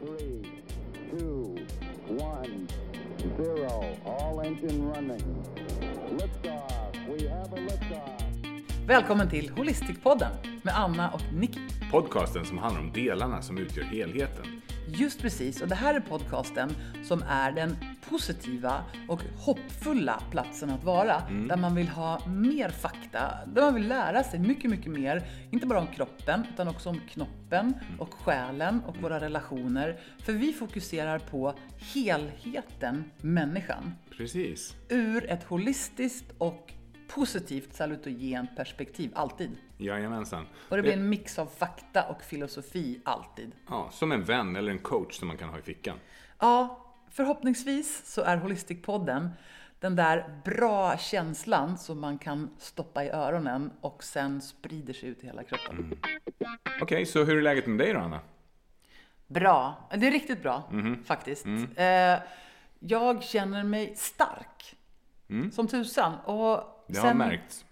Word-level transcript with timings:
three, 0.00 0.42
two, 1.10 1.56
one, 2.08 2.68
zero. 3.36 3.96
All 4.06 4.40
engine 4.40 4.92
running. 4.92 5.44
Liftoff. 6.18 6.96
We 7.08 7.28
have 7.28 7.52
a 7.52 7.60
liftoff. 7.60 8.22
Välkommen 8.86 9.30
till 9.30 9.50
Holistikpodden 9.50 10.32
med 10.62 10.78
Anna 10.78 11.10
och 11.10 11.22
Nicky. 11.32 11.60
Podcasten 11.90 12.44
som 12.44 12.58
handlar 12.58 12.80
om 12.80 12.92
delarna 12.92 13.42
som 13.42 13.58
utgör 13.58 13.84
helheten. 13.84 14.60
Just 14.86 15.22
precis, 15.22 15.62
och 15.62 15.68
det 15.68 15.74
här 15.74 15.94
är 15.94 16.00
podcasten 16.00 16.74
som 17.04 17.22
är 17.28 17.52
den 17.52 17.76
positiva 18.10 18.84
och 19.08 19.20
hoppfulla 19.36 20.22
platsen 20.30 20.70
att 20.70 20.84
vara. 20.84 21.22
Där 21.48 21.56
man 21.56 21.74
vill 21.74 21.88
ha 21.88 22.26
mer 22.26 22.68
fakta, 22.68 23.30
där 23.46 23.62
man 23.62 23.74
vill 23.74 23.88
lära 23.88 24.22
sig 24.22 24.40
mycket, 24.40 24.70
mycket 24.70 24.92
mer. 24.92 25.26
Inte 25.50 25.66
bara 25.66 25.80
om 25.80 25.86
kroppen, 25.86 26.46
utan 26.54 26.68
också 26.68 26.88
om 26.88 27.00
knoppen 27.08 27.74
och 27.98 28.14
själen 28.14 28.82
och 28.86 28.96
våra 28.96 29.20
relationer. 29.20 30.00
För 30.18 30.32
vi 30.32 30.52
fokuserar 30.52 31.18
på 31.18 31.54
helheten 31.94 33.04
människan. 33.20 33.94
Precis. 34.16 34.76
Ur 34.88 35.30
ett 35.30 35.44
holistiskt 35.44 36.24
och 36.38 36.72
positivt 37.08 37.74
salutogent 37.74 38.56
perspektiv, 38.56 39.10
alltid. 39.14 39.50
Jajamensan. 39.78 40.46
Och 40.68 40.76
det 40.76 40.82
blir 40.82 40.92
en 40.92 41.08
mix 41.08 41.38
av 41.38 41.46
fakta 41.46 42.02
och 42.02 42.22
filosofi, 42.22 43.00
alltid. 43.04 43.52
Ja, 43.68 43.88
som 43.92 44.12
en 44.12 44.24
vän 44.24 44.56
eller 44.56 44.72
en 44.72 44.78
coach 44.78 45.18
som 45.18 45.28
man 45.28 45.36
kan 45.36 45.48
ha 45.48 45.58
i 45.58 45.62
fickan. 45.62 45.96
Ja, 46.38 46.86
förhoppningsvis 47.10 48.02
så 48.06 48.22
är 48.22 48.36
Holistikpodden 48.36 49.30
den 49.80 49.96
där 49.96 50.40
bra 50.44 50.96
känslan 50.96 51.78
som 51.78 52.00
man 52.00 52.18
kan 52.18 52.50
stoppa 52.58 53.04
i 53.04 53.10
öronen 53.10 53.72
och 53.80 54.04
sen 54.04 54.40
sprider 54.40 54.92
sig 54.92 55.08
ut 55.08 55.24
i 55.24 55.26
hela 55.26 55.44
kroppen. 55.44 56.00
Okej, 56.82 57.06
så 57.06 57.24
hur 57.24 57.38
är 57.38 57.42
läget 57.42 57.66
med 57.66 57.78
dig 57.78 57.92
då, 57.92 58.00
Anna? 58.00 58.20
Bra. 59.26 59.88
Det 59.90 60.06
är 60.06 60.10
riktigt 60.10 60.42
bra, 60.42 60.70
faktiskt. 61.04 61.46
Eh, 61.76 62.18
jag 62.78 63.22
känner 63.22 63.64
mig 63.64 63.92
stark. 63.96 64.76
Som 65.52 65.68
tusan. 65.68 66.14
Och 66.24 66.84
Det 66.88 66.98
har 66.98 67.14
märkts. 67.14 67.64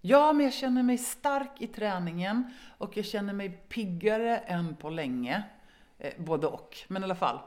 Ja, 0.00 0.32
men 0.32 0.44
jag 0.44 0.54
känner 0.54 0.82
mig 0.82 0.98
stark 0.98 1.50
i 1.58 1.66
träningen 1.66 2.50
och 2.78 2.96
jag 2.96 3.04
känner 3.04 3.32
mig 3.32 3.50
piggare 3.50 4.38
än 4.38 4.76
på 4.76 4.90
länge. 4.90 5.42
Eh, 5.98 6.12
både 6.18 6.46
och, 6.46 6.76
men 6.88 7.02
i 7.02 7.04
alla 7.04 7.14
fall. 7.14 7.38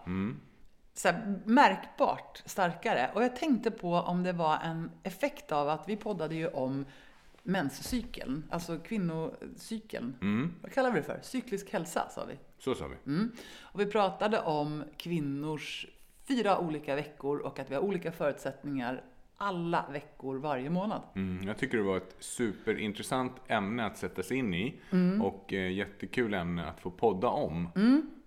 Så 0.94 1.08
här, 1.08 1.40
märkbart 1.46 2.42
starkare. 2.46 3.10
Och 3.14 3.24
jag 3.24 3.36
tänkte 3.36 3.72
på 3.72 3.94
om 3.94 4.24
det 4.24 4.34
var 4.34 4.58
en 4.64 4.92
effekt 5.04 5.52
av 5.52 5.70
att 5.70 5.90
vi 5.90 5.98
poddade 5.98 6.36
ju 6.36 6.48
om 6.48 6.86
menscykeln, 7.44 8.44
alltså 8.50 8.78
kvinnocykeln. 8.80 10.16
Vad 10.62 10.72
kallar 10.72 10.92
vi 10.92 10.98
det 11.00 11.04
för? 11.06 11.20
Cyklisk 11.22 11.74
hälsa, 11.74 12.10
sa 12.10 12.26
vi. 12.26 12.38
Så 12.60 12.76
sa 12.76 12.88
vi. 12.88 13.12
Mm. 13.12 13.32
Och 13.62 13.80
vi 13.80 13.86
pratade 13.86 14.40
om 14.40 14.84
kvinnors 14.98 15.88
fyra 16.28 16.60
olika 16.60 16.96
veckor 16.96 17.40
och 17.40 17.60
att 17.60 17.72
vi 17.72 17.76
har 17.76 17.82
olika 17.82 18.12
förutsättningar 18.12 19.04
alla 19.38 19.86
veckor 19.92 20.38
varje 20.38 20.70
månad. 20.70 21.02
Mm, 21.16 21.48
jag 21.48 21.58
tycker 21.58 21.78
det 21.78 21.84
var 21.84 21.98
ett 21.98 22.16
superintressant 22.20 23.34
ämne 23.48 23.86
att 23.86 23.98
sätta 23.98 24.24
sig 24.24 24.38
in 24.38 24.54
i. 24.54 24.80
Mm. 24.92 25.22
Och 25.22 25.54
eh, 25.54 25.72
jättekul 25.72 26.34
ämne 26.34 26.66
att 26.66 26.80
få 26.82 26.92
podda 26.92 27.28
om. 27.28 27.70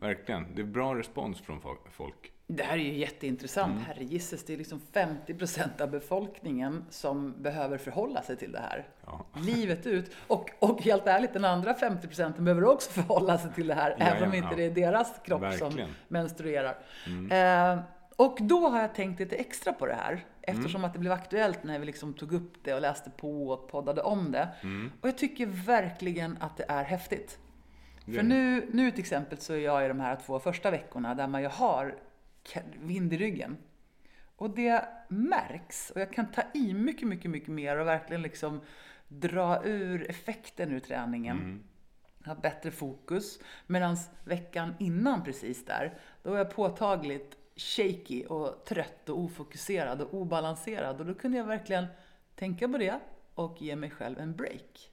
Verkligen. 0.01 0.55
Det 0.55 0.63
är 0.63 0.67
bra 0.67 0.95
respons 0.95 1.41
från 1.41 1.61
fo- 1.61 1.89
folk. 1.91 2.33
Det 2.47 2.63
här 2.63 2.75
är 2.75 2.83
ju 2.83 2.99
jätteintressant. 2.99 3.73
Mm. 3.73 3.85
Herregisses, 3.85 4.45
det 4.45 4.53
är 4.53 4.57
liksom 4.57 4.81
50% 4.93 5.81
av 5.83 5.91
befolkningen 5.91 6.85
som 6.91 7.43
behöver 7.43 7.79
förhålla 7.79 8.23
sig 8.23 8.37
till 8.37 8.53
det 8.53 8.59
här. 8.59 8.89
Ja. 9.07 9.27
Livet 9.41 9.87
ut. 9.87 10.11
Och, 10.27 10.51
och 10.59 10.83
helt 10.83 11.07
ärligt, 11.07 11.33
den 11.33 11.45
andra 11.45 11.73
50% 11.73 12.41
behöver 12.41 12.65
också 12.65 12.91
förhålla 12.91 13.39
sig 13.39 13.53
till 13.53 13.67
det 13.67 13.75
här. 13.75 13.97
Ja, 13.99 14.05
även 14.05 14.23
om 14.23 14.31
ja, 14.31 14.37
inte 14.37 14.49
ja. 14.51 14.57
det 14.57 14.65
är 14.65 14.71
deras 14.71 15.13
kropp 15.25 15.41
som 15.53 15.69
Verkligen. 15.69 15.91
menstruerar. 16.09 16.79
Eh, 17.31 17.79
och 18.17 18.39
då 18.41 18.69
har 18.69 18.81
jag 18.81 18.95
tänkt 18.95 19.21
lite 19.21 19.37
extra 19.37 19.73
på 19.73 19.87
det 19.87 19.95
här. 19.95 20.25
Eftersom 20.43 20.81
Mm. 20.81 20.85
att 20.85 20.93
det 20.93 20.99
blev 20.99 21.13
aktuellt 21.13 21.65
när 21.65 21.79
vi 21.79 21.87
liksom 21.87 22.15
tog 22.15 22.33
upp 22.33 22.53
det 22.65 22.75
och 22.75 22.81
läste 22.81 23.11
på 23.11 23.49
och 23.49 23.69
poddade 23.69 24.03
om 24.03 24.33
det. 24.33 24.49
Mm. 24.63 24.93
Och 25.01 25.09
jag 25.09 25.19
tycker 25.19 25.47
verkligen 25.47 26.37
att 26.41 26.57
det 26.57 26.65
är 26.69 26.85
häftigt. 26.85 27.39
För 28.05 28.23
nu, 28.23 28.69
nu 28.73 28.91
till 28.91 29.01
exempel 29.01 29.39
så 29.39 29.53
är 29.53 29.59
jag 29.59 29.85
i 29.85 29.89
de 29.89 30.01
här 30.01 30.17
två 30.27 30.39
första 30.39 30.71
veckorna 30.71 31.15
där 31.15 31.27
man 31.27 31.43
ju 31.43 31.49
har 31.49 31.95
vind 32.81 33.13
i 33.13 33.17
ryggen. 33.17 33.57
Och 34.37 34.51
det 34.51 34.89
märks. 35.09 35.91
Och 35.91 36.01
jag 36.01 36.13
kan 36.13 36.33
ta 36.33 36.43
i 36.55 36.75
mycket, 36.75 37.09
mycket, 37.09 37.31
mycket 37.31 37.49
mer 37.49 37.77
och 37.77 37.87
verkligen 37.87 38.23
liksom 38.23 38.61
dra 39.09 39.65
ur 39.65 40.11
effekten 40.11 40.73
ur 40.73 40.81
träningen. 40.81 41.65
Ha 42.27 42.35
bättre 42.35 42.71
fokus. 42.71 43.39
Medan 43.67 43.97
veckan 44.25 44.75
innan 44.79 45.25
precis 45.25 45.65
där, 45.65 45.99
då 46.23 46.31
var 46.31 46.39
jag 46.39 46.51
påtagligt 46.55 47.37
shaky 47.57 48.25
och 48.25 48.65
trött 48.65 49.09
och 49.09 49.19
ofokuserad 49.19 50.01
och 50.01 50.15
obalanserad. 50.15 51.01
Och 51.01 51.07
då 51.07 51.15
kunde 51.15 51.39
jag 51.39 51.45
verkligen 51.45 51.87
tänka 52.35 52.69
på 52.69 52.79
det 52.79 53.01
och 53.35 53.63
ge 53.63 53.77
mig 53.77 53.91
själv 53.91 54.19
en 54.19 54.37
break. 54.37 54.91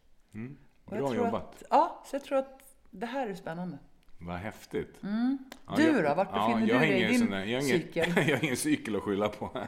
Jag 0.90 1.00
Bra 1.00 1.16
jobbat. 1.16 1.56
Att, 1.56 1.64
ja, 1.70 2.04
så 2.06 2.16
jag 2.16 2.24
tror 2.24 2.38
att 2.38 2.78
det 2.90 3.06
här 3.06 3.28
är 3.28 3.34
spännande. 3.34 3.78
Vad 4.24 4.36
häftigt. 4.38 4.96
Ja, 5.02 5.08
Mm. 5.08 5.38
Du 5.76 5.84
jag- 5.84 6.04
då? 6.04 6.14
Vart 6.16 6.28
ja, 6.34 6.48
befinner 6.48 6.74
jag 6.74 6.82
du 6.82 6.88
dig 6.88 7.02
i 7.04 7.08
din 7.08 7.20
sån 7.20 7.30
där- 7.32 7.38
jag 7.40 7.48
ingen, 7.48 7.62
cykel? 7.62 8.06
jag 8.16 8.24
har 8.38 8.44
ingen 8.44 8.58
cykel 8.58 8.96
att 8.96 9.02
skylla 9.02 9.30
på. 9.30 9.50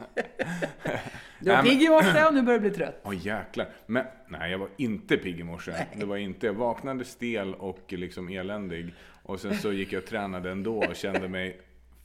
Du 1.40 1.50
var 1.50 1.62
pigg 1.62 1.82
i 1.82 1.88
morse 1.88 2.24
och 2.24 2.34
nu 2.34 2.42
börjar 2.42 2.60
du 2.60 2.68
bli 2.70 2.76
trött. 2.78 3.00
Åh 3.04 3.26
jäklar. 3.26 3.68
Men 3.86 4.04
nej, 4.28 4.50
jag 4.50 4.58
var 4.58 4.68
inte 4.76 5.16
pigg 5.16 5.40
i 5.40 5.42
morse. 5.44 5.72
Det 5.96 6.04
var 6.06 6.16
inte. 6.16 6.46
Jag 6.46 6.54
vaknade 6.54 7.04
stel 7.04 7.54
och 7.54 7.84
liksom 7.88 8.28
eländig. 8.28 8.94
Och 9.22 9.40
sen 9.40 9.54
så 9.54 9.72
gick 9.72 9.92
jag 9.92 10.02
och 10.02 10.08
tränade 10.08 10.50
ändå 10.50 10.76
och 10.78 10.96
kände 10.96 11.28
mig 11.28 11.60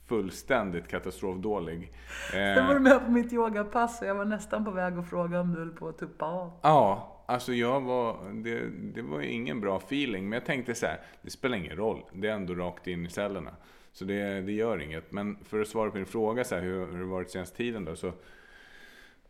fullständigt 0.08 0.88
katastrofdålig. 0.88 1.92
Sen 2.32 2.68
var 2.68 2.74
du 2.74 2.76
Eh, 2.76 2.82
med 2.82 3.06
på 3.06 3.12
mitt 3.12 3.34
yogapass 3.34 4.02
och 4.02 4.08
jag 4.08 4.16
var 4.16 4.26
nästan 4.26 4.66
på 4.66 4.72
väg 4.72 4.98
att 4.98 5.10
fråga 5.10 5.40
om 5.42 5.54
du 5.54 5.60
höll 5.60 5.70
på 5.72 5.88
att 5.88 5.98
tuppa 5.98 6.26
av. 6.26 6.60
ja, 6.64 7.16
alltså 7.30 7.54
jag 7.54 7.82
var... 7.82 8.32
Det, 8.34 8.70
det 8.70 9.02
var 9.02 9.22
ingen 9.22 9.62
bra 9.62 9.78
feeling. 9.78 10.30
Men 10.30 10.38
jag 10.38 10.46
tänkte 10.46 10.76
så 10.76 10.86
här, 10.86 11.00
det 11.22 11.30
spelar 11.30 11.58
ingen 11.58 11.76
roll. 11.76 12.04
Det 12.14 12.28
är 12.28 12.34
ändå 12.34 12.54
rakt 12.56 12.88
in 12.88 13.06
i 13.06 13.10
cellerna. 13.10 13.52
Så 13.92 14.06
det, 14.06 14.42
det 14.42 14.52
gör 14.52 14.82
inget. 14.82 15.12
Men 15.12 15.38
för 15.44 15.62
att 15.62 15.68
svara 15.68 15.92
på 15.92 15.98
din 15.98 16.06
fråga, 16.06 16.44
så 16.44 16.56
här, 16.56 16.62
hur, 16.62 16.86
hur 16.86 16.92
har 16.92 17.00
det 17.00 17.06
varit 17.06 17.32
senaste 17.32 17.58
tiden 17.58 17.86
då? 17.86 17.96
Så, 17.96 18.14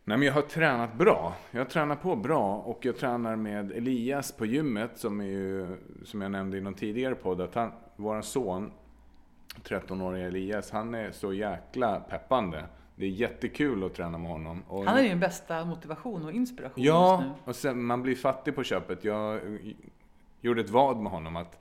Nej 0.04 0.18
men 0.18 0.26
jag 0.26 0.34
har 0.34 0.42
tränat 0.42 0.94
bra. 0.94 1.34
Jag 1.50 1.70
tränar 1.70 1.96
på 1.96 2.16
bra 2.16 2.56
och 2.56 2.84
jag 2.84 2.96
tränar 2.96 3.36
med 3.36 3.72
Elias 3.72 4.32
på 4.32 4.46
gymmet 4.46 4.90
som 4.94 5.20
är 5.20 5.24
ju, 5.24 5.66
som 6.04 6.22
jag 6.22 6.30
nämnde 6.30 6.58
i 6.58 6.60
någon 6.60 6.74
tidigare 6.74 7.14
podd, 7.14 7.40
att 7.40 7.54
han, 7.54 7.72
våran 7.96 8.22
son, 8.22 8.72
13-åriga 9.64 10.26
Elias, 10.26 10.70
han 10.70 10.94
är 10.94 11.10
så 11.10 11.32
jäkla 11.32 12.00
peppande. 12.00 12.64
Det 13.00 13.06
är 13.06 13.10
jättekul 13.10 13.84
att 13.84 13.94
träna 13.94 14.18
med 14.18 14.30
honom. 14.30 14.62
Och 14.68 14.84
Han 14.84 14.98
är 14.98 15.02
din 15.02 15.20
bästa 15.20 15.64
motivation 15.64 16.24
och 16.24 16.32
inspiration 16.32 16.84
just 16.84 16.92
nu. 16.92 16.98
Ja, 16.98 17.34
och 17.44 17.56
sen, 17.56 17.84
man 17.84 18.02
blir 18.02 18.14
fattig 18.14 18.54
på 18.54 18.62
köpet. 18.62 19.04
Jag 19.04 19.40
gjorde 20.40 20.60
ett 20.60 20.70
vad 20.70 20.96
med 20.96 21.12
honom 21.12 21.36
att 21.36 21.58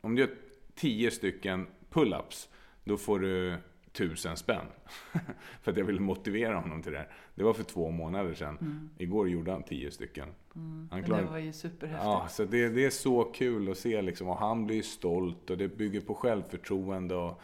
om 0.00 0.14
du 0.14 0.22
gör 0.22 0.30
10 0.74 1.10
stycken 1.10 1.66
pull-ups, 1.90 2.48
då 2.84 2.96
får 2.96 3.18
du 3.20 3.56
tusen 3.92 4.36
spänn. 4.36 4.66
för 5.62 5.70
att 5.70 5.76
jag 5.76 5.84
ville 5.84 6.00
motivera 6.00 6.56
honom 6.56 6.82
till 6.82 6.92
det 6.92 6.98
här. 6.98 7.08
Det 7.34 7.44
var 7.44 7.52
för 7.52 7.64
två 7.64 7.90
månader 7.90 8.34
sedan. 8.34 8.90
Igår 8.98 9.28
gjorde 9.28 9.52
han 9.52 9.62
10 9.62 9.90
stycken. 9.90 10.28
Han 10.54 10.88
Men 10.90 11.04
klarade- 11.04 11.26
det 11.26 11.30
var 11.30 11.38
ju 11.38 11.52
superhäftigt. 11.52 12.04
Ja, 12.04 12.26
så 12.30 12.44
det, 12.44 12.68
det 12.68 12.84
är 12.84 12.90
så 12.90 13.24
kul 13.24 13.70
att 13.70 13.78
se 13.78 14.02
liksom. 14.02 14.28
Och 14.28 14.36
han 14.38 14.66
blir 14.66 14.82
stolt 14.82 15.50
och 15.50 15.58
det 15.58 15.68
bygger 15.68 16.00
på 16.00 16.14
självförtroende 16.14 17.14
och 17.14 17.40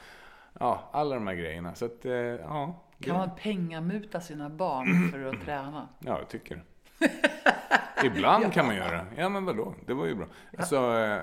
ja, 0.60 0.88
alla 0.92 1.14
de 1.14 1.26
här 1.26 1.34
grejerna. 1.34 1.74
Så 1.74 1.84
att, 1.84 2.04
eh, 2.04 2.12
ja. 2.12 2.82
Kan 3.02 3.16
man 3.16 3.30
pengamuta 3.42 4.20
sina 4.20 4.48
barn 4.50 5.08
för 5.12 5.24
att 5.24 5.44
träna? 5.44 5.88
Ja, 5.98 6.18
jag 6.18 6.28
tycker 6.28 6.62
det. 6.98 8.06
Ibland 8.06 8.52
kan 8.52 8.66
man 8.66 8.76
göra. 8.76 9.06
Ja, 9.16 9.28
men 9.28 9.44
vadå? 9.44 9.74
Det 9.86 9.94
var 9.94 10.06
ju 10.06 10.14
bra. 10.14 10.26
Alltså, 10.58 10.76
eh, 10.76 11.22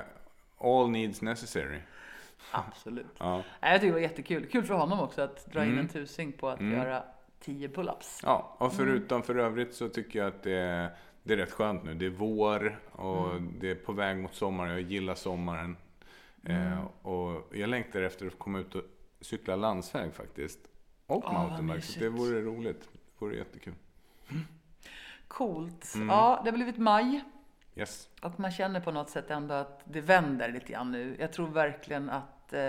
all 0.61 0.89
needs 0.89 1.21
necessary. 1.21 1.79
Absolut. 2.51 3.15
Ja. 3.17 3.43
Jag 3.59 3.73
tycker 3.73 3.87
det 3.87 3.91
var 3.93 3.99
jättekul. 3.99 4.45
Kul 4.45 4.63
för 4.63 4.73
honom 4.73 4.99
också 4.99 5.21
att 5.21 5.45
dra 5.51 5.65
in 5.65 5.77
en 5.77 5.87
tusing 5.87 6.31
på 6.31 6.49
att 6.49 6.61
göra 6.61 7.03
10 7.39 7.67
pull-ups. 7.67 8.21
ja, 8.23 8.55
och 8.57 8.73
förutom 8.73 9.23
för 9.23 9.35
övrigt 9.35 9.73
så 9.75 9.89
tycker 9.89 10.19
jag 10.19 10.27
att 10.27 10.43
det 10.43 10.57
är, 10.57 10.89
det 11.23 11.33
är 11.33 11.37
rätt 11.37 11.51
skönt 11.51 11.83
nu. 11.83 11.93
Det 11.93 12.05
är 12.05 12.09
vår 12.09 12.79
och 12.91 13.41
det 13.41 13.71
är 13.71 13.75
på 13.75 13.91
väg 13.93 14.17
mot 14.17 14.35
sommaren. 14.35 14.71
Jag 14.71 14.81
gillar 14.81 15.15
sommaren. 15.15 15.77
Eh, 16.43 16.83
och 17.01 17.49
jag 17.53 17.69
längtar 17.69 18.01
efter 18.01 18.27
att 18.27 18.39
komma 18.39 18.59
ut 18.59 18.75
och 18.75 18.83
cykla 19.21 19.55
landsväg 19.55 20.13
faktiskt. 20.13 20.59
Och 21.09 21.23
Ja, 21.25 21.31
mountainbike. 21.43 21.81
Så 21.81 21.99
det 21.99 22.09
vore 22.09 22.41
roligt. 22.41 22.81
Det 22.81 23.25
vore 23.25 23.35
jättekul. 23.35 23.73
Coolt. 25.27 25.95
Mm. 25.95 26.07
Ja, 26.07 26.41
det 26.43 26.49
har 26.49 26.57
blivit 26.57 26.77
maj. 26.77 27.23
Yes. 27.75 28.09
Och 28.21 28.39
man 28.39 28.51
känner 28.51 28.79
på 28.79 28.91
något 28.91 29.09
sätt 29.09 29.31
ändå 29.31 29.53
att 29.53 29.81
det 29.83 30.01
vänder 30.01 30.51
lite 30.51 30.71
grann 30.71 30.91
nu. 30.91 31.15
Jag 31.19 31.33
tror 31.33 31.47
verkligen 31.47 32.09
att 32.09 32.53
eh, 32.53 32.61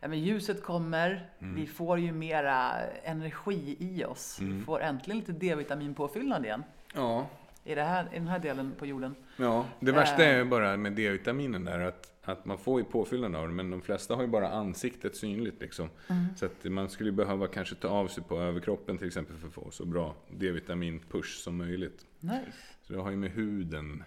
ja, 0.00 0.08
men 0.08 0.20
ljuset 0.20 0.62
kommer. 0.62 1.30
Vi 1.38 1.66
får 1.66 1.98
ju 1.98 2.12
mera 2.12 2.72
energi 3.02 3.76
i 3.80 4.04
oss. 4.04 4.38
Vi 4.40 4.62
får 4.62 4.82
äntligen 4.82 5.18
lite 5.18 5.32
D-vitaminpåfyllnad 5.32 6.44
igen. 6.44 6.64
Ja, 6.94 7.26
i, 7.64 7.74
det 7.74 7.82
här, 7.82 8.08
i 8.12 8.18
den 8.18 8.28
här 8.28 8.38
delen 8.38 8.74
på 8.78 8.86
jorden. 8.86 9.14
Ja, 9.36 9.66
det 9.80 9.92
värsta 9.92 10.24
är 10.24 10.38
ju 10.38 10.44
bara 10.44 10.76
med 10.76 10.92
D-vitaminen 10.92 11.64
där 11.64 11.80
att, 11.80 12.12
att 12.22 12.44
man 12.44 12.58
får 12.58 12.80
ju 12.80 12.84
påfyllnad 12.84 13.36
av 13.36 13.48
det, 13.48 13.54
men 13.54 13.70
de 13.70 13.82
flesta 13.82 14.14
har 14.14 14.22
ju 14.22 14.28
bara 14.28 14.50
ansiktet 14.50 15.16
synligt 15.16 15.60
liksom. 15.60 15.88
Så 16.36 16.46
att 16.46 16.64
man 16.64 16.88
skulle 16.88 17.12
behöva 17.12 17.46
kanske 17.46 17.74
ta 17.74 17.88
av 17.88 18.08
sig 18.08 18.24
på 18.24 18.40
överkroppen 18.40 18.98
till 18.98 19.06
exempel 19.06 19.36
för 19.36 19.48
att 19.48 19.54
få 19.54 19.70
så 19.70 19.84
bra 19.84 20.14
D-vitamin-push 20.30 21.42
som 21.42 21.56
möjligt. 21.56 22.06
Nice. 22.20 22.52
Så 22.82 22.92
det 22.92 22.98
har 22.98 23.10
ju 23.10 23.16
med 23.16 23.30
hudens 23.30 24.02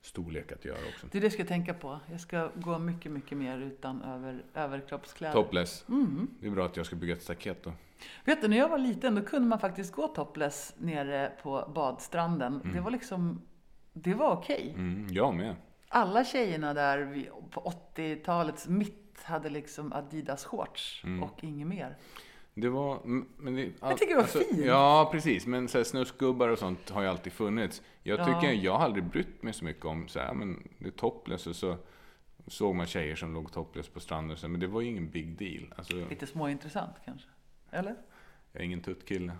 storlek 0.00 0.52
att 0.52 0.64
göra 0.64 0.78
också. 0.94 1.06
Det 1.10 1.18
är 1.18 1.20
det 1.20 1.24
jag 1.24 1.32
ska 1.32 1.44
tänka 1.44 1.74
på. 1.74 2.00
Jag 2.10 2.20
ska 2.20 2.50
gå 2.54 2.78
mycket, 2.78 3.12
mycket 3.12 3.38
mer 3.38 3.58
utan 3.58 4.02
över, 4.02 4.42
överkroppskläder. 4.54 5.34
Topless. 5.34 5.84
Det 6.40 6.46
är 6.46 6.50
bra 6.50 6.66
att 6.66 6.76
jag 6.76 6.86
ska 6.86 6.96
bygga 6.96 7.14
ett 7.14 7.22
staket 7.22 7.62
då. 7.62 7.72
Vet 8.24 8.40
du, 8.42 8.48
när 8.48 8.56
jag 8.56 8.68
var 8.68 8.78
liten 8.78 9.14
då 9.14 9.22
kunde 9.22 9.48
man 9.48 9.58
faktiskt 9.58 9.92
gå 9.94 10.08
topless 10.08 10.74
nere 10.78 11.32
på 11.42 11.70
badstranden. 11.74 12.70
Det 12.74 12.80
var 12.80 12.90
liksom, 12.90 13.42
det 13.92 14.14
var 14.14 14.32
okej. 14.36 14.72
Mm, 14.76 15.06
jag 15.10 15.34
med. 15.34 15.54
Alla 15.88 16.24
tjejerna 16.24 16.74
där 16.74 17.28
på 17.50 17.72
80-talets 17.94 18.68
mitt 18.68 19.22
hade 19.22 19.50
liksom 19.50 19.92
Adidas 19.92 20.44
shorts 20.44 21.02
och 21.22 21.44
inget 21.44 21.66
mer. 21.68 21.96
Det 22.54 22.68
var... 22.68 22.96
mm, 22.96 23.28
Men 23.38 23.54
det, 23.54 23.72
Jag 23.80 23.98
tycker 23.98 24.14
det 24.14 24.20
var 24.20 24.26
fint. 24.28 24.64
Ja, 24.66 25.08
precis. 25.12 25.46
Men 25.46 25.68
så 25.68 25.78
här, 25.78 25.84
snusgubbar 25.84 26.48
och 26.48 26.58
sånt 26.58 26.90
har 26.90 27.02
ju 27.02 27.08
alltid 27.08 27.32
funnits. 27.32 27.82
Jag 28.02 28.20
Ja. 28.20 28.24
tycker, 28.24 28.52
jag 28.52 28.72
har 28.72 28.84
aldrig 28.84 29.04
brytt 29.04 29.42
mig 29.42 29.52
så 29.52 29.64
mycket 29.64 29.84
om 29.84 30.08
så 30.08 30.18
här, 30.18 30.34
men 30.34 30.68
det 30.78 30.86
är 30.86 30.90
topless 30.90 31.46
och 31.46 31.56
så 31.56 31.76
såg 32.46 32.74
man 32.74 32.86
tjejer 32.86 33.16
som 33.16 33.34
låg 33.34 33.52
topless 33.52 33.88
på 33.88 34.00
stranden. 34.00 34.36
Men 34.42 34.60
det 34.60 34.66
var 34.66 34.80
ju 34.80 34.88
ingen 34.88 35.10
big 35.10 35.38
deal. 35.38 35.74
Alltså, 35.76 35.94
Lite 35.96 36.26
småintressant 36.26 36.94
kanske. 37.04 37.28
Eller? 37.70 37.94
jag 38.52 38.60
är 38.60 38.64
ingen 38.64 38.82
tuttkille. 38.82 39.32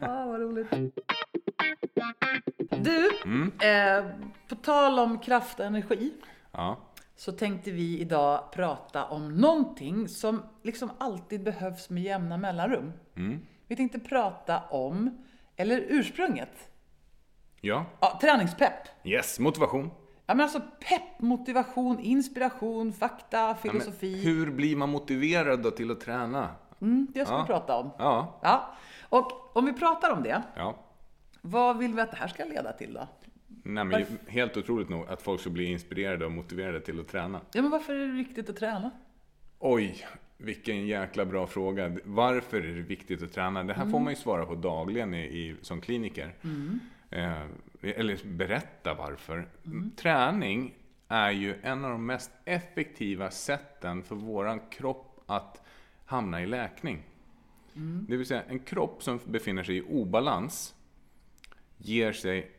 Ja, 0.00 0.26
vad 0.26 0.40
roligt. 0.40 0.70
Du, 2.70 3.10
eh, 3.68 4.06
på 4.48 4.54
tal 4.54 4.98
om 4.98 5.18
kraft 5.18 5.60
och 5.60 5.66
energi 5.66 6.12
Ja. 6.52 6.78
så 7.16 7.32
tänkte 7.32 7.70
vi 7.70 7.98
idag 8.00 8.52
prata 8.52 9.04
om 9.04 9.36
någonting 9.40 10.08
som 10.08 10.42
liksom 10.62 10.90
alltid 10.98 11.42
behövs 11.44 11.90
med 11.90 12.02
jämna 12.02 12.36
mellanrum. 12.36 12.92
Vi 13.68 13.76
tänkte 13.76 13.98
prata 13.98 14.60
om, 14.60 15.24
eller 15.56 15.84
ursprunget, 15.88 16.70
Ja. 17.60 17.86
ja, 18.00 18.18
träningspepp. 18.20 18.88
Yes, 19.04 19.38
motivation. 19.38 19.90
Ja, 20.26 20.34
men 20.34 20.40
alltså 20.40 20.60
pepp, 20.60 21.20
motivation, 21.20 22.00
inspiration, 22.00 22.92
fakta, 22.92 23.36
Ja, 23.36 23.54
filosofi. 23.62 24.24
hur 24.24 24.50
blir 24.50 24.76
man 24.76 24.88
motiverad 24.88 25.62
då 25.62 25.70
till 25.70 25.90
att 25.90 26.00
träna? 26.00 26.48
Mm, 26.80 27.06
det 27.14 27.24
ska 27.24 27.34
Ja. 27.34 27.40
vi 27.40 27.46
prata 27.46 27.76
om. 27.76 27.90
Ja. 27.98 28.40
Ja. 28.42 28.74
Och 29.08 29.56
om 29.56 29.64
vi 29.66 29.72
pratar 29.72 30.12
om 30.12 30.22
det, 30.22 30.42
Ja. 30.56 30.76
vad 31.42 31.78
vill 31.78 31.94
vi 31.94 32.00
att 32.00 32.10
det 32.10 32.16
här 32.16 32.28
ska 32.28 32.44
leda 32.44 32.72
till 32.72 32.94
då? 32.94 33.08
Nej, 33.62 33.84
men 33.84 34.04
helt 34.28 34.56
otroligt 34.56 34.88
nog 34.88 35.08
att 35.08 35.22
folk 35.22 35.40
ska 35.40 35.50
bli 35.50 35.64
inspirerade 35.64 36.24
och 36.26 36.32
motiverade 36.32 36.80
till 36.80 37.00
att 37.00 37.08
träna. 37.08 37.40
Ja, 37.52 37.62
men 37.62 37.70
varför 37.70 37.94
är 37.94 38.06
det 38.06 38.12
viktigt 38.12 38.50
att 38.50 38.56
träna? 38.56 38.90
Oj, 39.58 40.06
vilken 40.38 40.86
jäkla 40.86 41.24
bra 41.24 41.46
fråga. 41.46 41.96
Varför 42.04 42.56
är 42.56 42.74
det 42.74 42.82
viktigt 42.82 43.22
att 43.22 43.32
träna? 43.32 43.64
Det 43.64 43.74
här 43.74 43.86
får 43.90 44.00
man 44.00 44.12
ju 44.12 44.16
svara 44.16 44.46
på 44.46 44.54
dagligen 44.54 45.14
i, 45.14 45.18
i, 45.24 45.56
som 45.62 45.80
kliniker. 45.80 46.34
Eh, 46.42 46.48
eller 47.10 48.36
berätta 48.36 48.94
varför. 48.94 49.48
Träning 49.96 50.74
är 51.08 51.30
ju 51.30 51.54
en 51.62 51.84
av 51.84 51.90
de 51.90 52.06
mest 52.06 52.30
effektiva 52.44 53.30
sätten 53.30 54.02
för 54.02 54.14
våran 54.14 54.60
kropp 54.70 55.20
att 55.26 55.62
hamna 56.04 56.42
i 56.42 56.46
läkning. 56.46 57.02
Det 58.08 58.16
vill 58.16 58.26
säga 58.26 58.42
en 58.42 58.58
kropp 58.58 59.02
som 59.02 59.20
befinner 59.24 59.62
sig 59.62 59.76
i 59.76 59.82
obalans 59.82 60.74
ger 61.76 62.12
sig 62.12 62.50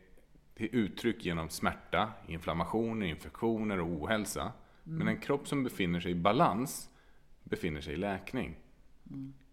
till 0.54 0.68
uttryck 0.72 1.24
genom 1.24 1.48
smärta, 1.48 2.12
inflammationer, 2.26 3.06
infektioner 3.06 3.80
och 3.80 3.88
ohälsa. 3.88 4.52
Men 4.82 5.08
en 5.08 5.20
kropp 5.20 5.48
som 5.48 5.64
befinner 5.64 6.00
sig 6.00 6.12
i 6.12 6.14
balans 6.14 6.90
befinner 7.44 7.80
sig 7.80 7.94
i 7.94 7.96
läkning. 7.96 8.56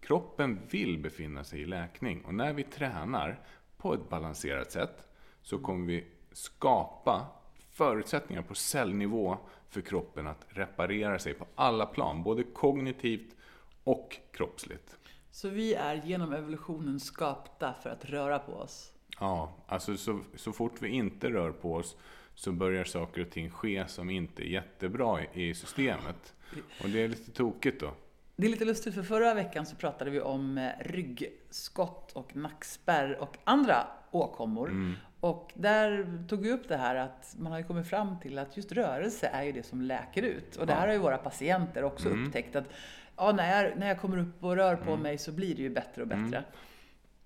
Kroppen 0.00 0.58
vill 0.70 0.98
befinna 0.98 1.44
sig 1.44 1.60
i 1.60 1.64
läkning 1.64 2.24
och 2.24 2.34
när 2.34 2.52
vi 2.52 2.62
tränar 2.62 3.40
på 3.86 3.94
ett 3.94 4.08
balanserat 4.08 4.72
sätt 4.72 5.08
så 5.42 5.58
kommer 5.58 5.86
vi 5.86 6.04
skapa 6.32 7.26
förutsättningar 7.70 8.42
på 8.42 8.54
cellnivå 8.54 9.38
för 9.68 9.80
kroppen 9.80 10.26
att 10.26 10.46
reparera 10.48 11.18
sig 11.18 11.34
på 11.34 11.46
alla 11.54 11.86
plan, 11.86 12.22
både 12.22 12.42
kognitivt 12.42 13.36
och 13.84 14.16
kroppsligt. 14.32 14.96
Så 15.30 15.48
vi 15.48 15.74
är 15.74 16.02
genom 16.04 16.32
evolutionen 16.32 17.00
skapta 17.00 17.74
för 17.82 17.90
att 17.90 18.04
röra 18.04 18.38
på 18.38 18.52
oss. 18.52 18.92
Ja, 19.20 19.52
alltså 19.66 19.96
så, 19.96 20.20
så 20.34 20.52
fort 20.52 20.82
vi 20.82 20.88
inte 20.88 21.30
rör 21.30 21.52
på 21.52 21.74
oss 21.74 21.96
så 22.34 22.52
börjar 22.52 22.84
saker 22.84 23.22
och 23.22 23.30
ting 23.30 23.50
ske 23.50 23.88
som 23.88 24.10
inte 24.10 24.42
är 24.42 24.48
jättebra 24.48 25.22
i, 25.22 25.48
i 25.48 25.54
systemet. 25.54 26.34
Och 26.82 26.88
det 26.88 27.02
är 27.02 27.08
lite 27.08 27.30
tokigt 27.30 27.80
då. 27.80 27.90
Det 28.36 28.46
är 28.46 28.50
lite 28.50 28.64
lustigt 28.64 28.94
för 28.94 29.02
förra 29.02 29.34
veckan 29.34 29.66
så 29.66 29.76
pratade 29.76 30.10
vi 30.10 30.20
om 30.20 30.58
eh, 30.58 30.70
ryggskott 30.80 32.12
och 32.12 32.36
nackspärr 32.36 33.18
och 33.20 33.36
andra 33.44 33.86
åkommor. 34.10 34.96
Och 35.20 35.52
där 35.54 36.22
tog 36.28 36.40
vi 36.40 36.52
upp 36.52 36.68
det 36.68 36.76
här 36.76 36.96
att 36.96 37.34
man 37.38 37.52
har 37.52 37.58
ju 37.58 37.64
kommit 37.64 37.86
fram 37.86 38.20
till 38.20 38.38
att 38.38 38.56
just 38.56 38.72
rörelse 38.72 39.26
är 39.26 39.42
ju 39.42 39.52
det 39.52 39.62
som 39.62 39.80
läker 39.80 40.22
ut. 40.22 40.56
Och 40.56 40.66
det 40.66 40.72
här 40.72 40.86
har 40.86 40.94
ju 40.94 40.98
våra 40.98 41.18
patienter 41.18 41.84
också 41.84 42.08
upptäckt 42.08 42.56
att 42.56 42.64
ja, 43.16 43.32
när, 43.32 43.62
jag, 43.62 43.78
när 43.78 43.88
jag 43.88 44.00
kommer 44.00 44.18
upp 44.18 44.44
och 44.44 44.56
rör 44.56 44.76
på 44.76 44.96
mig 44.96 45.18
så 45.18 45.32
blir 45.32 45.54
det 45.54 45.62
ju 45.62 45.70
bättre 45.70 46.02
och 46.02 46.08
bättre. 46.08 46.44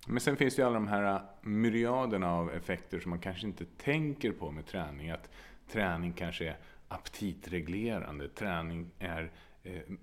Men 0.07 0.21
sen 0.21 0.37
finns 0.37 0.57
det 0.57 0.63
ju 0.63 0.67
alla 0.67 0.75
de 0.75 0.89
här 0.89 1.21
myriaderna 1.43 2.33
av 2.33 2.51
effekter 2.51 3.01
som 3.01 3.11
man 3.11 3.19
kanske 3.19 3.47
inte 3.47 3.65
tänker 3.65 4.33
på 4.33 4.51
med 4.51 4.67
träning. 4.67 5.11
Att 5.11 5.31
träning 5.73 6.13
kanske 6.13 6.49
är 6.49 6.57
aptitreglerande, 6.89 8.29
träning 8.29 8.91
är 8.99 9.31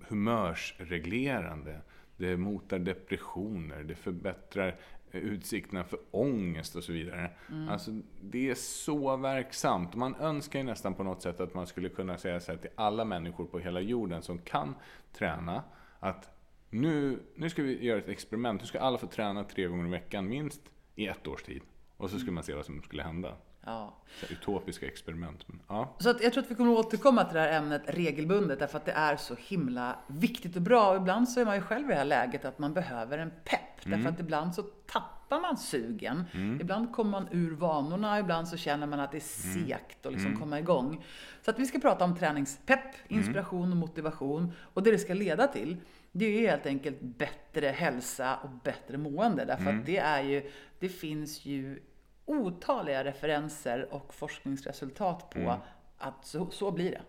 humörsreglerande. 0.08 1.80
Det 2.16 2.36
motar 2.36 2.78
depressioner, 2.78 3.82
det 3.82 3.94
förbättrar 3.94 4.76
eh, 5.10 5.20
utsikterna 5.20 5.84
för 5.84 5.98
ångest 6.10 6.76
och 6.76 6.84
så 6.84 6.92
vidare. 6.92 7.30
Alltså, 7.70 7.90
det 8.20 8.50
är 8.50 8.54
så 8.54 9.16
verksamt. 9.16 9.94
Man 9.94 10.14
önskar 10.14 10.58
ju 10.58 10.64
nästan 10.64 10.94
på 10.94 11.02
något 11.02 11.22
sätt 11.22 11.40
att 11.40 11.54
man 11.54 11.66
skulle 11.66 11.88
kunna 11.88 12.18
säga 12.18 12.40
så 12.40 12.52
här 12.52 12.58
till 12.58 12.70
alla 12.74 13.04
människor 13.04 13.44
på 13.44 13.58
hela 13.58 13.80
jorden 13.80 14.22
som 14.22 14.38
kan 14.38 14.74
träna, 15.12 15.62
att 16.00 16.30
nu, 16.70 17.18
nu 17.34 17.50
ska 17.50 17.62
vi 17.62 17.84
göra 17.84 17.98
ett 17.98 18.08
experiment. 18.08 18.60
Nu 18.60 18.66
ska 18.66 18.80
alla 18.80 18.98
få 18.98 19.06
träna 19.06 19.44
tre 19.44 19.66
gånger 19.66 19.86
i 19.86 19.90
veckan, 19.90 20.28
minst 20.28 20.60
i 20.94 21.06
ett 21.06 21.26
års 21.26 21.42
tid. 21.42 21.62
Och 21.96 22.10
så 22.10 22.18
skulle 22.18 22.32
man 22.32 22.44
se 22.44 22.54
vad 22.54 22.64
som 22.64 22.82
skulle 22.82 23.02
hända. 23.02 23.36
Ja. 23.68 23.94
Så 24.20 24.32
utopiska 24.32 24.86
experiment. 24.86 25.48
Men, 25.48 25.60
ja. 25.68 25.96
Så 25.98 26.10
att 26.10 26.22
jag 26.22 26.32
tror 26.32 26.44
att 26.44 26.50
vi 26.50 26.54
kommer 26.54 26.72
att 26.72 26.86
återkomma 26.86 27.24
till 27.24 27.34
det 27.34 27.40
här 27.40 27.58
ämnet 27.58 27.82
regelbundet 27.86 28.58
därför 28.58 28.78
att 28.78 28.84
det 28.84 28.92
är 28.92 29.16
så 29.16 29.34
himla 29.38 29.98
viktigt 30.06 30.56
och 30.56 30.62
bra. 30.62 30.90
Och 30.90 30.96
ibland 30.96 31.28
så 31.28 31.40
är 31.40 31.44
man 31.44 31.54
ju 31.54 31.62
själv 31.62 31.84
i 31.84 31.88
det 31.88 31.98
här 31.98 32.04
läget 32.04 32.44
att 32.44 32.58
man 32.58 32.74
behöver 32.74 33.18
en 33.18 33.30
pepp. 33.44 33.60
Därför 33.84 34.08
att 34.08 34.20
ibland 34.20 34.54
så 34.54 34.62
tappar 34.62 35.40
man 35.40 35.56
sugen. 35.56 36.24
Ibland 36.60 36.92
kommer 36.92 37.10
man 37.10 37.28
ur 37.30 37.50
vanorna, 37.50 38.18
ibland 38.18 38.48
så 38.48 38.56
känner 38.56 38.86
man 38.86 39.00
att 39.00 39.12
det 39.12 39.18
är 39.18 39.54
segt 39.64 40.06
att 40.06 40.12
liksom 40.12 40.36
komma 40.36 40.58
igång. 40.58 41.04
Så 41.42 41.50
att 41.50 41.58
vi 41.58 41.66
ska 41.66 41.78
prata 41.78 42.04
om 42.04 42.16
träningspepp, 42.16 42.94
inspiration 43.08 43.70
och 43.70 43.76
motivation. 43.76 44.52
Och 44.74 44.82
det 44.82 44.90
det 44.90 44.98
ska 44.98 45.14
leda 45.14 45.46
till, 45.46 45.76
det 46.12 46.24
är 46.24 46.40
ju 46.40 46.46
helt 46.46 46.66
enkelt 46.66 47.00
bättre 47.00 47.66
hälsa 47.66 48.36
och 48.36 48.50
bättre 48.50 48.98
mående. 48.98 49.44
Därför 49.44 49.70
att 49.70 49.86
det 49.86 49.98
är 49.98 50.22
ju, 50.22 50.50
det 50.78 50.88
finns 50.88 51.46
ju 51.46 51.82
otaliga 52.28 53.04
referenser 53.04 53.94
och 53.94 54.14
forskningsresultat 54.14 55.30
på 55.30 55.56
att 55.98 56.26
så, 56.26 56.50
så 56.50 56.70
blir 56.70 56.90
det. 56.90 57.02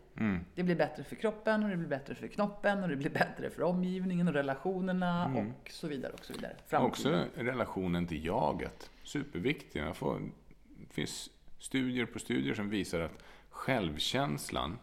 Det 0.56 0.64
blir 0.64 0.76
bättre 0.76 1.04
för 1.04 1.16
kroppen 1.16 1.64
och 1.64 1.70
det 1.70 1.78
blir 1.78 1.88
bättre 1.88 2.16
för 2.16 2.28
knoppen 2.28 2.84
och 2.84 2.90
det 2.90 2.96
blir 2.96 3.10
bättre 3.10 3.50
för 3.50 3.62
omgivningen 3.62 4.28
och 4.28 4.34
relationerna 4.34 5.26
och 5.26 5.72
så 5.72 5.88
vidare. 5.88 6.14
Och 6.14 6.26
så 6.26 6.34
vidare. 6.34 6.56
Framtiden. 6.68 6.90
Också 6.90 7.26
relationen 7.36 8.08
till 8.08 8.26
jaget. 8.26 8.92
Superviktig. 9.04 9.84
Man 9.84 9.96
får, 9.96 10.22
det 10.64 10.94
finns 10.94 11.30
studier 11.60 12.06
på 12.06 12.20
studier 12.20 12.54
som 12.54 12.70
visar 12.70 13.00
att 13.00 13.24
självkänslan, 13.50 14.80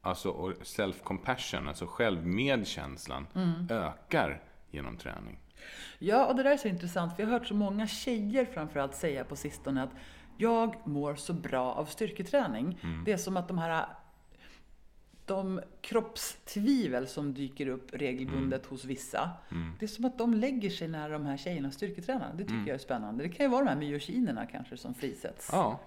alltså 0.00 0.52
self-compassion, 0.62 1.68
alltså 1.68 1.86
självmedkänslan, 1.86 3.26
ökar 3.70 4.42
genom 4.70 4.96
träning. 4.96 5.41
Ja, 5.98 6.26
och 6.26 6.36
det 6.36 6.42
där 6.42 6.50
är 6.50 6.56
så 6.56 6.68
intressant 6.68 7.16
för 7.16 7.22
jag 7.22 7.30
har 7.30 7.38
hört 7.38 7.46
så 7.46 7.54
många 7.54 7.86
tjejer 7.86 8.44
framförallt 8.44 8.94
säga 8.94 9.24
på 9.24 9.36
sistone 9.36 9.82
att 9.82 9.90
jag 10.36 10.76
mår 10.84 11.14
så 11.14 11.32
bra 11.32 11.72
av 11.72 11.84
styrketräning. 11.84 12.78
Det 13.04 13.12
är 13.12 13.16
som 13.16 13.36
att 13.36 13.48
de 13.48 13.58
här 13.58 13.86
de 15.26 15.60
kroppstvivel 15.80 17.06
som 17.06 17.34
dyker 17.34 17.66
upp 17.66 17.94
regelbundet 17.94 18.66
hos 18.66 18.84
vissa. 18.84 19.30
Det 19.78 19.84
är 19.84 19.88
som 19.88 20.04
att 20.04 20.18
de 20.18 20.34
lägger 20.34 20.70
sig 20.70 20.88
när 20.88 21.10
de 21.10 21.26
här 21.26 21.36
tjejerna 21.36 21.70
styrketränar. 21.70 22.32
Det 22.34 22.44
tycker 22.44 22.54
jag 22.66 22.68
är 22.68 22.78
spännande. 22.78 23.24
Det 23.24 23.28
kan 23.28 23.46
ju 23.46 23.50
vara 23.50 23.64
de 23.64 23.70
här 23.70 23.76
myokinerna 23.76 24.46
kanske 24.46 24.76
som 24.76 24.94
frisätts. 24.94 25.48
Ja, 25.52 25.80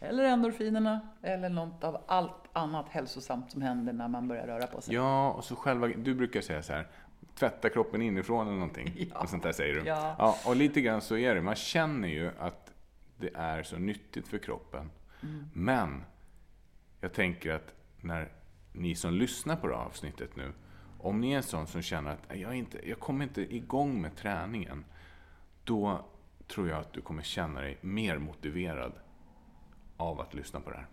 Eller 0.00 0.24
endorfinerna. 0.24 1.00
Eller 1.22 1.48
något 1.48 1.84
av 1.84 2.02
allt 2.06 2.48
annat 2.52 2.88
hälsosamt 2.88 3.50
som 3.50 3.62
händer 3.62 3.92
när 3.92 4.08
man 4.08 4.28
börjar 4.28 4.46
röra 4.46 4.66
på 4.66 4.80
sig. 4.80 4.94
ja 4.94 5.30
och 5.32 5.44
så 5.44 5.56
själva, 5.56 5.86
du 5.88 6.14
brukar 6.14 6.40
säga 6.40 6.62
så 6.62 6.72
här, 6.72 6.86
tvätta 7.34 7.68
kroppen 7.68 8.02
inifrån 8.02 8.46
eller 8.46 8.56
någonting. 8.56 8.92
Ja. 9.14 9.20
Och 9.20 9.28
sånt 9.28 9.42
där 9.42 9.52
säger 9.52 9.74
du. 9.74 9.80
Ja. 9.86 10.14
ja. 10.18 10.36
Och 10.46 10.56
lite 10.56 10.80
grann 10.80 11.00
så 11.00 11.16
är 11.16 11.34
det. 11.34 11.42
Man 11.42 11.54
känner 11.54 12.08
ju 12.08 12.30
att 12.38 12.72
det 13.16 13.30
är 13.34 13.62
så 13.62 13.76
nyttigt 13.76 14.28
för 14.28 14.38
kroppen. 14.38 14.90
Mm. 15.22 15.50
Men 15.52 16.04
jag 17.00 17.12
tänker 17.12 17.50
att 17.50 17.74
när 18.00 18.32
ni 18.72 18.94
som 18.94 19.14
lyssnar 19.14 19.56
på 19.56 19.66
det 19.66 19.76
här 19.76 19.82
avsnittet 19.82 20.36
nu, 20.36 20.52
om 20.98 21.20
ni 21.20 21.32
är 21.32 21.36
en 21.36 21.42
sån 21.42 21.66
som 21.66 21.82
känner 21.82 22.10
att 22.10 22.38
jag, 22.38 22.54
inte, 22.54 22.88
jag 22.88 23.00
kommer 23.00 23.24
inte 23.24 23.54
igång 23.54 24.00
med 24.00 24.16
träningen, 24.16 24.84
då 25.64 26.04
tror 26.46 26.68
jag 26.68 26.78
att 26.78 26.92
du 26.92 27.00
kommer 27.00 27.22
känna 27.22 27.60
dig 27.60 27.78
mer 27.80 28.18
motiverad 28.18 28.92
av 30.00 30.20
att 30.20 30.34
lyssna 30.34 30.60
på 30.60 30.70
det 30.70 30.76
här. 30.76 30.86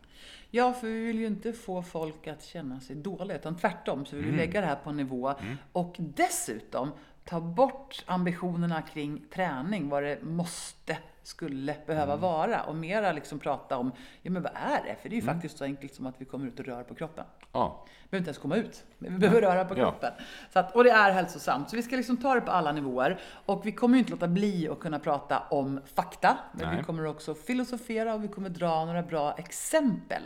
Ja, 0.52 0.74
för 0.74 0.88
vi 0.88 1.06
vill 1.06 1.20
ju 1.20 1.28
inte 1.28 1.54
få 1.54 1.82
folk 1.84 2.28
att 2.28 2.44
känna 2.44 2.80
sig 2.80 2.96
dåliga, 2.96 3.38
utan 3.38 3.58
tvärtom 3.58 4.06
så 4.06 4.16
vill 4.16 4.26
Mm. 4.26 4.36
vi 4.38 4.46
lägga 4.46 4.62
det 4.62 4.68
här 4.68 4.76
på 4.76 4.90
en 4.90 4.98
nivå 4.98 5.34
och 5.72 5.96
dessutom 6.00 6.92
ta 7.26 7.40
bort 7.40 8.04
ambitionerna 8.06 8.82
kring 8.82 9.26
träning, 9.34 9.90
vad 9.90 10.04
det 10.04 10.24
måste, 10.24 10.98
skulle 11.24 11.76
behöva 11.86 12.14
Mm. 12.14 12.22
vara 12.22 12.64
och 12.64 12.76
mera 12.76 13.12
liksom 13.12 13.40
prata 13.40 13.78
om, 13.78 13.92
ja 14.22 14.32
men 14.32 14.44
vad 14.44 14.52
är 14.56 14.84
det? 14.84 14.96
För 15.02 15.10
det 15.10 15.16
är 15.16 15.18
ju 15.18 15.24
Mm. 15.24 15.36
faktiskt 15.36 15.58
så 15.58 15.64
enkelt 15.64 15.94
som 15.96 16.06
att 16.06 16.22
vi 16.22 16.26
kommer 16.26 16.48
ut 16.48 16.60
och 16.60 16.66
rör 16.66 16.84
på 16.84 16.96
kroppen. 16.96 17.26
Ja, 17.58 17.86
Vi 17.86 18.10
behöver 18.10 18.22
inte 18.22 18.30
ens 18.30 18.38
komma 18.38 18.56
ut, 18.56 18.84
vi 18.98 19.10
behöver 19.10 19.42
röra 19.42 19.66
på 19.66 19.74
Ja. 19.78 19.78
kroppen. 19.92 20.14
Så 20.54 20.60
att, 20.60 20.76
och 20.76 20.84
det 20.84 20.90
är 20.90 21.12
hälsosamt. 21.12 21.70
Så 21.70 21.76
vi 21.76 21.84
ska 21.84 21.96
liksom 21.96 22.18
ta 22.18 22.36
det 22.36 22.42
på 22.42 22.52
alla 22.52 22.72
nivåer. 22.72 23.20
Och 23.46 23.66
vi 23.66 23.72
kommer 23.72 23.96
ju 23.96 24.00
inte 24.00 24.12
låta 24.12 24.28
bli 24.28 24.70
att 24.70 24.80
kunna 24.80 25.00
prata 25.00 25.40
om 25.50 25.80
fakta, 25.96 26.38
men 26.54 26.68
Nej. 26.68 26.78
vi 26.78 26.84
kommer 26.84 27.06
också 27.06 27.36
filosofera 27.36 28.14
och 28.14 28.24
vi 28.24 28.28
kommer 28.28 28.50
dra 28.50 28.86
några 28.86 29.02
bra 29.04 29.34
exempel. 29.38 30.22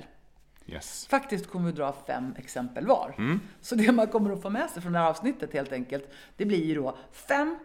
yes. 0.65 1.07
Faktiskt 1.07 1.49
kommer 1.49 1.65
vi 1.65 1.71
dra 1.71 1.93
fem 2.07 2.35
exempel 2.37 2.87
var. 2.87 3.15
Mm. 3.17 3.39
Så 3.61 3.75
det 3.75 3.91
man 3.91 4.07
kommer 4.07 4.33
att 4.33 4.41
få 4.41 4.49
med 4.49 4.69
sig 4.69 4.81
från 4.81 4.91
det 4.93 4.99
här 4.99 5.09
avsnittet 5.09 5.53
helt 5.53 5.71
enkelt, 5.71 6.09
det 6.37 6.45
blir 6.45 6.65
ju 6.65 6.75
då 6.75 6.97
fem 7.11 7.57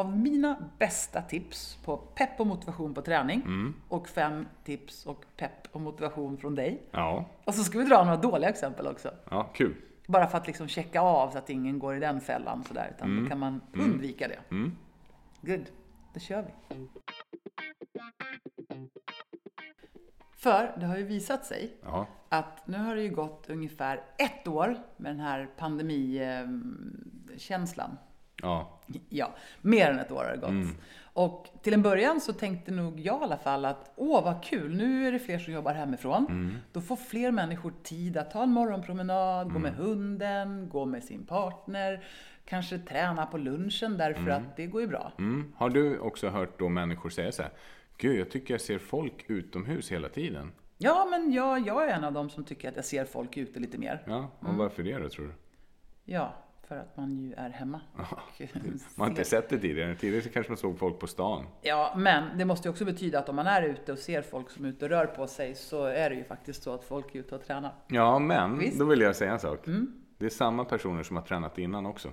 av 0.00 0.16
mina 0.16 0.56
bästa 0.78 1.22
tips 1.22 1.78
på 1.84 1.96
pepp 1.96 2.40
och 2.40 2.46
motivation 2.46 2.94
på 2.94 3.02
träning. 3.02 3.40
Mm. 3.40 3.74
Och 3.88 4.08
fem 4.08 4.46
tips 4.64 5.06
och 5.06 5.24
pepp 5.36 5.68
och 5.72 5.80
motivation 5.80 6.36
från 6.36 6.54
dig. 6.54 6.82
Ja, 6.90 7.24
Och 7.44 7.54
så 7.54 7.64
ska 7.64 7.78
vi 7.78 7.84
dra 7.84 8.04
några 8.04 8.16
dåliga 8.16 8.50
exempel 8.50 8.86
också. 8.86 9.10
ja 9.30 9.42
kul. 9.54 9.74
Bara 10.06 10.26
för 10.26 10.38
att 10.38 10.46
liksom 10.46 10.68
checka 10.68 11.00
av 11.00 11.30
så 11.30 11.38
att 11.38 11.50
ingen 11.50 11.78
går 11.78 11.96
i 11.96 12.00
den 12.00 12.20
fällan 12.20 12.64
sådär. 12.64 12.92
Utan 12.96 13.22
då 13.22 13.28
kan 13.28 13.38
man 13.38 13.60
undvika 13.72 14.28
det. 14.28 14.38
Mm. 14.50 14.72
Good, 15.40 15.64
då 16.14 16.20
kör 16.20 16.42
vi. 16.42 16.50
För 20.36 20.76
det 20.80 20.86
har 20.86 20.96
ju 20.96 21.04
visat 21.04 21.44
sig 21.44 21.76
Ja, 21.84 22.06
att 22.28 22.66
nu 22.66 22.78
har 22.78 22.96
det 22.96 23.02
ju 23.02 23.10
gått 23.14 23.50
ungefär 23.50 24.02
ett 24.18 24.48
år 24.48 24.76
med 24.96 25.12
den 25.12 25.20
här 25.20 25.48
pandemikänslan. 25.56 27.96
ja, 28.42 28.75
Ja, 29.08 29.34
mer 29.60 29.90
än 29.90 29.98
ett 29.98 30.12
år 30.12 30.24
har 30.24 30.30
det 30.30 30.36
gått. 30.36 30.76
Och 31.16 31.46
till 31.62 31.74
en 31.74 31.82
början 31.82 32.20
så 32.20 32.32
tänkte 32.32 32.70
nog 32.70 33.00
jag 33.00 33.20
i 33.20 33.24
alla 33.24 33.38
fall 33.38 33.64
att 33.64 33.92
åh 33.96 34.24
vad 34.24 34.44
kul, 34.44 34.76
nu 34.76 35.08
är 35.08 35.12
det 35.12 35.18
fler 35.18 35.38
som 35.38 35.52
jobbar 35.52 35.74
hemifrån. 35.74 36.58
Då 36.72 36.80
får 36.80 36.96
fler 36.96 37.30
människor 37.30 37.72
tid 37.82 38.16
att 38.16 38.30
ta 38.30 38.42
en 38.42 38.50
morgonpromenad, 38.50 39.52
gå 39.52 39.58
med 39.58 39.74
hunden, 39.74 40.68
gå 40.68 40.84
med 40.84 41.04
sin 41.04 41.26
partner, 41.26 42.04
kanske 42.44 42.78
träna 42.78 43.26
på 43.26 43.38
lunchen 43.38 43.96
därför 43.98 44.30
att 44.30 44.56
det 44.56 44.66
går 44.66 44.80
ju 44.80 44.86
bra. 44.86 45.12
Mm. 45.18 45.52
Har 45.56 45.70
du 45.70 45.98
också 45.98 46.28
hört 46.28 46.58
då 46.58 46.68
människor 46.68 47.10
säga 47.10 47.32
så 47.32 47.42
här, 47.42 47.52
Gud, 47.96 48.20
jag 48.20 48.30
tycker 48.30 48.54
jag 48.54 48.60
ser 48.60 48.78
folk 48.78 49.24
utomhus 49.26 49.92
hela 49.92 50.08
tiden. 50.08 50.52
Ja, 50.78 51.06
men 51.10 51.32
jag, 51.32 51.66
jag 51.66 51.88
är 51.88 51.94
en 51.94 52.04
av 52.04 52.12
dem 52.12 52.30
som 52.30 52.44
tycker 52.44 52.68
att 52.68 52.76
jag 52.76 52.84
ser 52.84 53.04
folk 53.04 53.36
ute 53.36 53.60
lite 53.60 53.78
mer. 53.78 54.02
Ja, 54.06 54.30
och 54.40 54.54
varför 54.54 54.82
det 54.82 54.98
då, 54.98 55.08
tror 55.08 55.26
du? 55.26 55.32
Ja, 56.04 56.34
för 56.68 56.76
att 56.76 56.96
man 56.96 57.18
ju 57.18 57.34
är 57.34 57.50
hemma. 57.50 57.80
och 57.92 58.40
Man 58.94 59.04
har 59.04 59.06
inte 59.06 59.24
sett 59.24 59.48
det 59.48 59.58
tidigare. 59.58 59.94
Tidigare 59.94 60.22
så 60.22 60.30
kanske 60.30 60.50
man 60.52 60.56
såg 60.56 60.78
folk 60.78 60.98
på 60.98 61.06
stan. 61.06 61.46
Ja, 61.62 61.94
men 61.96 62.38
det 62.38 62.44
måste 62.44 62.68
ju 62.68 62.70
också 62.72 62.84
betyda 62.84 63.18
att 63.18 63.28
om 63.28 63.36
man 63.36 63.46
är 63.46 63.62
ute 63.62 63.92
och 63.92 63.98
ser 63.98 64.22
folk 64.22 64.50
som 64.50 64.64
är 64.64 64.68
ute 64.68 64.84
och 64.84 64.90
rör 64.90 65.06
på 65.06 65.26
sig 65.26 65.54
så 65.54 65.84
är 65.84 66.10
det 66.10 66.16
ju 66.16 66.24
faktiskt 66.24 66.62
så 66.62 66.74
att 66.74 66.84
folk 66.84 67.14
är 67.14 67.18
ute 67.18 67.34
och 67.34 67.44
tränar. 67.46 67.74
Ja, 67.86 68.18
men 68.18 68.58
Visst. 68.58 68.78
då 68.78 68.84
vill 68.84 69.00
jag 69.00 69.16
säga 69.16 69.32
en 69.32 69.38
sak. 69.38 69.64
Det 70.18 70.26
är 70.26 70.30
samma 70.30 70.64
personer 70.64 71.02
som 71.02 71.16
har 71.16 71.22
tränat 71.22 71.58
innan 71.58 71.86
också. 71.86 72.12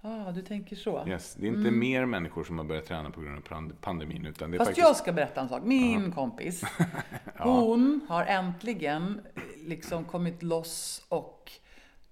Ja, 0.00 0.26
ah, 0.28 0.32
du 0.32 0.42
tänker 0.42 0.76
så. 0.76 1.04
Yes. 1.08 1.34
Det 1.34 1.46
är 1.46 1.48
inte 1.48 1.70
mer 1.70 2.06
människor 2.06 2.44
som 2.44 2.58
har 2.58 2.64
börjat 2.64 2.86
träna 2.86 3.10
på 3.10 3.20
grund 3.20 3.36
av 3.36 3.42
pand- 3.42 3.72
pandemin. 3.80 4.26
Utan 4.26 4.50
det 4.50 4.56
är 4.56 4.58
Fast 4.58 4.68
faktiskt... 4.68 4.86
jag 4.86 4.96
ska 4.96 5.12
berätta 5.12 5.40
en 5.40 5.48
sak. 5.48 5.62
Min 5.64 6.12
kompis, 6.12 6.62
hon 7.38 8.00
har 8.08 8.24
äntligen 8.24 9.20
liksom 9.56 10.04
kommit 10.04 10.42
loss 10.42 11.06
och 11.08 11.52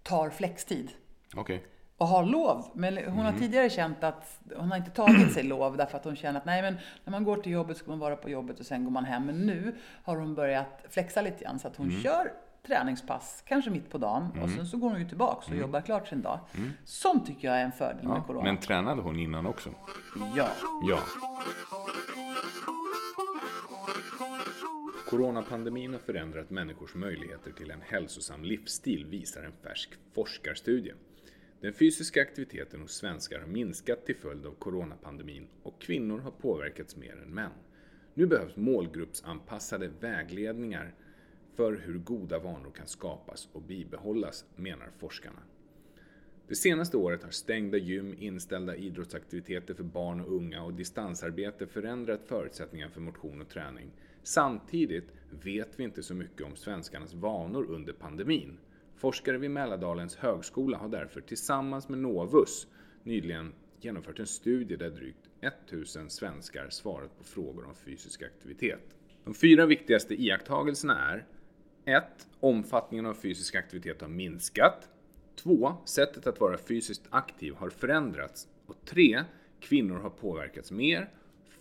tar 0.02 0.30
flextid. 0.30 0.90
Okej. 1.37 1.66
och 1.97 2.07
har 2.09 2.25
lov. 2.25 2.64
Men 2.75 2.95
hon 2.97 3.04
Mm. 3.04 3.19
har 3.19 3.33
tidigare 3.33 3.71
känt 3.71 4.04
att 4.04 4.40
hon 4.57 4.71
har 4.71 4.76
inte 4.76 4.90
tagit 4.90 5.33
sig 5.33 5.43
lov 5.43 5.76
därför 5.76 5.97
att 5.99 6.04
hon 6.04 6.16
känner 6.16 6.40
att 6.40 6.47
nej 6.47 6.62
men 6.62 6.76
när 7.04 7.11
man 7.11 7.25
går 7.25 7.37
till 7.37 7.52
jobbet 7.52 7.76
ska 7.76 7.90
man 7.90 7.99
vara 7.99 8.16
på 8.16 8.31
jobbet 8.31 8.61
och 8.61 8.66
sen 8.66 8.85
går 8.85 8.90
man 8.90 9.04
hem. 9.04 9.26
Men 9.26 9.47
nu 9.47 9.75
har 10.04 10.16
hon 10.16 10.35
börjat 10.35 10.85
flexa 10.90 11.21
lite 11.23 11.45
grann 11.45 11.59
så 11.59 11.69
att 11.69 11.76
hon 11.76 11.88
Mm. 11.88 12.02
kör 12.02 12.33
träningspass, 12.66 13.43
kanske 13.47 13.71
mitt 13.71 13.90
på 13.90 13.99
dagen 13.99 14.28
och 14.43 14.50
sen 14.50 14.66
så 14.66 14.76
går 14.76 14.90
hon 14.90 15.00
ju 15.00 15.09
tillbaks 15.09 15.49
och 15.49 15.57
jobbar 15.57 15.81
klart 15.81 16.09
sin 16.09 16.23
dag. 16.23 16.38
Sånt 16.85 17.26
tycker 17.26 17.49
jag 17.49 17.57
är 17.57 17.64
en 17.64 17.73
fördel 17.73 17.97
med 17.97 18.04
Mm. 18.04 18.16
Ja, 18.16 18.23
corona. 18.26 18.45
men 18.45 18.57
tränade 18.59 19.02
hon 19.02 19.19
innan 19.19 19.47
också? 19.47 19.71
Ja. 20.37 20.49
Ja. 20.88 20.99
Coronapandemin 25.11 25.93
har 25.93 26.00
förändrat 26.00 26.50
människors 26.50 26.95
möjligheter 26.95 27.52
till 27.52 27.71
en 27.71 27.81
hälsosam 27.81 28.45
livsstil 28.45 29.07
visar 29.07 29.43
en 29.43 29.52
färsk 29.62 29.90
forskarstudie. 30.14 30.93
Den 31.64 31.73
fysiska 31.73 32.23
aktiviteten 32.23 32.80
hos 32.80 32.92
svenskar 32.94 33.40
har 33.40 33.47
minskat 33.47 34.06
till 34.06 34.16
följd 34.16 34.47
av 34.47 34.54
coronapandemin 34.54 35.47
och 35.62 35.80
kvinnor 35.80 36.18
har 36.18 36.30
påverkats 36.30 36.97
mer 36.97 37.16
än 37.23 37.35
män. 37.35 37.50
Nu 38.14 38.26
behövs 38.26 38.56
målgruppsanpassade 38.56 39.90
vägledningar 40.00 40.94
för 41.54 41.73
hur 41.73 41.99
goda 41.99 42.38
vanor 42.38 42.71
kan 42.71 42.87
skapas 42.87 43.49
och 43.52 43.62
bibehållas, 43.62 44.44
menar 44.56 44.90
forskarna. 44.99 45.38
Det 46.49 46.54
senaste 46.54 46.97
året 46.97 47.23
har 47.23 47.30
stängda 47.30 47.76
gym, 47.76 48.14
inställda 48.18 48.76
idrottsaktiviteter 48.76 49.75
för 49.75 49.85
barn 49.85 50.21
och 50.21 50.33
unga 50.33 50.62
och 50.62 50.75
distansarbete 50.75 51.66
förändrat 51.66 52.21
förutsättningarna 52.26 52.92
för 52.92 53.00
motion 53.00 53.40
och 53.40 53.49
träning. 53.49 53.90
Samtidigt 54.23 55.12
vet 55.42 55.68
vi 55.76 55.85
inte 55.85 56.02
så 56.02 56.14
mycket 56.14 56.47
om 56.47 56.56
svenskarnas 56.56 57.14
vanor 57.14 57.64
under 57.64 57.92
pandemin. 57.92 58.59
Forskare 58.96 59.38
vid 59.38 59.50
Mälardalens 59.50 60.16
högskola 60.16 60.78
har 60.78 60.88
därför 60.88 61.20
tillsammans 61.20 61.88
med 61.88 61.98
Novus 61.98 62.66
nyligen 63.02 63.52
genomfört 63.80 64.18
en 64.18 64.26
studie 64.26 64.76
där 64.76 64.90
drygt 64.90 65.30
1000 65.40 66.10
svenskar 66.10 66.68
svarat 66.70 67.18
på 67.18 67.24
frågor 67.24 67.66
om 67.66 67.74
fysisk 67.74 68.22
aktivitet. 68.22 68.96
De 69.24 69.34
fyra 69.34 69.66
viktigaste 69.66 70.14
iakttagelserna 70.14 71.12
är 71.12 71.26
1. 71.84 72.04
Omfattningen 72.40 73.06
av 73.06 73.14
fysisk 73.14 73.54
aktivitet 73.54 74.00
har 74.00 74.08
minskat. 74.08 74.88
2. 75.36 75.74
Sättet 75.84 76.26
att 76.26 76.40
vara 76.40 76.58
fysiskt 76.58 77.06
aktiv 77.10 77.54
har 77.54 77.70
förändrats. 77.70 78.48
Och 78.66 78.76
3. 78.84 79.24
Kvinnor 79.60 79.98
har 79.98 80.10
påverkats 80.10 80.70
mer. 80.70 81.10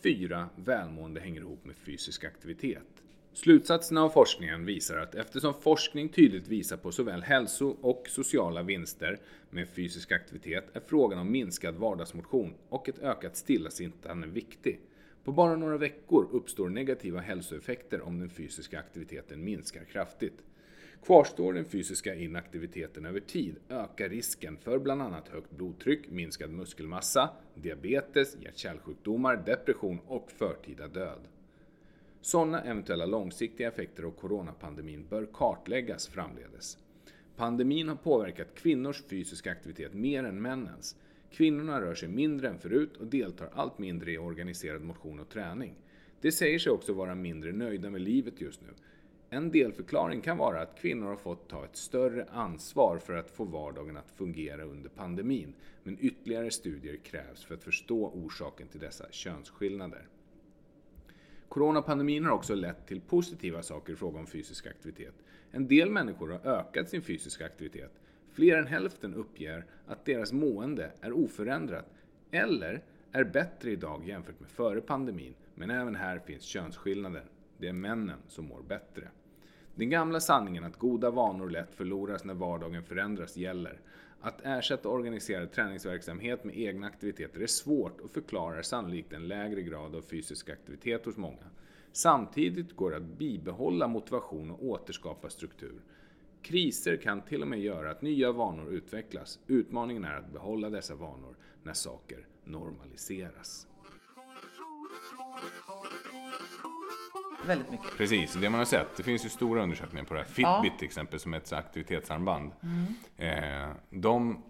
4. 0.03 0.49
Välmående 0.55 1.21
hänger 1.21 1.41
ihop 1.41 1.65
med 1.65 1.75
fysisk 1.75 2.23
aktivitet. 2.23 2.92
Slutsatserna 3.35 4.03
av 4.03 4.09
forskningen 4.09 4.65
visar 4.65 4.97
att 4.97 5.15
eftersom 5.15 5.53
forskning 5.53 6.09
tydligt 6.09 6.47
visar 6.47 6.77
på 6.77 6.91
såväl 6.91 7.21
hälso 7.21 7.77
och 7.81 8.05
sociala 8.09 8.63
vinster 8.63 9.19
med 9.49 9.69
fysisk 9.69 10.11
aktivitet 10.11 10.65
är 10.73 10.81
frågan 10.87 11.19
om 11.19 11.31
minskad 11.31 11.75
vardagsmotion 11.75 12.53
och 12.69 12.89
ett 12.89 12.99
ökat 12.99 13.35
stillasittande 13.37 14.27
viktig. 14.27 14.79
På 15.23 15.31
bara 15.31 15.55
några 15.55 15.77
veckor 15.77 16.27
uppstår 16.31 16.69
negativa 16.69 17.19
hälsoeffekter 17.19 18.01
om 18.01 18.19
den 18.19 18.29
fysiska 18.29 18.79
aktiviteten 18.79 19.43
minskar 19.43 19.83
kraftigt. 19.83 20.43
Kvarstår 21.05 21.53
den 21.53 21.65
fysiska 21.65 22.15
inaktiviteten 22.15 23.05
över 23.05 23.19
tid 23.19 23.55
ökar 23.69 24.09
risken 24.09 24.57
för 24.57 24.79
bland 24.79 25.01
annat 25.01 25.27
högt 25.27 25.51
blodtryck, 25.51 26.11
minskad 26.11 26.49
muskelmassa, 26.49 27.29
diabetes, 27.55 28.37
hjärt-kärlsjukdomar, 28.41 29.35
depression 29.45 29.99
och 30.07 30.31
förtida 30.31 30.87
död. 30.87 31.19
Sådana 32.25 32.61
eventuella 32.61 33.05
långsiktiga 33.05 33.67
effekter 33.67 34.03
av 34.03 34.11
coronapandemin 34.11 35.05
bör 35.09 35.25
kartläggas 35.33 36.07
framledes. 36.07 36.77
Pandemin 37.35 37.89
har 37.89 37.95
påverkat 37.95 38.55
kvinnors 38.55 39.03
fysiska 39.03 39.51
aktivitet 39.51 39.93
mer 39.93 40.23
än 40.23 40.41
männens. 40.41 40.95
Kvinnorna 41.31 41.81
rör 41.81 41.95
sig 41.95 42.09
mindre 42.09 42.49
än 42.49 42.59
förut 42.59 42.97
och 42.97 43.07
deltar 43.07 43.49
allt 43.53 43.79
mindre 43.79 44.11
i 44.11 44.17
organiserad 44.17 44.81
motion 44.81 45.19
och 45.19 45.29
träning. 45.29 45.75
De 46.21 46.31
säger 46.31 46.59
sig 46.59 46.71
också 46.71 46.93
vara 46.93 47.15
mindre 47.15 47.51
nöjda 47.51 47.89
med 47.89 48.01
livet 48.01 48.41
just 48.41 48.61
nu. 48.61 48.69
En 49.29 49.51
delförklaring 49.51 50.21
kan 50.21 50.37
vara 50.37 50.61
att 50.61 50.79
kvinnor 50.79 51.07
har 51.07 51.15
fått 51.15 51.49
ta 51.49 51.65
ett 51.65 51.75
större 51.75 52.25
ansvar 52.31 52.97
för 52.97 53.13
att 53.13 53.29
få 53.29 53.43
vardagen 53.43 53.97
att 53.97 54.11
fungera 54.11 54.63
under 54.63 54.89
pandemin, 54.89 55.53
men 55.83 55.97
ytterligare 55.99 56.51
studier 56.51 56.95
krävs 56.95 57.43
för 57.43 57.55
att 57.55 57.63
förstå 57.63 58.07
orsaken 58.07 58.67
till 58.67 58.79
dessa 58.79 59.05
könsskillnader. 59.11 60.07
Coronapandemin 61.53 62.25
har 62.25 62.31
också 62.31 62.55
lett 62.55 62.87
till 62.87 63.01
positiva 63.01 63.63
saker 63.63 63.93
i 63.93 63.95
fråga 63.95 64.19
om 64.19 64.27
fysisk 64.27 64.67
aktivitet. 64.67 65.13
En 65.51 65.67
del 65.67 65.89
människor 65.89 66.29
har 66.29 66.51
ökat 66.51 66.89
sin 66.89 67.01
fysiska 67.01 67.45
aktivitet. 67.45 67.91
Fler 68.31 68.57
än 68.57 68.67
hälften 68.67 69.13
uppger 69.13 69.65
att 69.87 70.05
deras 70.05 70.31
mående 70.33 70.91
är 71.01 71.11
oförändrat 71.11 71.93
eller 72.31 72.83
är 73.11 73.23
bättre 73.23 73.71
idag 73.71 74.07
jämfört 74.07 74.39
med 74.39 74.49
före 74.49 74.81
pandemin. 74.81 75.33
Men 75.55 75.69
även 75.69 75.95
här 75.95 76.19
finns 76.19 76.43
könsskillnader. 76.43 77.23
Det 77.57 77.67
är 77.67 77.73
männen 77.73 78.19
som 78.27 78.45
mår 78.45 78.61
bättre. 78.61 79.07
Den 79.75 79.89
gamla 79.89 80.19
sanningen 80.19 80.63
att 80.63 80.77
goda 80.77 81.09
vanor 81.11 81.49
lätt 81.49 81.75
förloras 81.75 82.23
när 82.23 82.33
vardagen 82.33 82.83
förändras 82.83 83.37
gäller. 83.37 83.79
Att 84.25 84.41
ersätta 84.43 84.89
organiserad 84.89 85.51
träningsverksamhet 85.51 86.43
med 86.43 86.57
egna 86.57 86.87
aktiviteter 86.87 87.41
är 87.41 87.47
svårt 87.47 88.01
och 88.01 88.11
förklarar 88.11 88.61
sannolikt 88.61 89.13
en 89.13 89.27
lägre 89.27 89.61
grad 89.61 89.95
av 89.95 90.01
fysisk 90.01 90.49
aktivitet 90.49 91.05
hos 91.05 91.17
många. 91.17 91.49
Samtidigt 91.91 92.75
går 92.75 92.91
det 92.91 92.97
att 92.97 93.17
bibehålla 93.17 93.87
motivation 93.87 94.51
och 94.51 94.63
återskapa 94.65 95.29
struktur. 95.29 95.81
Kriser 96.41 96.97
kan 96.97 97.21
till 97.21 97.41
och 97.41 97.47
med 97.47 97.59
göra 97.59 97.91
att 97.91 98.01
nya 98.01 98.31
vanor 98.31 98.69
utvecklas. 98.69 99.39
Utmaningen 99.47 100.05
är 100.05 100.15
att 100.15 100.33
behålla 100.33 100.69
dessa 100.69 100.95
vanor 100.95 101.35
när 101.63 101.73
saker 101.73 102.27
normaliseras. 102.43 103.67
Väldigt 107.47 107.71
mycket. 107.71 107.97
Precis, 107.97 108.33
det 108.33 108.49
man 108.49 108.57
har 108.59 108.65
sett. 108.65 108.97
Det 108.97 109.03
finns 109.03 109.25
ju 109.25 109.29
stora 109.29 109.63
undersökningar 109.63 110.05
på 110.05 110.13
det 110.13 110.19
här. 110.19 110.25
Fitbit 110.27 110.43
Ja. 110.73 110.77
till 110.77 110.85
exempel, 110.85 111.19
som 111.19 111.33
är 111.33 111.37
ett 111.37 111.53
aktivitetsarmband. 111.53 112.51
Eh, 113.17 113.69
de, 113.89 114.43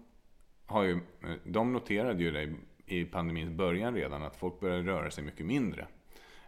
har 0.66 0.82
ju, 0.82 1.00
de 1.44 1.72
noterade 1.72 2.22
ju 2.22 2.30
det 2.30 2.54
i- 2.86 3.04
pandemins 3.04 3.50
början 3.50 3.94
redan, 3.94 4.22
att 4.22 4.36
folk 4.36 4.60
började 4.60 4.82
röra 4.82 5.10
sig 5.10 5.24
mycket 5.24 5.46
mindre 5.46 5.86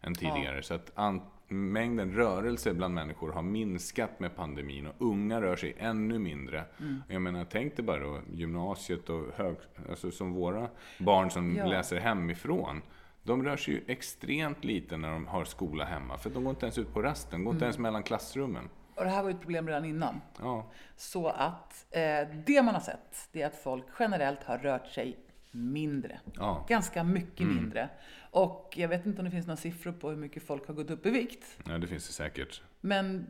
än 0.01 0.15
tidigare. 0.15 0.63
Så 0.63 0.75
att 0.75 0.91
an, 0.95 1.21
mängden 1.49 2.13
rörelse 2.13 2.75
bland 2.75 2.95
människor 2.95 3.33
har 3.33 3.43
minskat 3.43 4.21
med 4.21 4.37
pandemin 4.37 4.87
och 4.87 4.95
unga 4.99 5.41
rör 5.41 5.57
sig 5.57 5.75
ännu 5.79 6.19
mindre. 6.19 6.65
Jag 7.09 7.23
menar, 7.23 7.47
tänk 7.51 7.77
dig 7.77 7.85
bara 7.85 8.01
då 8.01 8.21
gymnasiet 8.33 9.11
och 9.11 9.25
hög, 9.37 9.57
alltså 9.91 10.11
som 10.11 10.33
våra 10.33 10.69
barn 10.99 11.31
som 11.31 11.57
Ja. 11.57 11.67
läser 11.67 11.97
hemifrån. 12.01 12.83
De 13.27 13.43
rör 13.45 13.57
sig 13.57 13.75
ju 13.75 13.85
extremt 13.87 14.65
lite 14.65 14.97
när 14.97 15.11
de 15.11 15.27
har 15.27 15.45
skola 15.45 15.85
hemma, 15.85 16.19
för 16.19 16.31
de 16.31 16.45
går 16.45 16.51
inte 16.51 16.67
ens 16.67 16.79
ut 16.79 16.93
på 16.95 17.03
rasten, 17.03 17.45
går 17.45 17.53
inte 17.55 17.65
ens 17.65 17.79
mellan 17.79 18.03
klassrummen. 18.03 18.69
Och 18.95 19.05
det 19.05 19.11
här 19.11 19.23
var 19.23 19.31
ju 19.31 19.35
ett 19.35 19.41
problem 19.41 19.67
redan 19.69 19.85
innan. 19.85 20.21
Ja, 20.39 20.71
Så 20.97 21.29
att 21.29 21.87
eh, 21.91 22.29
det 22.47 22.63
man 22.63 22.75
har 22.75 22.81
sett, 22.81 23.29
det 23.33 23.43
är 23.43 23.47
att 23.47 23.57
folk 23.57 23.85
generellt 23.99 24.45
har 24.45 24.59
rört 24.59 24.87
sig 24.87 25.17
mindre. 25.51 26.21
Ja. 26.35 26.65
Ganska 26.69 27.05
mycket 27.05 27.47
mindre. 27.47 27.89
Och 28.31 28.75
jag 28.77 28.89
vet 28.89 29.07
inte 29.07 29.19
om 29.19 29.25
det 29.25 29.31
finns 29.31 29.47
några 29.47 29.57
siffror 29.57 29.93
på 29.93 30.11
hur 30.11 30.17
mycket 30.17 30.43
folk 30.43 30.67
har 30.67 30.75
gått 30.75 30.91
upp 30.91 31.07
i 31.07 31.11
vikt. 31.11 31.59
ja 31.69 31.79
det 31.79 31.87
finns 31.87 32.07
det 32.07 32.13
säkert. 32.13 32.63
Men 32.81 33.27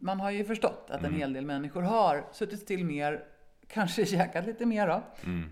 man 0.00 0.20
har 0.20 0.30
ju 0.30 0.44
förstått 0.44 0.86
att 0.90 1.04
en 1.04 1.14
hel 1.14 1.32
del 1.32 1.46
människor 1.46 1.82
har 1.82 2.24
suttit 2.32 2.60
still 2.60 2.84
mer, 2.84 3.24
kanske 3.68 4.06
käkat 4.06 4.46
lite 4.46 4.66
mer 4.66 4.86
då, 4.88 5.02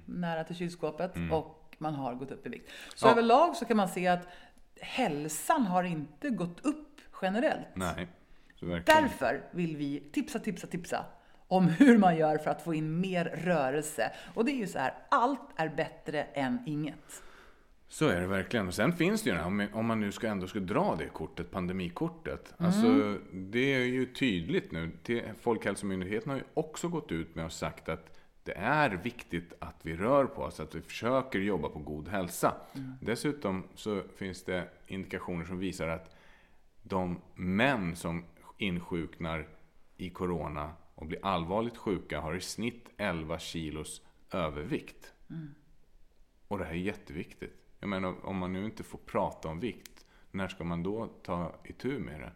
nära 0.07 0.45
till 0.45 0.57
kylskåpet 0.57 1.13
och 1.33 1.60
man 1.81 1.95
har 1.95 2.15
gått 2.15 2.31
upp 2.31 2.47
i 2.47 2.49
vikt. 2.49 2.71
Så 2.95 3.07
Ja. 3.07 3.11
överlag 3.11 3.57
så 3.57 3.65
kan 3.65 3.77
man 3.77 3.89
se 3.89 4.07
att 4.07 4.29
hälsan 4.81 5.63
har 5.67 5.85
inte 5.85 6.31
gått 6.31 6.61
upp 6.65 7.01
generellt. 7.23 7.67
Nej. 7.75 8.09
Därför 8.87 9.43
vill 9.51 9.77
vi 9.77 10.01
tipsa, 10.13 10.39
tipsa, 10.39 10.67
tipsa 10.67 11.05
om 11.49 11.67
hur 11.69 11.99
man 11.99 12.17
gör 12.17 12.39
för 12.39 12.51
att 12.51 12.63
få 12.63 12.75
in 12.75 13.01
mer 13.01 13.25
rörelse. 13.25 14.13
Och 14.35 14.45
det 14.45 14.53
är 14.53 14.57
ju 14.57 14.67
så 14.67 14.79
här, 14.79 14.95
allt 15.09 15.41
är 15.57 15.69
bättre 15.69 16.23
än 16.23 16.59
inget. 16.67 17.23
Så 17.89 18.09
är 18.09 18.21
det 18.21 18.27
verkligen. 18.27 18.69
Och 18.69 18.75
sen 18.75 18.93
finns 18.93 19.23
det 19.23 19.31
ju 19.31 19.37
det 19.37 19.43
här, 19.43 19.69
om- 19.77 19.87
man 19.87 20.01
nu 20.01 20.13
ska 20.13 20.29
ändå 20.29 20.47
ska 20.47 20.59
dra 20.61 20.97
det 20.99 21.07
kortet, 21.09 21.51
pandemikortet. 21.51 22.55
Alltså, 22.59 23.17
det 23.33 23.75
är 23.75 23.79
ju 23.85 24.07
tydligt 24.07 24.73
nu. 24.73 24.91
Folkhälsomyndigheten 25.41 26.31
har 26.31 26.37
ju 26.37 26.45
också 26.55 26.89
gått 26.89 27.13
ut 27.13 27.35
med 27.35 27.45
och 27.45 27.53
sagt 27.53 27.89
att 27.89 28.17
det 28.45 28.53
är 28.53 28.91
viktigt 28.91 29.53
att 29.59 29.77
vi 29.83 29.97
rör 29.97 30.25
på 30.25 30.43
oss, 30.43 30.61
att 30.61 30.75
vi 30.75 30.81
försöker 30.81 31.39
jobba 31.39 31.69
på 31.69 31.79
god 31.79 32.09
hälsa. 32.09 32.55
Dessutom 33.01 33.65
så 33.75 34.03
finns 34.17 34.45
det 34.45 34.69
indikationer 34.87 35.45
som 35.45 35.59
visar 35.59 35.89
att 35.89 36.15
de 36.83 37.21
män 37.35 37.97
som 37.97 38.25
insjuknar 38.59 39.49
i 39.97 40.11
corona 40.11 40.73
och 40.95 41.07
blir 41.07 41.25
allvarligt 41.27 41.77
sjuka 41.77 42.21
har 42.21 42.35
i 42.35 42.41
snitt 42.41 42.89
11 42.97 43.39
kilos 43.39 44.03
övervikt. 44.33 45.13
Och 46.49 46.59
det 46.59 46.65
här 46.65 46.73
är 46.73 46.77
jätteviktigt. 46.77 47.55
Jag 47.81 47.89
menar, 47.89 48.27
om 48.27 48.37
man 48.37 48.53
nu 48.53 48.65
inte 48.65 48.83
får 48.83 48.99
prata 48.99 49.49
om 49.49 49.61
vikt, 49.61 50.07
när 50.31 50.49
ska 50.49 50.65
man 50.65 50.83
då 50.83 51.07
ta 51.07 51.55
itu 51.65 51.99
med 51.99 52.21
det? 52.21 52.33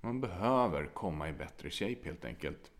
Man 0.00 0.20
behöver 0.20 0.86
komma 0.86 1.28
i 1.28 1.32
bättre 1.32 1.70
shape 1.70 2.00
helt 2.02 2.24
enkelt. 2.24 2.70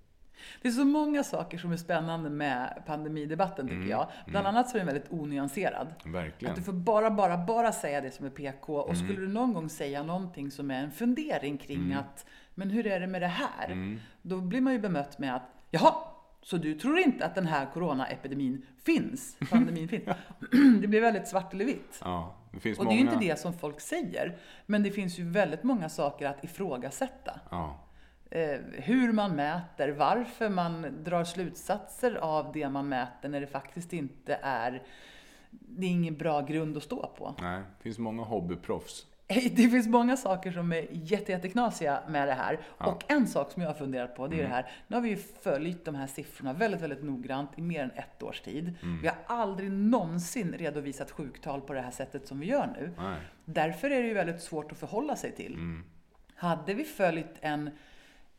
Det 0.62 0.68
är 0.68 0.72
så 0.72 0.84
många 0.84 1.24
saker 1.24 1.58
som 1.58 1.72
är 1.72 1.76
spännande 1.76 2.30
med 2.30 2.82
pandemidebatten 2.86 3.68
tycker 3.68 3.90
jag. 3.90 4.08
Bland 4.26 4.46
annat 4.46 4.68
så 4.68 4.76
är 4.76 4.78
den 4.78 4.86
väldigt 4.86 5.12
onyanserad. 5.12 5.94
Verkligen. 6.04 6.52
Att 6.52 6.58
du 6.58 6.62
får 6.62 6.72
bara, 6.72 7.10
bara, 7.10 7.38
bara 7.38 7.72
säga 7.72 8.00
det 8.00 8.10
som 8.10 8.26
är 8.26 8.30
PK. 8.30 8.76
Och 8.76 8.96
skulle 8.96 9.20
du 9.20 9.28
någon 9.28 9.52
gång 9.54 9.68
säga 9.68 10.02
någonting 10.02 10.50
som 10.50 10.70
är 10.70 10.82
en 10.82 10.90
fundering 10.90 11.58
kring 11.58 11.92
att, 11.92 12.26
men 12.54 12.70
hur 12.70 12.86
är 12.86 13.00
det 13.00 13.06
med 13.06 13.22
det 13.22 13.26
här? 13.26 13.98
Då 14.22 14.40
blir 14.40 14.60
man 14.60 14.72
ju 14.72 14.78
bemött 14.78 15.18
med 15.18 15.36
att, 15.36 15.42
jaha, 15.70 15.94
så 16.42 16.56
du 16.56 16.74
tror 16.74 16.98
inte 16.98 17.26
att 17.26 17.34
den 17.34 17.46
här 17.46 17.66
coronaepidemin 17.74 18.66
finns? 18.84 19.36
Pandemin 19.50 19.88
finns? 19.88 20.04
Det 20.80 20.86
blir 20.86 21.00
väldigt 21.00 21.28
svart 21.28 21.54
eller 21.54 21.64
vitt. 21.64 22.00
Ja, 22.00 22.36
det 22.52 22.60
finns 22.60 22.78
Och 22.78 22.84
det 22.84 22.88
många... 22.88 22.98
är 22.98 23.04
ju 23.04 23.10
inte 23.10 23.24
det 23.24 23.40
som 23.40 23.52
folk 23.52 23.80
säger. 23.80 24.36
Men 24.66 24.82
det 24.82 24.90
finns 24.90 25.18
ju 25.18 25.30
väldigt 25.30 25.62
många 25.62 25.88
saker 25.88 26.26
att 26.26 26.44
ifrågasätta. 26.44 27.40
Ja, 27.50 27.85
hur 28.72 29.12
man 29.12 29.36
mäter, 29.36 29.88
varför 29.88 30.48
man 30.48 31.04
drar 31.04 31.24
slutsatser 31.24 32.14
av 32.14 32.52
det 32.52 32.68
man 32.68 32.88
mäter 32.88 33.28
när 33.28 33.40
det 33.40 33.46
faktiskt 33.46 33.92
inte 33.92 34.38
är... 34.42 34.82
Det 35.50 35.86
är 35.86 35.90
ingen 35.90 36.16
bra 36.16 36.40
grund 36.40 36.76
att 36.76 36.82
stå 36.82 37.06
på. 37.18 37.34
nej, 37.40 37.62
det 37.78 37.82
finns 37.82 37.98
många 37.98 38.22
hobbyproffs. 38.22 39.06
Det 39.28 39.68
finns 39.68 39.86
många 39.88 40.16
saker 40.16 40.52
som 40.52 40.72
är 40.72 40.86
jätte, 40.90 41.32
jätteknasiga 41.32 42.02
med 42.08 42.28
det 42.28 42.34
här. 42.34 42.58
Och 42.78 43.04
en 43.08 43.26
sak 43.26 43.52
som 43.52 43.62
jag 43.62 43.68
har 43.68 43.74
funderat 43.74 44.16
på, 44.16 44.26
det 44.28 44.36
är 44.36 44.42
det 44.42 44.48
här. 44.48 44.70
Nu 44.86 44.96
har 44.96 45.02
vi 45.02 45.08
ju 45.08 45.16
följt 45.16 45.84
de 45.84 45.94
här 45.94 46.06
siffrorna 46.06 46.52
väldigt, 46.52 46.80
väldigt 46.80 47.02
noggrant 47.02 47.50
i 47.56 47.62
mer 47.62 47.82
än 47.82 47.90
ett 47.90 48.22
års 48.22 48.40
tid. 48.40 48.74
Vi 49.02 49.08
har 49.08 49.16
aldrig 49.26 49.72
någonsin 49.72 50.54
redovisat 50.58 51.10
sjuktal 51.10 51.60
på 51.60 51.72
det 51.72 51.80
här 51.80 51.90
sättet 51.90 52.28
som 52.28 52.40
vi 52.40 52.46
gör 52.46 52.66
nu. 52.66 52.92
Nej. 52.98 53.18
Därför 53.44 53.90
är 53.90 54.02
det 54.02 54.08
ju 54.08 54.14
väldigt 54.14 54.42
svårt 54.42 54.72
att 54.72 54.78
förhålla 54.78 55.16
sig 55.16 55.32
till. 55.32 55.58
Hade 56.34 56.74
vi 56.74 56.84
följt 56.84 57.34
en, 57.40 57.70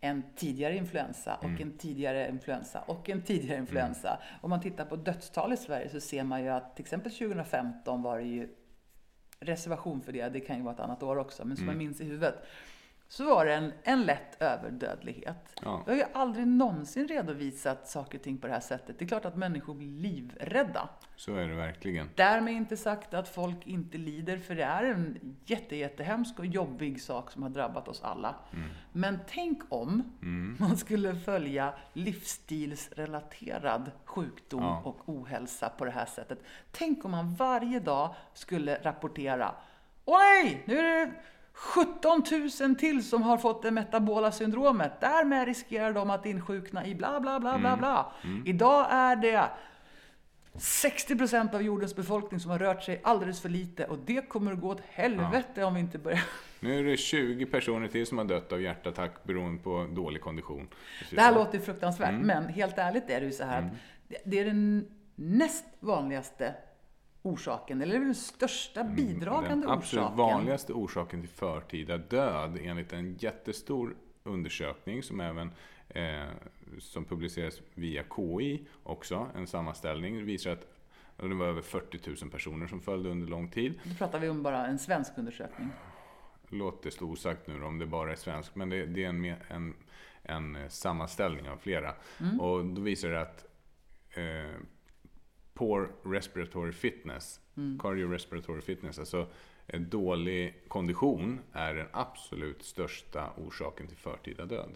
en 0.01 0.23
tidigare 0.35 0.75
influensa 0.75 1.35
och 1.35 1.61
en 1.61 1.77
tidigare 1.77 2.29
influensa 2.29 2.81
och 2.85 3.09
en 3.09 3.21
tidigare 3.21 3.57
influensa. 3.57 4.19
Om 4.41 4.49
man 4.49 4.61
tittar 4.61 4.85
på 4.85 4.95
dödstal 4.95 5.53
i 5.53 5.57
Sverige 5.57 5.89
så 5.89 5.99
ser 5.99 6.23
man 6.23 6.43
ju 6.43 6.49
att 6.49 6.75
till 6.75 6.83
exempel 6.83 7.11
2015 7.11 8.01
var 8.01 8.17
det 8.17 8.25
ju 8.25 8.49
reservation 9.39 10.01
för 10.01 10.11
det, 10.11 10.29
det 10.29 10.39
kan 10.39 10.57
ju 10.57 10.63
vara 10.63 10.73
ett 10.73 10.79
annat 10.79 11.03
år 11.03 11.17
också, 11.17 11.45
men 11.45 11.57
som 11.57 11.67
jag 11.67 11.77
minns 11.77 12.01
i 12.01 12.03
huvudet. 12.03 12.35
Så 13.09 13.25
var 13.25 13.45
det 13.45 13.53
en, 13.53 13.73
en 13.83 14.05
lätt 14.05 14.41
överdödlighet. 14.41 15.59
Ja. 15.61 15.83
Vi 15.85 15.91
har 15.91 15.97
ju 15.97 16.05
aldrig 16.13 16.47
någonsin 16.47 17.07
redovisat 17.07 17.87
saker 17.89 18.17
och 18.17 18.23
ting 18.23 18.37
på 18.37 18.47
det 18.47 18.53
här 18.53 18.59
sättet. 18.59 18.99
Det 18.99 19.05
är 19.05 19.07
klart 19.07 19.25
att 19.25 19.35
människor 19.35 19.73
blir 19.73 19.87
livrädda. 19.87 20.89
Så 21.15 21.35
är 21.35 21.47
det 21.47 21.55
verkligen. 21.55 22.09
Därmed 22.15 22.53
inte 22.53 22.77
sagt 22.77 23.13
att 23.13 23.29
folk 23.29 23.67
inte 23.67 23.97
lider, 23.97 24.37
för 24.37 24.55
det 24.55 24.63
är 24.63 24.83
en 24.83 25.35
jätte, 25.45 25.75
jättehemsk 25.75 26.39
och 26.39 26.45
jobbig 26.45 27.01
sak 27.01 27.31
som 27.31 27.43
har 27.43 27.49
drabbat 27.49 27.87
oss 27.87 28.01
alla. 28.03 28.35
Men 28.91 29.19
tänk 29.27 29.61
om 29.69 30.03
man 30.59 30.77
skulle 30.77 31.15
följa 31.15 31.73
livsstilsrelaterad 31.93 33.91
sjukdom 34.05 34.63
Ja. 34.63 34.81
och 34.85 35.09
ohälsa 35.09 35.69
på 35.69 35.85
det 35.85 35.91
här 35.91 36.05
sättet. 36.05 36.39
Tänk 36.71 37.05
om 37.05 37.11
man 37.11 37.35
varje 37.35 37.79
dag 37.79 38.15
skulle 38.33 38.75
rapportera 38.83 39.55
Åh 40.05 40.17
nej, 40.19 40.63
nu 40.65 40.77
är 40.77 40.83
det 41.05 41.11
17 41.59 42.23
000 42.61 42.75
till 42.75 43.03
som 43.09 43.21
har 43.23 43.37
fått 43.37 43.61
det 43.63 43.71
metabola 43.71 44.31
syndromet. 44.31 44.91
Därmed 45.01 45.47
riskerar 45.47 45.93
de 45.93 46.09
att 46.09 46.25
insjukna 46.25 46.85
i 46.85 46.95
bla 46.95 47.19
bla 47.19 47.39
bla 47.39 47.57
bla 47.57 47.77
bla. 47.77 48.11
Idag 48.45 48.87
är 48.91 49.15
det 49.15 49.49
60% 50.53 51.55
av 51.55 51.61
jordens 51.61 51.95
befolkning 51.95 52.39
som 52.39 52.51
har 52.51 52.59
rört 52.59 52.83
sig 52.83 53.01
alldeles 53.03 53.41
för 53.41 53.49
lite 53.49 53.85
och 53.85 53.97
det 54.05 54.29
kommer 54.29 54.51
att 54.53 54.59
gå 54.61 54.69
åt 54.69 54.81
helvete 54.89 55.63
om 55.63 55.73
vi 55.73 55.79
inte 55.79 55.97
börjar. 55.97 56.23
Nu 56.59 56.79
är 56.79 56.83
det 56.83 56.97
20 56.97 57.45
personer 57.45 57.87
till 57.87 58.05
som 58.07 58.17
har 58.17 58.25
dött 58.25 58.51
av 58.51 58.61
hjärtattack 58.61 59.23
beroende 59.23 59.63
på 59.63 59.87
dålig 59.91 60.21
kondition. 60.21 60.67
Det 61.11 61.21
här 61.21 61.33
låter 61.35 61.59
fruktansvärt, 61.59 62.13
men 62.21 62.47
helt 62.47 62.77
ärligt 62.77 63.09
är 63.09 63.19
det 63.19 63.25
ju 63.25 63.31
så 63.31 63.43
här 63.43 63.61
att 63.61 63.71
det- 64.07 64.21
det 64.25 64.39
är 64.39 64.45
den 64.45 64.87
näst 65.15 65.65
vanligaste 65.79 66.53
orsaken, 67.27 67.81
eller 67.81 67.99
den 67.99 68.15
största 68.15 68.83
bidragande 68.83 69.65
Den 69.67 69.73
absolut 69.73 70.05
orsaken. 70.05 70.17
vanligaste 70.17 70.73
orsaken 70.73 71.21
till 71.21 71.29
förtida 71.29 71.97
död 71.97 72.57
enligt 72.61 72.93
en 72.93 73.15
jättestor 73.15 73.95
undersökning 74.23 75.03
som 75.03 75.19
även 75.19 75.51
eh, 75.89 76.27
som 76.79 77.05
publiceras 77.05 77.61
via 77.73 78.03
KI 78.15 78.67
också, 78.83 79.27
en 79.35 79.47
sammanställning, 79.47 80.25
visar 80.25 80.51
att 80.51 80.67
det 81.17 81.33
var 81.33 81.45
över 81.45 81.61
40 81.61 81.99
000 82.21 82.31
personer 82.31 82.67
som 82.67 82.81
följde 82.81 83.09
under 83.09 83.27
lång 83.27 83.49
tid. 83.49 83.79
Då 83.83 83.95
pratar 83.95 84.19
vi 84.19 84.29
om 84.29 84.43
bara 84.43 84.67
en 84.67 84.79
svensk 84.79 85.11
undersökning. 85.17 85.69
Låt 86.49 86.83
det 86.83 86.91
stå 86.91 87.05
osagt 87.05 87.47
nu 87.47 87.63
om 87.63 87.79
det 87.79 87.85
bara 87.85 88.11
är 88.11 88.15
svenskt, 88.15 88.55
men 88.55 88.69
det, 88.69 88.85
det 88.85 89.03
är 89.03 89.09
en, 89.09 89.25
en, 89.47 89.73
en 90.23 90.69
sammanställning 90.69 91.49
av 91.49 91.57
flera. 91.57 91.93
Och 92.39 92.65
då 92.65 92.81
visar 92.81 93.09
det 93.09 93.21
att 93.21 93.45
eh, 94.09 94.59
poor 95.57 95.91
respiratory 96.03 96.71
fitness, 96.71 97.39
Mm. 97.57 97.79
cardiorespiratory 97.79 98.61
fitness, 98.61 98.99
alltså 98.99 99.27
en 99.67 99.89
dålig 99.89 100.63
kondition 100.67 101.39
är 101.53 101.73
den 101.73 101.87
absolut 101.91 102.63
största 102.63 103.29
orsaken 103.37 103.87
till 103.87 103.97
förtida 103.97 104.45
död. 104.45 104.69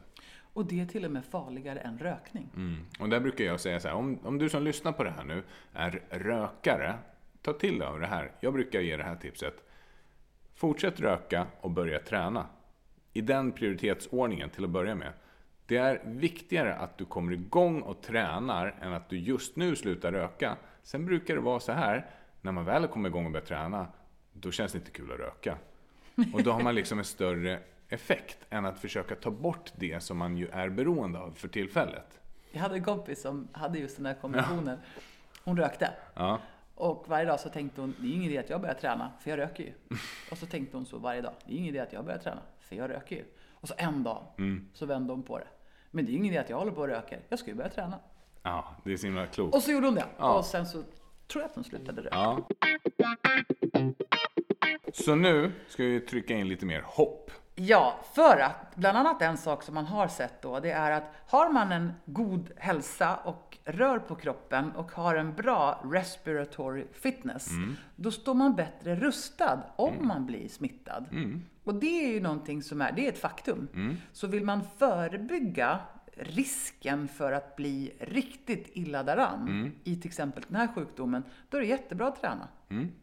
Och 0.54 0.66
det 0.66 0.80
är 0.82 0.86
till 0.86 1.06
och 1.06 1.12
med 1.12 1.26
farligare 1.26 1.80
än 1.80 2.00
rökning. 2.00 2.50
Mm. 2.56 2.76
Och 3.00 3.10
där 3.10 3.20
brukar 3.20 3.46
jag 3.46 3.60
säga 3.60 3.80
så 3.80 3.88
här, 3.88 3.96
om, 3.96 4.20
om 4.24 4.38
du 4.38 4.50
som 4.50 4.64
lyssnar 4.64 4.92
på 4.92 5.04
det 5.04 5.10
här 5.10 5.24
nu 5.24 5.44
är 5.74 6.02
rökare, 6.10 6.98
ta 7.42 7.54
till 7.54 7.80
dig 7.80 7.88
av 7.88 8.00
det 8.00 8.08
här. 8.08 8.32
Jag 8.40 8.54
brukar 8.54 8.80
ge 8.82 8.98
det 8.98 9.04
här 9.04 9.16
tipset. 9.16 9.64
Fortsätt 10.56 11.00
röka 11.00 11.48
och 11.62 11.72
börja 11.72 12.00
träna. 12.00 12.46
I 13.14 13.22
den 13.22 13.52
prioritetsordningen 13.52 14.50
till 14.50 14.64
att 14.64 14.70
börja 14.70 14.96
med. 14.96 15.14
Det 15.66 15.78
är 15.78 16.02
viktigare 16.06 16.76
att 16.76 16.98
du 16.98 17.06
kommer 17.06 17.34
igång 17.34 17.82
och 17.82 18.02
tränar 18.02 18.76
än 18.82 18.94
att 18.94 19.10
du 19.10 19.18
just 19.20 19.56
nu 19.56 19.76
slutar 19.76 20.12
röka. 20.12 20.58
Sen 20.84 21.06
brukar 21.06 21.36
det 21.36 21.42
vara 21.42 21.60
så 21.60 21.72
här, 21.72 22.06
när 22.42 22.52
man 22.52 22.66
väl 22.66 22.88
kommer 22.88 23.10
igång 23.10 23.26
och 23.26 23.32
börjar 23.32 23.46
träna, 23.46 23.88
då 24.34 24.52
känns 24.52 24.72
det 24.72 24.78
inte 24.78 24.92
kul 24.92 25.12
att 25.12 25.20
röka. 25.20 25.58
Och 26.34 26.44
då 26.44 26.52
har 26.52 26.64
man 26.64 26.76
liksom 26.76 27.00
en 27.00 27.06
större 27.06 27.60
effekt 27.90 28.38
än 28.50 28.66
att 28.66 28.80
försöka 28.80 29.16
ta 29.16 29.32
bort 29.32 29.74
det 29.76 30.00
som 30.04 30.18
man 30.18 30.38
ju 30.38 30.48
är 30.48 30.70
beroende 30.70 31.20
av 31.20 31.32
för 31.32 31.48
tillfället. 31.48 32.20
Jag 32.52 32.62
hade 32.62 32.76
en 32.76 32.84
kompis 32.84 33.22
som 33.22 33.48
hade 33.52 33.80
just 33.80 33.98
den 33.98 34.06
här 34.06 34.14
kombinationen. 34.14 34.80
Hon 35.44 35.58
rökte. 35.58 35.94
Ja. 36.14 36.40
Och 36.76 37.06
varje 37.08 37.26
dag 37.26 37.40
så 37.40 37.50
tänkte 37.50 37.82
hon, 37.82 37.96
det 38.00 38.08
är 38.08 38.12
ingen 38.12 38.32
idé 38.32 38.38
att 38.38 38.50
jag 38.50 38.62
börjar 38.62 38.76
träna, 38.76 39.12
för 39.20 39.30
jag 39.30 39.40
röker 39.40 39.64
ju. 39.64 39.74
Och 40.32 40.38
så 40.38 40.46
tänkte 40.46 40.78
hon 40.78 40.86
så 40.86 40.98
varje 40.98 41.22
dag, 41.22 41.34
det 41.46 41.54
är 41.54 41.58
ingen 41.58 41.70
idé 41.70 41.80
att 41.80 41.94
jag 41.94 42.06
börjar 42.06 42.20
träna, 42.20 42.42
för 42.60 42.76
jag 42.76 42.90
röker 42.90 43.16
ju. 43.16 43.24
Och 43.54 43.68
så 43.68 43.74
en 43.78 44.04
dag 44.04 44.24
så 44.74 44.86
vände 44.86 45.14
hon 45.14 45.24
på 45.24 45.38
det. 45.38 45.48
Men 45.92 46.06
det 46.06 46.12
är 46.12 46.14
ingen 46.14 46.26
idé 46.26 46.38
att 46.38 46.50
jag 46.50 46.58
håller 46.58 46.72
på 46.72 46.82
och 46.82 46.88
röker, 46.88 47.20
jag 47.30 47.40
ska 47.40 47.50
ju 47.50 47.56
börja 47.56 47.70
träna. 47.70 48.00
Ja, 48.44 48.76
det 48.84 48.94
är 48.94 48.98
så 48.98 49.06
himla 49.06 49.28
klokt. 49.28 49.56
Och 49.56 49.64
så 49.64 49.72
gjorde 49.72 49.88
hon 49.88 49.96
det. 49.96 50.06
Ja. 50.18 50.38
Och 50.38 50.46
sen 50.46 50.66
så 50.66 50.84
tror 51.28 51.42
jag 51.42 51.46
att 51.46 51.56
hon 51.56 51.64
slutade 51.64 52.02
röka. 52.02 52.16
Ja. 52.16 52.48
Så 54.94 55.16
nu 55.16 55.52
ska 55.68 55.84
vi 55.84 56.00
trycka 56.00 56.34
in 56.34 56.48
lite 56.48 56.66
mer 56.66 56.82
hopp. 56.86 57.32
Ja, 57.56 58.00
för 58.14 58.40
att 58.40 58.76
bland 58.76 58.98
annat 58.98 59.22
en 59.22 59.38
sak 59.38 59.64
som 59.64 59.76
man 59.76 59.86
har 59.86 60.08
sett 60.08 60.42
då, 60.42 60.60
det 60.60 60.72
är 60.72 60.92
att 60.92 61.14
har 61.28 61.50
man 61.50 61.72
en 61.72 61.94
god 62.06 62.52
hälsa 62.58 63.16
och 63.16 63.58
rör 63.66 64.00
på 64.00 64.16
kroppen 64.16 64.72
och 64.72 64.92
har 64.92 65.16
en 65.16 65.34
bra 65.34 65.82
respiratory 65.92 66.86
fitness, 66.94 67.50
då 67.96 68.12
står 68.12 68.34
man 68.34 68.56
bättre 68.56 68.96
rustad 68.96 69.60
om 69.76 70.08
man 70.08 70.26
blir 70.26 70.48
smittad. 70.48 71.06
Och 71.64 71.76
det 71.76 72.06
är 72.06 72.14
ju 72.14 72.20
någonting 72.20 72.64
som 72.64 72.82
är, 72.82 72.92
det 72.92 73.06
är 73.06 73.10
ett 73.10 73.22
faktum. 73.22 73.68
Så 74.12 74.28
vill 74.28 74.44
man 74.44 74.62
förebygga 74.78 75.80
risken 76.22 77.08
för 77.08 77.32
att 77.32 77.56
bli 77.56 77.94
riktigt 78.00 78.70
illa 78.74 79.04
däran 79.04 79.72
i 79.84 79.96
till 79.96 80.08
exempel 80.08 80.44
den 80.48 80.56
här 80.56 80.68
sjukdomen, 80.76 81.24
då 81.50 81.58
är 81.58 81.62
det 81.62 81.68
jättebra 81.68 82.08
att 82.08 82.22
träna. 82.22 82.48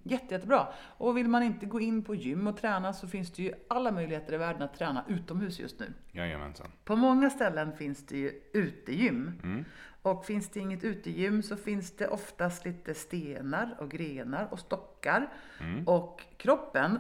Jätte, 0.03 0.35
jättebra. 0.35 0.69
Och 0.79 1.17
vill 1.17 1.29
man 1.29 1.43
inte 1.43 1.67
gå 1.67 1.81
in 1.81 2.03
på 2.03 2.15
gym 2.15 2.47
och 2.47 2.57
träna 2.57 2.93
så 2.93 3.09
finns 3.09 3.31
det 3.31 3.43
ju 3.43 3.53
alla 3.69 3.93
möjligheter 3.93 4.33
i 4.33 4.37
världen 4.37 4.63
att 4.63 4.75
träna 4.79 5.05
utomhus 5.09 5.61
just 5.61 5.81
nu. 5.81 5.93
Jajamensan. 6.13 6.67
På 6.85 6.97
många 6.97 7.31
ställen 7.31 7.73
finns 7.73 8.07
det 8.07 8.19
ju 8.19 8.41
utegym. 8.53 9.65
Och 10.03 10.25
finns 10.25 10.49
det 10.49 10.61
inget 10.61 10.85
utegym 10.85 11.43
så 11.43 11.57
finns 11.57 11.97
det 11.97 12.09
oftast 12.09 12.65
lite 12.65 12.95
stenar 12.95 13.77
och 13.79 13.91
grenar 13.91 14.49
och 14.51 14.59
stockar. 14.59 15.29
Och 15.87 16.23
kroppen 16.37 16.99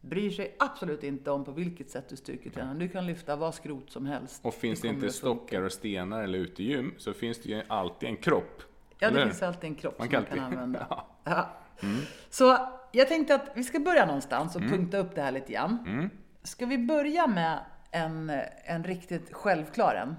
bryr 0.00 0.30
sig 0.30 0.56
absolut 0.58 1.02
inte 1.02 1.30
om 1.30 1.44
på 1.44 1.52
vilket 1.52 1.90
sätt 1.90 2.08
du 2.08 2.16
styrketränar. 2.16 2.74
Du 2.74 2.88
kan 2.88 3.06
lyfta 3.06 3.36
vad 3.36 3.54
skrot 3.54 3.90
som 3.90 4.06
helst. 4.06 4.40
Och 4.44 4.54
finns 4.54 4.80
det, 4.80 4.88
kommer 4.88 5.02
inte 5.04 5.14
stockar 5.16 5.62
och 5.62 5.72
stenar 5.72 6.22
eller 6.22 6.38
utegym 6.38 6.94
så 6.98 7.12
finns 7.12 7.38
det 7.42 7.48
ju 7.48 7.62
alltid 7.68 8.08
en 8.08 8.16
kropp. 8.16 8.62
Ja, 8.98 9.08
Eller 9.08 9.20
det 9.20 9.26
finns 9.26 9.42
alltid 9.42 9.70
en 9.70 9.74
kropp 9.76 9.98
Man 9.98 10.06
som 10.08 10.12
kan 10.12 10.22
man 10.22 10.30
kan 10.38 10.44
alltid- 10.44 10.58
använda. 10.58 10.86
Ja. 11.24 11.56
Ja. 11.80 11.88
Så 12.30 12.56
jag 12.92 13.08
tänkte 13.08 13.34
att 13.34 13.50
vi 13.54 13.64
ska 13.64 13.78
börja 13.80 14.06
någonstans 14.06 14.56
och 14.56 14.62
punkta 14.62 14.98
upp 14.98 15.14
det 15.14 15.22
här 15.22 15.32
lite 15.32 15.52
grann. 15.52 16.10
Ska 16.42 16.66
vi 16.66 16.78
börja 16.78 17.26
med 17.26 17.58
en, 17.90 18.32
en 18.64 18.84
riktigt 18.84 19.32
självklar 19.34 19.94
en? 19.94 20.16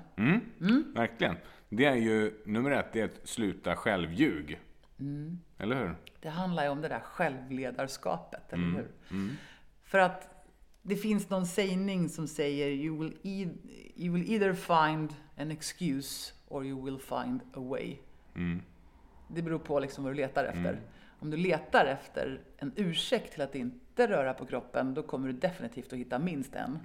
Mm. 0.61 0.93
Verkligen. 0.95 1.35
Det 1.69 1.85
är 1.85 1.95
ju, 1.95 2.41
nummer 2.45 2.71
ett, 2.71 2.93
det 2.93 3.01
är 3.01 3.05
att 3.05 3.27
sluta 3.27 3.75
självljug. 3.75 4.59
Mm. 4.99 5.39
Eller 5.57 5.75
hur? 5.75 5.95
Det 6.21 6.29
handlar 6.29 6.63
ju 6.63 6.69
om 6.69 6.81
det 6.81 6.87
där 6.87 6.99
självledarskapet, 6.99 8.53
eller 8.53 8.63
hur? 8.63 8.87
För 9.91 9.99
att 9.99 10.45
det 10.82 10.95
finns 10.95 11.30
någon 11.30 11.45
sägning 11.45 12.10
som 12.10 12.27
säger 12.27 12.67
you 12.67 12.99
will, 12.99 13.17
e- 13.23 13.49
you 13.95 14.13
will 14.15 14.32
either 14.32 14.54
find 14.54 15.13
an 15.38 15.51
excuse 15.51 16.34
or 16.47 16.65
you 16.65 16.86
will 16.86 16.99
find 16.99 17.41
a 17.54 17.60
way. 17.60 17.97
Det 19.27 19.41
beror 19.41 19.60
på 19.60 19.80
liksom 19.80 20.04
vad 20.04 20.13
du 20.13 20.17
letar 20.17 20.45
efter. 20.45 20.80
Om 21.19 21.30
du 21.30 21.38
letar 21.38 21.86
efter 21.86 22.41
en 22.58 22.71
ursäkt 22.75 23.34
till 23.34 23.41
att 23.41 23.56
inte 23.56 24.08
röra 24.08 24.34
på 24.34 24.45
kroppen, 24.45 24.93
då 24.93 25.04
kommer 25.04 25.27
du 25.27 25.34
definitivt 25.34 25.93
att 25.93 25.99
hitta 25.99 26.19
minst 26.19 26.56
en. 26.56 26.80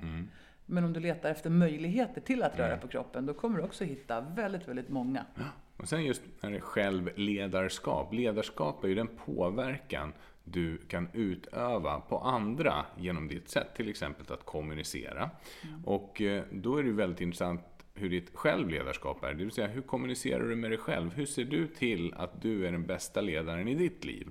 Men 0.66 0.84
om 0.84 0.92
du 0.92 1.00
letar 1.00 1.30
efter 1.30 1.50
möjligheter 1.50 2.20
till 2.20 2.42
att 2.42 2.58
röra 2.58 2.76
på 2.76 2.88
kroppen, 2.88 3.26
då 3.26 3.34
kommer 3.34 3.58
du 3.58 3.64
också 3.64 3.84
hitta 3.84 4.20
väldigt, 4.20 4.68
väldigt 4.68 4.88
många. 4.88 5.24
Och 5.76 5.88
sen 5.88 6.04
just 6.04 6.22
när 6.40 6.50
det 6.50 6.56
är 6.56 6.60
självledarskap. 6.60 8.12
Ledarskap 8.12 8.84
är 8.84 8.88
ju 8.88 8.94
den 8.94 9.08
påverkan 9.24 10.12
du 10.48 10.78
kan 10.78 11.08
utöva 11.12 12.00
på 12.00 12.18
andra 12.18 12.86
genom 12.96 13.28
ditt 13.28 13.48
sätt, 13.48 13.74
till 13.76 13.88
exempel 13.88 14.32
att 14.32 14.44
kommunicera. 14.44 15.30
Och 15.84 16.22
eh, 16.22 16.44
då 16.52 16.76
är 16.76 16.82
det 16.82 16.92
väldigt 16.92 17.20
intressant 17.20 17.60
hur 17.94 18.10
ditt 18.10 18.30
självledarskap 18.34 19.24
är. 19.24 19.34
Det 19.34 19.44
vill 19.44 19.50
säga, 19.50 19.66
hur 19.66 19.82
kommunicerar 19.82 20.48
du 20.48 20.56
med 20.56 20.70
dig 20.70 20.78
själv? 20.78 21.14
Hur 21.14 21.26
ser 21.26 21.44
du 21.44 21.66
till 21.66 22.14
att 22.16 22.42
du 22.42 22.66
är 22.66 22.72
den 22.72 22.86
bästa 22.86 23.20
ledaren 23.20 23.68
i 23.68 23.74
ditt 23.74 24.04
liv? 24.04 24.28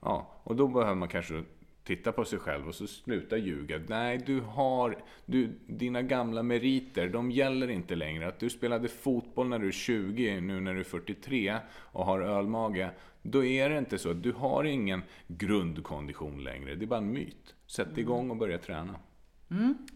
Ja, 0.00 0.40
och 0.42 0.56
då 0.56 0.68
behöver 0.68 0.94
man 0.94 1.08
kanske 1.08 1.44
titta 1.84 2.12
på 2.12 2.24
sig 2.24 2.38
själv 2.38 2.68
och 2.68 2.74
så 2.74 2.86
sluta 2.86 3.36
ljuga. 3.36 3.80
Nej, 3.88 4.18
du 4.26 4.40
har, 4.40 4.98
du, 5.26 5.58
dina 5.66 6.02
gamla 6.02 6.42
meriter, 6.42 7.08
de 7.08 7.30
gäller 7.30 7.70
inte 7.70 7.94
längre. 7.94 8.28
Att 8.28 8.38
du 8.38 8.50
spelade 8.50 8.88
fotboll 8.88 9.48
när 9.48 9.58
du 9.58 9.68
är 9.68 9.72
20, 9.72 10.40
nu 10.40 10.60
när 10.60 10.74
du 10.74 10.80
är 10.80 10.84
43 10.84 11.56
och 11.70 12.04
har 12.04 12.20
ölmage, 12.20 12.90
då 13.26 13.44
är 13.44 13.70
det 13.70 13.78
inte 13.78 13.98
så. 13.98 14.12
Du 14.12 14.32
har 14.32 14.64
ingen 14.64 15.02
grundkondition 15.26 16.44
längre. 16.44 16.74
Det 16.74 16.84
är 16.84 16.86
bara 16.86 16.98
en 16.98 17.12
myt. 17.12 17.54
Sätt 17.66 17.98
igång 17.98 18.30
och 18.30 18.36
börja 18.36 18.58
träna. 18.58 18.94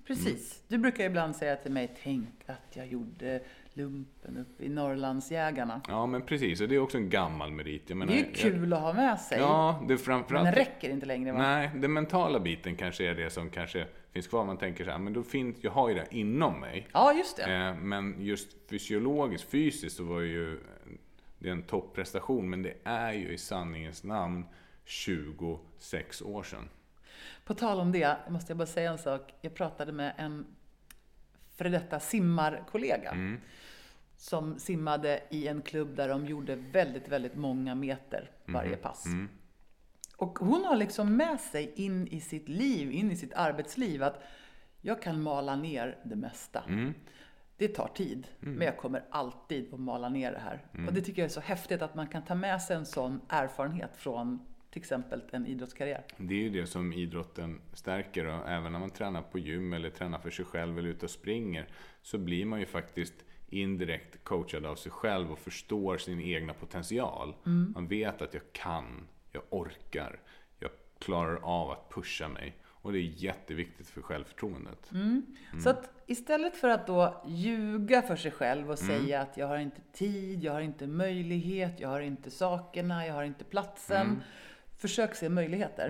Precis. 0.06 0.62
Du 0.68 0.78
brukar 0.78 1.04
ibland 1.04 1.36
säga 1.36 1.56
till 1.56 1.72
mig, 1.72 1.94
tänk 2.02 2.28
att 2.46 2.76
jag 2.76 2.86
gjorde 2.86 3.40
lumpen 3.72 4.36
uppe 4.36 4.64
i 4.64 4.68
Norrlandsjägarna. 4.68 5.80
Ja, 5.88 6.06
men 6.06 6.22
precis. 6.22 6.60
Och 6.60 6.68
det 6.68 6.74
är 6.74 6.78
också 6.78 6.98
en 6.98 7.10
gammal 7.10 7.50
merit. 7.50 7.82
Jag 7.86 7.96
menar, 7.96 8.12
Det 8.12 8.18
är 8.20 8.24
ju 8.24 8.32
kul 8.32 8.72
att 8.72 8.80
ha 8.80 8.92
med 8.92 9.20
sig. 9.20 9.38
Ja, 9.38 9.78
det 9.80 9.84
är 9.84 9.88
men 9.88 9.98
framförallt... 9.98 10.44
den 10.46 10.54
räcker 10.54 10.90
inte 10.90 11.06
längre 11.06 11.32
va? 11.32 11.38
Nej, 11.38 11.70
den 11.74 11.92
mentala 11.92 12.40
biten 12.40 12.76
kanske 12.76 13.04
är 13.10 13.14
det 13.14 13.30
som 13.30 13.50
kanske 13.50 13.86
finns 14.12 14.26
kvar. 14.26 14.44
Man 14.44 14.58
tänker 14.58 14.84
så 14.84 14.90
här, 14.90 14.98
men 14.98 15.12
då 15.12 15.22
finns, 15.22 15.56
jag 15.60 15.70
har 15.70 15.88
ju 15.88 15.94
det 15.94 16.06
inom 16.10 16.60
mig. 16.60 16.88
Ja, 16.92 17.12
just 17.12 17.36
det. 17.36 17.54
Eh, 17.54 17.74
Men 17.74 18.14
just 18.18 18.48
fysiologiskt, 18.70 19.50
fysiskt 19.50 19.96
så 19.96 20.04
var 20.04 20.20
ju 20.20 20.60
det 21.38 21.48
en 21.50 21.62
topprestation. 21.62 22.50
Men 22.50 22.62
det 22.62 22.74
är 22.84 23.12
ju 23.12 23.32
i 23.32 23.38
sanningens 23.38 24.04
namn 24.04 24.46
26 24.84 26.22
år 26.22 26.42
sedan. 26.42 26.68
På 27.44 27.54
tal 27.54 27.80
om 27.80 27.92
det, 27.92 28.16
måste 28.28 28.50
jag 28.50 28.58
bara 28.58 28.66
säga 28.66 28.90
en 28.90 28.98
sak. 28.98 29.34
Jag 29.40 29.54
pratade 29.54 29.92
med 29.92 30.14
en 30.16 30.46
före 31.56 31.68
detta 31.68 32.00
simmarkollega. 32.00 33.10
Mm. 33.10 33.40
Som 34.16 34.58
simmade 34.58 35.20
i 35.30 35.48
en 35.48 35.62
klubb 35.62 35.96
där 35.96 36.08
de 36.08 36.26
gjorde 36.26 36.56
väldigt, 36.56 37.08
väldigt 37.08 37.34
många 37.34 37.74
meter 37.74 38.30
varje 38.46 38.68
Mm. 38.68 38.80
pass. 38.80 39.04
Och 40.16 40.38
hon 40.38 40.64
har 40.64 40.76
liksom 40.76 41.16
med 41.16 41.40
sig 41.40 41.72
in 41.76 42.06
i 42.08 42.20
sitt 42.20 42.48
liv, 42.48 42.92
in 42.92 43.10
i 43.10 43.16
sitt 43.16 43.32
arbetsliv 43.34 44.02
att 44.02 44.22
jag 44.80 45.02
kan 45.02 45.22
mala 45.22 45.56
ner 45.56 45.98
det 46.04 46.16
mesta. 46.16 46.64
Mm. 47.58 47.68
Det 47.68 47.68
tar 47.68 47.88
tid, 47.88 48.28
men 48.40 48.66
jag 48.66 48.76
kommer 48.76 49.04
alltid 49.10 49.74
att 49.74 49.80
mala 49.80 50.08
ner 50.08 50.32
det 50.32 50.38
här. 50.38 50.64
Mm. 50.74 50.88
Och 50.88 50.94
det 50.94 51.00
tycker 51.00 51.22
jag 51.22 51.26
är 51.26 51.32
så 51.32 51.40
häftigt 51.40 51.82
att 51.82 51.94
man 51.94 52.08
kan 52.08 52.24
ta 52.24 52.34
med 52.34 52.62
sig 52.62 52.76
en 52.76 52.86
sån 52.86 53.20
erfarenhet 53.28 53.96
från 53.96 54.38
till 54.70 54.80
exempel 54.80 55.22
en 55.32 55.46
idrottskarriär. 55.46 56.04
Det 56.16 56.34
är 56.34 56.38
ju 56.38 56.50
det 56.50 56.66
som 56.66 56.92
idrotten 56.92 57.60
stärker 57.72 58.26
och 58.26 58.48
även 58.48 58.72
när 58.72 58.78
man 58.78 58.90
tränar 58.90 59.22
på 59.22 59.38
gym 59.38 59.72
eller 59.72 59.90
tränar 59.90 60.18
för 60.18 60.30
sig 60.30 60.44
själv 60.44 60.78
eller 60.78 60.88
ute 60.88 61.06
och 61.06 61.10
springer 61.10 61.68
så 62.02 62.18
blir 62.18 62.44
man 62.44 62.60
ju 62.60 62.66
faktiskt 62.66 63.14
indirekt 63.48 64.24
coachad 64.24 64.66
av 64.66 64.76
sig 64.76 64.92
själv 64.92 65.32
och 65.32 65.38
förstår 65.38 65.98
sin 65.98 66.20
egna 66.20 66.54
potential. 66.54 67.34
Man 67.74 67.88
vet 67.88 68.22
att 68.22 68.34
jag 68.34 68.42
kan, 68.52 69.06
jag 69.32 69.42
orkar, 69.50 70.20
jag 70.58 70.70
klarar 70.98 71.36
av 71.42 71.70
att 71.70 71.90
pusha 71.90 72.28
mig. 72.28 72.56
Och 72.88 72.94
det 72.94 72.98
är 72.98 73.12
jätteviktigt 73.24 73.88
för 73.88 74.02
självförtroendet. 74.02 74.90
Så 75.62 75.70
att 75.70 75.90
istället 76.06 76.56
för 76.56 76.68
att 76.68 76.86
då 76.86 77.22
ljuga 77.26 78.02
för 78.02 78.16
sig 78.16 78.30
själv 78.30 78.70
och 78.70 78.78
säga 78.78 79.20
att 79.20 79.36
jag 79.36 79.46
har 79.46 79.56
inte 79.58 79.80
tid, 79.92 80.44
jag 80.44 80.52
har 80.52 80.60
inte 80.60 80.86
möjlighet, 80.86 81.80
jag 81.80 81.88
har 81.88 82.00
inte 82.00 82.30
sakerna, 82.30 83.06
jag 83.06 83.14
har 83.14 83.24
inte 83.24 83.44
platsen. 83.44 84.22
Försök 84.78 85.14
se 85.14 85.28
möjligheter. 85.28 85.88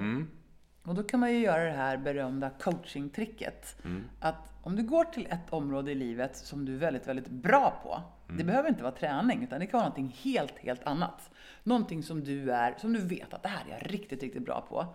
Och 0.89 0.95
då 0.95 1.03
kan 1.03 1.21
man 1.21 1.33
ju 1.33 1.39
göra 1.39 1.65
det 1.65 1.77
här 1.77 1.97
berömda 1.97 2.51
coachingtricket. 2.51 3.77
Att 4.21 4.53
om 4.63 4.77
du 4.77 4.83
går 4.83 5.05
till 5.05 5.27
ett 5.31 5.53
område 5.53 5.91
i 5.93 5.95
livet 5.95 6.37
som 6.37 6.65
du 6.65 6.75
är 6.75 6.79
väldigt, 6.79 7.09
väldigt 7.09 7.29
bra 7.29 7.81
på. 7.83 8.03
Det 8.37 8.45
behöver 8.45 8.69
inte 8.69 8.83
vara 8.83 8.93
träning, 8.95 9.43
utan 9.45 9.61
det 9.61 9.67
kan 9.67 9.79
vara 9.79 9.89
någonting 9.89 10.17
helt, 10.23 10.59
helt 10.59 10.85
annat. 10.85 11.31
Någonting 11.63 12.03
som 12.03 12.25
du 12.25 12.53
är, 12.53 12.75
som 12.79 12.93
du 12.93 12.99
vet 13.01 13.35
att 13.35 13.43
det 13.43 13.49
här 13.49 13.65
är 13.69 13.71
jag 13.71 13.95
riktigt, 13.95 14.23
riktigt 14.23 14.45
bra 14.45 14.67
på. 14.69 14.87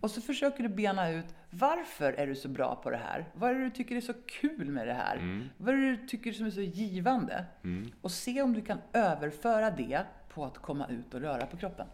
Och 0.00 0.10
så 0.10 0.20
försöker 0.20 0.62
du 0.62 0.68
bena 0.68 1.10
ut, 1.10 1.26
varför 1.50 2.12
är 2.12 2.26
du 2.26 2.34
så 2.34 2.48
bra 2.48 2.80
på 2.82 2.90
det 2.90 2.96
här? 2.96 3.24
Vad 3.34 3.50
är 3.50 3.54
det 3.54 3.64
du 3.64 3.70
tycker 3.70 3.96
är 3.96 4.00
så 4.00 4.14
kul 4.26 4.70
med 4.70 4.86
det 4.86 4.94
här? 4.94 5.16
Vad 5.56 5.74
är 5.74 5.78
det 5.78 5.96
du 5.96 6.06
tycker 6.08 6.32
som 6.32 6.46
är 6.46 6.50
så 6.50 6.60
givande? 6.60 7.44
Och 8.00 8.10
se 8.10 8.42
om 8.42 8.52
du 8.52 8.60
kan 8.60 8.78
överföra 8.92 9.70
det 9.70 10.00
på 10.28 10.44
att 10.44 10.58
komma 10.58 10.86
ut 10.86 11.14
och 11.14 11.20
röra 11.20 11.46
på 11.46 11.56
kroppen. 11.56 11.86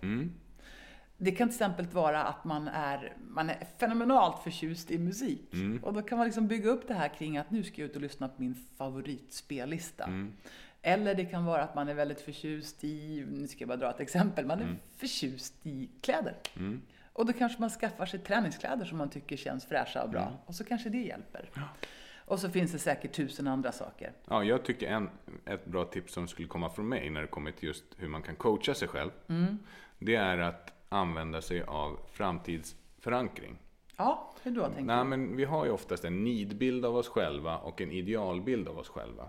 Det 1.20 1.30
kan 1.30 1.48
till 1.48 1.54
exempel 1.54 1.86
vara 1.86 2.22
att 2.24 2.44
man 2.44 2.68
är, 2.68 3.16
man 3.28 3.50
är 3.50 3.66
fenomenalt 3.78 4.42
förtjust 4.42 4.90
i 4.90 4.98
musik. 4.98 5.54
Och 5.82 5.92
då 5.92 6.02
kan 6.02 6.18
man 6.18 6.26
liksom 6.26 6.46
bygga 6.46 6.70
upp 6.70 6.88
det 6.88 6.94
här 6.94 7.08
kring 7.08 7.38
att 7.38 7.50
nu 7.50 7.62
ska 7.64 7.80
jag 7.80 7.90
ut 7.90 7.96
och 7.96 8.02
lyssna 8.02 8.28
på 8.28 8.42
min 8.42 8.54
favoritspellista. 8.76 10.10
Eller 10.82 11.14
det 11.14 11.24
kan 11.24 11.44
vara 11.44 11.62
att 11.62 11.74
man 11.74 11.88
är 11.88 11.94
väldigt 11.94 12.20
förtjust 12.20 12.84
i, 12.84 13.26
nu 13.30 13.48
ska 13.48 13.60
jag 13.60 13.68
bara 13.68 13.76
dra 13.78 13.90
ett 13.90 14.00
exempel, 14.00 14.46
man 14.46 14.60
är 14.60 14.76
förtjust 14.96 15.54
i 15.62 15.90
kläder. 16.00 16.34
Och 17.12 17.26
då 17.26 17.32
kanske 17.32 17.60
man 17.60 17.70
skaffar 17.70 18.06
sig 18.06 18.20
träningskläder 18.20 18.84
som 18.84 18.98
man 18.98 19.10
tycker 19.10 19.36
känns 19.36 19.66
fräscha 19.66 20.02
och 20.02 20.10
bra. 20.10 20.32
Och 20.46 20.54
så 20.54 20.64
kanske 20.64 20.88
det 20.88 20.98
hjälper. 20.98 21.50
Och 22.24 22.38
så 22.38 22.50
finns 22.50 22.72
det 22.72 22.78
säkert 22.78 23.12
tusen 23.12 23.46
andra 23.46 23.72
saker. 23.72 24.12
Ja, 24.28 24.44
jag 24.44 24.64
tycker 24.64 24.86
en, 24.86 25.10
ett 25.44 25.66
bra 25.66 25.84
tips 25.84 26.12
som 26.12 26.28
skulle 26.28 26.48
komma 26.48 26.70
från 26.70 26.88
mig 26.88 27.10
när 27.10 27.20
det 27.20 27.26
kommer 27.26 27.50
till 27.52 27.68
just 27.68 27.84
hur 27.96 28.08
man 28.08 28.22
kan 28.22 28.36
coacha 28.36 28.74
sig 28.74 28.88
själv. 28.88 29.10
Det 29.98 30.14
är 30.14 30.38
att 30.38 30.77
använda 30.88 31.40
sig 31.42 31.62
av 31.62 31.98
framtidsförankring. 32.12 33.58
Ja, 33.96 34.34
hur 34.42 34.50
då 34.50 34.64
tänker 34.64 34.82
Nej, 34.82 35.04
men 35.04 35.36
vi 35.36 35.44
har 35.44 35.64
ju 35.64 35.70
oftast 35.70 36.04
en 36.04 36.24
nidbild 36.24 36.84
av 36.84 36.96
oss 36.96 37.08
själva 37.08 37.58
och 37.58 37.80
en 37.80 37.92
idealbild 37.92 38.68
av 38.68 38.78
oss 38.78 38.88
själva. 38.88 39.28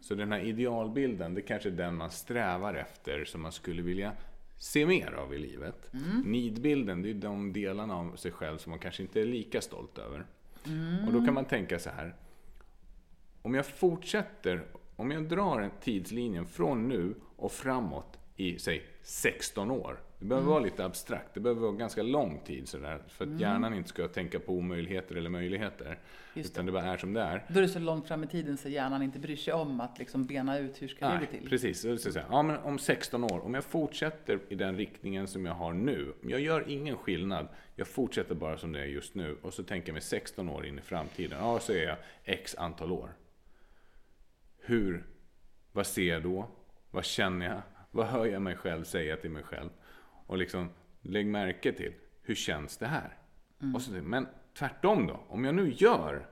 Så 0.00 0.14
den 0.14 0.32
här 0.32 0.40
idealbilden, 0.40 1.34
det 1.34 1.42
kanske 1.42 1.68
är 1.68 1.72
den 1.72 1.96
man 1.96 2.10
strävar 2.10 2.74
efter 2.74 3.24
som 3.24 3.42
man 3.42 3.52
skulle 3.52 3.82
vilja 3.82 4.12
se 4.58 4.86
mer 4.86 5.12
av 5.12 5.34
i 5.34 5.38
livet. 5.38 5.90
Nidbilden, 6.24 7.02
det 7.02 7.10
är 7.10 7.14
de 7.14 7.52
delarna 7.52 7.96
av 7.96 8.16
sig 8.16 8.32
själv 8.32 8.58
som 8.58 8.70
man 8.70 8.78
kanske 8.78 9.02
inte 9.02 9.20
är 9.20 9.26
lika 9.26 9.60
stolt 9.60 9.98
över. 9.98 10.26
Och 11.06 11.12
då 11.12 11.24
kan 11.24 11.34
man 11.34 11.44
tänka 11.44 11.78
så 11.78 11.90
här. 11.90 12.14
Om 13.42 13.54
jag 13.54 13.66
fortsätter, 13.66 14.66
om 14.96 15.10
jag 15.10 15.28
drar 15.28 15.60
en 15.60 15.70
tidslinjen 15.80 16.46
från 16.46 16.88
nu 16.88 17.14
och 17.36 17.52
framåt 17.52 18.18
i, 18.36 18.58
säg 18.58 18.82
16 19.02 19.70
år. 19.70 20.00
Det 20.18 20.26
behöver 20.28 20.48
vara 20.48 20.60
lite 20.60 20.84
abstrakt, 20.84 21.34
det 21.34 21.40
behöver 21.40 21.60
vara 21.60 21.72
ganska 21.72 22.02
lång 22.02 22.40
tid 22.44 22.68
sådär. 22.68 23.02
För 23.08 23.24
att 23.24 23.40
hjärnan 23.40 23.74
inte 23.74 23.88
ska 23.88 24.08
tänka 24.08 24.40
på 24.40 24.52
omöjligheter 24.52 25.14
eller 25.14 25.30
möjligheter. 25.30 25.98
Just 26.34 26.50
utan 26.50 26.66
det 26.66 26.72
bara 26.72 26.84
är 26.84 26.96
som 26.96 27.12
det 27.12 27.20
är. 27.20 27.44
Då 27.48 27.58
är 27.58 27.62
det 27.62 27.68
så 27.68 27.78
långt 27.78 28.08
fram 28.08 28.24
i 28.24 28.26
tiden 28.26 28.56
så 28.56 28.68
hjärnan 28.68 29.02
inte 29.02 29.18
bryr 29.18 29.36
sig 29.36 29.54
om 29.54 29.80
att 29.80 29.98
liksom 29.98 30.26
bena 30.26 30.58
ut 30.58 30.82
hur 30.82 30.88
ska 30.88 31.08
det 31.08 31.18
gå 31.18 31.26
till. 31.26 31.48
precis. 31.48 31.80
Så, 31.80 31.96
så, 31.96 32.12
så, 32.12 32.20
ja, 32.30 32.42
men 32.42 32.58
om 32.58 32.78
16 32.78 33.24
år, 33.24 33.44
om 33.44 33.54
jag 33.54 33.64
fortsätter 33.64 34.38
i 34.48 34.54
den 34.54 34.76
riktningen 34.76 35.26
som 35.26 35.46
jag 35.46 35.54
har 35.54 35.72
nu. 35.72 36.12
Jag 36.22 36.40
gör 36.40 36.64
ingen 36.68 36.96
skillnad. 36.96 37.48
Jag 37.76 37.88
fortsätter 37.88 38.34
bara 38.34 38.58
som 38.58 38.72
det 38.72 38.80
är 38.80 38.86
just 38.86 39.14
nu. 39.14 39.36
Och 39.42 39.54
så 39.54 39.62
tänker 39.62 39.88
jag 39.88 39.92
mig 39.92 40.02
16 40.02 40.48
år 40.48 40.66
in 40.66 40.78
i 40.78 40.82
framtiden. 40.82 41.38
Ja, 41.40 41.58
så 41.60 41.72
är 41.72 41.84
jag 41.84 41.96
x 42.24 42.54
antal 42.58 42.92
år. 42.92 43.10
Hur, 44.58 45.06
vad 45.72 45.86
ser 45.86 46.08
jag 46.08 46.22
då? 46.22 46.48
Vad 46.90 47.04
känner 47.04 47.46
jag? 47.46 47.62
Vad 47.94 48.06
hör 48.06 48.26
jag 48.26 48.42
mig 48.42 48.56
själv 48.56 48.84
säga 48.84 49.16
till 49.16 49.30
mig 49.30 49.42
själv? 49.42 49.70
Och 50.26 50.38
liksom, 50.38 50.70
lägg 51.02 51.26
märke 51.26 51.72
till, 51.72 51.92
hur 52.22 52.34
känns 52.34 52.76
det 52.76 52.86
här? 52.86 53.16
Mm. 53.62 53.74
Och 53.74 53.82
så, 53.82 53.92
men 53.92 54.26
tvärtom 54.58 55.06
då, 55.06 55.20
om 55.28 55.44
jag 55.44 55.54
nu 55.54 55.72
gör 55.76 56.26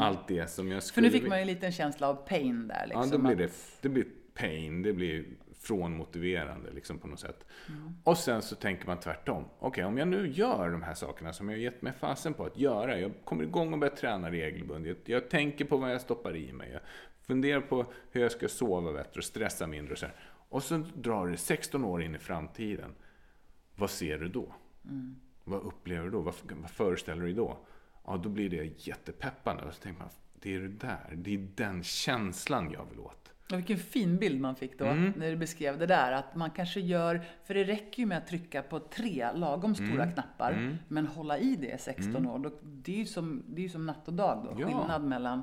allt 0.00 0.28
det 0.28 0.46
som 0.50 0.66
jag 0.66 0.72
Mm. 0.72 0.80
För 0.80 0.86
skulle 0.86 1.06
nu 1.06 1.12
fick 1.12 1.28
man 1.28 1.38
ju 1.38 1.40
en 1.40 1.46
liten 1.46 1.72
känsla 1.72 2.08
av 2.08 2.14
pain 2.14 2.68
där. 2.68 2.86
Liksom, 2.86 3.02
Ja, 3.02 3.10
då 3.10 3.18
blir 3.18 3.32
att- 3.32 3.38
det, 3.38 3.82
det 3.82 3.88
blir 3.88 4.06
pain, 4.34 4.82
det 4.82 4.92
blir 4.92 5.24
frånmotiverande 5.60 6.70
liksom 6.70 6.98
på 6.98 7.06
något 7.06 7.20
sätt. 7.20 7.46
Mm. 7.68 7.92
Och 8.04 8.18
sen 8.18 8.42
så 8.42 8.56
tänker 8.56 8.86
man 8.86 9.00
tvärtom. 9.00 9.44
Okej, 9.58 9.84
om 9.84 9.98
jag 9.98 10.08
nu 10.08 10.28
gör 10.28 10.70
de 10.70 10.82
här 10.82 10.94
sakerna 10.94 11.32
som 11.32 11.48
jag 11.48 11.56
har 11.56 11.62
gett 11.62 11.82
mig 11.82 11.92
fasen 11.92 12.34
på 12.34 12.44
att 12.44 12.58
göra. 12.58 12.98
Jag 13.00 13.12
kommer 13.24 13.44
igång 13.44 13.72
och 13.72 13.78
börjar 13.78 13.96
träna 13.96 14.30
regelbundet. 14.30 14.98
Jag 15.08 15.30
tänker 15.30 15.64
på 15.64 15.76
vad 15.76 15.92
jag 15.92 16.00
stoppar 16.00 16.36
i 16.36 16.52
mig. 16.52 16.70
Jag 16.72 16.80
funderar 17.26 17.60
på 17.60 17.86
hur 18.10 18.20
jag 18.22 18.32
ska 18.32 18.48
sova 18.48 18.92
bättre 18.92 19.18
och 19.18 19.24
stressa 19.24 19.66
mindre 19.66 19.92
och 19.92 19.98
så 19.98 20.06
här. 20.06 20.14
Och 20.50 20.62
så 20.62 20.76
drar 20.94 21.26
det 21.26 21.36
16 21.36 21.84
år 21.84 22.02
in 22.02 22.14
i 22.14 22.18
framtiden. 22.18 22.90
Vad 23.76 23.90
ser 23.90 24.18
du 24.18 24.28
då? 24.28 24.54
Mm. 24.84 25.16
Vad 25.44 25.60
upplever 25.62 26.04
du 26.04 26.10
då? 26.10 26.20
Vad, 26.20 26.34
vad 26.50 26.70
föreställer 26.70 27.20
du 27.20 27.26
dig 27.26 27.36
då? 27.36 27.58
Ja, 28.06 28.16
då 28.16 28.28
blir 28.28 28.50
det 28.50 28.86
jättepeppande. 28.86 29.62
Och 29.62 29.74
så 29.74 29.80
tänker 29.82 30.00
man, 30.00 30.08
det 30.40 30.54
är 30.54 30.60
det 30.60 30.68
där. 30.68 31.14
Det 31.16 31.34
är 31.34 31.48
den 31.54 31.82
känslan 31.82 32.70
jag 32.72 32.86
vill 32.90 33.00
åt. 33.00 33.32
Och 33.52 33.58
vilken 33.58 33.78
fin 33.78 34.16
bild 34.18 34.40
man 34.40 34.56
fick 34.56 34.78
då 34.78 34.84
Mm. 34.84 35.12
när 35.16 35.30
du 35.30 35.36
beskrev 35.36 35.78
det 35.78 35.86
där. 35.86 36.12
Att 36.12 36.34
man 36.34 36.50
kanske 36.50 36.80
gör, 36.80 37.24
för 37.44 37.54
det 37.54 37.64
räcker 37.64 38.00
ju 38.02 38.06
med 38.06 38.18
att 38.18 38.26
trycka 38.26 38.62
på 38.62 38.78
tre 38.80 39.32
lagom 39.34 39.74
stora 39.74 40.02
Mm. 40.02 40.12
knappar. 40.12 40.78
Men 40.88 41.06
hålla 41.06 41.38
i 41.38 41.56
det 41.56 41.74
i 41.74 41.78
16 41.78 42.26
år. 42.26 42.38
Då, 42.38 42.50
det 42.62 42.92
är 42.92 42.96
ju 42.98 43.06
som, 43.06 43.42
det 43.46 43.60
är 43.60 43.62
ju 43.62 43.68
som 43.68 43.86
natt 43.86 44.08
och 44.08 44.14
dag 44.14 44.44
då. 44.44 44.60
Ja. 44.60 44.66
Skillnad 44.66 45.04
mellan 45.04 45.42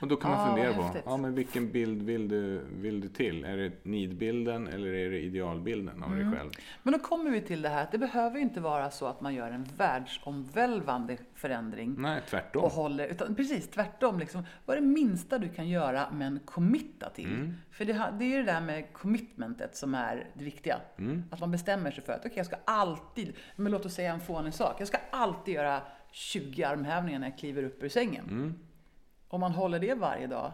Och 0.00 0.08
då 0.08 0.16
kan 0.16 0.30
man 0.30 0.40
Ah, 0.40 0.46
fundera 0.54 0.74
på, 0.74 0.82
häftigt. 0.82 1.02
ja, 1.06 1.16
men 1.16 1.34
vilken 1.34 1.72
bild 1.72 2.02
vill 2.02 2.28
du, 2.28 2.60
vill 2.72 3.00
du 3.00 3.08
till? 3.08 3.44
Är 3.44 3.56
det 3.56 3.84
nidbilden 3.84 4.68
eller 4.68 4.86
är 4.94 5.10
det 5.10 5.18
idealbilden 5.20 6.02
av 6.02 6.12
Mm. 6.12 6.30
dig 6.30 6.38
själv? 6.38 6.50
Men 6.82 6.92
då 6.92 6.98
kommer 6.98 7.30
vi 7.30 7.40
till 7.40 7.62
det 7.62 7.68
här 7.68 7.82
att 7.82 7.92
det 7.92 7.98
behöver 7.98 8.38
inte 8.38 8.60
vara 8.60 8.90
så 8.90 9.06
att 9.06 9.20
man 9.20 9.34
gör 9.34 9.50
en 9.50 9.66
världsomvälvande 9.76 11.16
förändring. 11.34 11.94
Nej, 11.98 12.20
tvärtom. 12.30 12.64
och 12.64 12.70
håller, 12.70 13.06
utan 13.08 13.34
precis 13.34 13.68
tvärtom. 13.70 14.18
Liksom, 14.18 14.42
vad 14.66 14.76
är 14.76 14.80
det 14.80 14.86
minsta 14.86 15.38
du 15.38 15.48
kan 15.48 15.68
göra 15.68 16.06
men 16.12 16.40
committa 16.44 17.10
till? 17.10 17.26
Mm. 17.34 17.54
För 17.70 17.84
det, 17.84 17.92
det 18.18 18.24
är 18.34 18.38
det 18.38 18.44
där 18.52 18.60
med 18.60 18.92
commitmentet 18.92 19.76
som 19.76 19.94
är 19.94 20.26
det 20.34 20.44
viktiga. 20.44 20.76
Mm. 20.98 21.22
Att 21.30 21.40
man 21.40 21.50
bestämmer 21.50 21.90
sig 21.90 22.04
för 22.04 22.12
att 22.12 22.20
okej, 22.20 22.32
jag 22.36 22.46
ska 22.46 22.56
alltid, 22.64 23.32
men 23.56 23.72
låt 23.72 23.86
oss 23.86 23.94
säga 23.94 24.12
en 24.12 24.20
fånig 24.20 24.54
sak. 24.54 24.76
Jag 24.80 24.88
ska 24.88 24.98
alltid 25.10 25.54
göra 25.54 25.80
20 26.10 26.64
armhävningar 26.64 27.18
när 27.18 27.28
jag 27.28 27.38
kliver 27.38 27.62
upp 27.62 27.82
ur 27.82 27.88
sängen. 27.88 28.24
Mm. 28.30 28.54
Om 29.28 29.40
man 29.40 29.52
håller 29.52 29.78
det 29.78 29.94
varje 29.94 30.26
dag, 30.26 30.52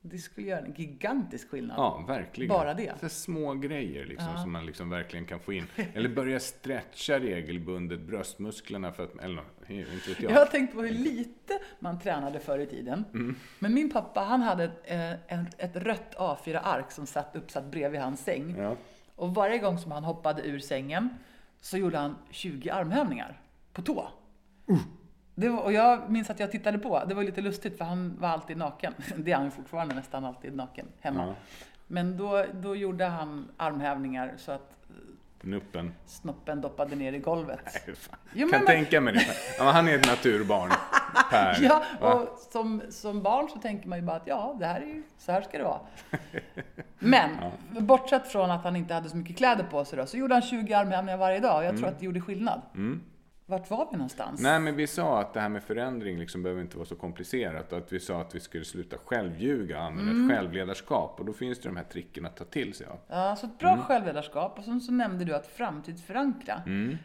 det 0.00 0.18
skulle 0.18 0.46
göra 0.46 0.60
en 0.60 0.72
gigantisk 0.72 1.48
skillnad. 1.50 1.78
Ja, 1.78 2.04
verkligen. 2.08 2.48
Bara 2.48 2.74
det. 2.74 2.92
Så 3.00 3.08
små 3.08 3.54
grejer 3.54 4.06
liksom, 4.06 4.28
Ja. 4.34 4.42
som 4.42 4.52
man 4.52 4.66
liksom 4.66 4.90
verkligen 4.90 5.26
kan 5.26 5.40
få 5.40 5.52
in. 5.52 5.66
Eller 5.94 6.08
börja 6.08 6.40
stretcha 6.40 7.18
regelbundet 7.20 8.00
bröstmusklerna 8.00 8.92
för 8.92 9.04
att, 9.04 9.16
eller 9.16 9.42
inte 9.68 10.08
vet 10.08 10.20
jag. 10.20 10.32
Jag 10.32 10.38
har 10.38 10.46
tänkt 10.46 10.74
på 10.74 10.82
hur 10.82 10.90
lite 10.90 11.58
man 11.78 12.00
tränade 12.00 12.40
förr 12.40 12.58
i 12.58 12.66
tiden. 12.66 13.04
Mm. 13.14 13.36
Men 13.58 13.74
min 13.74 13.90
pappa, 13.90 14.20
han 14.20 14.42
hade 14.42 14.64
ett, 14.64 14.82
eh, 14.84 15.12
ett, 15.12 15.54
ett 15.58 15.76
rött 15.76 16.14
A4-ark 16.16 16.90
som 16.90 17.06
satt 17.06 17.36
uppsatt 17.36 17.64
bredvid 17.64 18.00
hans 18.00 18.20
säng. 18.24 18.54
Ja. 18.58 18.76
Och 19.14 19.34
varje 19.34 19.58
gång 19.58 19.78
som 19.78 19.92
han 19.92 20.04
hoppade 20.04 20.42
ur 20.42 20.58
sängen 20.58 21.08
så 21.60 21.76
gjorde 21.78 21.98
han 21.98 22.16
20 22.30 22.70
armhävningar 22.70 23.40
på 23.72 23.82
tå. 23.82 24.08
Det 24.66 24.78
var, 25.34 25.62
och 25.62 25.72
jag 25.72 26.10
minns 26.10 26.30
att 26.30 26.40
jag 26.40 26.50
tittade 26.52 26.78
på. 26.78 27.02
Det 27.06 27.14
var 27.14 27.22
lite 27.22 27.40
lustigt 27.40 27.78
för 27.78 27.84
han 27.84 28.16
var 28.18 28.28
alltid 28.28 28.56
naken. 28.56 28.94
Det 29.16 29.32
är 29.32 29.36
han 29.36 29.50
fortfarande 29.50 29.94
nästan 29.94 30.24
alltid 30.24 30.56
naken 30.56 30.86
hemma. 31.00 31.26
Ja. 31.26 31.34
Men 31.86 32.16
då, 32.16 32.44
då 32.52 32.76
gjorde 32.76 33.04
han 33.04 33.48
armhävningar 33.56 34.32
så 34.36 34.52
att 34.52 34.70
Nuppen. 35.40 35.94
snoppen 36.06 36.60
doppade 36.60 36.96
ner 36.96 37.12
i 37.12 37.18
golvet. 37.18 37.60
Nej, 37.86 37.96
fan. 37.96 38.18
Jo, 38.34 38.48
kan 38.48 38.58
men- 38.60 38.66
tänka 38.66 39.00
mig 39.00 39.12
det. 39.12 39.26
Ja, 39.58 39.70
han 39.70 39.88
är 39.88 39.94
ett 39.98 40.06
naturbarn. 40.06 40.70
Per. 41.30 41.58
Ja, 41.62 41.82
Va? 42.00 42.14
och 42.14 42.38
som, 42.52 42.82
som 42.90 43.22
barn 43.22 43.48
så 43.48 43.58
tänker 43.58 43.88
man 43.88 43.98
ju 43.98 44.04
bara 44.04 44.16
att 44.16 44.26
ja, 44.26 44.56
det 44.60 44.66
här 44.66 44.80
är 44.80 44.86
ju, 44.86 45.02
så 45.18 45.32
här 45.32 45.42
ska 45.42 45.58
det 45.58 45.64
vara. 45.64 45.80
Men, 46.98 47.30
bortsett 47.86 48.28
från 48.28 48.50
att 48.50 48.64
han 48.64 48.76
inte 48.76 48.94
hade 48.94 49.08
så 49.08 49.16
mycket 49.16 49.36
kläder 49.36 49.64
på 49.64 49.84
sig 49.84 49.98
då, 49.98 50.06
så 50.06 50.16
gjorde 50.16 50.34
han 50.34 50.42
20 50.42 50.74
armhävningar 50.74 51.16
varje 51.18 51.40
dag. 51.40 51.64
Jag 51.64 51.76
tror 51.78 51.88
att 51.88 51.98
det 51.98 52.04
gjorde 52.04 52.20
skillnad. 52.20 52.60
Vart 53.46 53.70
var 53.70 53.88
vi 53.90 53.96
någonstans? 53.96 54.40
Nej, 54.40 54.60
men 54.60 54.76
vi 54.76 54.86
sa 54.86 55.20
att 55.20 55.34
det 55.34 55.40
här 55.40 55.48
med 55.48 55.62
förändring 55.62 56.18
liksom 56.18 56.42
behöver 56.42 56.62
inte 56.62 56.76
vara 56.76 56.86
så 56.86 56.96
komplicerat. 56.96 57.72
Och 57.72 57.78
att 57.78 57.92
vi 57.92 58.00
sa 58.00 58.20
att 58.20 58.34
vi 58.34 58.40
skulle 58.40 58.64
sluta 58.64 58.96
självljuga 59.04 59.78
och 59.78 59.84
använda 59.84 60.12
Mm. 60.12 60.30
ett 60.30 60.36
självledarskap. 60.36 61.20
Och 61.20 61.26
då 61.26 61.32
finns 61.32 61.58
det 61.60 61.68
de 61.68 61.76
här 61.76 61.84
tricken 61.84 62.26
att 62.26 62.36
ta 62.36 62.44
till 62.44 62.74
sig 62.74 62.86
av. 62.86 62.98
Ja, 63.08 63.36
så 63.36 63.46
ett 63.46 63.58
bra 63.58 63.76
självledarskap. 63.78 64.58
Och 64.58 64.64
sen 64.64 64.80
så 64.80 64.92
nämnde 64.92 65.24
du 65.24 65.34
att 65.34 65.46
framtidsförankra. 65.46 66.62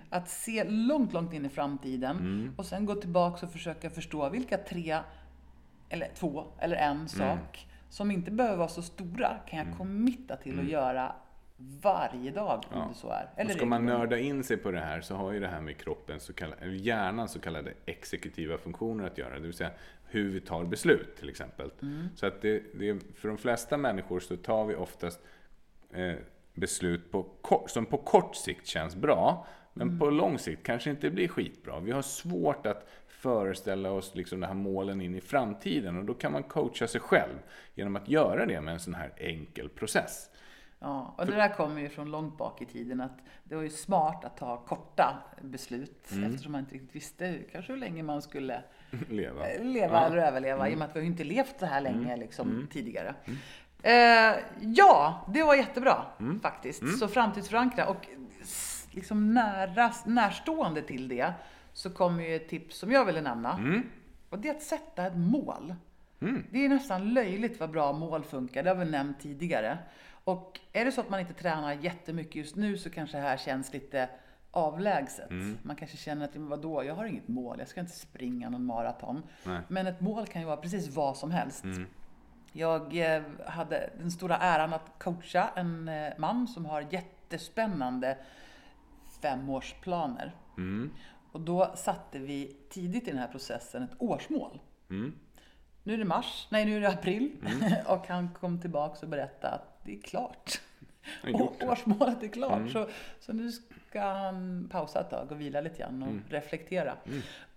Att 0.10 0.30
se 0.30 0.63
långt, 0.63 1.13
långt 1.13 1.34
in 1.34 1.45
i 1.45 1.49
framtiden. 1.49 2.54
Och 2.58 2.65
sen 2.65 2.86
gå 2.86 2.95
tillbaka 2.95 3.45
och 3.45 3.52
försöka 3.52 3.89
förstå 3.89 4.30
vilka 4.30 4.58
tre, 4.58 4.97
eller 5.89 6.08
två, 6.15 6.43
eller 6.60 6.75
en 6.75 7.10
sak 7.10 7.67
som 7.89 8.12
inte 8.12 8.32
behöver 8.32 8.58
vara 8.58 8.67
så 8.67 8.82
stora 8.82 9.30
kan 9.47 9.60
jag 9.60 9.78
committa 9.78 10.36
till 10.36 10.60
att 10.60 10.65
göra 10.69 11.15
varje 11.82 12.32
dag 12.32 12.63
om 12.72 12.80
det 12.89 12.95
så 12.95 13.10
är. 13.10 13.30
Och 13.45 13.52
ska 13.52 13.65
man 13.65 13.86
nörda 14.00 14.17
in 14.17 14.43
sig 14.43 14.58
på 14.58 14.72
det 14.72 14.80
här 14.80 15.02
så 15.02 15.15
har 15.15 15.32
ju 15.32 15.39
det 15.39 15.48
här 15.48 15.62
med 15.62 15.78
kroppen, 15.78 16.19
så 16.19 16.34
kallade, 16.34 16.62
eller 16.62 16.74
hjärnan 16.74 17.30
så 17.30 17.39
kallade 17.39 17.74
exekutiva 17.86 18.58
funktioner 18.58 19.08
att 19.08 19.17
göra. 19.17 19.34
Det 19.36 19.39
vill 19.45 19.54
säga 19.54 19.72
hur 20.06 20.30
vi 20.32 20.41
tar 20.41 20.63
beslut 20.63 21.15
till 21.17 21.30
exempel. 21.30 21.72
Så 22.15 22.26
att 22.26 22.41
det, 22.41 22.63
det, 22.74 23.00
för 23.15 23.28
de 23.28 23.38
flesta 23.38 23.78
människor 23.78 24.19
så 24.19 24.38
tar 24.38 24.65
vi 24.65 24.76
oftast 24.76 25.19
eh, 25.93 26.13
beslut 26.54 27.12
på, 27.12 27.24
kort- 27.41 27.69
som 27.69 27.86
på 27.86 27.98
kort 27.98 28.36
sikt 28.36 28.67
känns 28.67 28.95
bra. 28.95 29.48
Men 29.74 30.00
på 30.00 30.10
lång 30.10 30.39
sikt 30.39 30.63
kanske 30.65 30.89
inte 30.89 31.10
blir 31.10 31.28
skitbra. 31.28 31.80
Vi 31.80 31.91
har 31.91 32.02
svårt 32.02 32.65
att 32.65 32.89
föreställa 33.08 33.91
oss 33.91 34.15
liksom 34.15 34.39
de 34.39 34.48
här 34.48 34.54
målen 34.54 35.02
in 35.02 35.15
i 35.15 35.22
framtiden 35.22 35.98
och 35.98 36.06
då 36.06 36.13
kan 36.13 36.32
man 36.32 36.43
coacha 36.43 36.88
sig 36.88 37.02
själv 37.02 37.34
genom 37.76 37.95
att 37.95 38.10
göra 38.10 38.45
det 38.45 38.62
med 38.62 38.74
en 38.74 38.80
sån 38.80 38.93
här 38.93 39.12
enkel 39.17 39.69
process. 39.69 40.30
Ja, 40.82 41.13
och 41.18 41.26
det 41.26 41.36
där 41.36 41.50
kommer 41.50 41.82
ju 41.82 41.89
från 41.89 42.12
långt 42.12 42.38
bak 42.38 42.62
i 42.62 42.65
tiden 42.65 43.02
att 43.02 43.18
det 43.44 43.56
var 43.56 43.63
ju 43.63 43.70
smart 43.70 44.26
att 44.26 44.38
ta 44.38 44.58
korta 44.58 45.18
beslut 45.42 46.12
Mm. 46.12 46.24
eftersom 46.30 46.52
man 46.52 46.60
inte 46.62 46.76
riktigt 46.76 46.96
visste 46.96 47.39
kanske 47.52 47.72
hur 47.74 47.80
länge 47.80 48.04
man 48.04 48.22
skulle 48.22 48.62
Leva. 49.10 49.48
eh, 49.50 49.63
leva 49.63 49.94
Ja. 49.94 50.00
Mm. 50.06 50.12
eller 50.13 50.28
överleva 50.28 50.70
i 50.70 50.74
och 50.74 50.78
med 50.80 50.86
att 50.89 50.96
vi 50.96 51.00
har 51.00 51.04
ju 51.04 51.12
inte 51.12 51.24
levt 51.24 51.60
så 51.60 51.65
här 51.65 51.82
länge 51.82 52.18
liksom 52.18 52.68
tidigare. 52.72 53.15
Eh, 53.84 54.36
ja, 54.60 55.26
det 55.34 55.44
var 55.44 55.56
jättebra 55.56 56.06
Mm. 56.20 56.39
faktiskt. 56.39 57.00
Så 57.00 57.08
framtidsförankra 57.08 57.88
och 57.88 58.08
liksom 58.92 59.34
nära, 59.34 59.92
närstående 60.06 60.82
till 60.82 61.08
det 61.08 61.34
så 61.74 61.89
kommer 61.89 62.24
ju 62.24 62.36
ett 62.36 62.50
tips 62.50 62.78
som 62.78 62.92
jag 62.92 63.06
ville 63.06 63.22
nämna. 63.22 63.54
Mm. 63.58 63.84
Och 64.30 64.39
det 64.39 64.50
är 64.50 64.56
att 64.56 64.62
sätta 64.62 65.06
ett 65.08 65.18
mål. 65.18 65.76
Det 66.52 66.65
är 66.65 66.70
nästan 66.70 67.13
löjligt 67.13 67.60
vad 67.60 67.70
bra 67.72 67.94
mål 67.94 68.24
funkar, 68.24 68.63
det 68.63 68.70
har 68.70 68.76
vi 68.78 68.86
nämnt 68.92 69.20
tidigare. 69.22 69.78
Och 70.30 70.60
är 70.74 70.86
det 70.86 70.92
så 70.92 71.02
att 71.02 71.10
man 71.10 71.20
inte 71.20 71.34
tränar 71.34 71.74
jättemycket 71.74 72.36
just 72.36 72.56
nu 72.56 72.78
så 72.78 72.89
kanske 72.89 73.18
det 73.18 73.24
här 73.24 73.38
känns 73.38 73.74
lite 73.74 74.10
avlägset. 74.52 75.30
Mm. 75.30 75.58
Man 75.63 75.76
kanske 75.76 75.98
känner 75.98 76.26
att, 76.26 76.36
vadå, 76.36 76.84
jag 76.84 76.96
har 76.96 77.06
inget 77.06 77.28
mål, 77.28 77.60
jag 77.60 77.68
ska 77.68 77.80
inte 77.80 77.96
springa 77.96 78.50
någon 78.50 78.65
maraton. 78.65 79.24
Nej. 79.44 79.56
Mm. 79.56 79.65
Men 79.68 79.88
ett 79.88 80.02
mål 80.02 80.28
kan 80.28 80.42
ju 80.42 80.48
vara 80.48 80.58
precis 80.58 80.96
vad 80.96 81.18
som 81.18 81.32
helst. 81.32 81.65
Jag 82.52 83.15
eh, 83.15 83.24
hade 83.46 83.89
den 84.00 84.12
stora 84.12 84.38
äran 84.38 84.74
att 84.74 84.92
coacha 85.00 85.50
en 85.56 85.88
eh, 85.88 86.13
man 86.18 86.48
som 86.48 86.65
har 86.65 86.88
jättespännande 86.89 88.18
femårsplaner. 89.22 90.36
Mm. 90.58 90.92
Och 91.32 91.42
då 91.42 91.74
satte 91.76 92.20
vi 92.20 92.58
tidigt 92.70 93.08
i 93.08 93.12
den 93.12 93.20
här 93.20 93.28
processen 93.28 93.84
ett 93.84 93.96
årsmål. 93.98 94.60
Mm. 94.89 95.15
Nu 95.84 95.94
är 95.94 95.98
det 95.98 96.06
mars, 96.06 96.48
nej 96.52 96.65
nu 96.65 96.78
är 96.78 96.82
det 96.82 96.89
april. 96.89 97.32
och 97.88 98.08
han 98.08 98.30
kom 98.30 98.62
tillbaka 98.62 99.00
och 99.02 99.10
berättade 99.10 99.54
att 99.54 99.79
det 99.89 99.97
är 99.97 100.02
klart. 100.02 100.62
Och 101.34 101.63
årsmålet 101.63 102.23
är 102.23 102.28
klart. 102.28 102.69
Så, 102.71 102.88
så 103.19 103.34
nu 103.34 103.52
ska 103.89 104.02
han 104.02 104.67
pausa 104.71 104.99
ett 105.02 105.10
tag 105.10 105.32
och 105.32 105.41
vila 105.41 105.62
lite 105.62 105.78
grann 105.78 106.04
och 106.04 106.10
Mm. 106.10 106.23
reflektera. 106.30 106.93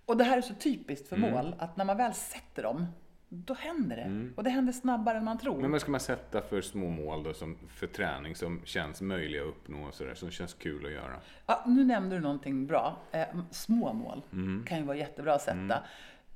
Och 0.05 0.17
det 0.17 0.23
här 0.23 0.37
är 0.37 0.41
så 0.41 0.53
typiskt 0.53 1.07
för 1.07 1.17
mål, 1.17 1.55
att 1.59 1.77
när 1.77 1.85
man 1.85 1.97
väl 1.97 2.13
sätter 2.13 2.63
dem, 2.63 2.85
då 3.29 3.53
händer 3.53 3.95
det. 3.95 4.29
Och 4.35 4.43
det 4.43 4.49
händer 4.49 4.73
snabbare 4.73 5.17
än 5.17 5.23
man 5.23 5.37
tror. 5.37 5.51
Mm. 5.53 5.61
Men 5.61 5.71
vad 5.71 5.81
ska 5.81 5.91
man 5.91 5.99
sätta 5.99 6.41
för 6.41 6.61
små 6.61 6.89
mål 6.89 7.23
då 7.23 7.33
som, 7.33 7.57
för 7.69 7.87
träning 7.87 8.35
som 8.35 8.61
känns 8.65 9.01
möjliga 9.01 9.41
att 9.41 9.47
uppnå 9.47 9.83
och 9.87 9.93
sådär, 9.93 10.13
som 10.15 10.31
känns 10.31 10.53
kul 10.53 10.85
att 10.85 10.91
göra? 10.91 11.19
Ja, 11.45 11.63
nu 11.67 11.83
nämnde 11.85 12.15
du 12.15 12.21
någonting 12.21 12.67
bra. 12.67 12.97
Eh, 13.11 13.25
små 13.51 13.93
mål 13.93 14.21
Mm. 14.33 14.65
kan 14.67 14.77
ju 14.77 14.83
vara 14.83 14.97
jättebra 14.97 15.33
att 15.33 15.41
sätta. 15.41 15.83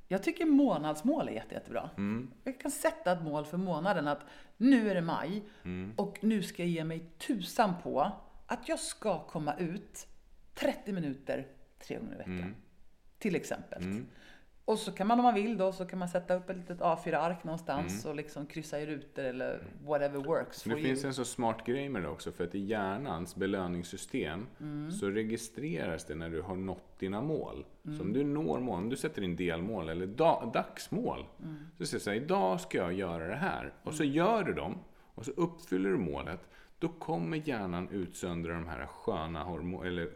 Jag 0.08 0.22
tycker 0.22 0.46
månadsmål 0.46 1.28
är 1.28 1.32
jätte, 1.32 1.54
jättebra. 1.54 1.90
Mm. 1.96 2.30
Jag 2.44 2.60
kan 2.60 2.70
sätta 2.70 3.12
ett 3.12 3.22
mål 3.22 3.44
för 3.44 3.56
månaden 3.56 4.08
att 4.08 4.20
nu 4.56 4.90
är 4.90 4.94
det 4.94 5.00
maj 5.00 5.42
Mm. 5.64 5.92
och 5.96 6.18
nu 6.22 6.42
ska 6.42 6.62
jag 6.62 6.70
ge 6.70 6.84
mig 6.84 7.10
tusan 7.18 7.74
på 7.82 8.12
att 8.46 8.68
jag 8.68 8.78
ska 8.78 9.24
komma 9.26 9.54
ut 9.58 10.06
30 10.54 10.92
minuter 10.92 11.46
tre 11.86 11.96
gånger 11.98 12.14
i 12.14 12.16
veckan. 12.16 12.38
Mm. 12.38 12.54
Till 13.18 13.36
exempel. 13.36 13.82
Och 14.68 14.78
så 14.78 14.92
kan 14.92 15.06
man 15.06 15.18
om 15.18 15.24
man 15.24 15.34
vill 15.34 15.56
då 15.58 15.72
så 15.72 15.84
kan 15.86 15.98
man 15.98 16.08
sätta 16.08 16.34
upp 16.34 16.50
ett 16.50 16.56
litet 16.56 16.80
A4-ark 16.80 17.44
någonstans 17.44 18.04
och 18.04 18.14
liksom 18.16 18.46
kryssa 18.46 18.80
i 18.80 18.86
rutor 18.86 19.24
eller 19.24 19.62
whatever 19.86 20.18
works 20.18 20.66
Mm. 20.66 20.76
Det 20.78 20.82
you. 20.82 20.88
finns 20.94 21.04
en 21.04 21.14
så 21.14 21.24
smart 21.24 21.66
grej 21.66 21.88
med 21.88 22.02
det 22.02 22.08
också, 22.08 22.32
för 22.32 22.44
att 22.44 22.54
i 22.54 22.58
hjärnans 22.58 23.36
belöningssystem 23.36 24.46
Mm. 24.60 24.90
så 24.90 25.10
registreras 25.10 26.04
det 26.04 26.14
när 26.14 26.30
du 26.30 26.42
har 26.42 26.56
nått 26.56 26.98
dina 26.98 27.20
mål. 27.22 27.64
Mm. 27.84 27.96
Så 27.98 28.04
om 28.04 28.12
du 28.12 28.24
når 28.24 28.60
mål, 28.60 28.78
om 28.78 28.88
du 28.88 28.96
sätter 28.96 29.22
in 29.22 29.36
delmål 29.36 29.88
eller 29.88 30.06
da, 30.06 30.50
dagsmål, 30.54 31.24
Mm. 31.42 31.56
så 31.78 31.86
säger 31.86 31.98
du 31.98 32.04
så 32.04 32.10
här, 32.10 32.16
idag 32.16 32.60
ska 32.60 32.78
jag 32.78 32.92
göra 32.92 33.26
det 33.28 33.36
här. 33.36 33.72
Och 33.82 33.94
så 33.94 34.04
gör 34.04 34.44
du 34.44 34.52
dem, 34.54 34.78
och 35.14 35.24
så 35.24 35.30
uppfyller 35.30 35.90
du 35.90 35.96
målet, 35.98 36.48
då 36.78 36.88
kommer 36.88 37.48
hjärnan 37.48 37.88
utsöndra 37.88 38.52
de 38.54 38.68
här 38.68 38.86
sköna 38.86 39.42
hormon, 39.42 39.86
eller 39.86 40.10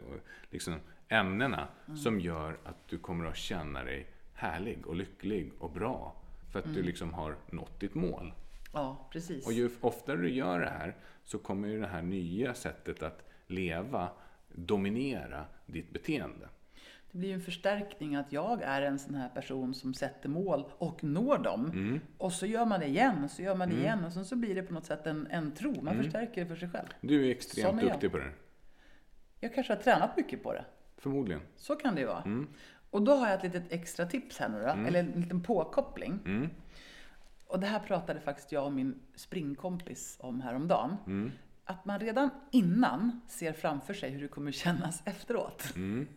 liksom 0.49 0.73
ämnena 1.09 1.67
Mm. 1.87 1.97
som 1.97 2.19
gör 2.19 2.57
att 2.63 2.87
du 2.87 2.97
kommer 2.97 3.25
att 3.25 3.37
känna 3.37 3.83
dig 3.83 4.07
härlig 4.43 4.87
och 4.87 4.95
lycklig 4.95 5.51
och 5.59 5.71
bra. 5.71 6.15
För 6.51 6.59
att 6.59 6.65
Mm. 6.65 6.77
du 6.77 6.83
liksom 6.83 7.13
har 7.13 7.35
nått 7.51 7.79
ditt 7.79 7.95
mål. 7.95 8.33
Ja, 8.73 9.07
precis. 9.11 9.45
Och 9.45 9.53
ju 9.53 9.69
oftare 9.81 10.17
du 10.17 10.29
gör 10.29 10.59
det 10.59 10.69
här 10.69 10.95
så 11.23 11.37
kommer 11.37 11.67
ju 11.67 11.79
det 11.81 11.87
här 11.87 12.01
nya 12.01 12.53
sättet 12.53 13.03
att 13.03 13.29
leva 13.47 14.09
dominera 14.55 15.45
ditt 15.65 15.93
beteende. 15.93 16.49
Det 17.11 17.17
blir 17.17 17.29
ju 17.29 17.35
en 17.35 17.41
förstärkning 17.41 18.15
att 18.15 18.31
jag 18.31 18.61
är 18.61 18.81
en 18.81 18.99
sån 18.99 19.15
här 19.15 19.29
person 19.29 19.73
som 19.73 19.93
sätter 19.93 20.29
mål 20.29 20.65
och 20.77 21.03
når 21.03 21.37
dem. 21.37 21.65
Mm. 21.71 21.99
Och 22.17 22.33
så 22.33 22.45
gör 22.45 22.65
man 22.65 22.79
det 22.79 22.85
igen, 22.87 23.23
och 23.23 23.31
så 23.31 23.41
gör 23.41 23.55
man 23.55 23.69
det 23.69 23.75
igen 23.75 24.03
och 24.05 24.13
sen 24.13 24.25
så 24.25 24.35
blir 24.35 24.55
det 24.55 24.63
på 24.63 24.73
något 24.73 24.85
sätt 24.85 25.07
en, 25.07 25.27
en 25.31 25.51
tro. 25.51 25.71
Man 25.81 25.87
Mm. 25.93 26.03
förstärker 26.03 26.41
det 26.41 26.47
för 26.47 26.55
sig 26.55 26.69
själv. 26.69 26.87
Du 27.01 27.27
är 27.27 27.31
extremt 27.31 27.81
är 27.81 27.85
jag. 27.85 27.91
duktig 27.93 28.11
på 28.11 28.17
det. 28.17 28.31
Jag 29.39 29.53
kanske 29.55 29.73
har 29.73 29.81
tränat 29.81 30.17
mycket 30.17 30.43
på 30.43 30.53
det. 30.53 30.65
Förmodligen. 30.97 31.41
Så 31.57 31.75
kan 31.75 31.95
det 31.95 32.01
ju 32.01 32.07
vara. 32.07 32.45
Mm. 32.93 33.01
Och 33.01 33.01
då 33.01 33.13
har 33.15 33.27
jag 33.29 33.37
ett 33.37 33.43
litet 33.43 33.71
extra 33.71 34.05
tips 34.05 34.39
här 34.39 34.49
nu 34.49 34.59
då, 34.59 34.67
eller 34.87 34.99
en 34.99 35.11
liten 35.21 35.43
påkoppling. 35.43 36.19
Mm. 36.25 36.49
Och 37.47 37.59
det 37.59 37.67
här 37.67 37.79
pratade 37.79 38.19
faktiskt 38.19 38.51
jag 38.51 38.65
och 38.65 38.71
min 38.73 38.99
springkompis 39.15 40.17
om 40.19 40.41
häromdagen. 40.41 40.97
Mm. 41.07 41.31
Att 41.65 41.85
man 41.85 41.99
redan 41.99 42.29
innan 42.51 43.21
ser 43.27 43.53
framför 43.53 43.93
sig 43.93 44.09
hur 44.09 44.21
det 44.21 44.27
kommer 44.27 44.51
kännas 44.63 45.01
efteråt. 45.05 45.73
Mm. 45.75 46.07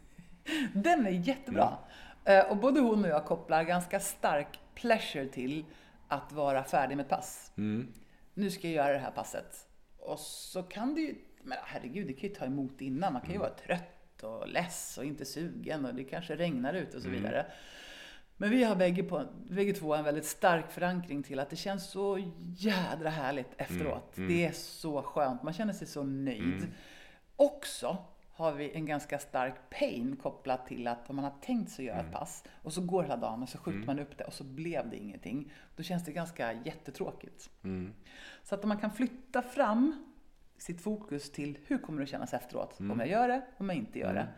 Den 0.74 1.06
är 1.06 1.10
jättebra. 1.10 1.78
Eh, 2.24 2.50
Och 2.50 2.56
både 2.56 2.80
hon 2.80 3.04
och 3.04 3.10
jag 3.10 3.24
kopplar 3.24 3.64
ganska 3.64 4.00
stark 4.00 4.60
pleasure 4.74 5.26
till 5.28 5.64
att 6.08 6.32
vara 6.32 6.64
färdig 6.64 6.96
med 6.96 7.04
ett 7.04 7.10
pass. 7.10 7.52
Mm. 7.56 7.92
Nu 8.34 8.50
ska 8.50 8.68
jag 8.68 8.74
göra 8.74 8.92
det 8.92 8.98
här 8.98 9.10
passet. 9.10 9.68
Och 9.98 10.18
så 10.18 10.62
kan 10.62 10.94
det 10.94 11.00
ju, 11.00 11.14
men 11.42 11.58
herregud, 11.64 12.06
det 12.06 12.12
kan 12.12 12.28
ju 12.28 12.34
ta 12.34 12.44
emot 12.44 12.80
innan. 12.80 13.12
Man 13.12 13.22
kan 13.22 13.32
ju 13.32 13.38
vara 13.38 13.50
trött 13.50 13.95
och 14.22 14.48
less 14.48 14.98
och 14.98 15.04
inte 15.04 15.24
sugen 15.24 15.84
och 15.84 15.94
det 15.94 16.04
kanske 16.04 16.36
regnar 16.36 16.74
ut 16.74 16.94
och 16.94 17.02
så 17.02 17.08
vidare. 17.08 17.46
Men 18.36 18.50
vi 18.50 18.64
har 18.64 18.76
bägge, 18.76 19.02
på, 19.02 19.24
bägge 19.50 19.72
två 19.72 19.94
en 19.94 20.04
väldigt 20.04 20.26
stark 20.26 20.70
förankring 20.70 21.22
till 21.22 21.38
att 21.38 21.50
det 21.50 21.56
känns 21.56 21.90
så 21.90 22.32
jädra 22.56 23.10
härligt 23.10 23.54
efteråt. 23.56 24.12
Det 24.28 24.46
är 24.46 24.52
så 24.52 25.02
skönt, 25.02 25.42
man 25.42 25.52
känner 25.52 25.72
sig 25.72 25.86
så 25.86 26.02
nöjd. 26.02 26.66
Också 27.36 27.96
har 28.32 28.52
vi 28.52 28.72
en 28.72 28.86
ganska 28.86 29.18
stark 29.18 29.54
pain 29.70 30.16
kopplat 30.16 30.66
till 30.66 30.88
att 30.88 31.10
om 31.10 31.16
man 31.16 31.24
har 31.24 31.34
tänkt 31.40 31.70
sig 31.72 31.84
göra 31.84 32.00
ett 32.00 32.12
pass 32.12 32.44
och 32.62 32.72
så 32.72 32.80
går 32.80 33.02
hela 33.02 33.16
dagen 33.16 33.42
och 33.42 33.48
så 33.48 33.58
skjuter 33.58 33.86
man 33.86 33.98
upp 33.98 34.18
det 34.18 34.24
och 34.24 34.32
så 34.32 34.44
blev 34.44 34.90
det 34.90 34.96
ingenting. 34.96 35.52
Då 35.76 35.82
känns 35.82 36.04
det 36.04 36.12
ganska 36.12 36.52
jättetråkigt. 36.52 37.50
Mm. 37.64 37.92
Så 38.42 38.54
att 38.54 38.62
om 38.62 38.68
man 38.68 38.78
kan 38.78 38.90
flytta 38.90 39.42
fram 39.42 40.05
sitt 40.58 40.80
fokus 40.80 41.30
till 41.30 41.58
hur 41.66 41.78
kommer 41.78 42.00
det 42.00 42.06
kännas 42.06 42.34
efteråt? 42.34 42.76
Om 42.80 43.00
jag 43.00 43.08
gör 43.08 43.28
det, 43.28 43.42
om 43.58 43.68
jag 43.68 43.78
inte 43.78 43.98
gör 43.98 44.14
det. 44.14 44.28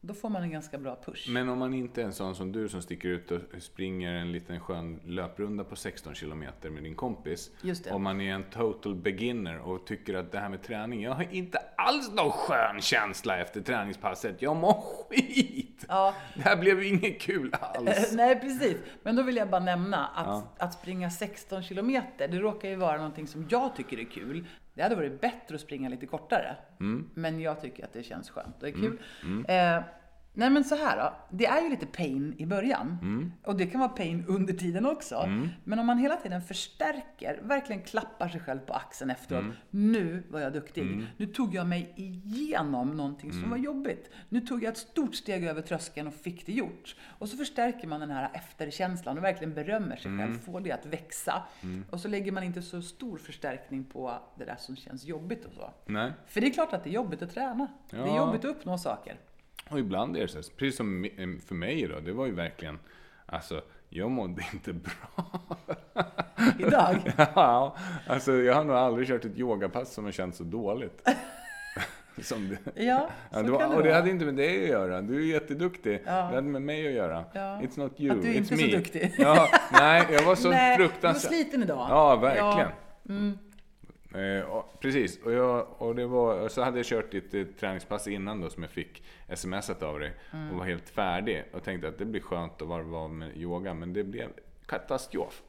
Då 0.00 0.14
får 0.14 0.28
man 0.28 0.42
en 0.42 0.50
ganska 0.50 0.78
bra 0.78 0.98
push. 1.04 1.30
Men 1.30 1.48
om 1.48 1.58
man 1.58 1.74
inte 1.74 2.00
är 2.02 2.04
en 2.04 2.12
sån 2.12 2.34
som 2.34 2.52
du 2.52 2.68
som 2.68 2.82
sticker 2.82 3.08
ut 3.08 3.30
och 3.30 3.40
springer 3.58 4.12
en 4.12 4.32
liten 4.32 4.60
skön 4.60 5.00
löprunda 5.04 5.64
på 5.64 5.76
16 5.76 6.14
kilometer 6.14 6.70
med 6.70 6.82
din 6.82 6.94
kompis. 6.94 7.50
Om 7.90 8.02
man 8.02 8.20
är 8.20 8.34
en 8.34 8.44
total 8.50 8.94
beginner 8.94 9.58
och 9.58 9.86
tycker 9.86 10.14
att 10.14 10.32
det 10.32 10.38
här 10.38 10.48
med 10.48 10.62
träning, 10.62 11.02
jag 11.02 11.12
har 11.12 11.34
inte 11.34 11.58
alls 11.76 12.12
någon 12.12 12.30
skön 12.30 12.80
känsla 12.80 13.38
efter 13.38 13.60
träningspasset. 13.60 14.42
Jag 14.42 14.56
mår 14.56 14.82
skit! 15.08 15.84
Ja. 15.88 16.14
Det 16.34 16.42
här 16.42 16.56
blev 16.56 16.82
inget 16.82 17.20
kul 17.20 17.54
alls. 17.60 18.12
Nej, 18.12 18.40
precis. 18.40 18.76
Men 19.02 19.16
då 19.16 19.22
vill 19.22 19.36
jag 19.36 19.50
bara 19.50 19.64
nämna 19.64 20.06
att, 20.06 20.62
att 20.62 20.74
springa 20.74 21.10
16 21.10 21.62
kilometer, 21.62 22.28
det 22.28 22.38
råkar 22.38 22.68
ju 22.68 22.76
vara 22.76 22.96
någonting 22.96 23.26
som 23.26 23.46
jag 23.50 23.76
tycker 23.76 23.98
är 24.00 24.04
kul. 24.04 24.44
Det 24.76 24.82
hade 24.82 24.94
varit 24.94 25.20
bättre 25.20 25.54
att 25.54 25.60
springa 25.60 25.88
lite 25.88 26.06
kortare. 26.06 26.56
Men 27.14 27.40
jag 27.40 27.60
tycker 27.60 27.84
att 27.84 27.92
det 27.92 28.02
känns 28.02 28.30
skönt 28.30 28.62
och 28.62 28.68
är 28.68 28.72
kul. 28.72 28.98
Eh, 29.48 29.82
nej 30.36 30.50
men 30.50 30.64
så 30.64 30.74
här 30.76 30.96
då. 30.96 31.12
Det 31.30 31.46
är 31.46 31.62
ju 31.62 31.68
lite 31.68 31.86
pain 31.86 32.34
i 32.38 32.46
början. 32.46 33.32
Och 33.44 33.56
det 33.56 33.66
kan 33.66 33.80
vara 33.80 33.88
pain 33.90 34.24
under 34.28 34.52
tiden 34.54 34.86
också. 34.86 35.28
Men 35.64 35.78
om 35.78 35.86
man 35.86 35.98
hela 35.98 36.16
tiden 36.16 36.42
förstärker, 36.42 37.40
verkligen 37.42 37.82
klappar 37.82 38.28
sig 38.28 38.40
själv 38.40 38.58
på 38.58 38.72
axeln 38.72 39.10
efteråt. 39.10 39.44
Nu 39.70 40.22
var 40.30 40.40
jag 40.40 40.52
duktig. 40.52 41.06
Nu 41.16 41.26
tog 41.26 41.54
jag 41.54 41.66
mig 41.66 41.92
igenom 41.96 42.96
någonting 42.96 43.32
som 43.32 43.50
var 43.50 43.56
jobbigt. 43.56 44.10
Nu 44.28 44.40
tog 44.40 44.62
jag 44.64 44.70
ett 44.70 44.76
stort 44.78 45.14
steg 45.14 45.44
över 45.44 45.62
tröskeln 45.62 46.08
och 46.08 46.14
fick 46.14 46.46
det 46.46 46.52
gjort. 46.52 46.96
Och 47.18 47.28
så 47.28 47.36
förstärker 47.36 47.88
man 47.88 48.00
den 48.00 48.10
här 48.10 48.30
efterkänslan 48.34 49.18
och 49.18 49.24
verkligen 49.24 49.54
berömmer 49.54 49.96
sig 49.96 50.18
själv, 50.18 50.38
får 50.38 50.60
det 50.60 50.72
att 50.72 50.86
växa. 50.86 51.42
Och 51.90 52.00
så 52.00 52.08
lägger 52.08 52.32
man 52.32 52.42
inte 52.42 52.62
så 52.62 52.82
stor 52.82 53.16
förstärkning 53.18 53.84
på 53.84 54.18
det 54.38 54.44
där 54.44 54.56
som 54.58 54.76
känns 54.76 55.04
jobbigt 55.04 55.44
och 55.44 55.52
så. 55.52 55.70
Nej. 55.86 56.12
För 56.26 56.40
det 56.40 56.46
är 56.46 56.50
klart 56.52 56.72
att 56.72 56.84
det 56.84 56.90
är 56.90 56.94
jobbigt 56.94 57.22
att 57.22 57.30
träna. 57.30 57.66
Det 57.90 57.96
är 57.96 58.06
Ja. 58.06 58.16
jobbigt 58.16 58.44
att 58.44 58.50
uppnå 58.50 58.78
saker. 58.78 59.16
Och 59.70 59.78
ibland 59.78 60.16
är 60.16 60.20
det 60.20 60.28
så, 60.28 60.36
här, 60.38 60.44
precis 60.56 60.76
som 60.76 61.04
mi- 61.04 61.40
för 61.46 61.54
mig 61.54 61.86
då, 61.86 62.00
det 62.00 62.12
var 62.12 62.26
ju 62.26 62.32
verkligen, 62.32 62.78
alltså, 63.26 63.62
jag 63.88 64.10
mådde 64.10 64.42
inte 64.52 64.72
bra. 64.72 65.40
Idag. 66.58 66.96
ja, 67.34 67.76
alltså 68.06 68.32
jag 68.32 68.54
har 68.54 68.64
nog 68.64 68.76
aldrig 68.76 69.08
kört 69.08 69.24
ett 69.24 69.38
yogapass 69.38 69.94
som 69.94 70.04
har 70.04 70.12
känts 70.12 70.38
så 70.38 70.44
dåligt. 70.44 71.08
Som 72.22 72.48
det. 72.48 72.84
Ja, 72.84 73.08
så 73.32 73.38
Ja, 73.38 73.42
det 73.42 73.48
kan 73.48 73.52
var, 73.52 73.68
det 73.70 73.76
och 73.76 73.82
det 73.82 73.92
hade 73.94 74.10
inte 74.10 74.24
med 74.24 74.34
dig 74.34 74.62
att 74.62 74.68
göra. 74.68 75.00
Du 75.02 75.16
är 75.16 75.32
jätteduktig. 75.34 76.02
Ja. 76.06 76.12
Det 76.12 76.18
hade 76.34 76.42
med 76.42 76.62
mig 76.62 76.86
att 76.86 76.92
göra. 76.92 77.24
Ja. 77.32 77.40
It's 77.40 77.78
not 77.78 78.00
you, 78.00 78.16
Att 78.16 78.22
du 78.22 78.28
är 78.28 78.32
it's 78.32 78.36
inte 78.36 78.56
me. 78.56 78.70
så 78.70 78.76
duktig. 78.76 79.14
Ja, 79.18 79.48
nej, 79.72 80.06
jag 80.10 80.22
var 80.22 80.34
så 80.34 80.50
Nej, 80.50 80.76
du 80.76 80.82
var 80.82 80.88
fruktansvärt... 80.90 81.32
sliten 81.32 81.62
idag. 81.62 81.86
Ja, 81.90 82.16
verkligen. 82.16 82.48
Ja. 82.58 82.68
Mm. 83.08 83.38
Eh, 84.14 84.64
precis, 84.80 85.22
och, 85.22 85.32
jag, 85.32 85.66
och, 85.82 85.94
det 85.94 86.06
var, 86.06 86.48
så 86.48 86.62
hade 86.62 86.78
jag 86.78 86.86
kört 86.86 87.14
eh, 87.14 87.44
träningspass 87.60 88.06
innan 88.08 88.40
då 88.40 88.50
som 88.50 88.62
jag 88.62 88.72
fick 88.72 89.02
smsat 89.34 89.82
av 89.82 89.98
dig 90.00 90.12
Mm. 90.32 90.50
och 90.50 90.58
var 90.58 90.64
helt 90.64 90.88
färdig 90.88 91.44
och 91.52 91.62
tänkte 91.62 91.88
att 91.88 91.98
det 91.98 92.04
blir 92.04 92.20
skönt 92.20 92.62
att 92.62 92.68
varva 92.68 92.98
av 92.98 93.10
med 93.10 93.36
yoga 93.36 93.74
men 93.74 93.92
det 93.92 94.04
blev 94.04 94.28
katastrof. 94.66 95.42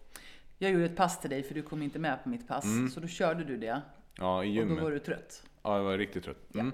Jag 0.57 0.71
gjorde 0.71 0.85
ett 0.85 0.95
pass 0.95 1.21
till 1.21 1.29
dig 1.29 1.43
för 1.43 1.53
du 1.53 1.61
kom 1.61 1.81
inte 1.81 1.99
med 1.99 2.23
på 2.23 2.29
mitt 2.29 2.47
pass. 2.47 2.65
Mm. 2.65 2.89
Så 2.89 2.99
då 2.99 3.07
körde 3.07 3.43
du 3.43 3.57
det. 3.57 3.81
Ja, 4.17 4.43
i 4.43 4.49
Och 4.49 4.53
då 4.53 4.59
gymmet. 4.69 4.83
var 4.83 4.91
du 4.91 4.99
trött. 4.99 5.43
Ja, 5.63 5.77
jag 5.77 5.83
var 5.83 5.97
riktigt 5.97 6.23
trött. 6.23 6.53
Mm. 6.53 6.71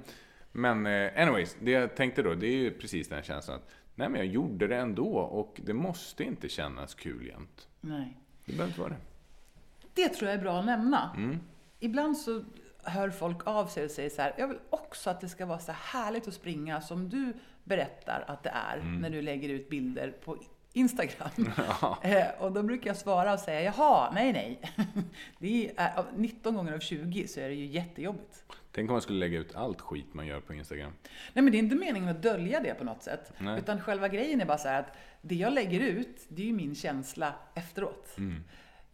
Men 0.51 0.85
eh, 0.85 1.21
anyways, 1.21 1.57
det 1.59 1.71
jag 1.71 1.95
tänkte 1.95 2.21
då, 2.23 2.33
det 2.35 2.47
är 2.47 2.57
ju 2.57 2.71
precis 2.71 3.09
den 3.09 3.23
känslan 3.23 3.55
att 3.57 3.69
nej 3.95 4.09
men 4.09 4.19
jag 4.19 4.27
gjorde 4.27 4.67
det 4.67 4.77
ändå 4.77 5.07
och 5.17 5.61
det 5.63 5.73
måste 5.73 6.23
inte 6.23 6.49
kännas 6.49 6.95
kul 6.95 7.27
jämt. 7.27 7.67
Nej. 7.81 8.17
Det 8.45 8.51
behöver 8.51 8.67
inte 8.67 8.79
vara 8.81 8.89
det. 8.89 8.97
Det 9.93 10.09
tror 10.09 10.29
jag 10.31 10.39
är 10.39 10.41
bra 10.43 10.59
att 10.59 10.65
nämna. 10.65 11.13
Mm. 11.17 11.39
Ibland 11.83 12.17
så 12.17 12.43
hör 12.83 13.09
folk 13.09 13.47
av 13.47 13.65
sig 13.67 13.85
och 13.85 13.91
säger 13.91 14.09
så 14.09 14.21
här, 14.21 14.33
jag 14.37 14.47
vill 14.47 14.59
också 14.69 15.09
att 15.09 15.21
det 15.21 15.29
ska 15.29 15.45
vara 15.45 15.59
så 15.59 15.71
här 15.71 16.01
härligt 16.03 16.27
att 16.27 16.33
springa 16.33 16.81
som 16.81 17.09
du 17.09 17.33
berättar 17.63 18.23
att 18.27 18.43
det 18.43 18.49
är 18.49 18.77
Mm. 18.77 19.01
när 19.01 19.09
du 19.09 19.21
lägger 19.21 19.49
ut 19.49 19.69
bilder 19.69 20.11
på 20.11 20.37
Instagram. 20.73 21.29
Eh, 22.01 22.25
och 22.39 22.51
då 22.51 22.63
brukar 22.63 22.89
jag 22.89 22.97
svara 22.97 23.33
och 23.33 23.39
säga, 23.39 23.61
jaha, 23.61 24.11
nej, 24.13 24.33
nej. 24.33 24.59
Det 25.39 25.71
är, 25.77 25.97
av 25.99 26.05
19 26.15 26.55
gånger 26.55 26.73
av 26.73 26.79
20 26.79 27.27
så 27.27 27.39
är 27.39 27.49
det 27.49 27.55
ju 27.55 27.65
jättejobbigt. 27.65 28.43
Tänk 28.71 28.89
om 28.89 28.93
man 28.93 29.01
skulle 29.01 29.19
lägga 29.19 29.39
ut 29.39 29.55
allt 29.55 29.81
skit 29.81 30.13
man 30.13 30.27
gör 30.27 30.39
på 30.41 30.53
Instagram. 30.53 30.91
Nej 31.33 31.43
men 31.43 31.51
det 31.51 31.57
är 31.57 31.59
inte 31.59 31.75
meningen 31.75 32.09
att 32.09 32.21
dölja 32.23 32.59
det 32.59 32.73
på 32.73 32.83
något 32.83 33.03
sätt. 33.03 33.33
Nej. 33.37 33.59
Utan 33.59 33.81
själva 33.81 34.07
grejen 34.07 34.41
är 34.41 34.45
bara 34.45 34.57
så 34.57 34.67
här 34.67 34.79
att 34.79 34.97
det 35.21 35.35
jag 35.35 35.53
lägger 35.53 35.79
ut, 35.79 36.25
det 36.29 36.41
är 36.41 36.45
ju 36.45 36.53
min 36.53 36.75
känsla 36.75 37.33
efteråt. 37.55 38.15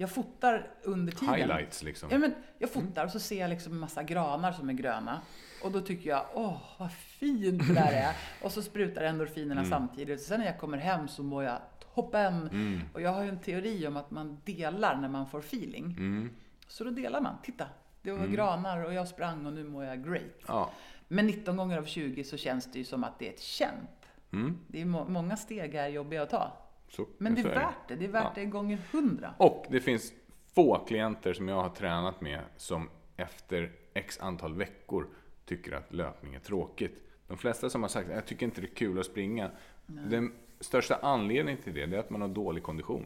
Jag 0.01 0.11
fotar 0.11 0.71
under 0.83 1.11
tiden. 1.13 1.33
Mm. 1.35 1.39
Highlights 1.49 1.83
liksom. 1.83 2.09
Ja, 2.11 2.17
men 2.17 2.33
jag 2.57 2.71
fotar 2.71 3.05
och 3.05 3.11
så 3.11 3.19
ser 3.19 3.39
jag 3.39 3.49
liksom 3.49 3.73
en 3.73 3.79
massa 3.79 4.03
granar 4.03 4.51
som 4.51 4.69
är 4.69 4.73
gröna. 4.73 5.21
Och 5.63 5.71
då 5.71 5.81
tycker 5.81 6.09
jag, 6.09 6.25
åh 6.33 6.57
vad 6.77 6.91
fint 6.93 7.67
det 7.67 7.73
där 7.73 7.91
är. 7.91 8.15
Och 8.45 8.51
så 8.51 8.61
sprutar 8.61 9.01
endorfinerna 9.03 9.61
Mm. 9.61 9.69
samtidigt. 9.71 10.21
Så 10.21 10.27
sen 10.27 10.39
när 10.39 10.47
jag 10.47 10.59
kommer 10.59 10.77
hem 10.77 11.07
så 11.07 11.23
mår 11.23 11.43
jag 11.43 11.57
toppen. 11.95 12.33
Mm. 12.47 12.79
Och 12.93 13.01
jag 13.01 13.09
har 13.13 13.23
ju 13.23 13.29
en 13.29 13.39
teori 13.39 13.87
om 13.87 13.97
att 13.97 14.11
man 14.11 14.41
delar 14.45 14.95
när 14.95 15.09
man 15.09 15.27
får 15.27 15.39
feeling. 15.39 15.85
Mm. 15.85 16.29
Så 16.67 16.83
då 16.83 16.89
delar 16.89 17.21
man. 17.21 17.35
Titta, 17.43 17.67
det 18.01 18.11
var 18.11 18.27
granar 18.27 18.83
och 18.85 18.93
jag 18.93 19.07
sprang 19.07 19.45
och 19.45 19.53
nu 19.53 19.63
mår 19.63 19.85
jag 19.85 20.03
great. 20.09 20.41
Ja. 20.47 20.69
Men 21.07 21.27
19 21.27 21.57
gånger 21.57 21.77
av 21.77 21.85
20 21.85 22.23
så 22.23 22.37
känns 22.37 22.71
det 22.71 22.77
ju 22.79 22.85
som 22.85 23.03
att 23.03 23.19
det 23.19 23.27
är 23.29 23.33
ett 23.33 23.41
kämp. 23.41 23.89
Mm. 24.33 24.57
Det 24.67 24.81
är 24.81 24.85
må- 24.85 25.07
många 25.07 25.37
steg 25.37 25.75
är 25.75 25.87
jobbiga 25.87 26.23
att 26.23 26.29
ta. 26.29 26.53
Så, 26.89 27.05
Men 27.17 27.35
det 27.35 27.41
är 27.41 27.45
värt 27.55 27.87
det. 27.87 27.95
Det 27.95 28.05
är 28.05 28.09
värt 28.09 28.23
Ja. 28.23 28.31
det 28.35 28.45
gånger 28.45 28.77
100. 28.91 29.33
Och 29.37 29.65
det 29.69 29.79
finns 29.81 30.13
få 30.55 30.85
klienter 30.87 31.33
som 31.33 31.47
jag 31.47 31.61
har 31.61 31.69
tränat 31.69 32.21
med 32.21 32.41
som 32.57 32.89
efter 33.17 33.71
x 33.93 34.19
antal 34.21 34.53
veckor 34.53 35.07
tycker 35.45 35.71
att 35.71 35.93
löpning 35.93 36.35
är 36.35 36.39
tråkigt. 36.39 37.03
De 37.27 37.37
flesta 37.37 37.69
som 37.69 37.81
har 37.81 37.89
sagt 37.89 38.09
att 38.09 38.15
jag 38.15 38.25
tycker 38.25 38.45
inte 38.45 38.61
det 38.61 38.67
är 38.67 38.75
kul 38.75 38.99
att 38.99 39.05
springa. 39.05 39.51
Den 39.85 40.31
största 40.59 40.95
anledningen 41.01 41.61
till 41.61 41.73
det 41.73 41.83
är 41.83 41.99
att 41.99 42.09
man 42.09 42.21
har 42.21 42.27
dålig 42.27 42.63
kondition. 42.63 43.05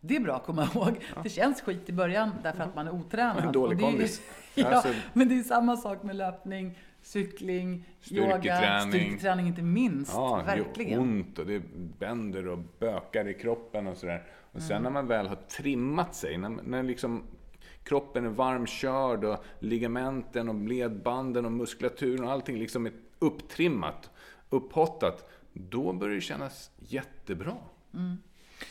Det 0.00 0.16
är 0.16 0.20
bra 0.20 0.36
att 0.36 0.44
komma 0.44 0.68
ihåg. 0.74 1.04
Det 1.22 1.28
känns 1.28 1.60
skit 1.62 1.88
i 1.88 1.92
början 1.92 2.30
därför 2.42 2.62
att 2.62 2.74
man 2.74 2.86
är 2.88 2.94
otränad. 2.94 3.44
En 3.44 3.52
dålig 3.52 3.80
kondis. 3.80 4.22
ja, 4.54 4.66
Alltså- 4.66 4.94
men 5.12 5.28
det 5.28 5.38
är 5.38 5.42
samma 5.42 5.76
sak 5.76 6.02
med 6.02 6.16
löpning, 6.16 6.78
cykling, 7.02 7.84
yoga, 8.10 8.80
Styrketräning. 8.80 9.46
inte 9.46 9.62
minst. 9.62 10.12
Ja, 10.14 10.36
det 10.46 10.56
Verkligen. 10.56 10.92
gör 10.92 11.00
ont 11.00 11.38
och 11.38 11.46
det 11.46 11.62
bänder 11.98 12.48
och 12.48 12.58
bökar 12.78 13.28
i 13.28 13.34
kroppen 13.34 13.86
och 13.86 13.96
sådär. 13.96 14.22
Och 14.52 14.62
sen 14.62 14.82
när 14.82 14.90
man 14.90 15.06
väl 15.06 15.26
har 15.26 15.36
trimmat 15.36 16.14
sig, 16.14 16.38
när, 16.38 16.48
när 16.48 16.82
liksom 16.82 17.22
kroppen 17.84 18.24
är 18.26 18.30
varmkörd 18.30 19.24
och 19.24 19.44
ligamenten 19.60 20.48
och 20.48 20.68
ledbanden 20.68 21.44
och 21.46 21.52
muskulaturen 21.52 22.24
och 22.24 22.30
allting 22.32 22.58
liksom 22.58 22.86
är 22.86 22.92
upptrimmat, 23.18 24.10
upphottat. 24.50 25.30
Då 25.52 25.92
börjar 25.92 26.14
det 26.14 26.20
kännas 26.20 26.70
jättebra. 26.78 27.56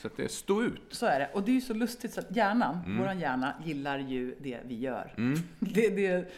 Så 0.02 0.08
att 0.08 0.18
det 0.18 0.32
stå 0.32 0.64
ut. 0.64 0.82
Så 0.90 1.06
är 1.06 1.20
det. 1.20 1.30
Och 1.34 1.44
det 1.44 1.52
är 1.52 1.56
ju 1.56 1.62
så 1.62 1.74
lustigt 1.74 2.14
så 2.14 2.20
att 2.20 2.36
hjärnan, 2.36 2.80
Mm. 2.86 2.98
våran 2.98 3.20
hjärna, 3.20 3.54
gillar 3.66 4.00
ju 4.00 4.36
det 4.40 4.60
vi 4.66 4.76
gör. 4.80 5.14
Det, 5.60 5.90
det, 5.90 6.32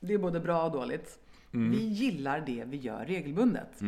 det 0.00 0.14
är 0.14 0.18
både 0.18 0.40
bra 0.40 0.62
och 0.64 0.72
dåligt. 0.72 1.18
Mm. 1.54 1.70
Vi 1.70 1.78
gillar 1.88 2.40
det 2.40 2.64
vi 2.66 2.76
gör 2.76 3.04
regelbundet. 3.04 3.80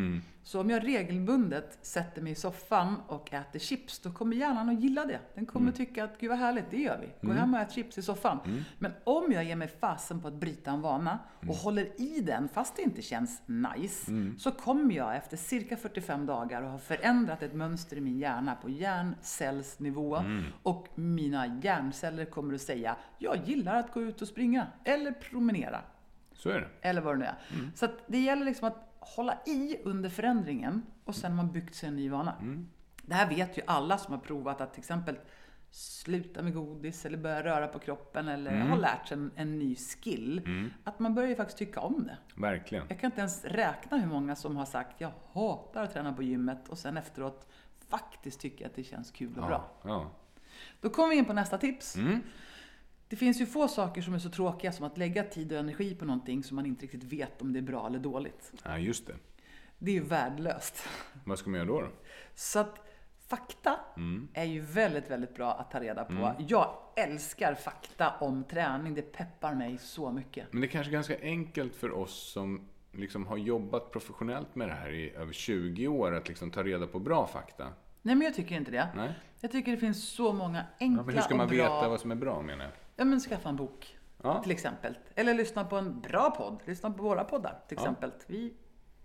Så 0.43 0.61
om 0.61 0.71
jag 0.71 0.85
regelbundet 0.87 1.79
sätter 1.83 2.23
mig 2.23 2.33
i 2.33 2.35
soffan 2.35 2.95
och 3.07 3.33
äter 3.33 3.59
chips, 3.59 3.99
då 3.99 4.13
kommer 4.13 4.37
hjärnan 4.37 4.69
att 4.69 4.81
gilla 4.81 5.05
det. 5.05 5.21
Den 5.35 5.47
kommer 5.47 5.65
Mm. 5.67 5.75
tycka 5.77 6.05
att, 6.05 6.21
gud 6.21 6.31
vad 6.31 6.39
härligt, 6.39 6.71
det 6.71 6.77
gör 6.77 6.99
vi. 7.01 7.27
Gå 7.27 7.33
hem 7.33 7.55
och 7.55 7.61
ät 7.61 7.73
chips 7.73 7.99
i 7.99 8.03
soffan. 8.03 8.65
Men 8.79 8.93
om 9.05 9.33
jag 9.33 9.45
ger 9.45 9.57
mig 9.57 9.69
fasen 9.69 10.21
på 10.21 10.29
att 10.29 10.35
bryta 10.35 10.71
en 10.71 10.81
vana 10.81 11.19
och 11.37 11.43
Mm. 11.43 11.57
håller 11.57 12.01
i 12.01 12.21
den 12.21 12.49
fast 12.49 12.77
det 12.77 12.83
inte 12.83 13.03
känns 13.03 13.43
nice, 13.47 14.13
så 14.39 14.51
kommer 14.51 14.95
jag 14.95 15.17
efter 15.17 15.37
cirka 15.37 15.77
45 15.77 16.27
dagar 16.27 16.63
att 16.63 16.71
ha 16.71 16.79
förändrat 16.79 17.43
ett 17.43 17.55
mönster 17.55 17.97
i 17.97 18.01
min 18.01 18.19
hjärna 18.19 18.55
på 18.55 18.71
hjärncellsnivå. 18.71 20.17
Mm. 20.17 20.43
Och 20.63 20.89
mina 20.95 21.47
hjärnceller 21.63 22.25
kommer 22.25 22.55
att 22.55 22.61
säga, 22.61 22.97
jag 23.19 23.37
gillar 23.45 23.77
att 23.77 23.93
gå 23.95 24.01
ut 24.03 24.23
och 24.23 24.29
springa 24.29 24.67
eller 24.85 25.13
promenera. 25.13 25.81
Så 26.43 26.51
är 26.51 26.61
det. 26.61 26.89
Eller 26.89 27.01
vad 27.01 27.15
det 27.15 27.19
nu 27.19 27.25
är. 27.25 27.37
Så 27.75 27.85
att 27.85 28.05
det 28.07 28.19
gäller 28.19 28.45
liksom 28.45 28.69
att 28.69 28.97
hålla 28.99 29.39
i 29.47 29.77
under 29.85 30.11
förändringen 30.11 30.83
och 31.05 31.15
sen 31.15 31.31
har 31.31 31.37
man 31.37 31.53
byggt 31.53 31.75
sig 31.75 31.89
en 31.89 31.97
ny 31.97 32.09
vana. 32.11 32.35
Det 33.03 33.15
här 33.15 33.29
vet 33.29 33.59
ju 33.59 33.63
alla 33.67 33.99
som 33.99 34.15
har 34.15 34.21
provat 34.21 34.61
att 34.61 34.73
till 34.73 34.81
exempel 34.81 35.19
sluta 35.71 36.43
med 36.43 36.55
godis 36.55 37.07
eller 37.07 37.19
börja 37.19 37.45
röra 37.45 37.67
på 37.67 37.79
kroppen 37.79 38.29
eller 38.29 38.59
har 38.59 38.77
lärt 38.77 39.09
sig 39.09 39.17
en, 39.17 39.31
en 39.37 39.59
ny 39.59 39.77
skill. 39.77 40.71
Att 40.85 40.99
man 40.99 41.15
börjar 41.15 41.29
ju 41.29 41.37
faktiskt 41.37 41.59
tycka 41.59 41.81
om 41.81 42.05
det. 42.05 42.19
Verkligen. 42.41 42.85
Jag 42.89 43.01
kan 43.01 43.09
inte 43.09 43.21
ens 43.21 43.45
räkna 43.45 43.99
hur 43.99 44.09
många 44.09 44.37
som 44.37 44.57
har 44.57 44.67
sagt 44.67 45.01
jag 45.01 45.13
hatar 45.33 45.85
att 45.85 45.93
träna 45.93 46.13
på 46.13 46.23
gymmet 46.23 46.69
och 46.69 46.79
sen 46.79 46.97
efteråt 46.97 47.49
faktiskt 47.89 48.41
tycker 48.41 48.67
att 48.67 48.75
det 48.75 48.85
känns 48.85 49.11
kul 49.11 49.39
och 49.39 49.47
bra. 49.47 49.71
Ja. 49.85 50.11
Då 50.81 50.91
kommer 50.91 51.09
vi 51.09 51.17
in 51.17 51.25
på 51.25 51.33
nästa 51.33 51.59
tips. 51.59 51.97
Mm. 51.97 52.21
Det 53.13 53.17
finns 53.17 53.41
ju 53.41 53.47
få 53.47 53.69
saker 53.69 54.03
som 54.03 54.15
är 54.15 54.19
så 54.19 54.31
tråkiga 54.31 54.73
som 54.73 54.87
att 54.87 54.99
lägga 54.99 55.25
tid 55.25 55.53
och 55.53 55.59
energi 55.59 55.95
på 55.95 56.05
någonting 56.05 56.43
som 56.45 56.57
man 56.57 56.67
inte 56.67 56.83
riktigt 56.83 57.05
vet 57.05 57.43
om 57.43 57.53
det 57.53 57.59
är 57.59 57.63
bra 57.63 57.87
eller 57.87 57.99
dåligt. 57.99 58.53
ja, 58.65 58.79
just 58.79 59.07
det. 59.07 59.15
Det 59.79 59.91
är 59.91 59.95
ju 59.95 60.01
värdelöst. 60.05 60.89
Vad 61.25 61.39
ska 61.39 61.51
man 61.51 61.61
göra 61.61 61.69
då? 61.69 61.81
då? 61.81 61.89
Så 62.35 62.59
att 62.59 62.87
fakta 63.29 63.79
Mm. 63.97 64.29
är 64.35 64.45
ju 64.45 64.61
väldigt, 64.61 65.11
väldigt 65.11 65.35
bra 65.35 65.53
att 65.53 65.71
ta 65.71 65.81
reda 65.81 66.05
på. 66.05 66.35
Jag 66.49 66.75
älskar 66.97 67.55
fakta 67.55 68.11
om 68.21 68.45
träning. 68.45 68.95
Det 68.95 69.03
peppar 69.03 69.55
mig 69.55 69.79
så 69.79 70.11
mycket. 70.13 70.53
Men 70.53 70.61
det 70.61 70.67
är 70.67 70.71
kanske 70.71 70.93
ganska 70.93 71.21
enkelt 71.23 71.75
för 71.75 71.91
oss 71.91 72.33
som 72.33 72.69
liksom 72.93 73.27
har 73.27 73.37
jobbat 73.37 73.91
professionellt 73.91 74.55
med 74.55 74.69
det 74.69 74.75
här 74.75 74.91
i 74.91 75.11
över 75.11 75.33
20 75.33 75.89
år 75.89 76.15
att 76.15 76.29
liksom 76.29 76.51
ta 76.51 76.63
reda 76.63 76.87
på 76.87 76.99
bra 76.99 77.27
fakta. 77.27 77.69
Nej, 78.03 78.15
men 78.15 78.25
jag 78.25 78.35
tycker 78.35 78.55
inte 78.55 78.71
det. 78.71 78.89
Nej? 78.97 79.13
Jag 79.41 79.53
tycker 79.53 79.73
det 79.73 79.79
finns 79.79 80.09
så 80.09 80.33
många 80.33 80.65
enkla 80.81 81.03
men 81.03 81.15
hur 81.15 81.23
ska 81.23 81.35
man 81.37 81.47
och 81.47 81.53
bra... 81.53 81.77
veta 81.77 81.89
vad 81.89 82.01
som 82.01 82.11
är 82.11 82.15
bra 82.15 82.43
menar 82.43 82.65
jag? 82.65 82.73
Ja, 82.97 83.05
men 83.05 83.21
skaffa 83.21 83.49
en 83.49 83.57
bok. 83.57 83.99
Ja. 84.23 84.43
Till 84.43 84.53
exempel. 84.53 84.99
Eller 85.15 85.35
lyssna 85.35 85.65
på 85.65 85.77
en 85.77 86.01
bra 86.01 86.31
podd. 86.31 86.61
Lyssna 86.65 86.91
på 86.91 87.03
våra 87.03 87.25
poddar 87.25 87.59
till 87.69 87.77
Ja. 87.77 87.83
exempel. 87.83 88.13
Vi 88.27 88.55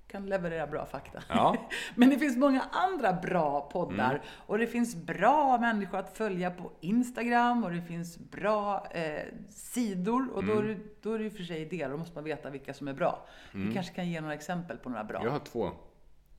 kan 0.08 0.26
leverera 0.26 0.68
bra 0.68 0.86
fakta. 0.86 1.24
Ja. 1.30 1.56
Men 1.96 2.10
det 2.10 2.18
finns 2.20 2.38
många 2.38 2.62
andra 2.72 3.14
bra 3.14 3.62
poddar. 3.62 4.10
Mm. 4.12 4.22
Och 4.46 4.58
det 4.58 4.68
finns 4.68 4.96
bra 4.96 5.58
människor 5.58 5.98
att 5.98 6.18
följa 6.18 6.52
på 6.52 6.72
Instagram. 6.82 7.64
Och 7.64 7.72
det 7.72 7.82
finns 7.82 8.18
bra 8.18 8.88
eh, 8.92 9.22
sidor. 9.50 10.30
Och 10.34 10.44
då, 10.44 10.54
är 10.54 10.62
Mm. 10.62 10.68
det, 10.68 10.84
då 11.02 11.14
är 11.14 11.18
det 11.18 11.24
ju 11.24 11.30
för 11.30 11.44
sig 11.44 11.66
det. 11.66 11.88
Då 11.88 11.98
måste 11.98 12.16
man 12.16 12.24
veta 12.24 12.50
vilka 12.50 12.74
som 12.74 12.88
är 12.88 12.94
bra. 12.94 13.26
Vi 13.54 13.74
kanske 13.74 13.94
kan 13.96 14.10
ge 14.10 14.22
några 14.22 14.34
exempel 14.34 14.78
på 14.78 14.90
några 14.90 15.04
bra. 15.04 15.22
Jag 15.24 15.32
har 15.32 15.40
två. 15.40 15.72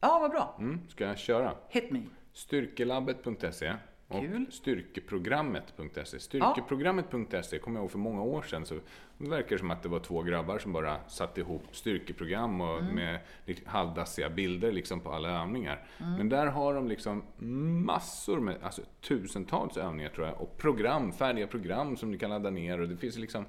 Ja, 0.01 0.19
vad 0.21 0.31
bra. 0.31 0.57
Mm. 0.59 0.81
Ska 0.89 1.05
jag 1.05 1.19
köra? 1.19 1.53
Hit 1.69 1.91
me. 1.91 2.03
Styrkelabbet.se 2.33 3.73
och 4.09 4.21
Kul. 4.21 4.47
styrkeprogrammet.se. 4.51 6.19
Styrkeprogrammet.se 6.19 7.59
kommer 7.59 7.79
jag 7.79 7.83
ihåg 7.83 7.91
för 7.91 7.99
många 7.99 8.23
år 8.23 8.43
sedan 8.43 8.67
så 8.67 8.75
det 9.19 9.31
verkar 9.31 9.59
som 9.59 9.71
att 9.71 9.83
det 9.83 9.89
var 9.89 9.99
två 10.01 10.23
grabbar 10.23 10.59
som 10.59 10.73
bara 10.73 11.09
satte 11.09 11.41
ihop 11.41 11.63
styrkeprogram 11.73 12.61
och 12.61 12.85
med 12.85 13.21
lite 13.45 13.71
halvdassiga 13.71 14.31
bilder 14.31 14.73
liksom 14.73 15.01
på 15.01 15.13
alla 15.13 15.43
övningar. 15.43 15.87
Men 15.99 16.29
där 16.29 16.47
har 16.47 16.75
de 16.75 16.89
liksom 16.89 17.23
massor 17.87 18.41
med, 18.41 18.57
alltså 18.63 18.83
tusentals 19.01 19.77
övningar 19.77 20.09
tror 20.11 20.27
jag 20.27 20.41
och 20.41 20.57
program, 20.59 21.13
färdiga 21.13 21.47
program 21.47 21.97
som 21.97 22.13
du 22.13 22.19
kan 22.19 22.31
ladda 22.31 22.51
ner 22.51 22.81
och 22.81 22.89
det 22.89 22.97
finns 22.97 23.19
liksom 23.19 23.45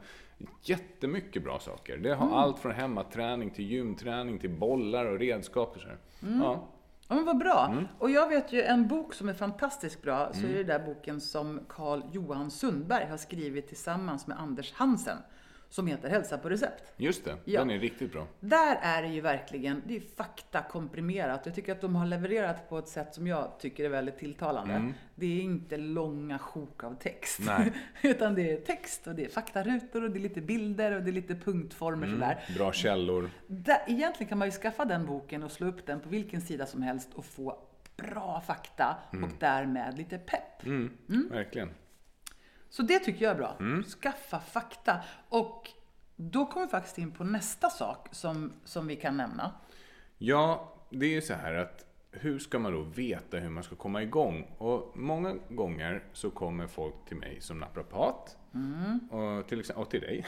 jättemycket 0.62 1.44
bra 1.44 1.60
saker. 1.60 1.98
Det 1.98 2.16
har 2.16 2.38
allt 2.38 2.60
från 2.60 2.72
hemmaträning 2.72 3.50
till 3.50 3.66
gymträning 3.66 4.40
till 4.40 4.50
bollar 4.50 5.06
och 5.06 5.20
redskap 5.20 5.76
och 5.76 5.82
sådär. 5.82 5.98
Ja. 6.20 6.68
Ja, 7.12 7.16
men 7.16 7.26
vad 7.26 7.38
bra. 7.38 7.68
Mm. 7.72 7.88
Och 7.98 8.12
jag 8.12 8.30
vet 8.30 8.54
ju 8.54 8.62
en 8.62 8.88
bok 8.88 9.14
som 9.14 9.30
är 9.30 9.34
fantastiskt 9.34 10.02
bra. 10.02 10.34
Så 10.34 10.46
är 10.46 10.54
det 10.54 10.64
där 10.64 10.80
boken 10.80 11.22
som 11.22 11.60
Carl 11.70 12.02
Johan 12.12 12.52
Sundberg 12.52 13.06
har 13.06 13.18
skrivit 13.18 13.68
tillsammans 13.68 14.28
med 14.28 14.40
Anders 14.40 14.74
Hansen. 14.74 15.18
Som 15.70 15.88
heter 15.88 16.10
Hälsa 16.10 16.38
på 16.38 16.50
recept. 16.50 16.94
Just 16.98 17.26
det, 17.26 17.38
Ja. 17.46 17.60
den 17.60 17.70
är 17.70 17.80
riktigt 17.80 18.12
bra. 18.12 18.28
Där 18.40 18.78
är 18.82 19.02
det 19.02 19.08
ju 19.08 19.22
verkligen, 19.22 19.82
det 19.86 19.96
är 19.96 20.02
fakta 20.16 20.62
komprimerat. 20.62 21.46
Jag 21.46 21.56
tycker 21.56 21.72
att 21.72 21.82
de 21.82 21.96
har 21.96 22.06
levererat 22.06 22.70
på 22.70 22.78
ett 22.78 22.88
sätt 22.88 23.14
som 23.16 23.28
jag 23.28 23.60
tycker 23.60 23.86
är 23.86 23.90
väldigt 23.90 24.18
tilltalande. 24.18 24.94
Det 25.16 25.26
är 25.40 25.42
inte 25.42 25.78
långa 25.78 26.40
sjok 26.40 26.84
av 26.84 26.96
text. 26.96 27.40
Utan 28.02 28.36
det 28.36 28.52
är 28.52 28.58
text 28.58 29.08
och 29.08 29.16
det 29.16 29.26
är 29.26 29.30
faktarutor 29.30 30.04
och 30.04 30.12
det 30.12 30.20
är 30.20 30.22
lite 30.22 30.42
bilder 30.42 30.92
och 30.92 31.04
det 31.04 31.10
är 31.10 31.14
lite 31.14 31.36
punktformer 31.36 32.08
sådär. 32.08 32.44
Bra 32.56 32.72
källor. 32.74 33.30
Där, 33.48 33.82
egentligen 33.88 34.30
kan 34.30 34.38
man 34.38 34.48
ju 34.48 34.52
skaffa 34.52 34.86
den 34.86 35.06
boken 35.06 35.44
och 35.44 35.52
slå 35.52 35.68
upp 35.68 35.86
den 35.86 36.00
på 36.00 36.10
vilken 36.10 36.42
sida 36.42 36.66
som 36.66 36.82
helst 36.82 37.10
och 37.16 37.26
få 37.26 37.58
bra 37.98 38.44
fakta 38.48 38.98
och 39.12 39.30
därmed 39.40 39.98
lite 39.98 40.18
pepp. 40.18 40.66
Mm. 40.66 40.92
Verkligen. 41.32 41.70
Så 42.70 42.84
det 42.84 43.00
tycker 43.00 43.26
jag 43.26 43.32
är 43.32 43.38
bra. 43.38 43.58
Skaffa 43.84 44.40
fakta. 44.40 45.00
Och 45.30 45.70
då 46.16 46.46
kommer 46.46 46.66
vi 46.66 46.72
faktiskt 46.72 46.98
in 46.98 47.12
på 47.12 47.24
nästa 47.24 47.70
sak 47.70 48.08
som, 48.12 48.54
som 48.64 48.88
vi 48.88 48.96
kan 48.96 49.18
nämna. 49.18 49.52
Ja, 50.18 50.74
det 50.90 51.06
är 51.06 51.10
ju 51.10 51.22
så 51.22 51.34
här 51.34 51.54
att 51.54 51.86
hur 52.12 52.40
ska 52.40 52.60
man 52.60 52.72
då 52.72 52.82
veta 52.82 53.38
hur 53.38 53.50
man 53.50 53.64
ska 53.64 53.76
komma 53.76 54.04
igång? 54.04 54.56
Och 54.58 54.92
många 54.98 55.36
gånger 55.50 56.04
så 56.14 56.30
kommer 56.30 56.68
folk 56.68 56.96
till 57.08 57.18
mig 57.18 57.42
som 57.42 57.60
naprapat 57.60 58.38
och, 59.10 59.48
till 59.48 59.60
exempel, 59.60 59.84
och 59.84 59.90
till 59.90 60.02
dig. 60.02 60.26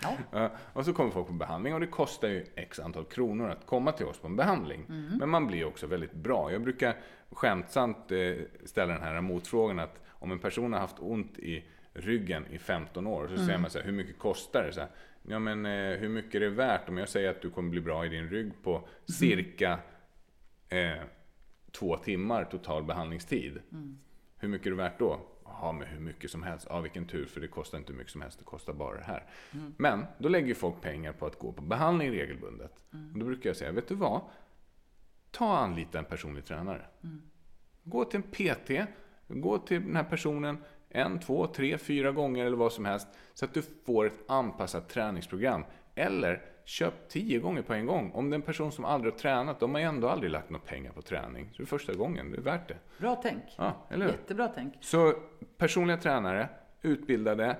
Ja, 0.30 0.50
och 0.72 0.84
så 0.84 0.92
kommer 0.92 1.10
folk 1.10 1.26
på 1.26 1.32
behandling 1.32 1.74
och 1.74 1.80
det 1.80 1.86
kostar 1.86 2.28
ju 2.28 2.46
x 2.54 2.80
antal 2.80 3.04
kronor 3.04 3.48
att 3.48 3.66
komma 3.66 3.92
till 3.92 4.06
oss 4.06 4.18
på 4.18 4.26
en 4.26 4.36
behandling. 4.36 4.84
Men 5.18 5.28
man 5.28 5.46
blir 5.46 5.64
också 5.64 5.86
väldigt 5.86 6.14
bra. 6.14 6.52
Jag 6.52 6.62
brukar 6.62 6.96
skämtsamt 7.30 8.12
eh, 8.12 8.18
ställa 8.64 8.92
den 8.92 9.02
här 9.02 9.20
motfrågan 9.20 9.78
att 9.78 10.00
om 10.08 10.32
en 10.32 10.38
person 10.38 10.72
har 10.72 10.80
haft 10.80 10.96
ont 10.98 11.38
i 11.38 11.64
ryggen 12.00 12.46
i 12.50 12.58
15 12.58 13.06
år 13.06 13.28
så 13.28 13.36
säger 13.36 13.58
man 13.58 13.70
så 13.70 13.78
här, 13.78 13.86
hur 13.86 13.92
mycket 13.92 14.18
kostar 14.18 14.62
det? 14.62 14.72
Så 14.72 14.80
här, 14.80 14.88
ja 15.22 15.38
men 15.38 15.66
eh, 15.66 15.98
hur 15.98 16.08
mycket 16.08 16.34
är 16.34 16.40
det 16.40 16.50
värt 16.50 16.88
om 16.88 16.98
jag 16.98 17.08
säger 17.08 17.30
att 17.30 17.42
du 17.42 17.50
kommer 17.50 17.70
bli 17.70 17.80
bra 17.80 18.06
i 18.06 18.08
din 18.08 18.28
rygg 18.28 18.52
på 18.62 18.88
cirka 19.04 19.78
eh, 20.68 21.02
två 21.70 21.96
timmar 21.96 22.44
total 22.44 22.84
behandlingstid. 22.84 23.60
Hur 24.38 24.48
mycket 24.48 24.66
är 24.66 24.70
det 24.70 24.76
värt 24.76 24.98
då? 24.98 25.20
Ja, 25.44 25.72
men 25.72 25.88
hur 25.88 26.00
mycket 26.00 26.30
som 26.30 26.42
helst. 26.42 26.66
Ja, 26.70 26.80
vilken 26.80 27.06
tur, 27.06 27.26
för 27.26 27.40
det 27.40 27.48
kostar 27.48 27.78
inte 27.78 27.92
hur 27.92 27.98
mycket 27.98 28.12
som 28.12 28.20
helst, 28.22 28.38
det 28.38 28.44
kostar 28.44 28.72
bara 28.72 28.96
det 28.96 29.04
här. 29.04 29.24
Men 29.76 30.04
då 30.18 30.28
lägger 30.28 30.48
ju 30.48 30.54
folk 30.54 30.80
pengar 30.80 31.12
på 31.12 31.26
att 31.26 31.38
gå 31.38 31.52
på 31.52 31.62
behandling 31.62 32.10
regelbundet. 32.10 32.84
Och 33.12 33.18
då 33.18 33.26
brukar 33.26 33.50
jag 33.50 33.56
säga, 33.56 33.72
vet 33.72 33.88
du 33.88 33.94
vad? 33.94 34.20
Ta 35.30 35.52
och 35.52 35.58
anlita 35.58 35.98
en 35.98 36.04
personlig 36.04 36.44
tränare. 36.44 36.86
Gå 37.82 38.04
till 38.04 38.16
en 38.16 38.22
PT, 38.22 38.70
gå 39.28 39.58
till 39.58 39.82
den 39.82 39.96
här 39.96 40.04
personen 40.04 40.58
en, 40.90 41.18
två, 41.20 41.46
tre, 41.46 41.78
fyra 41.78 42.12
gånger 42.12 42.46
eller 42.46 42.56
vad 42.56 42.72
som 42.72 42.84
helst. 42.84 43.08
Så 43.34 43.44
att 43.44 43.54
du 43.54 43.62
får 43.86 44.06
ett 44.06 44.20
anpassat 44.26 44.88
träningsprogram. 44.88 45.64
Eller 45.94 46.42
köp 46.64 47.08
tio 47.08 47.38
gånger 47.38 47.62
på 47.62 47.74
en 47.74 47.86
gång. 47.86 48.10
Om 48.14 48.30
det 48.30 48.34
är 48.34 48.38
en 48.38 48.42
person 48.42 48.72
som 48.72 48.84
aldrig 48.84 49.12
har 49.12 49.18
tränat, 49.18 49.60
de 49.60 49.72
har 49.74 49.80
ju 49.80 49.86
ändå 49.86 50.08
aldrig 50.08 50.30
lagt 50.32 50.50
några 50.50 50.64
pengar 50.64 50.92
på 50.92 51.02
träning. 51.02 51.48
Så 51.52 51.56
det 51.56 51.62
är 51.62 51.66
första 51.66 51.94
gången, 51.94 52.30
det 52.30 52.36
är 52.36 52.42
värt 52.42 52.68
det. 52.68 52.76
Bra 52.98 53.20
tänk. 53.22 53.42
Ja, 53.58 53.86
eller 53.90 54.04
hur? 54.04 54.12
Jättebra 54.12 54.48
tänk. 54.54 54.74
Så 54.80 55.14
personliga 55.56 55.96
tränare, 55.96 56.48
utbildade, 56.82 57.56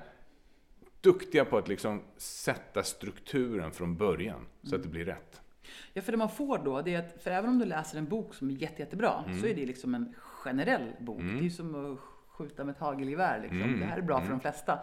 duktiga 1.00 1.44
på 1.44 1.58
att 1.58 1.68
liksom 1.68 2.00
sätta 2.16 2.82
strukturen 2.82 3.70
från 3.72 3.96
början 3.96 4.46
så 4.62 4.76
att 4.76 4.82
det 4.82 4.88
blir 4.88 5.04
rätt. 5.04 5.40
Ja, 5.92 6.02
för 6.02 6.12
det 6.12 6.18
man 6.18 6.30
får 6.30 6.58
då, 6.58 6.82
det 6.82 6.94
är 6.94 6.98
att, 6.98 7.22
för 7.22 7.30
även 7.30 7.50
om 7.50 7.58
du 7.58 7.64
läser 7.64 7.98
en 7.98 8.06
bok 8.06 8.34
som 8.34 8.50
är 8.50 8.54
jätte, 8.54 8.82
jättebra, 8.82 9.24
Mm. 9.26 9.40
så 9.40 9.46
är 9.46 9.54
det 9.54 9.66
liksom 9.66 9.94
en 9.94 10.14
generell 10.18 10.92
bok. 11.00 11.18
Det 11.18 11.38
är 11.38 11.42
ju 11.42 11.50
som 11.50 11.92
att 11.92 11.98
skjuta 12.40 12.64
med 12.64 12.72
ett 12.72 12.80
hagelgevär. 12.80 13.40
Liksom. 13.40 13.62
Mm. 13.62 13.80
Det 13.80 13.86
här 13.86 13.98
är 13.98 14.02
bra 14.02 14.20
för 14.20 14.30
de 14.30 14.40
flesta. 14.40 14.78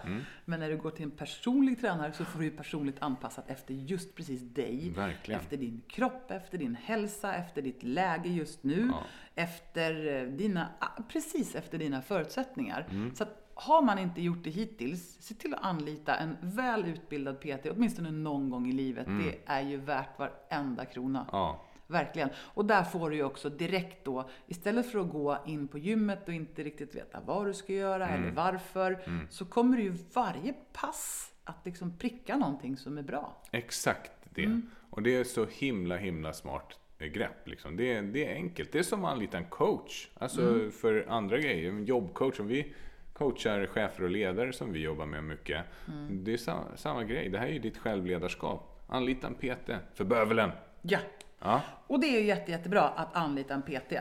Men 0.45 0.59
när 0.59 0.69
du 0.69 0.77
går 0.77 0.91
till 0.91 1.03
en 1.03 1.11
personlig 1.11 1.81
tränare 1.81 2.13
så 2.13 2.25
får 2.25 2.39
du 2.39 2.51
personligt 2.51 3.01
anpassat 3.01 3.49
efter 3.49 3.73
just 3.73 4.15
precis 4.15 4.41
dig. 4.41 4.93
Verkligen. 4.95 5.41
Efter 5.41 5.57
din 5.57 5.81
kropp, 5.87 6.31
efter 6.31 6.57
din 6.57 6.75
hälsa, 6.75 7.33
efter 7.33 7.61
ditt 7.61 7.83
läge 7.83 8.29
just 8.29 8.63
nu. 8.63 8.89
Ja. 8.91 9.03
Efter 9.35 10.15
eh, 10.15 10.29
dina, 10.29 10.67
ah, 10.79 11.03
precis 11.09 11.55
efter 11.55 11.77
dina 11.77 12.01
förutsättningar. 12.01 12.87
Mm. 12.91 13.15
Så 13.15 13.23
att 13.23 13.43
har 13.59 13.81
man 13.81 13.99
inte 13.99 14.21
gjort 14.21 14.43
det 14.43 14.49
hittills, 14.49 15.17
se 15.19 15.33
till 15.33 15.53
att 15.53 15.63
anlita 15.63 16.15
en 16.15 16.37
väl 16.41 16.85
utbildad 16.85 17.39
PT, 17.39 17.65
åtminstone 17.71 18.11
någon 18.11 18.49
gång 18.49 18.67
i 18.67 18.71
livet. 18.71 19.07
Mm. 19.07 19.25
Det 19.25 19.37
är 19.45 19.61
ju 19.61 19.77
värt 19.77 20.19
varenda 20.19 20.85
krona. 20.85 21.27
Ja, 21.31 21.65
Verkligen. 21.87 22.29
Och 22.37 22.65
där 22.65 22.83
får 22.83 23.09
du 23.09 23.15
ju 23.15 23.23
också 23.23 23.49
direkt 23.49 24.05
då, 24.05 24.29
istället 24.47 24.91
för 24.91 24.99
att 24.99 25.09
gå 25.09 25.37
in 25.45 25.67
på 25.67 25.77
gymmet 25.77 26.27
och 26.27 26.33
inte 26.33 26.63
riktigt 26.63 26.95
veta 26.95 27.19
vad 27.25 27.45
du 27.45 27.53
ska 27.53 27.73
göra 27.73 28.07
Mm. 28.07 28.23
eller 28.23 28.31
varför, 28.35 28.99
så 29.29 29.45
kommer 29.45 29.77
du 29.77 29.83
ju 29.83 29.93
varje 30.13 30.53
pass 30.73 31.31
att 31.43 31.65
liksom 31.65 31.97
pricka 31.97 32.37
någonting 32.37 32.77
som 32.77 32.97
är 32.97 33.01
bra. 33.01 33.41
exakt 33.51 34.11
det. 34.29 34.43
Mm. 34.43 34.69
Och 34.89 35.01
det 35.03 35.15
är 35.15 35.23
så 35.23 35.45
himla, 35.45 35.97
himla 35.97 36.33
smart 36.33 36.79
eh, 36.99 37.07
grepp. 37.07 37.47
Liksom. 37.47 37.77
Det, 37.77 37.93
är, 37.93 38.01
det 38.01 38.25
är 38.31 38.35
enkelt. 38.35 38.71
Det 38.71 38.79
är 38.79 38.83
som 38.83 39.05
att 39.05 39.11
anlita 39.13 39.37
en 39.37 39.45
coach. 39.45 40.07
Alltså 40.13 40.41
Mm. 40.41 40.71
för 40.71 41.05
andra 41.09 41.37
grejer. 41.37 41.69
En 41.69 41.85
jobbcoach. 41.85 42.39
Om 42.39 42.47
vi 42.47 42.73
coachar 43.13 43.65
chefer 43.65 44.03
och 44.03 44.09
ledare 44.09 44.53
som 44.53 44.73
vi 44.73 44.79
jobbar 44.79 45.05
med 45.05 45.23
mycket. 45.23 45.65
Mm. 45.87 46.23
Det 46.23 46.33
är 46.33 46.37
samma, 46.37 46.63
samma 46.75 47.03
grej. 47.03 47.29
Det 47.29 47.37
här 47.39 47.47
är 47.47 47.51
ju 47.51 47.59
ditt 47.59 47.77
självledarskap. 47.77 48.81
Anlita 48.87 49.27
en 49.27 49.35
PT 49.35 49.69
för 49.93 50.03
bövelen. 50.03 50.51
Ja. 50.81 50.99
Ja. 51.39 51.61
Och 51.87 51.99
det 51.99 52.07
är 52.07 52.19
ju 52.19 52.25
jätte, 52.25 52.51
jättebra 52.51 52.81
att 52.81 53.15
anlita 53.15 53.53
en 53.53 53.61
PT. 53.61 53.93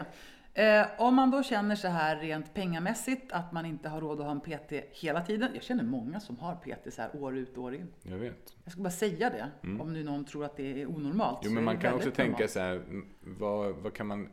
Eh, 0.55 0.87
om 0.99 1.15
man 1.15 1.31
då 1.31 1.43
känner 1.43 1.77
så 1.77 1.89
här 1.89 2.17
rent 2.17 2.55
pengamässigt 2.55 3.33
att 3.33 3.53
man 3.53 3.67
inte 3.67 3.89
har 3.89 4.01
råd 4.01 4.21
att 4.21 4.27
ha 4.27 4.33
en 4.33 4.41
PT 4.41 4.73
hela 4.93 5.21
tiden. 5.21 5.51
Jag 5.55 5.63
känner 5.63 5.85
många 5.85 6.21
som 6.21 6.39
har 6.39 6.55
PT 6.55 6.95
så 6.95 7.03
här 7.03 7.17
år 7.23 7.37
ut 7.39 7.57
och 7.57 7.65
år 7.65 7.75
in. 7.75 7.89
Jag 8.03 8.17
vet. 8.19 8.57
Jag 8.65 8.73
ska 8.73 8.83
bara 8.83 8.91
säga 8.91 9.31
det, 9.31 9.51
om 9.81 9.93
nu 9.93 10.05
någon 10.05 10.25
tror 10.25 10.45
att 10.45 10.57
det 10.57 10.83
är 10.83 10.87
onormalt. 10.87 11.39
Jo, 11.43 11.51
men 11.51 11.65
man 11.65 11.79
kan 11.79 11.93
också 11.95 11.99
väldigt 11.99 12.15
tänka 12.17 12.33
normalt. 12.33 12.51
så 12.51 12.61
här, 12.61 12.75
mm, 12.75 13.07
vad, 13.21 13.75
vad, 13.75 13.95
kan 13.95 14.07
man, 14.07 14.29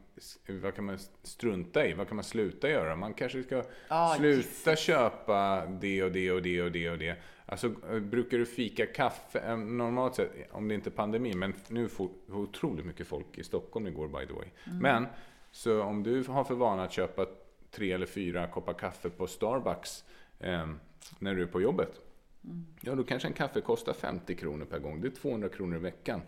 vad 0.61 0.75
kan 0.75 0.85
man 0.85 0.97
strunta 1.23 1.87
i? 1.87 1.93
Vad 1.93 2.07
kan 2.07 2.15
man 2.15 2.23
sluta 2.23 2.69
göra? 2.69 2.95
Man 2.95 3.13
kanske 3.13 3.43
ska 3.43 3.63
Ja, 3.87 4.15
sluta 4.17 4.75
köpa 4.75 5.65
det 5.65 6.03
och 6.03 6.11
det 6.11 6.31
och 6.31 6.41
det 6.41 6.61
och 6.61 6.71
det 6.71 6.89
och 6.89 6.97
det. 6.97 7.17
Alltså, 7.45 7.67
eh, 7.91 7.99
brukar 7.99 8.37
du 8.37 8.45
fika 8.45 8.85
kaffe? 8.85 9.39
Eh, 9.39 9.57
Normalt 9.57 10.15
sett, 10.15 10.31
om 10.51 10.67
det 10.67 10.75
inte 10.75 10.89
är 10.89 10.91
pandemi, 10.91 11.33
men 11.33 11.53
nu 11.67 11.89
får 11.89 12.09
får 12.27 12.37
otroligt 12.37 12.85
mycket 12.85 13.07
folk 13.07 13.37
i 13.37 13.43
Stockholm 13.43 13.87
igår 13.87 14.07
by 14.07 14.25
the 14.27 14.33
way. 14.33 14.47
Mm. 14.65 14.77
Men, 14.77 15.07
så 15.51 15.81
om 15.83 16.03
du 16.03 16.23
har 16.23 16.43
för 16.43 16.55
vana 16.55 16.83
att 16.83 16.91
köpa 16.91 17.25
tre 17.71 17.91
eller 17.91 18.05
fyra 18.05 18.47
koppar 18.47 18.73
kaffe 18.73 19.09
på 19.09 19.27
Starbucks 19.27 20.03
eh, 20.39 20.67
när 21.19 21.35
du 21.35 21.41
är 21.41 21.47
på 21.47 21.61
jobbet. 21.61 22.01
Mm. 22.43 22.65
Ja, 22.81 22.95
då 22.95 23.03
kanske 23.03 23.27
en 23.27 23.33
kaffe 23.33 23.61
kostar 23.61 23.93
50 23.93 24.35
kronor 24.35 24.65
per 24.65 24.79
gång. 24.79 25.01
Det 25.01 25.07
är 25.07 25.11
200 25.11 25.49
kronor 25.49 25.75
i 25.75 25.79
veckan. 25.79 26.21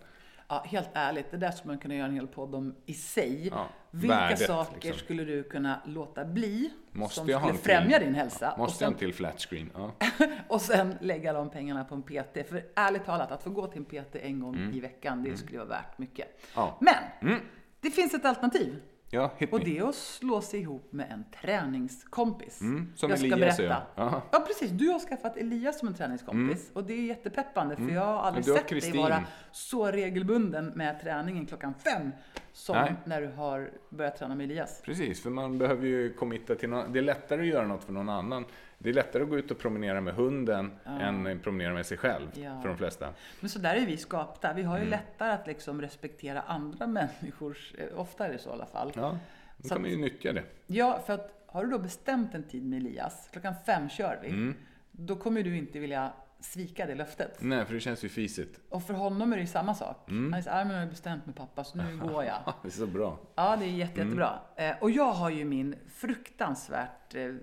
Ja, 0.47 0.63
helt 0.67 0.89
ärligt, 0.93 1.31
det 1.31 1.37
där 1.37 1.51
skulle 1.51 1.71
man 1.73 1.77
kunna 1.77 1.95
göra 1.95 2.07
en 2.07 2.13
hel 2.13 2.27
podd 2.27 2.55
om 2.55 2.75
i 2.85 2.93
sig. 2.93 3.47
Ja, 3.47 3.67
Vilka 3.91 4.15
värdet, 4.15 4.39
saker 4.39 4.73
liksom. 4.81 4.93
skulle 4.99 5.23
du 5.23 5.43
kunna 5.43 5.81
låta 5.85 6.25
bli 6.25 6.69
Måste 6.91 7.15
som 7.15 7.29
jag 7.29 7.41
skulle 7.41 7.57
främja 7.57 7.99
din 7.99 8.15
hälsa? 8.15 8.51
och, 8.51 8.57
Måste 8.59 8.83
jag 8.83 8.91
sen, 8.91 8.93
en 8.93 8.99
till 8.99 9.13
flat 9.13 9.39
screen? 9.41 9.71
Ja. 9.73 9.91
och 10.47 10.61
sen 10.61 10.95
lägga 11.01 11.33
de 11.33 11.49
pengarna 11.49 11.83
på 11.83 11.95
en 11.95 12.01
PT. 12.03 12.49
För 12.49 12.63
ärligt 12.75 13.05
talat, 13.05 13.31
att 13.31 13.43
få 13.43 13.49
gå 13.49 13.67
till 13.67 13.77
en 13.79 13.85
PT 14.05 14.15
en 14.15 14.39
gång 14.39 14.55
Mm. 14.55 14.73
i 14.73 14.79
veckan, 14.79 15.23
det 15.23 15.37
skulle 15.37 15.57
vara 15.57 15.67
värt 15.69 15.97
mycket. 15.97 16.41
Ja. 16.55 16.77
Men, 16.81 17.39
det 17.79 17.91
finns 17.91 18.13
ett 18.13 18.25
alternativ. 18.25 18.81
Ja, 19.16 19.32
Och 19.51 19.59
det 19.59 19.78
är 19.78 19.89
att 19.89 19.95
slå 19.95 20.41
sig 20.41 20.59
ihop 20.59 20.88
med 20.91 21.11
en 21.11 21.26
träningskompis. 21.41 22.61
Mm, 22.61 22.93
som 22.95 23.09
jag 23.09 23.20
ska 23.20 23.28
Elias 23.28 23.57
berätta. 23.57 23.82
Ja. 23.95 24.22
Ja, 24.32 24.39
precis. 24.47 24.72
Du 24.72 24.89
har 24.89 24.99
skaffat 24.99 25.38
Elias 25.38 25.80
som 25.80 25.88
en 25.88 25.93
träningskompis. 25.93 26.72
Och 26.74 26.84
det 26.84 26.93
är 26.93 27.01
jättepeppande, 27.01 27.76
för 27.76 27.89
jag 27.89 28.05
har 28.05 28.20
aldrig 28.20 28.45
sett 28.45 28.55
dig 28.55 28.63
Kristin. 28.68 29.01
vara 29.01 29.24
så 29.51 29.91
regelbunden 29.91 30.66
med 30.66 31.01
träningen 31.01 31.45
klockan 31.45 31.74
fem 31.74 32.11
som 32.53 32.76
Nej. 32.76 32.95
när 33.05 33.22
du 33.22 33.28
har 33.28 33.72
börjat 33.89 34.18
träna 34.20 34.36
med 34.36 34.43
Elias. 34.43 34.82
Precis, 34.86 35.24
för 35.24 35.30
man 35.30 35.57
behöver 35.57 35.88
ju 35.88 36.13
committa 36.13 36.55
till 36.55 36.70
någon. 36.70 36.93
Det 36.93 36.99
är 36.99 37.03
lättare 37.03 37.41
att 37.41 37.47
göra 37.47 37.68
något 37.68 37.84
för 37.84 37.93
någon 37.93 38.09
annan. 38.09 38.45
Det 38.78 38.89
är 38.89 38.93
lättare 38.93 39.23
att 39.23 39.30
gå 39.30 39.38
ut 39.38 39.51
och 39.51 39.59
promenera 39.59 40.01
med 40.01 40.13
hunden 40.13 40.71
än 40.86 41.28
att 41.28 41.43
promenera 41.43 41.73
med 41.73 41.86
sig 41.86 41.97
själv 41.97 42.28
Ja. 42.34 42.61
för 42.61 42.67
de 42.69 42.78
flesta. 42.78 43.13
Men 43.39 43.49
så 43.49 43.59
där 43.59 43.76
är 43.76 43.86
vi 43.86 43.97
skapta. 43.97 44.53
Vi 44.53 44.61
Mm. 44.61 44.71
har 44.71 44.80
ju 44.80 44.86
lättare 44.86 45.32
att 45.32 45.47
liksom 45.47 45.82
respektera 45.82 46.41
andra 46.41 46.88
människors, 47.21 47.73
eh, 47.78 47.99
ofta 47.99 48.26
är 48.28 48.32
det 48.32 48.38
så 48.38 48.49
i 48.49 48.53
alla 48.53 48.65
fall. 48.65 48.91
Ja, 48.95 49.17
då 49.57 49.63
Så 49.67 49.73
kan 49.76 49.82
man 49.82 49.91
ju 49.91 49.97
nyttja 49.97 50.34
det. 50.34 50.43
Ja, 50.67 50.99
för 51.05 51.13
att 51.13 51.43
har 51.47 51.63
du 51.65 51.71
då 51.71 51.80
bestämt 51.80 52.36
en 52.36 52.43
tid 52.43 52.65
med 52.65 52.78
Elias, 52.80 53.30
klockan 53.32 53.53
fem 53.65 53.89
kör 53.89 54.19
vi, 54.21 54.30
Mm. 54.30 54.55
då 54.91 55.15
kommer 55.15 55.43
du 55.43 55.57
inte 55.57 55.80
vilja 55.80 56.13
svika 56.39 56.86
det 56.86 56.95
löftet. 56.95 57.38
Nej, 57.41 57.65
för 57.65 57.73
det 57.73 57.80
känns 57.80 58.03
ju 58.03 58.09
fisigt. 58.09 58.59
Och 58.69 58.84
för 58.84 58.93
honom 58.93 59.32
är 59.34 59.36
det 59.38 59.41
ju 59.41 59.47
samma 59.47 59.73
sak. 59.73 60.09
Mm. 60.09 60.34
Han 60.34 60.43
säger, 60.43 60.57
"Ja, 60.57 60.65
men 60.65 60.73
jag 60.76 60.84
har 60.84 60.89
bestämt 60.89 61.26
med 61.26 61.36
pappa, 61.36 61.63
så 61.63 61.78
nu 61.78 61.97
går 61.97 62.23
jag. 62.23 62.53
Det 62.61 62.67
är 62.67 62.71
så 62.71 62.88
bra. 62.88 63.17
Ja, 63.36 63.55
det 63.59 63.65
är 63.65 63.69
jätte, 63.69 64.01
Mm. 64.01 64.07
jättebra. 64.07 64.39
Eh, 64.55 64.76
och 64.82 64.91
jag 64.91 65.11
har 65.11 65.30
ju 65.30 65.45
min 65.45 65.76
fruktansvärt 65.95 67.15
eh, 67.15 67.34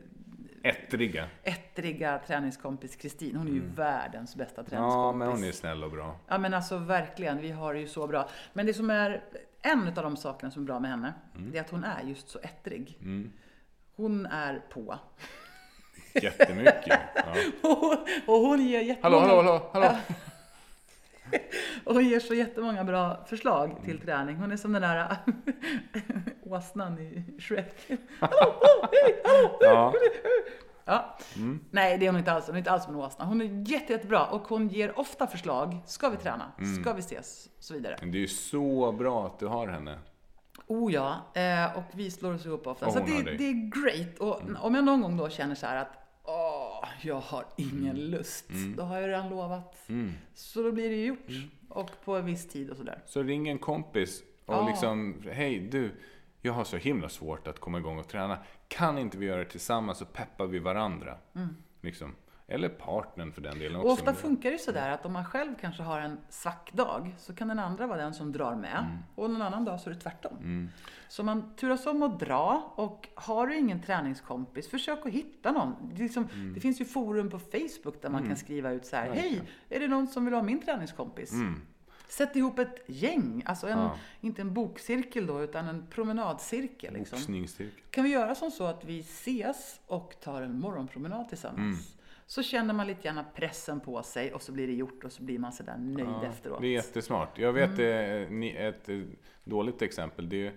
Ettriga. 0.63 1.29
ettriga 1.43 2.21
träningskompis 2.27 2.97
Kristin. 2.97 3.37
Hon 3.37 3.49
är 3.49 3.53
ju 3.53 3.63
världens 3.75 4.37
bästa 4.37 4.55
träningskompis. 4.65 4.95
Mm. 4.95 5.01
Ja, 5.01 5.13
men 5.13 5.29
hon 5.29 5.45
är 5.45 5.53
snäll 5.53 5.85
och 5.85 5.91
bra. 5.91 6.17
Ja 6.29 6.39
men 6.39 6.55
alltså 6.55 6.77
verkligen, 6.79 7.41
vi 7.41 7.51
har 7.51 7.75
det 7.75 7.81
ju 7.81 7.89
så 7.89 8.07
bra. 8.07 8.29
Men 8.53 8.67
det 8.67 8.75
som 8.75 8.91
är 8.91 9.23
en 9.63 9.89
av 9.89 9.95
de 9.95 10.17
sakerna 10.17 10.51
som 10.51 10.63
är 10.63 10.67
bra 10.67 10.81
med 10.81 10.91
henne, 10.91 11.13
Mm. 11.37 11.51
det 11.53 11.59
är 11.59 11.63
att 11.63 11.71
hon 11.71 11.85
är 11.85 12.03
just 12.03 12.29
så 12.29 12.39
ettrig. 12.39 12.99
Hon 13.97 14.27
är 14.27 14.61
på. 14.71 14.99
Jättemycket. 16.15 17.01
Ja. 17.15 17.35
och 18.27 18.35
hon 18.35 18.63
ger 18.67 18.79
Hallå, 19.03 19.17
jättemånga... 19.19 19.27
hallå, 19.27 19.71
hallå, 19.73 19.89
hallå. 19.89 19.97
och 21.85 21.95
hon 21.95 22.05
ger 22.09 22.21
så 22.21 22.35
jättemånga 22.35 22.85
bra 22.85 23.25
förslag 23.29 23.77
till 23.85 23.99
träning. 24.01 24.37
Hon 24.37 24.53
är 24.53 24.57
som 24.57 24.73
den 24.73 24.83
där 24.83 25.17
åsnan 26.53 26.99
i 26.99 27.25
Shrek. 27.39 27.75
Hallå, 28.21 28.55
oh, 28.61 28.89
hej, 28.93 29.23
hallå, 29.25 29.59
Ja. 29.61 29.95
Ja. 30.85 31.19
Nej, 31.71 31.99
det 31.99 32.07
är 32.07 32.11
hon 32.11 32.19
inte 32.19 32.33
alls. 32.33 32.47
Hon 32.47 32.55
är 32.55 32.59
inte 32.59 32.71
alls 32.71 32.89
en 32.89 32.95
åsna. 32.95 33.25
Hon 33.25 33.41
är 33.41 33.71
jätte, 33.71 33.93
jättebra 33.93 34.27
och 34.27 34.49
hon 34.49 34.69
ger 34.69 34.99
ofta 34.99 35.27
förslag. 35.27 35.79
Ska 35.87 36.09
vi 36.09 36.17
träna? 36.17 36.53
Ska 36.81 36.93
vi 36.93 37.01
ses? 37.01 37.49
Och 37.59 37.65
så 37.65 37.75
vidare. 37.75 37.97
Det 38.03 38.19
är 38.19 38.21
ju 38.21 38.29
så 38.29 38.93
bra 38.93 39.27
att 39.27 39.39
du 39.39 39.47
har 39.47 39.69
henne. 39.69 39.99
Oh 40.67 40.93
ja, 40.93 41.15
eh, 41.35 41.79
och 41.79 41.85
vi 41.93 42.11
slår 42.11 42.35
oss 42.35 42.47
ihop 42.47 42.67
ofta. 42.67 42.87
Och 42.87 42.93
Så 42.93 42.99
det, 42.99 43.23
det 43.23 43.45
är 43.45 43.83
great. 43.83 44.19
Och 44.19 44.41
om 44.65 44.75
jag 44.75 44.85
någon 44.85 45.01
gång 45.03 45.17
då 45.17 45.29
känner 45.29 45.55
så 45.55 45.67
här 45.67 45.77
att 45.77 45.93
Åh, 46.25 46.89
jag 47.03 47.21
har 47.21 47.45
ingen 47.57 47.97
lust. 48.11 48.45
Då 48.77 48.83
har 48.83 49.01
jag 49.01 49.09
redan 49.09 49.29
lovat. 49.29 49.89
Mm. 49.89 50.13
Så 50.35 50.63
då 50.63 50.73
blir 50.73 50.89
det 50.91 50.97
ju 50.97 51.07
gjort. 51.07 51.29
Och 51.69 51.91
på 52.05 52.17
en 52.17 52.27
viss 52.27 52.49
tid 52.49 52.71
och 52.71 52.77
sådär. 52.77 53.03
Så 53.07 53.23
ring 53.23 53.49
en 53.49 53.59
kompis 53.59 54.23
och 54.47 54.55
Ja. 54.55 54.67
liksom, 54.69 55.23
hej 55.33 55.61
du, 55.61 56.01
jag 56.43 56.53
har 56.53 56.65
så 56.65 56.77
himla 56.77 57.09
svårt 57.09 57.47
att 57.47 57.59
komma 57.61 57.79
igång 57.79 57.99
och 57.99 58.09
träna. 58.09 58.39
Kan 58.69 58.99
inte 58.99 59.19
vi 59.19 59.27
göra 59.27 59.39
det 59.39 59.51
tillsammans 59.51 59.99
så 59.99 60.05
peppar 60.05 60.47
vi 60.47 60.59
varandra? 60.59 61.17
Liksom. 61.81 62.15
Eller 62.47 62.69
partnern 62.69 63.33
för 63.33 63.41
den 63.43 63.59
delen 63.59 63.77
också. 63.77 63.87
Och 63.87 63.93
ofta 63.93 64.15
funkar 64.15 64.51
det 64.51 64.59
sådär 64.59 64.91
att 64.91 65.07
om 65.07 65.13
man 65.13 65.25
själv 65.25 65.55
kanske 65.61 65.83
har 65.83 66.01
en 66.01 66.19
svack 66.29 66.73
dag 66.73 67.15
så 67.19 67.35
kan 67.35 67.49
den 67.49 67.59
andra 67.59 67.87
vara 67.87 67.99
den 67.99 68.15
som 68.15 68.33
drar 68.33 68.55
med. 68.55 68.79
Mm. 68.79 68.99
Och 69.15 69.31
någon 69.31 69.43
annan 69.43 69.65
dag 69.65 69.81
så 69.81 69.91
är 69.91 69.95
det 69.95 70.01
tvärtom. 70.01 70.69
Så 71.09 71.23
man 71.23 71.57
turas 71.57 71.87
om 71.87 72.03
att 72.03 72.21
dra 72.21 72.73
och 72.77 73.09
har 73.15 73.47
du 73.47 73.57
ingen 73.57 73.83
träningskompis, 73.83 74.69
försök 74.71 75.07
att 75.07 75.13
hitta 75.13 75.53
någon. 75.53 75.75
Det, 75.95 76.03
liksom, 76.03 76.29
Mm. 76.35 76.55
det 76.55 76.61
finns 76.61 76.81
ju 76.81 76.85
forum 76.85 77.31
på 77.31 77.39
Facebook 77.39 78.03
där 78.03 78.09
man 78.11 78.27
kan 78.29 78.37
skriva 78.37 78.71
ut 78.71 78.87
så 78.87 78.97
här, 78.97 79.11
hej, 79.11 79.43
är 79.69 79.81
det 79.81 79.89
någon 79.89 80.07
som 80.07 80.25
vill 80.25 80.35
ha 80.35 80.43
min 80.43 80.63
träningskompis? 80.63 81.33
Sätt 82.13 82.37
ihop 82.37 82.59
ett 82.59 82.81
gäng, 82.87 83.43
alltså 83.47 83.67
en, 83.67 83.73
Mm. 83.73 83.85
Ja. 83.85 83.97
inte 84.21 84.43
en 84.43 84.55
bokcirkel 84.55 85.27
då, 85.27 85.43
utan 85.43 85.69
en 85.69 85.87
promenadcirkel. 85.91 86.95
Liksom. 86.95 87.19
Boxningscirkel. 87.19 87.81
Kan 87.91 88.05
vi 88.05 88.11
göra 88.11 88.35
som 88.35 88.51
så 88.51 88.65
att 88.67 88.85
vi 88.85 89.01
ses 89.01 89.81
och 89.87 90.17
tar 90.21 90.43
en 90.43 90.61
morgonpromenad 90.61 91.29
tillsammans? 91.29 91.59
Mm. 91.59 91.77
Så 92.27 92.43
känner 92.43 92.75
man 92.75 92.87
lite 92.87 93.03
grann 93.03 93.25
pressen 93.35 93.81
på 93.81 94.03
sig 94.03 94.35
och 94.35 94.43
så 94.43 94.53
blir 94.53 94.67
det 94.67 94.73
gjort 94.73 95.05
och 95.05 95.13
så 95.13 95.23
blir 95.23 95.39
man 95.39 95.53
sådär 95.53 95.77
nöjd 95.79 96.07
Ja, 96.09 96.25
efteråt. 96.25 96.61
Det 96.61 96.67
är 96.67 96.73
jättesmart. 96.73 97.39
Jag 97.39 97.53
vet 97.53 97.71
eh, 97.79 98.31
ni- 98.35 98.57
ett 98.59 98.89
eh, 98.89 99.01
dåligt 99.45 99.83
exempel. 99.83 100.29
Det 100.29 100.37
är 100.47 100.47
eh, 100.47 100.53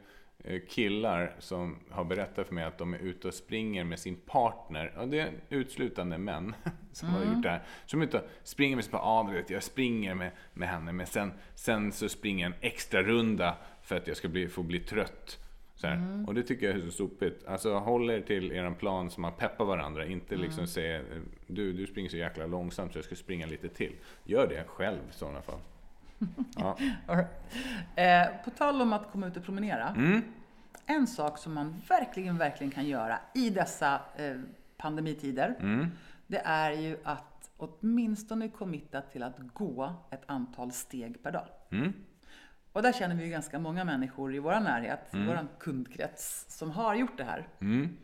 killar 0.69 1.35
som 1.39 1.79
har 1.89 2.03
berättat 2.03 2.47
för 2.47 2.55
mig 2.55 2.63
att 2.63 2.77
de 2.77 2.93
är 2.93 2.97
ute 2.97 3.27
och 3.27 3.33
springer 3.33 3.83
med 3.83 3.99
sin 3.99 4.15
partner. 4.15 4.93
Och 4.97 5.07
det 5.07 5.19
är 5.19 5.31
utslutande 5.49 6.17
män 6.17 6.55
som 6.91 7.09
har 7.09 7.25
gjort 7.25 7.43
det 7.43 7.49
här. 7.49 7.63
Som 7.85 8.01
är 8.01 8.05
ute 8.05 8.17
och 8.17 8.25
springer 8.43 8.75
med 8.75 8.85
sin 8.85 8.91
partner. 8.91 9.09
Ja, 9.09 9.27
du 9.31 9.37
vet, 9.37 9.49
jag 9.49 9.63
springer 9.63 10.15
med, 10.15 10.31
med 10.53 10.69
henne. 10.69 10.91
Men 10.91 11.05
sen, 11.05 11.33
sen 11.55 11.91
så 11.91 12.09
springer 12.09 12.45
jag 12.45 12.53
en 12.53 12.61
extra 12.61 13.03
runda 13.03 13.57
för 13.81 13.97
att 13.97 14.07
jag 14.07 14.17
ska 14.17 14.27
bli, 14.27 14.47
få 14.47 14.63
bli 14.63 14.79
trött. 14.79 15.39
Här. 15.83 16.23
Och 16.27 16.33
det 16.33 16.43
tycker 16.43 16.65
jag 16.65 16.75
är 16.75 16.81
så 16.81 16.91
sopigt. 16.91 17.45
Alltså 17.47 17.73
håll 17.73 18.09
er 18.09 18.21
till 18.21 18.51
er 18.51 18.71
plan 18.71 19.11
så 19.11 19.21
man 19.21 19.33
peppar 19.33 19.65
varandra. 19.65 20.05
Inte 20.05 20.35
liksom 20.35 20.67
säga 20.67 21.01
du, 21.47 21.73
du 21.73 21.87
springer 21.87 22.09
så 22.09 22.17
jäkla 22.17 22.45
långsamt 22.45 22.93
så 22.93 22.97
jag 22.97 23.05
ska 23.05 23.15
springa 23.15 23.45
lite 23.45 23.69
till. 23.69 23.95
Gör 24.23 24.47
det 24.47 24.63
själv 24.67 24.99
i 25.09 25.13
sådana 25.13 25.41
fall. 25.41 25.59
Ja. 26.55 26.77
Eh, 27.95 28.27
på 28.43 28.49
tal 28.49 28.81
om 28.81 28.93
att 28.93 29.11
komma 29.11 29.27
ut 29.27 29.37
och 29.37 29.43
promenera. 29.43 29.89
Mm. 29.89 30.21
En 30.85 31.07
sak 31.07 31.37
som 31.37 31.53
man 31.53 31.81
verkligen, 31.89 32.37
verkligen 32.37 32.71
kan 32.71 32.85
göra 32.85 33.19
i 33.33 33.49
dessa 33.49 34.01
eh, 34.15 34.35
pandemitider. 34.77 35.55
Mm. 35.59 35.87
Det 36.27 36.41
är 36.45 36.71
ju 36.71 36.97
att 37.03 37.49
åtminstone 37.57 38.49
committa 38.49 39.01
till 39.01 39.23
att 39.23 39.39
gå 39.53 39.93
ett 40.11 40.23
antal 40.25 40.71
steg 40.71 41.23
per 41.23 41.31
dag. 41.31 41.47
Mm. 41.69 41.93
Och 42.71 42.81
där 42.81 42.93
känner 42.93 43.15
vi 43.15 43.23
ju 43.23 43.29
ganska 43.29 43.59
många 43.59 43.83
människor 43.83 44.35
i 44.35 44.39
vår 44.39 44.59
närhet, 44.59 44.99
i 45.13 45.25
vår 45.27 45.47
kundkrets, 45.59 46.45
som 46.57 46.71
har 46.71 46.95
gjort 46.95 47.17
det 47.17 47.23
här. 47.23 47.47
Mm. 47.59 47.97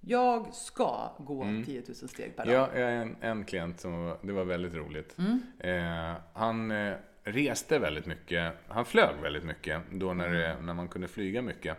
Jag 0.00 0.54
ska 0.54 1.12
gå 1.18 1.42
10 1.66 1.82
000 1.86 1.94
steg 1.94 2.36
per 2.36 2.46
dag. 2.46 2.54
Jag 2.54 2.76
är 2.76 2.90
en, 2.90 3.16
en 3.20 3.44
klient 3.44 3.80
som 3.80 4.16
det 4.22 4.32
var 4.32 4.44
väldigt 4.44 4.74
roligt. 4.74 5.16
Eh, 5.58 6.14
han 6.32 6.70
eh, 6.70 6.94
reste 7.32 7.78
väldigt 7.78 8.06
mycket. 8.06 8.52
Han 8.68 8.84
flög 8.84 9.16
väldigt 9.22 9.44
mycket 9.44 9.82
då 9.90 10.14
när, 10.14 10.28
det, 10.28 10.56
när 10.62 10.74
man 10.74 10.88
kunde 10.88 11.08
flyga 11.08 11.42
mycket. 11.42 11.78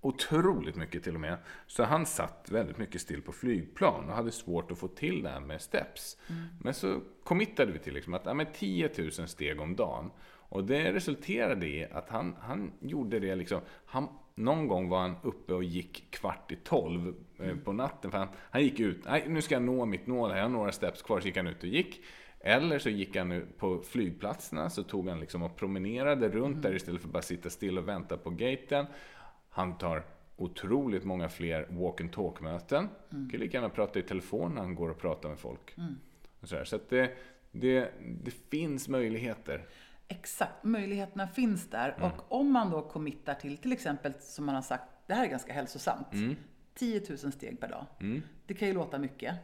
Otroligt 0.00 0.76
mycket 0.76 1.04
till 1.04 1.14
och 1.14 1.20
med. 1.20 1.38
Så 1.66 1.84
han 1.84 2.06
satt 2.06 2.48
väldigt 2.50 2.78
mycket 2.78 3.00
still 3.00 3.22
på 3.22 3.32
flygplan 3.32 4.08
och 4.08 4.16
hade 4.16 4.30
svårt 4.30 4.70
att 4.70 4.78
få 4.78 4.88
till 4.88 5.22
det 5.22 5.28
här 5.28 5.40
med 5.40 5.60
steps. 5.60 6.16
Men 6.60 6.74
så 6.74 7.00
committade 7.24 7.72
vi 7.72 7.78
till 7.78 7.94
liksom 7.94 8.14
att 8.14 8.26
ja, 8.26 8.34
men 8.34 8.46
10 8.52 8.90
000 8.98 9.10
steg 9.10 9.60
om 9.60 9.76
dagen. 9.76 10.10
Och 10.48 10.64
det 10.64 10.92
resulterade 10.92 11.66
i 11.66 11.86
att 11.92 12.08
han, 12.08 12.36
han 12.40 12.72
gjorde 12.80 13.18
det 13.18 13.34
liksom. 13.34 13.60
Han, 13.86 14.08
någon 14.34 14.68
gång 14.68 14.88
var 14.88 15.00
han 15.00 15.16
uppe 15.22 15.54
och 15.54 15.64
gick 15.64 16.10
kvart 16.10 16.52
i 16.52 16.56
tolv 16.56 17.14
eh, 17.38 17.56
på 17.56 17.72
natten. 17.72 18.10
För 18.10 18.18
han, 18.18 18.28
han 18.50 18.62
gick 18.62 18.80
ut. 18.80 19.04
Nej, 19.04 19.24
nu 19.28 19.42
ska 19.42 19.54
jag 19.54 19.62
nå 19.62 19.86
mitt 19.86 20.06
mål. 20.06 20.30
här. 20.30 20.36
Jag 20.36 20.44
har 20.44 20.50
några 20.50 20.72
steps 20.72 21.02
kvar. 21.02 21.20
Så 21.20 21.26
gick 21.26 21.36
han 21.36 21.46
ut 21.46 21.62
och 21.62 21.68
gick. 21.68 22.04
Eller 22.46 22.78
så 22.78 22.88
gick 22.90 23.16
han 23.16 23.42
på 23.58 23.78
flygplatserna. 23.78 24.70
Så 24.70 24.82
tog 24.82 25.08
han 25.08 25.20
liksom 25.20 25.42
och 25.42 25.56
promenerade 25.56 26.28
runt 26.28 26.62
där 26.62 26.74
istället 26.74 27.00
för 27.00 27.08
att 27.08 27.12
bara 27.12 27.22
sitta 27.22 27.50
still 27.50 27.78
och 27.78 27.88
vänta 27.88 28.16
på 28.16 28.30
gaten. 28.30 28.86
Han 29.50 29.78
tar 29.78 30.04
otroligt 30.36 31.04
många 31.04 31.28
fler 31.28 31.66
walk 31.70 32.00
and 32.00 32.12
talk 32.12 32.40
möten. 32.40 32.88
Mm. 33.12 33.30
Kan 33.30 33.40
lika 33.40 33.56
gärna 33.56 33.68
prata 33.68 33.98
i 33.98 34.02
telefon 34.02 34.54
när 34.54 34.60
han 34.60 34.74
går 34.74 34.88
och 34.88 34.98
pratar 34.98 35.28
med 35.28 35.38
folk. 35.38 35.74
Och 36.40 36.48
så 36.48 36.64
så 36.64 36.78
det, 36.88 37.10
det, 37.52 37.92
det 38.24 38.30
finns 38.30 38.88
möjligheter. 38.88 39.66
Exakt, 40.08 40.64
möjligheterna 40.64 41.28
finns 41.28 41.70
där. 41.70 41.94
Mm. 41.98 42.10
Och 42.10 42.40
om 42.40 42.52
man 42.52 42.70
då 42.70 42.82
committar 42.82 43.34
till, 43.34 43.56
till 43.56 43.72
exempel 43.72 44.12
som 44.20 44.46
man 44.46 44.54
har 44.54 44.62
sagt, 44.62 44.84
det 45.06 45.14
här 45.14 45.24
är 45.24 45.28
ganska 45.28 45.52
hälsosamt. 45.52 46.12
Mm. 46.12 46.36
10 46.74 47.02
000 47.08 47.18
steg 47.18 47.60
per 47.60 47.68
dag. 47.68 47.86
Det 48.46 48.54
kan 48.54 48.68
ju 48.68 48.74
låta 48.74 48.98
mycket. 48.98 49.34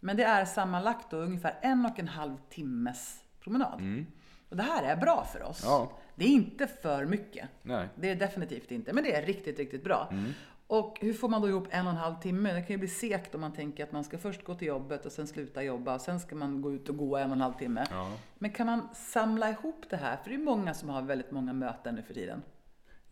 Men 0.00 0.16
det 0.16 0.24
är 0.24 0.44
sammanlagt 0.44 1.10
då 1.10 1.16
ungefär 1.16 1.58
en 1.62 1.86
och 1.86 1.98
en 1.98 2.08
halv 2.08 2.36
timmes 2.48 3.24
promenad. 3.40 4.06
Och 4.48 4.56
det 4.56 4.62
här 4.62 4.82
är 4.82 4.96
bra 4.96 5.24
för 5.24 5.42
oss. 5.42 5.64
Mm. 5.64 5.74
Ja. 5.74 5.92
Det 6.14 6.24
är 6.24 6.28
inte 6.28 6.66
för 6.66 7.06
mycket. 7.06 7.48
Nej. 7.62 7.88
Det 7.94 8.10
är 8.10 8.16
definitivt 8.16 8.70
inte, 8.70 8.92
men 8.92 9.04
det 9.04 9.14
är 9.14 9.26
riktigt, 9.26 9.58
riktigt 9.58 9.84
bra. 9.84 10.08
Mm. 10.10 10.32
Och 10.66 10.98
hur 11.00 11.12
får 11.12 11.28
man 11.28 11.42
då 11.42 11.48
ihop 11.48 11.68
en 11.70 11.86
och 11.86 11.92
en 11.92 11.98
halv 11.98 12.14
timme? 12.14 12.52
Det 12.52 12.60
kan 12.60 12.74
ju 12.74 12.78
bli 12.78 12.88
segt 12.88 13.34
om 13.34 13.40
man 13.40 13.52
tänker 13.52 13.84
att 13.84 13.92
man 13.92 14.04
ska 14.04 14.18
först 14.18 14.44
gå 14.44 14.54
till 14.54 14.68
jobbet 14.68 15.06
och 15.06 15.12
sen 15.12 15.26
sluta 15.26 15.62
jobba 15.62 15.94
och 15.94 16.00
sen 16.00 16.20
ska 16.20 16.36
man 16.36 16.62
gå 16.62 16.72
ut 16.72 16.88
och 16.88 16.96
gå 16.96 17.16
en 17.16 17.30
och 17.30 17.36
en 17.36 17.40
halv 17.40 17.52
timme. 17.52 17.86
Ja. 17.90 18.12
Men 18.38 18.50
kan 18.52 18.66
man 18.66 18.88
samla 18.94 19.50
ihop 19.50 19.84
det 19.90 19.96
här? 19.96 20.16
För 20.16 20.30
det 20.30 20.36
är 20.36 20.38
många 20.38 20.74
som 20.74 20.88
har 20.88 21.02
väldigt 21.02 21.30
många 21.30 21.52
möten 21.52 21.94
nu 21.94 22.02
för 22.02 22.14
tiden. 22.14 22.42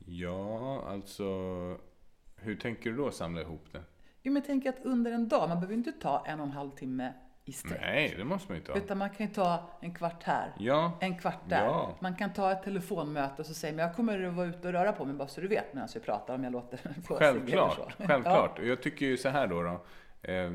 Ja, 0.07 0.85
alltså. 0.89 1.25
Hur 2.37 2.57
tänker 2.57 2.91
du 2.91 2.97
då 2.97 3.11
samla 3.11 3.41
ihop 3.41 3.67
det? 3.73 3.83
Jo, 4.23 4.33
men 4.33 4.43
tänk 4.43 4.67
att 4.67 4.77
under 4.85 5.13
en 5.13 5.29
dag, 5.29 5.49
man 5.49 5.61
behöver 5.61 5.75
inte 5.75 5.93
ta 5.93 6.25
en 6.27 6.41
och 6.41 6.47
en 6.47 6.53
halv 6.53 6.71
timme 6.71 7.13
i 7.45 7.53
sträck. 7.53 7.81
Nej, 7.81 8.15
det 8.17 8.25
måste 8.25 8.49
man 8.49 8.57
ju 8.57 8.61
inte 8.61 8.73
ha. 8.73 8.79
Utan 8.79 8.99
man 8.99 9.11
kan 9.11 9.27
ju 9.27 9.33
ta 9.33 9.71
en 9.81 9.95
kvart 9.95 10.23
här, 10.23 10.53
Ja, 10.59 10.99
en 11.01 11.19
kvart 11.19 11.49
där. 11.49 11.65
Ja. 11.65 11.97
Man 12.01 12.17
kan 12.17 12.33
ta 12.33 12.53
ett 12.53 12.63
telefonmöte 12.63 13.43
och 13.43 13.47
så 13.47 13.55
säger 13.55 13.75
man 13.75 13.85
jag 13.85 13.97
kommer 13.97 14.23
att 14.23 14.35
vara 14.35 14.47
ute 14.47 14.69
och 14.69 14.73
röra 14.73 14.93
på 14.93 15.05
mig 15.05 15.15
bara 15.15 15.29
så 15.29 15.41
du 15.41 15.49
vet 15.49 15.75
medan 15.75 15.89
vi 15.95 16.01
pratar 16.01 16.35
om 16.35 16.45
jag 16.45 16.53
låter 16.53 16.81
självklart. 17.19 17.75
så. 17.75 18.07
Självklart. 18.07 18.59
Och 18.59 18.67
jag 18.67 18.83
tycker 18.83 19.07
ju 19.07 19.17
så 19.17 19.29
här 19.29 19.47
då. 19.47 19.63
då 19.63 19.85
eh, 20.23 20.53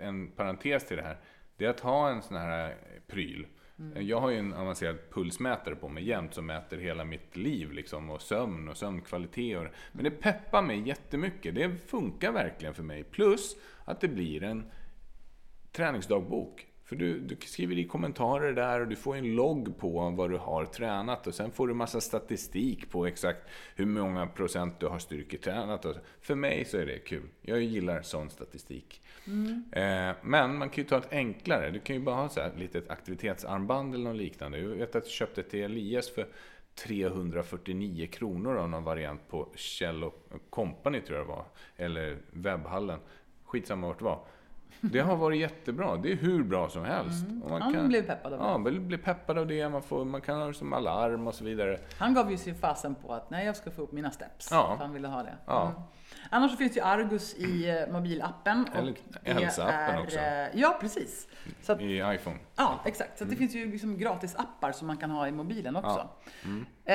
en 0.00 0.30
parentes 0.36 0.86
till 0.86 0.96
det 0.96 1.02
här. 1.02 1.16
Det 1.56 1.64
är 1.64 1.70
att 1.70 1.80
ha 1.80 2.10
en 2.10 2.22
sån 2.22 2.36
här 2.36 2.76
pryl. 3.06 3.46
Mm. 3.78 4.06
Jag 4.06 4.20
har 4.20 4.30
ju 4.30 4.38
en 4.38 4.52
avancerad 4.52 4.96
pulsmätare 5.10 5.76
på 5.76 5.88
mig 5.88 6.04
jämt 6.04 6.34
som 6.34 6.46
mäter 6.46 6.78
hela 6.78 7.04
mitt 7.04 7.36
liv 7.36 7.72
liksom, 7.72 8.10
och 8.10 8.22
sömn 8.22 8.68
och 8.68 8.76
sömnkvalitet. 8.76 9.58
Och, 9.58 9.66
men 9.92 10.04
det 10.04 10.10
peppar 10.10 10.62
mig 10.62 10.88
jättemycket. 10.88 11.54
Det 11.54 11.76
funkar 11.86 12.32
verkligen 12.32 12.74
för 12.74 12.82
mig. 12.82 13.04
Plus 13.04 13.56
att 13.84 14.00
det 14.00 14.08
blir 14.08 14.42
en 14.42 14.70
träningsdagbok. 15.72 16.66
För 16.84 16.96
du, 16.96 17.20
du 17.20 17.36
skriver 17.46 17.78
i 17.78 17.84
kommentarer 17.84 18.52
där 18.52 18.80
och 18.80 18.88
du 18.88 18.96
får 18.96 19.16
en 19.16 19.34
logg 19.34 19.78
på 19.78 20.10
vad 20.10 20.30
du 20.30 20.36
har 20.36 20.64
tränat 20.64 21.26
och 21.26 21.34
sen 21.34 21.50
får 21.50 21.68
du 21.68 21.74
massa 21.74 22.00
statistik 22.00 22.90
på 22.90 23.06
exakt 23.06 23.48
hur 23.76 23.86
många 23.86 24.26
procent 24.26 24.80
du 24.80 24.86
har 24.86 24.98
styrketränat. 24.98 25.84
Och 25.84 25.96
för 26.20 26.34
mig 26.34 26.64
så 26.64 26.78
är 26.78 26.86
det 26.86 26.98
kul. 26.98 27.28
Jag 27.40 27.62
gillar 27.62 28.02
sån 28.02 28.30
statistik. 28.30 29.02
Eh, 29.72 30.16
men 30.22 30.58
man 30.58 30.70
kan 30.70 30.84
ju 30.84 30.88
ta 30.88 30.98
ett 30.98 31.12
enklare. 31.12 31.70
Du 31.70 31.80
kan 31.80 31.96
ju 31.96 32.02
bara 32.02 32.14
ha 32.16 32.28
så 32.28 32.40
här 32.40 32.48
ett 32.48 32.58
litet 32.58 32.90
aktivitetsarmband 32.90 33.94
eller 33.94 34.04
något 34.04 34.16
liknande. 34.16 34.58
Jag 34.58 34.68
vet 34.68 34.96
att 34.96 35.04
jag 35.04 35.12
köpte 35.12 35.40
ett 35.40 35.50
till 35.50 35.62
Elias 35.62 36.10
för 36.10 36.28
349 36.74 38.06
kronor 38.06 38.56
av 38.56 38.68
någon 38.68 38.84
variant 38.84 39.28
på 39.28 39.48
Kjell 39.54 40.10
Company 40.50 41.00
tror 41.00 41.18
jag 41.18 41.26
det 41.26 41.32
var. 41.32 41.44
Eller 41.76 42.18
webbhallen. 42.30 43.00
Skitsamma 43.44 43.86
vart 43.86 43.98
det 43.98 44.04
var. 44.04 44.24
Det 44.84 45.00
har 45.00 45.16
varit 45.16 45.40
jättebra. 45.40 45.96
Det 45.96 46.12
är 46.12 46.16
hur 46.16 46.42
bra 46.42 46.68
som 46.68 46.84
helst. 46.84 47.24
Och 47.44 47.50
man 47.50 47.62
Han 47.62 47.88
blev 47.88 48.02
peppad 48.02 48.32
av 48.32 48.38
det. 48.38 48.44
Ja, 48.44 48.58
man 48.58 48.86
blir 48.88 48.98
peppad 48.98 49.38
av 49.38 49.46
det. 49.46 49.68
Man, 49.68 49.82
får, 49.82 50.04
man 50.04 50.20
kan 50.20 50.38
ha 50.38 50.46
det 50.46 50.54
som 50.54 50.72
alarm 50.72 51.26
och 51.26 51.34
så 51.34 51.44
vidare. 51.44 51.78
Han 51.98 52.14
gav 52.14 52.30
ju 52.30 52.36
sin 52.36 52.54
fasen 52.54 52.94
på 52.94 53.12
att 53.14 53.30
nej, 53.30 53.46
jag 53.46 53.56
ska 53.56 53.70
få 53.70 53.82
upp 53.82 53.92
mina 53.92 54.10
steps. 54.10 54.48
Ja. 54.50 54.76
Han 54.80 54.92
ville 54.92 55.08
ha 55.08 55.22
det. 55.22 55.34
Ja. 55.46 55.62
Mm. 55.70 55.82
Annars 56.30 56.56
finns 56.58 56.76
ju 56.76 56.80
Argus 56.80 57.34
i 57.34 57.68
eh, 57.88 57.92
mobilappen. 57.92 58.66
Eller 58.74 58.94
hälsoappen 59.24 59.98
också. 60.02 60.18
Ja, 60.52 60.78
precis. 60.80 61.28
Att, 61.66 61.80
I 61.80 61.96
iPhone. 62.14 62.36
ja, 62.56 62.80
exakt. 62.84 63.18
Så 63.18 63.24
att 63.24 63.30
det 63.30 63.36
Mm. 63.36 63.48
finns 63.48 63.54
ju 63.66 63.72
liksom 63.72 63.98
gratis 63.98 64.36
appar 64.36 64.72
som 64.72 64.86
man 64.86 64.96
kan 64.96 65.10
ha 65.10 65.28
i 65.28 65.32
mobilen 65.32 65.76
också. 65.76 66.08
Mm. 66.44 66.66
Eh, 66.84 66.94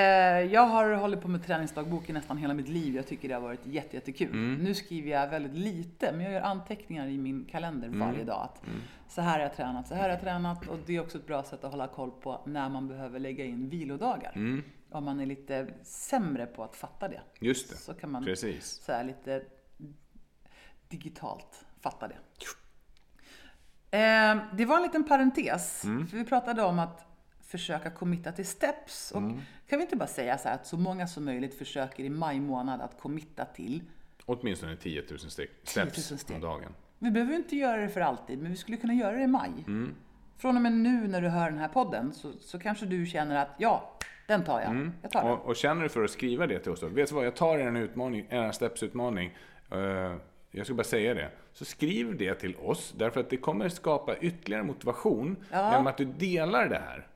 jag 0.53 0.61
har 0.61 0.91
hållit 0.93 1.21
på 1.21 1.27
med 1.27 1.45
träningsdagbok 1.45 2.09
i 2.09 2.13
nästan 2.13 2.37
hela 2.37 2.53
mitt 2.53 2.67
liv. 2.69 2.95
Jag 2.95 3.07
tycker 3.07 3.27
det 3.27 3.33
har 3.33 3.41
varit 3.41 3.65
jätte, 3.65 3.95
jättekul. 3.95 4.29
Mm. 4.31 4.55
Nu 4.63 4.73
skriver 4.75 5.11
jag 5.11 5.27
väldigt 5.27 5.53
lite, 5.53 6.11
men 6.11 6.21
jag 6.21 6.33
gör 6.33 6.41
anteckningar 6.41 7.07
i 7.07 7.17
min 7.17 7.45
kalender 7.45 7.87
Mm. 7.87 7.99
varje 7.99 8.23
dag. 8.23 8.41
Att 8.43 8.61
Så 9.07 9.21
här 9.21 9.33
har 9.33 9.39
jag 9.39 9.55
tränat, 9.55 9.87
så 9.87 9.93
här 9.95 10.01
har 10.01 10.09
jag 10.09 10.21
tränat. 10.21 10.67
Och 10.67 10.77
det 10.85 10.95
är 10.95 11.01
också 11.01 11.17
ett 11.17 11.27
bra 11.27 11.43
sätt 11.43 11.63
att 11.63 11.71
hålla 11.71 11.87
koll 11.87 12.11
på 12.11 12.41
när 12.45 12.69
man 12.69 12.87
behöver 12.87 13.19
lägga 13.19 13.45
in 13.45 13.69
vilodagar. 13.69 14.31
Mm. 14.35 14.63
Om 14.91 15.03
man 15.05 15.19
är 15.19 15.25
lite 15.25 15.67
sämre 15.83 16.45
på 16.45 16.63
att 16.63 16.75
fatta 16.75 17.07
det. 17.07 17.21
Just 17.39 17.69
det. 17.69 17.75
Så 17.77 17.93
kan 17.93 18.11
man 18.11 18.25
Precis. 18.25 18.65
så 18.65 18.91
här 18.91 19.03
lite 19.03 19.43
digitalt 20.89 21.65
fatta 21.81 22.07
det. 22.07 22.15
Eh, 23.91 24.37
det 24.53 24.65
var 24.65 24.75
en 24.77 24.83
liten 24.83 25.03
parentes. 25.03 25.83
Mm. 25.85 26.07
För 26.07 26.17
vi 26.17 26.25
pratade 26.25 26.63
om 26.63 26.79
att 26.79 27.06
försöka 27.47 27.89
committa 27.89 28.31
till 28.31 28.45
steps. 28.45 29.11
Och 29.11 29.21
Mm. 29.21 29.41
Kan 29.69 29.79
vi 29.79 29.83
inte 29.83 29.95
bara 29.95 30.07
säga 30.07 30.37
så 30.37 30.49
att 30.49 30.65
så 30.67 30.77
många 30.77 31.07
som 31.07 31.25
möjligt 31.25 31.57
försöker 31.57 32.03
i 32.03 32.09
maj 32.09 32.39
månad 32.39 32.81
att 32.81 32.99
committa 32.99 33.45
till. 33.45 33.83
Åtminstone 34.25 34.75
10 34.75 35.03
000 35.09 35.19
steg, 35.19 35.49
10 35.65 35.83
000 35.83 35.91
steps 35.91 36.21
steg. 36.21 36.35
om 36.35 36.41
dagen. 36.41 36.73
Vi 36.99 37.11
behöver 37.11 37.35
inte 37.35 37.55
göra 37.55 37.81
det 37.81 37.89
för 37.89 38.01
alltid, 38.01 38.39
men 38.41 38.51
vi 38.51 38.57
skulle 38.57 38.77
kunna 38.77 38.93
göra 38.93 39.15
det 39.15 39.23
i 39.23 39.27
maj. 39.27 39.51
Mm. 39.67 39.95
Från 40.37 40.55
och 40.55 40.61
med 40.61 40.73
nu 40.73 41.07
när 41.07 41.21
du 41.21 41.27
hör 41.27 41.49
den 41.49 41.59
här 41.59 41.67
podden 41.67 42.13
så, 42.13 42.31
så 42.39 42.59
kanske 42.59 42.85
du 42.85 43.05
känner 43.05 43.35
att 43.35 43.49
ja, 43.57 43.97
den 44.27 44.43
tar 44.43 44.61
jag. 44.61 44.91
Jag 45.01 45.11
tar 45.11 45.23
den. 45.23 45.31
Och, 45.31 45.45
och 45.45 45.55
känner 45.55 45.83
du 45.83 45.89
för 45.89 46.03
att 46.03 46.11
skriva 46.11 46.47
det 46.47 46.59
till 46.59 46.71
oss 46.71 46.79
då? 46.79 46.87
Vet 46.87 47.09
du 47.09 47.15
vad, 47.15 47.25
jag 47.25 47.35
tar 47.35 47.57
er 47.57 47.77
utmaning, 47.77 48.27
er 48.29 48.51
stepsutmaning. 48.51 49.37
Uh, 49.73 50.15
jag 50.51 50.65
ska 50.65 50.75
bara 50.75 50.83
säga 50.83 51.13
det. 51.13 51.31
Så 51.53 51.65
skriv 51.65 52.17
det 52.17 52.35
till 52.35 52.55
oss, 52.55 52.93
därför 52.97 53.19
att 53.19 53.29
det 53.29 53.37
kommer 53.37 53.69
skapa 53.69 54.17
ytterligare 54.17 54.63
motivation 54.63 55.35
Ja. 55.51 55.71
genom 55.71 55.87
att 55.87 55.97
du 55.97 56.05
delar 56.05 56.69
det 56.69 56.79
här. 56.79 57.07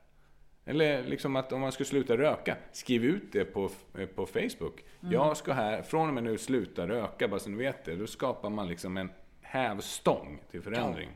Eller 0.64 1.02
liksom 1.04 1.36
att 1.36 1.52
om 1.52 1.60
man 1.60 1.72
ska 1.72 1.84
sluta 1.84 2.16
röka, 2.16 2.56
skriv 2.72 3.04
ut 3.04 3.32
det 3.32 3.44
på, 3.44 3.70
eh, 3.98 4.06
på 4.06 4.26
Facebook. 4.26 4.84
Mm. 5.00 5.12
Jag 5.12 5.36
ska 5.36 5.52
här, 5.52 5.82
från 5.82 6.08
och 6.08 6.14
med 6.14 6.22
nu 6.24 6.38
sluta 6.38 6.88
röka, 6.88 7.28
bara 7.28 7.40
så 7.40 7.50
ni 7.50 7.56
vet 7.56 7.84
det. 7.84 7.96
Då 7.96 8.06
skapar 8.06 8.50
man 8.50 8.68
liksom 8.68 8.96
en 8.96 9.10
hävstång 9.40 10.42
till 10.50 10.62
förändring. 10.62 11.10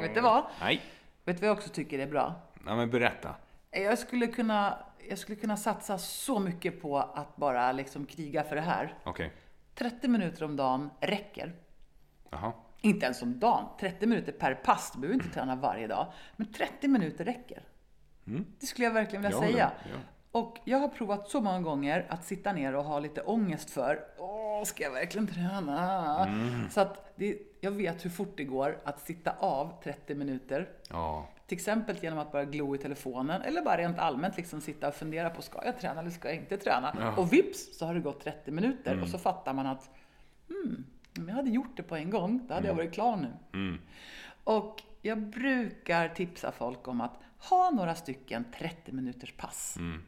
Vet 0.00 0.14
du 0.14 0.20
vad? 0.20 0.44
Nej, 0.60 0.82
Vet 1.24 1.36
du 1.36 1.40
vad 1.40 1.48
jag 1.48 1.56
också 1.56 1.68
tycker 1.68 1.98
är 1.98 2.06
bra? 2.06 2.34
ja, 2.66 2.76
men 2.76 2.90
berätta. 2.90 3.34
Jag 3.70 3.98
skulle, 3.98 4.26
kunna, 4.26 4.78
jag 5.08 5.18
skulle 5.18 5.36
kunna 5.36 5.56
satsa 5.56 5.98
så 5.98 6.38
mycket 6.38 6.82
på 6.82 6.98
att 6.98 7.36
bara 7.36 7.72
liksom 7.72 8.06
kriga 8.06 8.44
för 8.44 8.56
det 8.56 8.62
här. 8.62 8.94
Okej, 9.04 9.32
30 9.74 10.08
minuter 10.08 10.44
om 10.44 10.56
dagen 10.56 10.90
räcker. 11.00 11.52
jaha. 12.30 12.52
Inte 12.84 13.06
ens 13.06 13.22
om 13.22 13.38
dagen. 13.38 13.64
30 13.80 14.06
minuter 14.06 14.32
per 14.32 14.54
pass. 14.54 14.92
Du 14.94 15.00
behöver 15.00 15.14
inte 15.14 15.34
träna 15.34 15.56
varje 15.56 15.86
dag. 15.86 16.06
Men 16.36 16.52
30 16.52 16.88
minuter 16.88 17.24
räcker. 17.24 17.62
Det 18.60 18.66
skulle 18.66 18.86
jag 18.86 18.94
verkligen 18.94 19.22
vilja 19.22 19.36
Ja, 19.36 19.42
säga. 19.42 19.70
ja. 19.92 19.98
Och 20.30 20.58
jag 20.64 20.78
har 20.78 20.88
provat 20.88 21.28
så 21.28 21.40
många 21.40 21.60
gånger 21.60 22.06
att 22.08 22.24
sitta 22.24 22.52
ner 22.52 22.74
och 22.74 22.84
ha 22.84 22.98
lite 22.98 23.22
ångest 23.22 23.70
för, 23.70 24.00
åh, 24.18 24.64
ska 24.64 24.82
jag 24.82 24.90
verkligen 24.90 25.26
träna? 25.26 26.26
Mm. 26.26 26.70
Så 26.70 26.80
att 26.80 27.12
det, 27.16 27.38
jag 27.60 27.70
vet 27.70 28.04
hur 28.04 28.10
fort 28.10 28.36
det 28.36 28.44
går 28.44 28.78
att 28.84 29.00
sitta 29.00 29.32
av 29.38 29.72
30 29.84 30.14
minuter. 30.14 30.68
Ja, 30.90 31.28
Till 31.46 31.56
exempel 31.58 31.96
genom 32.02 32.18
att 32.18 32.32
bara 32.32 32.44
glo 32.44 32.74
i 32.74 32.78
telefonen 32.78 33.42
eller 33.42 33.62
bara 33.62 33.76
rent 33.76 33.98
allmänt 33.98 34.36
liksom 34.36 34.60
sitta 34.60 34.88
och 34.88 34.94
fundera 34.94 35.30
på 35.30 35.42
ska 35.42 35.64
jag 35.64 35.78
träna 35.80 36.00
eller 36.00 36.10
ska 36.10 36.28
jag 36.28 36.36
inte 36.36 36.56
träna? 36.56 37.14
Och 37.16 37.32
vips 37.32 37.78
så 37.78 37.86
har 37.86 37.94
det 37.94 38.00
gått 38.00 38.20
30 38.24 38.50
minuter 38.50 38.92
Mm. 38.92 39.02
och 39.02 39.08
så 39.08 39.18
fattar 39.18 39.52
man 39.52 39.66
att 39.66 39.90
hmm, 40.48 40.84
om 41.18 41.28
jag 41.28 41.34
hade 41.36 41.50
gjort 41.50 41.76
det 41.76 41.82
på 41.82 41.96
en 41.96 42.10
gång, 42.10 42.46
då 42.48 42.54
hade 42.54 42.66
Mm. 42.68 42.76
jag 42.78 42.84
varit 42.84 42.94
klar 42.94 43.16
nu. 43.16 43.78
Och 44.44 44.82
jag 45.02 45.18
brukar 45.18 46.08
tipsa 46.08 46.52
folk 46.52 46.88
om 46.88 47.00
att 47.00 47.18
ha 47.38 47.70
några 47.70 47.94
stycken 47.94 48.44
30 48.58 48.92
minuters 48.92 49.32
pass. 49.32 49.76
Mm. 49.78 50.02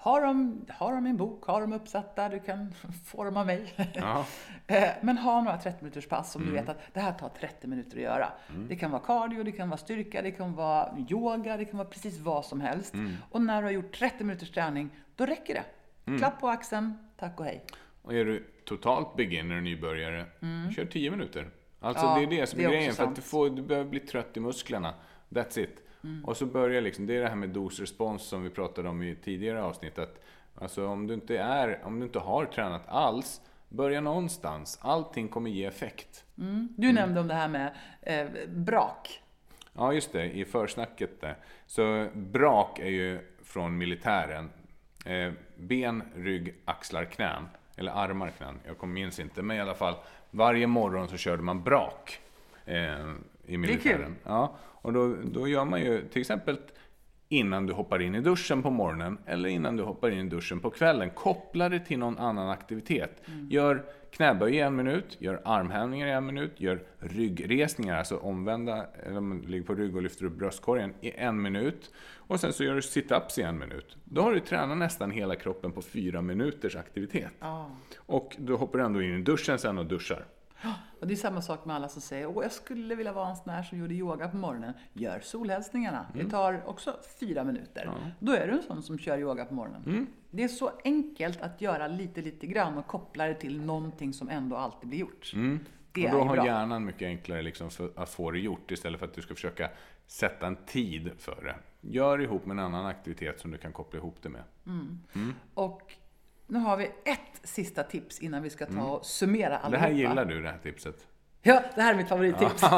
Har 0.00 0.20
de, 0.22 0.64
har 0.68 0.94
de 0.94 1.06
en 1.06 1.16
bok, 1.16 1.44
har 1.44 1.60
de 1.60 1.72
uppsatta, 1.72 2.28
du 2.28 2.40
kan 2.40 2.74
få 3.04 3.24
dem 3.24 3.36
av 3.36 3.46
mig. 3.46 3.74
ja. 3.94 4.26
Eh, 4.70 4.90
Men 5.02 5.18
ha 5.18 5.42
några 5.42 5.58
30 5.58 5.78
minuters 5.84 6.08
pass 6.08 6.32
som 6.32 6.42
Mm. 6.42 6.54
du 6.54 6.60
vet 6.60 6.68
att 6.68 6.94
det 6.94 7.00
här 7.00 7.12
tar 7.12 7.28
30 7.28 7.66
minuter 7.66 7.96
att 7.96 8.02
göra. 8.02 8.28
Det 8.68 8.76
kan 8.76 8.90
vara 8.90 9.02
cardio, 9.02 9.42
det 9.42 9.52
kan 9.52 9.68
vara 9.68 9.78
styrka, 9.78 10.22
det 10.22 10.30
kan 10.30 10.54
vara 10.54 10.96
yoga, 11.10 11.56
det 11.56 11.64
kan 11.64 11.78
vara 11.78 11.88
precis 11.88 12.18
vad 12.18 12.44
som 12.44 12.60
helst. 12.60 12.94
Mm. 12.94 13.16
Och 13.30 13.42
när 13.42 13.60
du 13.62 13.66
har 13.66 13.72
gjort 13.72 13.98
30 13.98 14.24
minuters 14.24 14.50
träning, 14.50 14.90
då 15.16 15.26
räcker 15.26 15.54
det. 15.54 15.64
Mm. 16.06 16.18
Klapp 16.18 16.40
på 16.40 16.48
axeln, 16.48 16.98
tack 17.16 17.40
och 17.40 17.46
hej. 17.46 17.64
Och 18.02 18.14
är 18.14 18.24
du 18.24 18.46
totalt 18.68 19.16
beginner, 19.16 19.60
nybörjare, 19.60 20.26
kör 20.76 20.84
10 20.84 21.10
minuter. 21.10 21.50
Alltså 21.80 22.06
Mm. 22.06 22.22
Ja, 22.22 22.28
det 22.28 22.36
är 22.36 22.40
det 22.40 22.46
som 22.46 22.58
det 22.58 22.64
är, 22.64 22.70
grejen, 22.70 22.94
för 22.94 23.04
att 23.04 23.16
du, 23.16 23.22
får, 23.22 23.50
du 23.50 23.62
behöver 23.62 23.90
bli 23.90 24.00
trött 24.00 24.36
i 24.36 24.40
musklerna. 24.40 24.94
That's 25.28 25.58
it. 25.58 25.82
Mm. 26.04 26.24
Och 26.24 26.36
så 26.36 26.46
börjar 26.46 26.80
liksom, 26.80 27.06
det 27.06 27.16
är 27.16 27.20
det 27.20 27.28
här 27.28 27.36
med 27.36 27.48
dos-respons 27.48 28.22
som 28.22 28.42
vi 28.42 28.50
pratade 28.50 28.88
om 28.88 29.02
i 29.02 29.16
tidigare 29.16 29.62
avsnitt. 29.62 29.98
Att, 29.98 30.22
alltså 30.54 30.86
om 30.86 31.06
du 31.06 31.14
inte 31.14 31.38
är, 31.38 31.80
om 31.84 32.00
du 32.00 32.06
inte 32.06 32.18
har 32.18 32.44
tränat 32.44 32.88
alls, 32.88 33.40
börja 33.68 34.00
någonstans. 34.00 34.78
Allting 34.82 35.28
kommer 35.28 35.50
ge 35.50 35.64
effekt. 35.64 36.24
Du 36.76 36.92
nämnde 36.92 37.20
om 37.20 37.28
det 37.28 37.34
här 37.34 37.48
med 37.48 37.74
eh, 38.02 38.48
brak. 38.48 39.22
Ja, 39.72 39.92
just 39.92 40.12
det, 40.12 40.24
i 40.24 40.44
försnacket 40.44 41.20
där. 41.20 41.36
Så 41.66 42.08
brak 42.14 42.78
är 42.78 42.90
ju 42.90 43.20
från 43.42 43.78
militären. 43.78 44.50
Eh, 45.06 45.32
ben, 45.56 46.02
rygg, 46.16 46.54
axlar, 46.64 47.04
knän. 47.04 47.48
Eller 47.78 47.92
armar, 47.92 48.30
knän. 48.30 48.60
Jag 48.66 48.88
minns 48.88 49.20
inte. 49.20 49.42
Men 49.42 49.56
i 49.56 49.60
alla 49.60 49.74
fall, 49.74 49.94
varje 50.30 50.66
morgon 50.66 51.08
så 51.08 51.16
körde 51.16 51.42
man 51.42 51.62
brak. 51.62 52.20
Eh, 52.64 53.14
I 53.46 53.56
militären. 53.56 54.16
Ja, 54.24 54.52
och 54.60 54.92
då, 54.92 55.14
då 55.24 55.48
gör 55.48 55.64
man 55.64 55.80
ju 55.80 56.08
till 56.08 56.20
exempel 56.20 56.58
innan 57.28 57.66
du 57.66 57.72
hoppar 57.72 58.02
in 58.02 58.14
i 58.14 58.20
duschen 58.20 58.62
på 58.62 58.70
morgonen 58.70 59.18
eller 59.26 59.48
innan 59.48 59.76
du 59.76 59.82
hoppar 59.82 60.10
in 60.10 60.26
i 60.26 60.30
duschen 60.30 60.60
på 60.60 60.70
kvällen. 60.70 61.10
Koppla 61.10 61.68
det 61.68 61.80
till 61.80 61.98
någon 61.98 62.18
annan 62.18 62.50
aktivitet. 62.50 63.22
Gör 63.50 63.84
knäböj 64.10 64.54
i 64.56 64.60
en 64.60 64.76
minut, 64.76 65.16
gör 65.18 65.40
armhävningar 65.44 66.06
i 66.06 66.10
en 66.10 66.26
minut, 66.26 66.60
gör 66.60 66.82
ryggresningar, 66.98 67.98
alltså 67.98 68.16
omvända, 68.16 68.86
eller 69.06 69.20
du 69.20 69.48
ligger 69.48 69.66
på 69.66 69.74
rygg 69.74 69.96
och 69.96 70.02
lyfter 70.02 70.24
upp 70.24 70.38
bröstkorgen 70.38 70.94
i 71.00 71.10
en 71.16 71.42
minut. 71.42 71.90
Och 72.16 72.40
sen 72.40 72.52
så 72.52 72.64
gör 72.64 72.74
du 72.74 72.80
sit-ups 72.80 73.40
i 73.40 73.42
en 73.42 73.58
minut. 73.58 73.96
Då 74.04 74.22
har 74.22 74.32
du 74.32 74.40
tränat 74.40 74.78
nästan 74.78 75.10
hela 75.10 75.36
kroppen 75.36 75.72
på 75.72 75.82
fyra 75.82 76.22
minuters 76.22 76.76
aktivitet. 76.76 77.32
Och 77.98 78.36
du 78.38 78.54
hoppar 78.54 78.78
ändå 78.78 79.02
in 79.02 79.14
i 79.14 79.22
duschen 79.22 79.58
sen 79.58 79.78
och 79.78 79.86
duschar. 79.86 80.24
Och 81.00 81.06
det 81.06 81.14
är 81.14 81.16
samma 81.16 81.42
sak 81.42 81.64
med 81.64 81.76
alla 81.76 81.88
som 81.88 82.02
säger 82.02 82.26
åh 82.26 82.42
jag 82.42 82.52
skulle 82.52 82.94
vilja 82.94 83.12
vara 83.12 83.28
en 83.28 83.36
sån 83.36 83.50
här 83.52 83.62
som 83.62 83.78
gjorde 83.78 83.94
yoga 83.94 84.28
på 84.28 84.36
morgonen. 84.36 84.74
Gör 84.92 85.20
solhälsningarna. 85.20 86.06
Mm. 86.14 86.24
Det 86.24 86.30
tar 86.30 86.62
också 86.68 86.96
fyra 87.20 87.44
minuter. 87.44 87.90
Då 88.18 88.32
är 88.32 88.46
du 88.46 88.52
en 88.52 88.62
sån 88.62 88.82
som 88.82 88.98
kör 88.98 89.18
yoga 89.18 89.44
på 89.44 89.54
morgonen. 89.54 89.82
Mm. 89.86 90.06
Det 90.30 90.44
är 90.44 90.48
så 90.48 90.70
enkelt 90.84 91.40
att 91.40 91.60
göra 91.60 91.88
lite, 91.88 92.22
lite 92.22 92.46
grann 92.46 92.78
och 92.78 92.86
koppla 92.86 93.26
det 93.26 93.34
till 93.34 93.60
någonting 93.60 94.12
som 94.12 94.28
ändå 94.28 94.56
alltid 94.56 94.88
blir 94.88 94.98
gjort. 94.98 95.30
Det 95.32 95.38
Mm. 95.38 95.58
och 95.92 95.98
är 95.98 96.10
då 96.12 96.18
ju 96.18 96.28
har 96.28 96.36
bra. 96.36 96.46
hjärnan 96.46 96.84
mycket 96.84 97.06
enklare 97.06 97.42
liksom 97.42 97.70
för 97.70 97.90
att 97.96 98.08
få 98.10 98.30
det 98.30 98.38
gjort 98.38 98.70
istället 98.70 98.98
för 99.00 99.06
att 99.06 99.14
du 99.14 99.22
ska 99.22 99.34
försöka 99.34 99.70
sätta 100.06 100.46
en 100.46 100.56
tid 100.66 101.10
för 101.18 101.42
det. 101.44 101.56
Gör 101.88 102.20
ihop 102.20 102.46
med 102.46 102.52
en 102.58 102.64
annan 102.64 102.86
aktivitet 102.86 103.40
som 103.40 103.50
du 103.50 103.58
kan 103.58 103.72
koppla 103.72 103.98
ihop 103.98 104.16
det 104.22 104.28
med. 104.28 104.42
Och 105.54 105.82
nu 106.48 106.58
har 106.58 106.76
vi 106.76 106.84
ett 106.84 107.40
sista 107.42 107.82
tips 107.82 108.18
innan 108.18 108.42
vi 108.42 108.50
ska 108.50 108.66
ta 108.66 108.82
och 108.82 109.06
summera 109.06 109.58
allihopa. 109.58 109.66
Mm. 109.66 109.72
Det 109.72 109.78
här 109.78 109.90
gillar 109.90 110.24
du, 110.24 110.42
det 110.42 110.50
här 110.50 110.58
tipset. 110.58 111.06
Ja, 111.42 111.62
det 111.74 111.82
här 111.82 111.92
är 111.92 111.96
mitt 111.96 112.08
favorittips. 112.08 112.62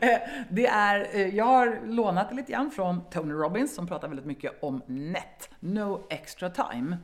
Eh, 0.00 0.18
det 0.50 0.66
är, 0.66 1.16
eh, 1.16 1.36
jag 1.36 1.44
har 1.44 1.80
lånat 1.86 2.30
det 2.30 2.34
lite 2.36 2.52
grann 2.52 2.70
från 2.70 3.10
Tony 3.10 3.34
Robbins 3.34 3.74
som 3.74 3.86
pratar 3.86 4.08
väldigt 4.08 4.26
mycket 4.26 4.62
om 4.62 4.82
NET, 4.86 5.50
No 5.60 6.06
Extra 6.10 6.50
Time. 6.50 6.98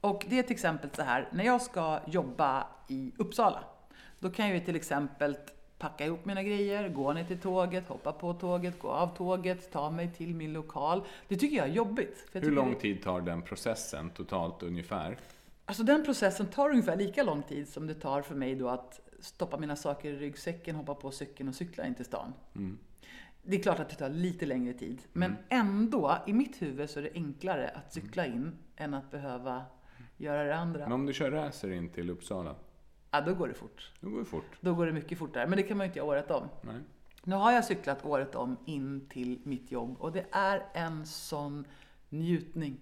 Och 0.00 0.26
det 0.28 0.38
är 0.38 0.42
till 0.42 0.52
exempel 0.52 0.90
så 0.90 1.02
här, 1.02 1.28
när 1.32 1.44
jag 1.44 1.62
ska 1.62 2.00
jobba 2.06 2.66
i 2.88 3.12
Uppsala, 3.18 3.64
då 4.18 4.30
kan 4.30 4.46
jag 4.46 4.54
ju 4.54 4.64
till 4.64 4.76
exempel 4.76 5.36
packa 5.80 6.06
ihop 6.06 6.24
mina 6.24 6.42
grejer, 6.42 6.88
gå 6.88 7.12
ner 7.12 7.24
till 7.24 7.38
tåget, 7.40 7.88
hoppa 7.88 8.12
på 8.12 8.34
tåget, 8.34 8.78
gå 8.78 8.88
av 8.88 9.16
tåget, 9.16 9.72
ta 9.72 9.90
mig 9.90 10.12
till 10.16 10.34
min 10.34 10.52
lokal. 10.52 11.02
Det 11.28 11.36
tycker 11.36 11.56
jag 11.56 11.68
är 11.68 11.72
jobbigt. 11.72 12.28
jag 12.32 12.40
Hur 12.40 12.50
lång 12.50 12.70
det- 12.74 12.80
tid 12.80 13.02
tar 13.02 13.20
den 13.20 13.42
processen 13.42 14.10
totalt 14.10 14.62
ungefär? 14.62 15.18
Alltså 15.64 15.82
den 15.82 16.04
processen 16.04 16.46
tar 16.46 16.70
ungefär 16.70 16.96
lika 16.96 17.22
lång 17.22 17.42
tid 17.42 17.68
som 17.68 17.86
det 17.86 17.94
tar 17.94 18.22
för 18.22 18.34
mig 18.34 18.54
då 18.54 18.68
att 18.68 19.00
stoppa 19.20 19.56
mina 19.58 19.76
saker 19.76 20.10
i 20.10 20.16
ryggsäcken, 20.16 20.76
hoppa 20.76 20.94
på 20.94 21.10
cykeln 21.10 21.48
och 21.48 21.54
cykla 21.54 21.86
in 21.86 21.94
till 21.94 22.04
stan. 22.04 22.32
Det 23.42 23.56
är 23.56 23.62
klart 23.62 23.80
att 23.80 23.88
det 23.88 23.94
tar 23.96 24.08
lite 24.08 24.46
längre 24.46 24.72
tid, 24.72 24.98
men 25.12 25.36
ändå, 25.48 26.16
i 26.26 26.32
mitt 26.32 26.62
huvud 26.62 26.90
så 26.90 26.98
är 26.98 27.02
det 27.02 27.10
enklare 27.14 27.68
att 27.68 27.92
cykla 27.92 28.26
in 28.26 28.52
än 28.76 28.94
att 28.94 29.10
behöva 29.10 29.62
göra 30.16 30.44
det 30.44 30.56
andra. 30.56 30.80
Men 30.80 30.92
om 30.92 31.06
du 31.06 31.12
kör 31.12 31.30
racer 31.30 31.70
in 31.72 31.88
till 31.88 32.10
Uppsala? 32.10 32.54
Ja, 33.10 33.20
då 33.20 33.34
går 33.34 33.48
det 33.48 33.54
fort. 33.54 33.92
Då 34.00 34.10
går 34.10 34.18
det 34.18 34.24
fort. 34.24 34.56
Då 34.60 34.74
går 34.74 34.86
det 34.86 34.92
mycket 34.92 35.18
fortare. 35.18 35.46
Men 35.46 35.56
det 35.56 35.62
kan 35.62 35.76
man 35.76 35.84
ju 35.84 35.88
inte 35.88 35.98
göra 35.98 36.08
året 36.08 36.30
om. 36.30 36.48
Nej. 36.62 36.76
Nu 37.24 37.34
har 37.34 37.52
jag 37.52 37.64
cyklat 37.64 38.04
året 38.04 38.34
om 38.34 38.56
in 38.66 39.08
till 39.08 39.40
mitt 39.44 39.72
jobb 39.72 39.96
och 40.00 40.12
det 40.12 40.24
är 40.30 40.62
en 40.74 41.06
sån 41.06 41.64
njutning. 42.08 42.80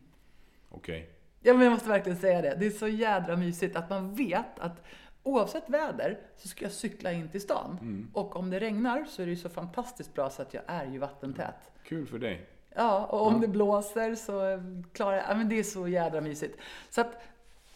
Okej. 0.69 1.11
Ja, 1.41 1.55
men 1.55 1.63
jag 1.63 1.71
måste 1.71 1.89
verkligen 1.89 2.19
säga 2.19 2.43
det. 2.43 2.57
Det 2.61 2.67
är 2.67 2.71
så 2.71 2.89
jädra 2.89 3.37
mysigt 3.37 3.77
att 3.77 3.91
man 3.91 4.15
vet 4.15 4.59
att 4.59 4.83
oavsett 5.23 5.69
väder 5.71 6.19
så 6.37 6.49
ska 6.49 6.65
jag 6.65 6.73
cykla 6.73 7.13
in 7.13 7.29
till 7.29 7.41
stan. 7.41 8.11
Och 8.13 8.37
om 8.37 8.51
det 8.51 8.59
regnar 8.61 9.05
så 9.05 9.23
är 9.23 9.27
det 9.27 9.31
ju 9.31 9.37
så 9.37 9.49
fantastiskt 9.49 10.15
bra 10.15 10.31
så 10.31 10.43
att 10.43 10.55
jag 10.55 10.63
är 10.67 10.87
ju 10.87 10.99
vattentät. 10.99 11.71
Kul 11.85 12.07
för 12.07 12.19
dig. 12.19 12.47
Ja, 12.75 13.07
och 13.07 13.27
om 13.27 13.41
det 13.41 13.49
blåser 13.49 14.15
så 14.15 14.63
klarar 14.93 15.17
jag... 15.17 15.25
Ja, 15.29 15.35
men 15.35 15.49
det 15.49 15.59
är 15.59 15.63
så 15.63 15.89
jädra 15.89 16.21
mysigt. 16.21 16.59
Så 16.91 17.01
att 17.01 17.23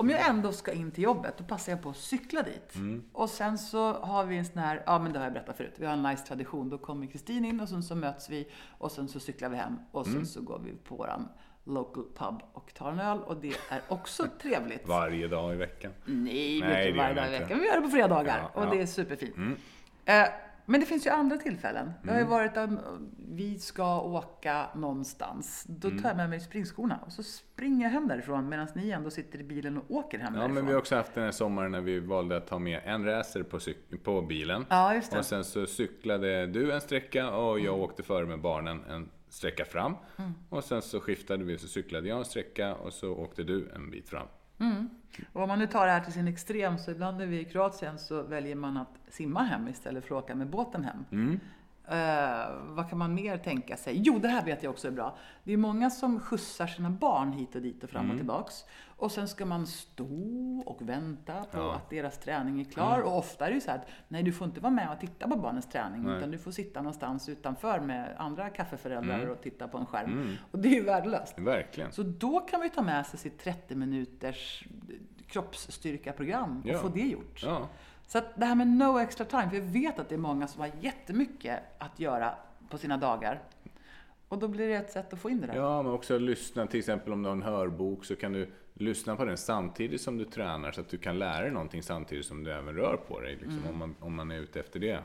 om 0.03 0.11
jag 0.11 0.28
ändå 0.28 0.53
ska 0.53 0.72
in 0.72 0.90
till 0.90 1.05
jobbet, 1.05 1.34
då 1.38 1.44
passar 1.44 1.72
jag 1.72 1.82
på 1.82 1.90
att 1.90 1.96
cykla 1.96 2.42
dit. 2.42 2.74
Och 3.12 3.28
sen 3.30 3.59
så 3.59 3.92
har 3.92 4.24
vi 4.24 4.36
en 4.38 4.44
sån 4.44 4.59
här, 4.59 4.82
ja 4.86 4.98
men 4.98 5.12
det 5.12 5.18
har 5.18 5.26
jag 5.26 5.32
berättat 5.32 5.57
förut, 5.57 5.74
vi 5.76 5.86
har 5.86 5.92
en 5.92 6.03
nice 6.03 6.26
tradition. 6.26 6.68
Då 6.70 6.78
kommer 6.78 7.07
Kristin 7.07 7.44
in 7.44 7.61
och 7.61 7.68
sen 7.68 7.82
så 7.82 7.94
möts 7.94 8.30
vi 8.30 8.48
och 8.78 8.92
sen 8.92 9.09
så 9.09 9.20
cyklar 9.20 9.48
vi 9.48 9.57
hem 9.57 9.76
och 9.92 10.07
sen 10.07 10.26
så 10.26 10.40
går 10.42 10.59
vi 10.64 10.72
på 10.72 10.96
våran 10.96 11.28
local 11.64 12.05
pub 12.14 12.42
och 12.53 12.74
tar 12.74 12.92
en 12.92 13.00
öl 13.00 13.18
och 13.18 13.36
det 13.36 13.55
är 13.70 13.80
också 13.88 14.26
trevligt. 14.42 14.88
Varje 14.88 15.28
dag 15.28 15.53
i 15.55 15.57
veckan. 15.57 15.92
Nej, 16.05 16.14
vi 16.34 16.61
Nej, 16.61 16.88
inte 16.88 16.92
det 16.92 16.92
varje 16.98 17.14
dag 17.14 17.26
i 17.26 17.30
vi 17.30 17.36
inte. 17.36 17.44
veckan. 17.44 17.59
Vi 17.61 17.66
gör 17.66 17.76
det 17.76 17.82
på 17.82 17.88
fredagar 17.90 18.38
Ja, 18.55 18.61
och 18.61 18.66
ja. 18.66 18.70
det 18.70 18.80
är 18.82 18.86
superfint. 18.86 19.34
Eh, 20.05 20.22
men 20.73 20.81
det 20.81 20.87
finns 20.87 21.07
ju 21.07 21.11
andra 21.11 21.37
tillfällen. 21.37 21.93
Det 22.03 22.09
har 22.11 22.16
Mm. 22.18 22.27
ju 22.29 22.31
varit 22.31 22.57
att 22.57 22.70
vi 23.29 23.59
ska 23.59 24.01
åka 24.01 24.66
någonstans. 24.75 25.64
Då 25.68 25.89
tar 25.89 25.97
Mm. 25.97 26.05
jag 26.05 26.16
med 26.16 26.31
mig 26.31 26.41
springskorna 26.41 26.99
och 27.07 27.12
så 27.12 27.23
springer 27.23 27.85
jag 27.87 27.91
hem 27.91 28.09
därifrån 28.09 28.49
medan 28.49 28.68
ni 28.75 28.91
ändå 28.91 29.11
sitter 29.11 29.39
i 29.41 29.45
bilen 29.45 29.79
och 29.79 29.91
åker 29.91 30.18
hem 30.18 30.35
Ja, 30.35 30.41
därifrån. 30.41 30.55
men 30.55 30.66
vi 30.66 30.73
har 30.73 30.79
också 30.79 30.97
haft 30.97 31.14
den 31.14 31.25
här 31.25 31.31
sommaren 31.31 31.73
när 31.73 31.81
vi 31.81 32.01
valde 32.01 32.37
att 32.37 32.47
ta 32.47 32.59
med 32.59 32.81
en 32.85 33.05
racer 33.05 33.43
på, 33.43 33.59
på 34.03 34.23
bilen. 34.23 34.66
Ja, 34.68 34.95
just 34.95 35.12
det. 35.12 35.18
Och 35.18 35.25
sen 35.25 35.45
så 35.45 35.66
cyklade 35.66 36.47
du 36.47 36.73
en 36.73 36.81
sträcka 36.81 37.31
och 37.31 37.61
jag 37.61 37.79
åkte 37.79 38.03
före 38.03 38.27
med 38.27 38.41
barnen 38.41 38.85
en 38.85 39.11
sträcka 39.29 39.64
fram. 39.64 39.95
Mm. 40.16 40.33
Och 40.49 40.64
sen 40.64 40.83
så 40.83 41.01
skiftade 41.01 41.45
vi, 41.45 41.59
så 41.59 41.68
cyklade 41.68 42.09
jag 42.09 42.18
en 42.18 42.25
sträcka 42.25 42.75
och 42.75 42.93
så 42.93 43.12
åkte 43.12 43.43
du 43.43 43.68
en 43.75 43.91
bit 43.91 44.09
fram. 44.09 44.27
Och 45.33 45.43
om 45.43 45.49
man 45.49 45.59
nu 45.59 45.67
tar 45.67 45.87
det 45.87 45.93
här 45.93 46.01
till 46.01 46.13
sin 46.13 46.29
extrem 46.29 46.79
så 46.79 46.91
ibland 46.91 47.19
när 47.19 47.27
vi 47.27 47.37
är 47.37 47.41
i 47.41 47.45
Kroatien 47.45 47.99
så 47.99 48.23
väljer 48.23 48.55
man 48.55 48.77
att 48.77 48.99
simma 49.09 49.43
hem 49.43 49.69
istället 49.69 50.05
för 50.05 50.19
att 50.19 50.25
åka 50.25 50.35
med 50.35 50.47
båten 50.47 50.85
hem. 50.85 51.05
Mm. 51.13 51.41
Eh, 51.93 52.53
vad 52.62 52.88
kan 52.88 52.99
man 52.99 53.14
mer 53.14 53.38
tänka 53.38 53.76
sig? 53.76 53.95
Jo, 54.05 54.18
det 54.18 54.28
här 54.28 54.45
vet 54.45 54.62
jag 54.62 54.70
också 54.70 54.88
är 54.88 54.93
bra. 54.93 55.16
Det 55.45 55.53
är 55.53 55.57
många 55.57 55.90
som 55.90 56.20
skjutsar 56.20 56.66
sina 56.66 56.90
barn 56.90 57.32
hit 57.32 57.55
och 57.55 57.62
dit 57.62 57.84
och 57.84 57.90
fram 57.90 58.11
och 58.11 58.16
tillbaks. 58.16 58.64
Och 58.97 59.12
sen 59.12 59.28
ska 59.28 59.47
man 59.47 59.66
stå 59.66 60.62
och 60.66 60.88
vänta 60.88 61.32
på 61.45 61.59
Ja. 61.59 61.74
att 61.74 61.90
deras 61.90 62.18
träning 62.18 62.61
är 62.61 62.64
klar. 62.64 63.01
Och 63.01 63.18
ofta 63.18 63.45
är 63.47 63.49
det 63.49 63.55
ju 63.55 63.61
så 63.61 63.70
här 63.70 63.78
att 63.78 63.86
nej, 64.09 64.22
du 64.22 64.32
får 64.32 64.47
inte 64.47 64.61
vara 64.61 64.72
med 64.72 64.93
och 64.93 65.01
titta 65.01 65.28
på 65.28 65.36
barnens 65.36 65.66
träning. 65.68 66.03
Nej. 66.03 66.16
Utan 66.16 66.30
du 66.30 66.38
får 66.38 66.51
sitta 66.51 66.80
någonstans 66.80 67.28
utanför 67.28 67.80
med 67.80 68.14
andra 68.18 68.49
kaffeföräldrar 68.51 69.26
och 69.26 69.43
titta 69.43 69.68
på 69.68 69.78
en 69.78 69.86
skärm. 69.86 70.36
Och 70.51 70.59
det 70.59 70.68
är 70.68 70.72
ju 70.74 70.82
värdelöst. 70.84 71.38
Verkligen. 71.38 71.93
Så 71.93 72.03
då 72.03 72.40
kan 72.40 72.61
man 72.61 72.68
ju 72.68 72.74
ta 72.74 72.82
med 72.82 73.07
sig 73.07 73.18
sitt 73.18 73.38
30 73.38 73.74
minuters 73.74 74.64
kroppsstyrkaprogram 75.26 76.61
och 76.61 76.68
Ja. 76.68 76.78
få 76.78 76.88
det 76.88 77.01
gjort. 77.01 77.43
Ja. 77.43 77.68
Så 78.13 78.19
att 78.19 78.33
det 78.41 78.47
här 78.47 78.55
med 78.55 78.67
no 78.67 78.99
extra 78.99 79.25
time, 79.27 79.49
för 79.51 79.57
jag 79.57 79.65
vet 79.65 79.99
att 79.99 80.09
det 80.09 80.15
är 80.15 80.19
många 80.19 80.47
som 80.47 80.61
har 80.61 80.71
jättemycket 80.81 81.59
att 81.79 82.01
göra 82.01 82.35
på 82.71 82.79
sina 82.79 82.97
dagar. 82.97 83.41
Och 84.29 84.39
då 84.39 84.49
blir 84.49 84.69
det 84.69 84.75
ett 84.75 84.93
sätt 84.93 85.13
att 85.13 85.19
få 85.19 85.31
in 85.31 85.41
det 85.41 85.47
där. 85.47 85.55
ja, 85.57 85.83
men 85.83 85.93
också 85.93 86.19
lyssna. 86.19 86.67
Till 86.67 86.79
exempel 86.79 87.13
om 87.13 87.23
du 87.23 87.29
har 87.29 87.37
en 87.37 87.43
hörbok 87.43 88.05
så 88.05 88.17
kan 88.17 88.33
du 88.33 88.51
lyssna 88.75 89.17
på 89.17 89.25
den 89.25 89.37
samtidigt 89.37 90.01
som 90.01 90.17
du 90.19 90.25
tränar 90.25 90.73
så 90.73 90.81
att 90.81 90.89
du 90.89 90.99
kan 90.99 91.19
lära 91.19 91.43
dig 91.43 91.51
någonting 91.51 91.83
samtidigt 91.83 92.27
som 92.27 92.45
du 92.45 92.53
även 92.53 92.75
rör 92.75 92.97
på 92.97 93.21
dig. 93.21 93.33
Liksom, 93.33 93.59
Mm. 93.59 93.69
om, 93.71 93.79
man, 93.79 93.95
om 94.01 94.15
man 94.15 94.31
är 94.31 94.39
ute 94.39 94.61
efter 94.61 94.81
det. 94.81 94.99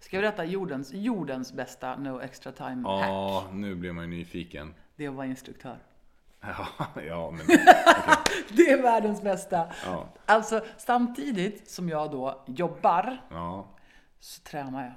Ska 0.00 0.16
jag 0.16 0.22
berätta 0.22 0.44
jordens, 0.44 0.92
jordens 0.92 1.52
bästa 1.52 1.96
no 1.96 2.20
extra 2.20 2.52
time 2.52 2.88
hack? 2.88 3.08
Ja, 3.08 3.48
nu 3.52 3.74
blir 3.74 3.92
man 3.92 4.04
ju 4.10 4.16
nyfiken. 4.18 4.74
Det 4.96 5.04
är 5.04 5.08
att 5.08 5.14
vara 5.14 5.26
instruktör. 5.26 5.76
Ja, 6.46 6.86
ja 7.08 7.30
men 7.30 7.46
Det 8.56 8.70
är 8.70 8.82
världens 8.82 9.22
bästa. 9.22 9.66
Ja. 9.86 10.08
Alltså 10.26 10.64
samtidigt 10.78 11.70
som 11.70 11.88
jag 11.88 12.10
då 12.10 12.42
jobbar 12.46 13.18
ja, 13.30 13.66
så 14.20 14.40
tränar 14.42 14.82
jag. 14.84 14.92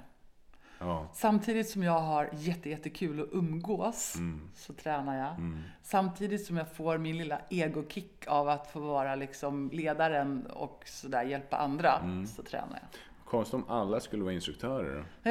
ja. 0.88 1.06
Samtidigt 1.14 1.68
som 1.70 1.82
jag 1.82 2.00
har 2.00 2.28
jätte, 2.32 2.70
jättekul 2.70 3.20
att 3.22 3.28
umgås 3.32 4.14
Mm. 4.16 4.50
så 4.54 4.72
tränar 4.72 5.18
jag. 5.18 5.34
Samtidigt 5.82 6.46
som 6.46 6.56
jag 6.56 6.72
får 6.72 6.98
min 6.98 7.16
lilla 7.18 7.38
egokick 7.50 8.24
av 8.26 8.48
att 8.48 8.70
få 8.70 8.80
vara 8.80 9.14
liksom 9.14 9.70
ledaren 9.72 10.46
och 10.46 10.82
sådär 10.86 11.22
hjälpa 11.22 11.56
andra 11.56 11.92
Mm. 11.98 12.26
så 12.26 12.42
tränar 12.42 12.78
jag. 12.82 13.00
Konstigt 13.28 13.54
om 13.54 13.70
alla 13.70 14.00
skulle 14.00 14.22
vara 14.22 14.32
instruktörer 14.34 14.96
då. 14.96 15.30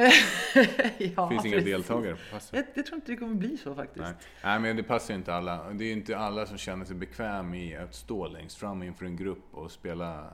ja, 1.16 1.28
finns 1.28 1.44
inga 1.44 1.56
precis. 1.56 1.64
deltagare 1.64 2.14
på 2.14 2.20
passet. 2.32 2.54
Jag, 2.54 2.64
jag 2.74 2.86
tror 2.86 2.96
inte 2.96 3.12
det 3.12 3.16
kommer 3.16 3.34
bli 3.34 3.56
så 3.56 3.74
faktiskt. 3.74 4.04
Nej. 4.04 4.14
Nej, 4.44 4.60
men 4.60 4.76
det 4.76 4.82
passar 4.82 5.14
ju 5.14 5.18
inte 5.18 5.34
alla. 5.34 5.72
Det 5.72 5.84
är 5.84 5.86
ju 5.86 5.92
inte 5.92 6.18
alla 6.18 6.46
som 6.46 6.58
känner 6.58 6.84
sig 6.84 6.96
bekväm 6.96 7.54
i 7.54 7.76
att 7.76 7.94
stå 7.94 8.28
längst 8.28 8.56
fram 8.56 8.82
inför 8.82 9.04
en 9.06 9.16
grupp 9.16 9.44
och 9.50 9.70
spela 9.70 10.30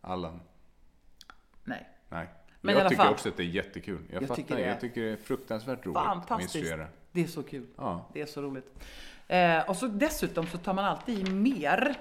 Allan. 0.00 0.40
Nej. 1.64 1.88
Nej. 2.08 2.28
Men 2.60 2.74
jag 2.74 2.88
tycker 2.88 3.02
fall. 3.02 3.12
också 3.12 3.28
att 3.28 3.36
det 3.36 3.42
är 3.42 3.46
jättekul. 3.46 4.00
Jag, 4.10 4.22
Jag 4.22 4.28
fattar. 4.28 4.42
tycker 4.42 4.56
det 4.56 4.64
är 4.64 4.68
jag 4.68 4.80
tycker 4.80 5.02
det 5.02 5.10
är 5.12 5.16
fruktansvärt 5.16 5.86
roligt 5.86 5.96
att 5.96 6.04
Fantastiskt. 6.04 6.54
instruera. 6.54 6.86
Det 7.12 7.22
är 7.22 7.26
så 7.26 7.42
kul. 7.42 7.66
Ja. 7.76 8.10
Det 8.12 8.20
är 8.20 8.26
så 8.26 8.42
roligt. 8.42 8.66
Eh, 9.28 9.68
och 9.70 9.76
så 9.76 9.86
dessutom 9.86 10.46
så 10.46 10.58
tar 10.58 10.74
man 10.74 10.84
alltid 10.84 11.28
i 11.28 11.30
mer 11.32 11.94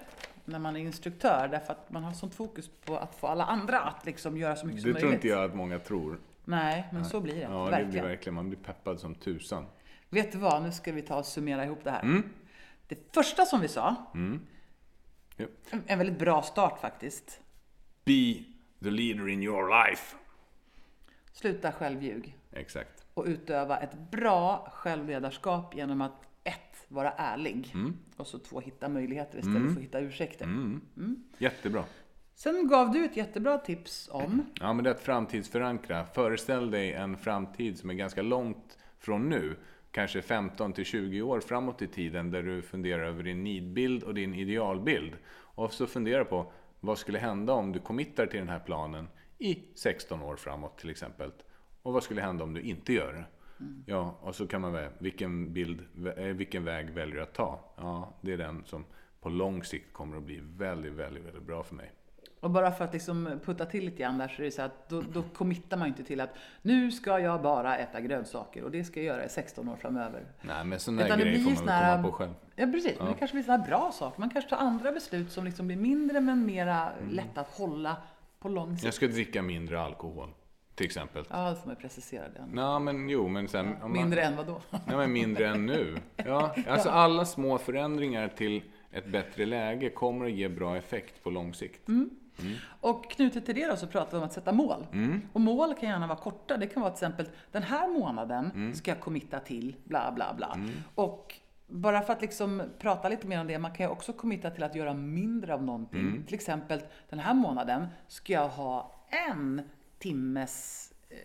när 0.46 0.60
man 0.60 0.76
är 0.76 0.80
instruktör 0.80 1.48
därför 1.48 1.74
att 1.74 1.90
man 1.92 2.04
har 2.04 2.14
sånt 2.14 2.36
fokus 2.36 2.70
på 2.86 2.98
att 2.98 3.16
få 3.16 3.28
alla 3.28 3.46
andra 3.46 3.80
att 3.80 4.06
liksom 4.06 4.38
göra 4.38 4.56
så 4.56 4.66
mycket 4.66 4.84
Det 4.84 4.92
som 4.92 4.94
tror 5.00 5.04
möjligt. 5.10 5.14
inte 5.26 5.28
jag 5.28 5.44
att 5.44 5.56
många 5.56 5.80
tror. 5.80 6.20
Nej, 6.46 6.88
men 6.92 7.06
så 7.06 7.20
blir 7.22 7.34
det. 7.36 7.42
Ja, 7.42 7.50
det 7.66 7.70
verkligen. 7.72 7.90
blir 7.92 8.02
verkligen. 8.02 8.34
Man 8.36 8.50
blir 8.50 8.60
peppad 8.60 9.00
som 9.00 9.16
tusan. 9.16 9.66
Vet 10.10 10.32
du 10.32 10.38
vad, 10.38 10.64
nu 10.64 10.72
ska 10.72 10.92
vi 10.92 11.02
ta 11.02 11.16
och 11.20 11.26
summera 11.26 11.66
ihop 11.66 11.80
det 11.84 11.92
här. 11.92 12.02
Mm. 12.04 12.24
Det 12.88 13.14
första 13.16 13.46
som 13.46 13.62
vi 13.62 13.68
sa, 13.68 13.96
Ja. 15.38 15.46
en- 15.72 15.84
en 15.88 15.98
väldigt 15.98 16.20
bra 16.20 16.42
start 16.42 16.80
faktiskt. 16.80 17.42
Be 18.06 18.44
the 18.84 18.90
leader 18.92 19.28
in 19.30 19.44
your 19.44 19.86
life. 19.88 20.16
Sluta 21.32 21.72
självljug 21.72 22.38
Exakt. 22.52 23.06
och 23.14 23.26
utöva 23.26 23.78
ett 23.78 24.12
bra 24.12 24.70
självledarskap 24.74 25.76
genom 25.76 26.02
att 26.02 26.22
vara 26.92 27.12
ärlig 27.12 27.72
Mm. 27.74 27.98
och 28.18 28.28
så 28.28 28.40
två, 28.40 28.60
hitta 28.60 28.90
möjligheter 28.90 29.40
istället 29.40 29.62
för 29.74 29.80
att 29.80 29.84
hitta 29.84 30.00
ursäkter. 30.00 30.48
Jättebra. 31.38 31.84
Sen 32.36 32.68
gav 32.68 32.92
du 32.92 33.06
ett 33.06 33.18
jättebra 33.18 33.58
tips 33.58 34.10
om 34.12 34.46
Ja, 34.60 34.74
men 34.74 34.84
det 34.84 34.90
är 34.90 34.94
att 34.94 35.02
framtidsförankra. 35.02 36.06
Föreställ 36.06 36.72
dig 36.72 36.94
en 36.94 37.18
framtid 37.18 37.80
som 37.80 37.90
är 37.90 37.94
ganska 37.94 38.22
långt 38.22 38.78
från 39.00 39.30
nu. 39.30 39.56
Kanske 39.92 40.22
15 40.22 40.74
till 40.74 40.86
20 40.86 41.22
år 41.22 41.40
framåt 41.40 41.82
i 41.82 41.88
tiden 41.88 42.32
där 42.32 42.44
du 42.44 42.62
funderar 42.62 43.04
över 43.04 43.24
din 43.24 43.44
nidbild 43.44 44.04
och 44.04 44.14
din 44.14 44.34
idealbild. 44.34 45.14
Och 45.32 45.74
så 45.74 45.88
fundera 45.88 46.26
på 46.26 46.52
vad 46.80 46.98
skulle 46.98 47.20
hända 47.20 47.54
om 47.54 47.72
du 47.72 47.80
committar 47.80 48.26
till 48.26 48.40
den 48.40 48.50
här 48.50 48.60
planen 48.60 49.08
i 49.38 49.60
16 49.76 50.22
år 50.22 50.36
framåt 50.36 50.78
till 50.78 50.90
exempel. 50.90 51.32
Och 51.82 51.94
vad 51.94 52.04
skulle 52.04 52.22
hända 52.22 52.44
om 52.44 52.54
du 52.54 52.62
inte 52.62 52.94
gör 52.94 53.14
det? 53.14 53.26
Ja, 53.86 54.16
och 54.22 54.36
så 54.36 54.48
kan 54.48 54.62
man 54.62 54.74
välja 54.74 54.90
vilken, 55.00 55.54
bild, 55.54 55.80
eh, 56.18 56.24
vilken 56.24 56.66
väg 56.66 56.90
väljer 56.90 57.16
du 57.16 57.22
att 57.22 57.34
ta? 57.34 57.60
Ja, 57.78 58.14
det 58.22 58.34
är 58.34 58.38
den 58.38 58.64
som 58.66 58.86
på 59.22 59.30
lång 59.30 59.64
sikt 59.64 59.94
kommer 59.94 60.18
att 60.18 60.24
bli 60.24 60.40
väldigt, 60.58 60.94
väldigt, 60.94 61.26
väldigt 61.26 61.44
bra 61.44 61.64
för 61.64 61.76
mig. 61.76 61.92
Och 62.40 62.50
bara 62.52 62.72
för 62.72 62.86
att 62.86 62.94
liksom 62.94 63.40
putta 63.46 63.66
till 63.66 63.86
lite 63.86 63.98
grann 63.98 64.18
där 64.18 64.28
så 64.28 64.42
är 64.42 64.46
det 64.46 64.52
så 64.52 64.62
att 64.62 64.90
då, 64.90 65.02
då 65.02 65.24
committar 65.24 65.78
man 65.78 65.88
ju 65.88 65.90
inte 65.90 66.04
till 66.04 66.22
att 66.22 66.30
nu 66.62 66.92
ska 66.92 67.20
jag 67.20 67.42
bara 67.42 67.78
äta 67.78 68.02
grönsaker 68.02 68.64
och 68.64 68.72
det 68.72 68.84
ska 68.84 69.00
jag 69.00 69.06
göra 69.08 69.26
i 69.26 69.30
16 69.30 69.70
år 69.70 69.76
framöver. 69.76 70.26
Nej, 70.42 70.66
men 70.66 70.80
sådana 70.80 71.04
där 71.04 71.18
det 71.18 71.24
grejer 71.24 71.44
blir 71.46 71.56
får 71.56 71.66
man 71.66 71.68
väl 71.68 71.96
komma 71.96 72.04
på 72.04 72.12
själv. 72.12 72.34
Ja 72.56 72.66
precis, 72.66 72.98
men 73.00 73.08
det 73.08 73.14
kanske 73.14 73.36
blir 73.36 73.44
sådana 73.44 73.66
bra 73.66 73.92
saker. 73.94 74.20
Man 74.20 74.30
kanske 74.30 74.50
tar 74.50 74.58
andra 74.58 74.92
beslut 74.92 75.32
som 75.32 75.46
liksom 75.46 75.68
blir 75.68 75.78
mindre 75.78 76.22
men 76.22 76.46
mera 76.46 76.92
lätta 77.10 77.42
att 77.42 77.58
hålla 77.58 77.98
på 78.40 78.50
lång 78.50 78.70
Jag 78.72 78.80
sikt. 78.80 78.94
ska 78.96 79.08
dricka 79.08 79.42
mindre 79.42 79.82
alkohol, 79.82 80.30
till 80.82 80.88
exempel. 80.88 81.26
Ja, 81.30 81.50
då 81.50 81.56
får 81.56 81.68
man 81.68 81.76
precisera 81.76 82.24
det. 82.30 82.46
Nej, 82.52 82.80
men 82.80 83.10
jo, 83.10 83.28
men 83.28 83.48
sen... 83.48 83.76
man- 83.82 83.92
Mindre 83.92 84.22
än 84.22 84.36
vad 84.36 84.48
då? 84.48 84.62
Nej, 84.70 84.98
men 84.98 85.12
mindre 85.14 85.48
än 85.48 85.66
nu. 85.66 85.98
Ja, 86.26 86.56
alltså 86.68 86.90
alla 86.90 87.26
små 87.26 87.58
förändringar 87.58 88.28
till 88.28 88.64
ett 88.92 89.06
bättre 89.08 89.46
läge 89.46 89.90
kommer 89.90 90.26
att 90.26 90.32
ge 90.32 90.50
bra 90.50 90.78
effekt 90.78 91.24
på 91.24 91.30
lång 91.30 91.54
sikt. 91.54 91.88
Mm. 91.88 92.10
Och 92.82 93.12
knutet 93.12 93.46
till 93.46 93.56
det 93.56 93.68
då 93.68 93.76
så 93.76 93.88
pratar 93.88 94.12
vi 94.12 94.18
om 94.18 94.24
att 94.24 94.34
sätta 94.34 94.52
mål. 94.52 94.88
Mm. 94.94 95.22
Och 95.34 95.42
mål 95.42 95.74
kan 95.76 95.90
gärna 95.90 96.08
vara 96.08 96.18
korta. 96.20 96.58
Det 96.58 96.68
kan 96.68 96.82
vara 96.82 96.92
till 96.92 97.06
exempel 97.06 97.26
den 97.52 97.64
här 97.64 97.88
månaden 97.88 98.52
Mm. 98.56 98.74
ska 98.74 98.92
jag 98.92 99.00
committa 99.00 99.40
till 99.40 99.76
bla 99.84 100.12
bla 100.12 100.34
bla. 100.34 100.58
Och 100.96 101.36
bara 101.68 102.02
för 102.02 102.14
att 102.14 102.22
liksom 102.22 102.62
prata 102.80 103.10
lite 103.10 103.28
mer 103.28 103.40
om 103.42 103.48
det, 103.48 103.60
man 103.60 103.72
kan 103.74 103.86
ju 103.86 103.92
också 103.92 104.14
committa 104.14 104.50
till 104.50 104.64
att 104.64 104.76
göra 104.76 104.94
mindre 104.94 105.54
av 105.54 105.64
någonting. 105.64 106.00
Mm. 106.00 106.24
Till 106.24 106.36
exempel 106.36 106.82
den 107.10 107.20
här 107.20 107.34
månaden 107.34 107.88
ska 108.08 108.34
jag 108.34 108.48
ha 108.50 108.96
en 109.32 109.62
timmes 110.02 110.88
eh, 111.10 111.18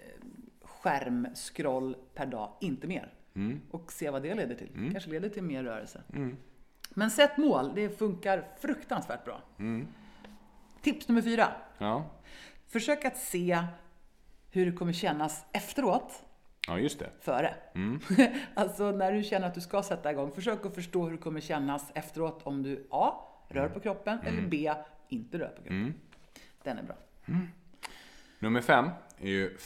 skärmskroll 0.63 1.97
per 2.15 2.27
dag, 2.27 2.53
inte 2.61 2.87
mer. 2.87 3.13
Mm. 3.35 3.61
Och 3.71 3.93
se 3.93 4.11
vad 4.11 4.23
det 4.23 4.35
leder 4.35 4.55
till. 4.55 4.91
Kanske 4.93 5.11
leder 5.11 5.29
till 5.29 5.43
mer 5.43 5.65
rörelse. 5.65 6.03
Men 6.91 7.11
sätt 7.11 7.37
mål, 7.37 7.73
det 7.75 7.99
funkar 7.99 8.49
fruktansvärt 8.61 9.25
bra. 9.25 9.43
Mm. 9.59 9.87
Tips 10.83 11.09
nummer 11.09 11.23
fyra. 11.23 11.49
Ja, 11.79 12.11
Försök 12.69 13.05
att 13.05 13.17
se 13.17 13.65
hur 14.51 14.67
det 14.67 14.73
kommer 14.73 14.93
kännas 14.93 15.45
efteråt, 15.53 16.25
Ja, 16.69 16.79
just 16.79 16.99
det. 16.99 17.11
före. 17.21 17.55
alltså 18.55 18.91
när 18.91 19.13
du 19.13 19.23
känner 19.23 19.47
att 19.47 19.55
du 19.55 19.61
ska 19.61 19.83
sätta 19.83 20.13
igång, 20.13 20.31
försök 20.33 20.67
att 20.67 20.75
förstå 20.75 21.05
hur 21.05 21.13
det 21.13 21.19
kommer 21.19 21.41
kännas 21.41 21.91
efteråt 21.95 22.41
om 22.43 22.63
du 22.63 22.87
A. 22.91 23.13
Rör 23.49 23.69
på 23.69 23.81
kroppen 23.81 24.19
eller 24.25 24.43
B. 24.49 24.73
Inte 25.09 25.39
rör 25.39 25.49
på 25.49 25.63
kroppen. 25.63 25.95
Den 26.63 26.79
är 26.79 26.83
bra. 26.83 26.97
Nummer 28.39 28.61
fem 28.61 28.89
är 29.19 29.29
ju 29.29 29.57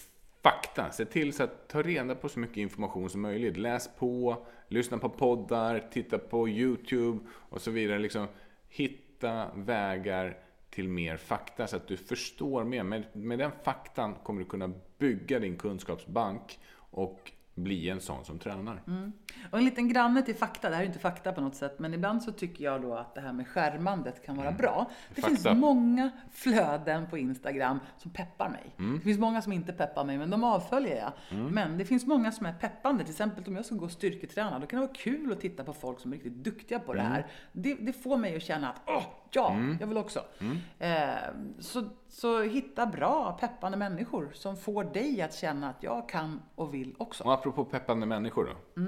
fakta. 0.43 0.91
Se 0.93 1.05
till 1.05 1.33
så 1.33 1.43
att 1.43 1.69
ta 1.69 1.83
reda 1.83 2.15
på 2.15 2.29
så 2.29 2.41
mycket 2.41 2.57
information 2.57 3.11
som 3.11 3.21
möjligt. 3.21 3.57
Läs 3.57 3.91
på, 3.99 4.47
lyssna 4.69 4.99
på 4.99 5.09
poddar, 5.09 5.89
titta 5.93 6.19
på 6.19 6.49
YouTube 6.49 7.19
och 7.31 7.61
så 7.61 7.71
vidare. 7.71 7.99
Liksom, 7.99 8.27
hitta 8.69 9.51
vägar 9.55 10.39
till 10.71 10.89
mer 10.89 11.17
fakta 11.17 11.67
så 11.67 11.77
att 11.77 11.89
du 11.89 11.97
förstår 11.97 12.65
mer. 12.65 12.83
Med, 12.83 13.05
med 13.13 13.39
den 13.39 13.51
faktan 13.63 14.15
kommer 14.23 14.41
du 14.41 14.49
kunna 14.49 14.73
bygga 14.99 15.39
din 15.39 15.57
kunskapsbank 15.57 16.59
och 16.75 17.33
bli 17.63 17.91
en 17.91 18.01
sån 18.01 18.25
som 18.25 18.39
tränar. 18.39 18.83
Och 19.51 19.59
en 19.59 19.65
liten 19.65 19.89
granne 19.89 20.23
till 20.23 20.35
fakta, 20.35 20.71
det 20.71 20.77
här 20.77 20.83
är 20.83 20.87
inte 20.87 20.99
fakta 20.99 21.33
på 21.33 21.41
något 21.41 21.55
sätt, 21.55 21.79
men 21.79 21.95
ibland 21.95 22.23
så 22.23 22.33
tycker 22.33 22.65
jag 22.65 22.83
då 22.83 22.95
att 22.95 23.15
det 23.15 23.21
här 23.21 23.33
med 23.33 23.49
skärmandet 23.49 24.27
kan 24.27 24.37
vara 24.37 24.53
bra. 24.53 24.91
Det 25.15 25.21
Fakta. 25.23 25.29
finns 25.37 25.59
många 25.61 26.11
flöden 26.33 27.07
på 27.11 27.19
Instagram 27.19 27.81
som 27.99 28.11
peppar 28.11 28.49
mig. 28.49 28.75
Det 28.95 29.01
finns 29.01 29.19
många 29.19 29.43
som 29.43 29.53
inte 29.53 29.73
peppar 29.73 30.05
mig, 30.05 30.19
men 30.19 30.31
de 30.31 30.45
avföljer 30.45 30.97
jag. 30.97 31.13
Men 31.53 31.79
det 31.79 31.85
finns 31.85 32.07
många 32.07 32.33
som 32.33 32.47
är 32.47 32.53
peppande. 32.53 33.05
Till 33.05 33.13
exempel 33.13 33.45
om 33.47 33.57
jag 33.57 33.65
ska 33.67 33.75
gå 33.75 33.85
och 33.85 33.91
styrketräna, 33.91 34.59
då 34.59 34.67
kan 34.67 34.81
det 34.81 34.87
vara 34.87 34.97
kul 34.97 35.33
att 35.33 35.41
titta 35.41 35.65
på 35.65 35.73
folk 35.73 36.01
som 36.01 36.13
är 36.13 36.17
riktigt 36.17 36.45
duktiga 36.45 36.79
på 36.79 36.93
det 36.95 37.01
här. 37.03 37.27
Det, 37.53 37.75
det 37.75 37.93
får 37.93 38.17
mig 38.17 38.37
att 38.37 38.43
känna 38.43 38.69
att, 38.71 38.81
åh, 38.87 39.03
ja, 39.35 39.57
jag 39.81 39.87
vill 39.87 39.97
också. 39.99 40.25
Eh, 40.79 41.11
så, 41.59 41.83
så 42.09 42.43
hitta 42.43 42.87
bra, 42.87 43.37
peppande 43.41 43.79
människor 43.79 44.31
som 44.35 44.57
får 44.57 44.85
dig 44.85 45.23
att 45.23 45.35
känna 45.35 45.69
att 45.71 45.83
jag 45.83 46.09
kan 46.09 46.43
och 46.55 46.75
vill 46.75 46.95
också. 46.99 47.25
Och 47.25 47.33
apropå 47.33 47.65
peppande 47.65 48.07
människor 48.07 48.45
då. 48.45 48.81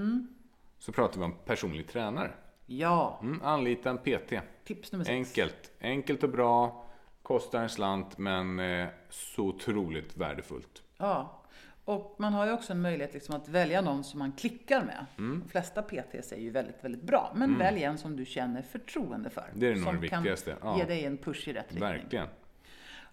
Så 0.78 0.92
pratar 0.92 1.18
vi 1.18 1.24
om 1.24 1.34
personlig 1.44 1.88
tränare. 1.88 2.30
Ja, 2.66 3.18
Mm, 3.22 3.40
anlita 3.44 3.90
en 3.90 3.98
PT. 3.98 4.32
tips 4.64 4.92
nummer 4.92 5.04
sex. 5.04 5.14
Enkelt. 5.38 5.70
Enkelt 5.80 6.22
och 6.22 6.30
bra. 6.30 6.84
Kostar 7.22 7.62
en 7.62 7.68
slant 7.68 8.18
men 8.18 8.58
eh, 8.58 8.86
så 9.10 9.42
otroligt 9.44 10.16
värdefullt. 10.16 10.82
Ja, 10.98 11.41
och 11.84 12.16
man 12.18 12.32
har 12.32 12.46
ju 12.46 12.52
också 12.52 12.72
en 12.72 12.80
möjlighet 12.80 13.14
liksom 13.14 13.34
att 13.36 13.48
välja 13.48 13.80
någon 13.80 14.04
som 14.04 14.18
man 14.18 14.32
klickar 14.32 14.84
med. 14.84 15.06
De 15.16 15.44
flesta 15.48 15.82
PTs 15.82 16.32
är 16.32 16.36
ju 16.40 16.50
väldigt, 16.50 16.84
väldigt 16.84 17.02
bra. 17.02 17.32
Men 17.34 17.58
välj 17.58 17.82
en 17.82 17.98
som 17.98 18.16
du 18.16 18.24
känner 18.24 18.62
förtroende 18.62 19.30
för. 19.30 19.50
Det 19.54 19.66
är 19.66 19.74
nog 19.74 19.84
som 19.84 19.94
det 19.94 20.00
viktigaste, 20.00 20.50
kan 20.60 20.68
ja. 20.70 20.78
ge 20.78 20.84
dig 20.84 21.04
en 21.04 21.16
push 21.18 21.48
i 21.48 21.52
rätt 21.52 21.62
riktning. 21.62 21.80
Verkligen. 21.80 22.26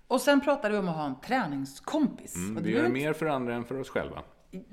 Och 0.08 0.22
sen 0.22 0.42
pratar 0.42 0.72
vi 0.72 0.78
om 0.78 0.90
att 0.90 0.96
ha 0.96 1.06
en 1.06 1.20
träningskompis. 1.22 2.36
Mm, 2.36 2.56
det 2.56 2.62
vi 2.62 2.72
gör 2.76 2.90
mer 2.90 3.14
för 3.14 3.26
andra 3.26 3.56
än 3.56 3.64
för 3.66 3.80
oss 3.80 3.90
själva. 3.90 4.24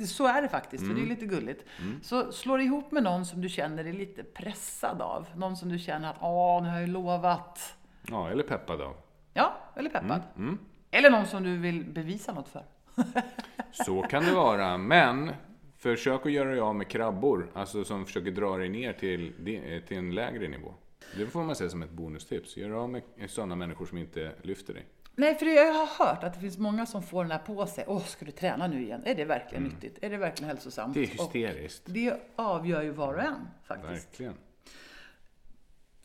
Så 0.07 0.27
är 0.27 0.43
det 0.43 0.49
faktiskt, 0.49 0.83
för 0.87 0.95
det 0.95 1.01
Mm. 1.01 1.05
är 1.11 1.15
lite 1.15 1.27
gulligt. 1.27 1.65
Så 2.03 2.33
slå 2.33 2.57
dig 2.57 2.67
ihop 2.67 2.93
med 2.93 3.03
någon 3.03 3.27
som 3.27 3.41
du 3.41 3.49
känner 3.49 3.85
dig 3.85 3.93
lite 3.93 4.23
pressad 4.25 5.03
av. 5.03 5.27
Någon 5.37 5.57
som 5.57 5.69
du 5.69 5.79
känner 5.79 6.11
att, 6.11 6.17
åh, 6.21 6.63
nu 6.63 6.69
har 6.69 6.77
jag 6.77 6.87
ju 6.87 6.93
lovat. 6.93 7.75
Ja, 8.03 8.31
eller 8.31 8.43
peppad 8.43 8.81
av. 8.81 8.97
Ja, 9.35 9.57
eller 9.77 9.91
peppad. 9.91 10.23
Mm, 10.37 10.59
Eller 10.91 11.11
någon 11.11 11.27
som 11.27 11.43
du 11.43 11.57
vill 11.59 11.85
bevisa 11.85 12.33
något 12.33 12.49
för. 12.49 12.65
Så 13.73 14.03
kan 14.03 14.25
det 14.25 14.33
vara. 14.33 14.79
Men 14.79 15.31
försök 15.79 16.27
att 16.27 16.33
göra 16.33 16.51
dig 16.51 16.61
av 16.61 16.75
med 16.75 16.89
krabbor. 16.89 17.51
Alltså 17.55 17.85
som 17.85 18.07
försöker 18.07 18.31
dra 18.31 18.57
dig 18.57 18.69
ner 18.69 18.93
till, 18.93 19.33
di- 19.45 19.83
till 19.89 19.97
en 19.99 20.15
lägre 20.15 20.49
nivå. 20.49 20.75
Det 21.19 21.27
får 21.27 21.43
man 21.45 21.57
se 21.57 21.69
som 21.71 21.83
ett 21.83 21.91
bonustips. 21.91 22.57
Gör 22.57 22.69
dig 22.69 22.79
av 22.79 22.91
med 22.91 23.03
sådana 23.27 23.55
människor 23.57 23.87
som 23.87 23.99
inte 23.99 24.33
lyfter 24.43 24.75
dig. 24.75 24.87
Nej, 25.19 25.35
för 25.35 25.47
jag 25.47 25.73
har 25.73 26.07
hört 26.07 26.25
att 26.25 26.35
det 26.35 26.41
finns 26.41 26.59
många 26.59 26.87
som 26.87 27.03
får 27.03 27.25
den 27.25 27.31
här 27.31 27.39
på 27.39 27.67
sig. 27.67 27.85
Åh, 27.89 28.03
ska 28.05 28.25
du 28.25 28.31
träna 28.31 28.67
nu 28.67 28.83
igen? 28.83 29.03
Är 29.05 29.15
det 29.15 29.25
verkligen 29.25 29.65
nyttigt? 29.65 29.99
Är 30.03 30.11
det 30.11 30.17
verkligen 30.17 30.49
hälsosamt? 30.51 30.97
Mm. 30.97 31.09
Det 31.09 31.15
är 31.15 31.25
Och 31.27 31.33
hysteriskt. 31.35 31.83
det 31.87 32.15
avgör 32.37 32.83
ju 32.83 32.91
var 32.91 33.15
och 33.15 33.21
en 33.23 33.49
faktiskt. 33.65 33.91
Verkligen. 34.11 34.35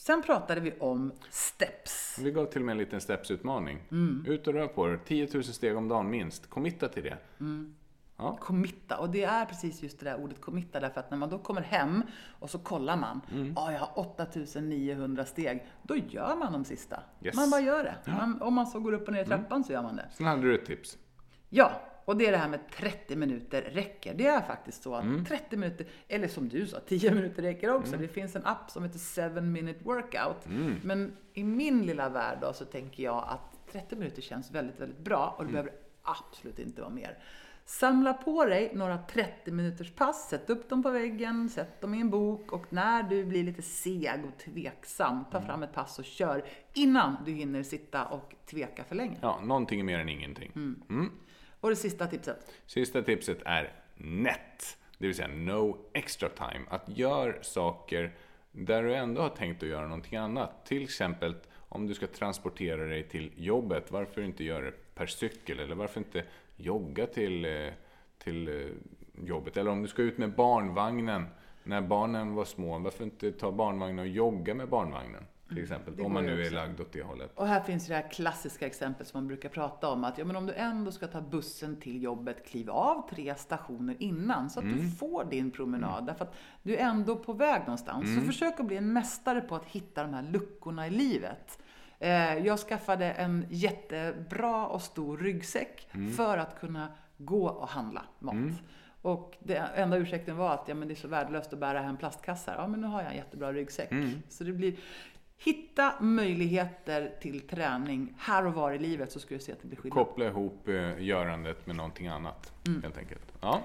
Sen 0.02 0.22
pratade 0.22 0.62
vi 0.62 0.74
om 0.80 1.12
steps. 1.30 2.20
Vi 2.20 2.32
gav 2.32 2.46
till 2.46 2.62
och 2.62 2.66
med 2.66 2.72
en 2.74 2.78
liten 2.78 3.02
stepsutmaning. 3.02 3.80
Mm. 3.92 4.26
Ut 4.28 4.48
och 4.48 4.54
rör 4.54 4.68
på 4.68 4.88
dig. 4.88 5.00
10 5.06 5.28
000 5.34 5.44
steg 5.44 5.78
om 5.78 5.88
dagen 5.88 6.10
minst. 6.10 6.50
Committa 6.50 6.88
till 6.88 7.04
det. 7.04 7.18
Committa. 8.40 8.98
Och 8.98 9.10
det 9.10 9.24
är 9.24 9.46
precis 9.46 9.84
just 9.84 10.00
det 10.00 10.06
där 10.06 10.24
ordet 10.24 10.42
committa. 10.42 10.80
Därför 10.80 11.00
att 11.00 11.12
när 11.12 11.18
man 11.18 11.30
då 11.30 11.38
kommer 11.40 11.62
hem 11.62 12.04
och 12.40 12.50
så 12.50 12.60
kollar 12.60 12.98
man. 12.98 13.22
Ja, 13.30 13.36
Mm. 13.36 13.54
jag 13.56 13.80
har 13.80 14.00
8900 14.00 15.26
steg. 15.26 15.66
Då 15.84 15.96
gör 15.96 16.36
man 16.36 16.54
de 16.54 16.66
sista. 16.66 17.00
Yes. 17.22 17.36
Man 17.36 17.50
bara 17.50 17.62
gör 17.62 17.84
det. 17.84 17.96
Man, 18.12 18.42
om 18.42 18.54
man 18.54 18.68
så 18.68 18.80
går 18.80 18.94
upp 18.94 19.08
och 19.08 19.14
ner 19.14 19.24
i 19.24 19.26
trappan 19.28 19.64
så 19.64 19.74
gör 19.74 19.82
man 19.84 19.96
det. 19.96 20.06
Sen 20.14 20.26
hade 20.26 20.42
du 20.42 20.56
ett 20.56 20.66
tips. 20.66 20.98
Ja, 21.50 21.82
och 22.06 22.18
det 22.18 22.28
är 22.28 22.32
det 22.32 22.38
här 22.38 22.50
med 22.50 22.60
30 22.72 23.16
minuter 23.16 23.62
räcker. 23.62 24.14
Det 24.14 24.28
är 24.28 24.42
faktiskt 24.42 24.84
så 24.84 24.96
att 24.96 25.04
Mm. 25.04 25.26
30 25.26 25.58
minuter, 25.58 25.88
eller 26.08 26.28
som 26.28 26.50
du 26.50 26.68
sa, 26.68 26.80
10 26.80 27.12
minuter 27.12 27.42
räcker 27.42 27.74
också. 27.74 27.98
Det 27.98 28.08
finns 28.08 28.36
en 28.36 28.46
app 28.46 28.72
som 28.72 28.84
heter 28.84 29.30
7 29.36 29.42
minute 29.42 29.84
workout. 29.84 30.46
Mm. 30.46 30.76
Men 30.84 31.18
i 31.34 31.44
min 31.44 31.86
lilla 31.86 32.10
värld 32.10 32.38
då 32.42 32.54
så 32.54 32.66
tänker 32.66 33.04
jag 33.04 33.26
att 33.28 33.72
30 33.72 33.96
minuter 33.96 34.22
känns 34.22 34.52
väldigt, 34.52 34.80
väldigt 34.80 35.00
bra 35.00 35.36
och 35.38 35.46
det 35.46 35.52
behöver 35.52 35.72
absolut 36.04 36.60
inte 36.60 36.82
vara 36.82 36.92
mer. 36.92 37.18
Samla 37.66 38.14
på 38.14 38.46
dig 38.46 38.72
några 38.76 38.98
30 38.98 39.52
minuters 39.52 39.92
pass, 39.92 40.30
sätt 40.30 40.50
upp 40.50 40.70
dem 40.70 40.84
på 40.84 40.90
väggen, 40.90 41.50
sätt 41.50 41.82
dem 41.82 41.94
i 41.94 42.02
en 42.02 42.10
bok 42.10 42.52
och 42.52 42.74
när 42.74 43.04
du 43.04 43.26
blir 43.26 43.44
lite 43.44 43.62
seg 43.62 44.26
och 44.26 44.40
tveksam, 44.40 45.26
ta 45.32 45.42
fram 45.42 45.64
ett 45.64 45.74
pass 45.74 46.00
och 46.00 46.06
kör 46.06 46.44
innan 46.74 47.18
du 47.26 47.32
hinner 47.32 47.64
sitta 47.64 48.06
och 48.06 48.36
tveka 48.46 48.84
för 48.84 48.96
länge. 48.96 49.18
Ja, 49.22 49.40
någonting 49.44 49.80
är 49.80 49.84
mer 49.84 50.00
än 50.00 50.10
ingenting. 50.10 50.52
Mm. 50.56 51.12
Och 51.62 51.70
det 51.70 51.76
sista 51.76 52.08
tipset. 52.08 52.38
Sista 52.66 53.02
tipset 53.02 53.38
är 53.46 53.74
NET. 53.96 54.78
Det 54.98 55.08
vill 55.08 55.16
säga 55.16 55.28
No 55.28 55.78
Extra 55.94 56.30
Time. 56.30 56.66
Att 56.70 56.90
gör 56.90 57.40
saker 57.42 58.16
där 58.52 58.84
du 58.84 58.96
ändå 58.96 59.22
har 59.22 59.30
tänkt 59.30 59.64
att 59.64 59.70
göra 59.70 59.88
någonting 59.88 60.18
annat. 60.18 60.66
Till 60.66 60.84
exempel 60.84 61.36
om 61.74 61.88
du 61.88 61.94
ska 61.94 62.08
transportera 62.08 62.86
dig 62.86 63.04
till 63.04 63.32
jobbet. 63.36 63.92
Varför 63.92 64.22
inte 64.22 64.44
göra 64.44 64.66
det 64.66 64.96
per 64.96 65.06
cykel? 65.06 65.60
Eller 65.60 65.76
varför 65.76 66.00
inte 66.00 66.24
jogga 66.56 67.08
till, 67.08 67.46
eh, 67.46 67.74
till 68.18 68.48
eh, 68.48 69.26
jobbet? 69.26 69.58
Eller 69.58 69.72
om 69.72 69.82
du 69.82 69.88
ska 69.88 70.02
ut 70.02 70.18
med 70.18 70.36
barnvagnen 70.36 71.26
när 71.64 71.82
barnen 71.82 72.36
var 72.36 72.46
små. 72.46 72.80
Varför 72.80 73.04
inte 73.04 73.32
ta 73.32 73.52
barnvagnen 73.52 74.00
och 74.00 74.08
jogga 74.08 74.54
med 74.54 74.70
barnvagnen? 74.70 75.26
Till 75.54 75.64
exempel. 75.64 75.96
det 75.96 76.04
Om 76.04 76.14
man 76.14 76.26
nu 76.26 76.46
är 76.46 76.52
lagd 76.52 76.80
åt 76.82 76.94
det 76.94 77.04
hållet. 77.04 77.32
Och 77.36 77.48
här 77.48 77.62
finns 77.62 77.88
det 77.88 77.96
här 77.96 78.10
klassiska 78.12 78.66
exemplet 78.66 79.08
som 79.08 79.18
man 79.18 79.28
brukar 79.28 79.50
prata 79.50 79.90
om. 79.90 80.04
Att 80.04 80.18
ja, 80.18 80.26
men 80.26 80.36
om 80.36 80.46
du 80.46 80.54
ändå 80.54 80.92
ska 80.92 81.08
ta 81.08 81.22
bussen 81.22 81.80
till 81.80 82.04
jobbet, 82.04 82.46
kliv 82.48 82.70
av 82.70 83.10
tre 83.10 83.36
stationer 83.36 83.96
innan 84.00 84.50
så 84.50 84.60
att 84.60 84.66
du 84.66 84.90
får 84.92 85.26
din 85.26 85.52
promenad. 85.52 86.06
Därför 86.06 86.26
att 86.26 86.36
du 86.64 86.76
är 86.76 86.80
ändå 86.86 87.16
på 87.16 87.34
väg 87.34 87.62
någonstans. 87.62 88.16
Så 88.16 88.22
försök 88.22 88.60
att 88.60 88.66
bli 88.66 88.78
en 88.78 88.94
mästare 88.94 89.42
på 89.42 89.56
att 89.56 89.66
hitta 89.66 90.04
de 90.04 90.14
här 90.14 90.24
luckorna 90.24 90.88
i 90.88 90.90
livet. 90.90 91.60
Eh, 92.00 92.38
Jag 92.38 92.60
skaffade 92.60 93.12
en 93.12 93.46
jättebra 93.50 94.68
och 94.68 94.82
stor 94.82 95.18
ryggsäck 95.18 95.88
för 96.18 96.38
att 96.38 96.60
kunna 96.60 96.88
gå 97.18 97.48
och 97.48 97.68
handla 97.68 98.02
mat. 98.20 98.36
Och 99.04 99.38
det 99.40 99.56
enda 99.56 99.98
ursäkten 99.98 100.38
var 100.38 100.54
att 100.54 100.64
ja, 100.68 100.76
men 100.76 100.88
det 100.88 100.94
är 100.94 100.96
så 100.96 101.08
värdelöst 101.08 101.54
att 101.54 101.60
bära 101.60 101.80
hem 101.80 101.98
plastkassar. 101.98 102.56
Ja, 102.58 102.68
men 102.68 102.82
nu 102.82 102.88
har 102.88 103.02
jag 103.02 103.12
en 103.12 103.18
jättebra 103.18 103.54
ryggsäck. 103.54 103.90
Så 104.30 104.44
det 104.44 104.52
blir 104.54 104.76
Hitta 105.44 105.94
möjligheter 106.00 107.12
till 107.22 107.42
träning 107.48 108.14
här 108.20 108.46
och 108.46 108.54
var 108.54 108.72
i 108.72 108.80
livet 108.80 109.12
så 109.12 109.20
ska 109.20 109.36
du 109.36 109.42
se 109.42 109.52
att 109.52 109.62
det 109.62 109.68
blir 109.68 109.78
skillnad. 109.80 110.06
Koppla 110.08 110.26
ihop 110.26 110.68
eh, 110.68 111.04
görandet 111.04 111.68
med 111.68 111.76
någonting 111.76 112.08
annat. 112.08 112.54
Helt 112.84 112.98
enkelt. 112.98 113.34
Ja. 113.42 113.60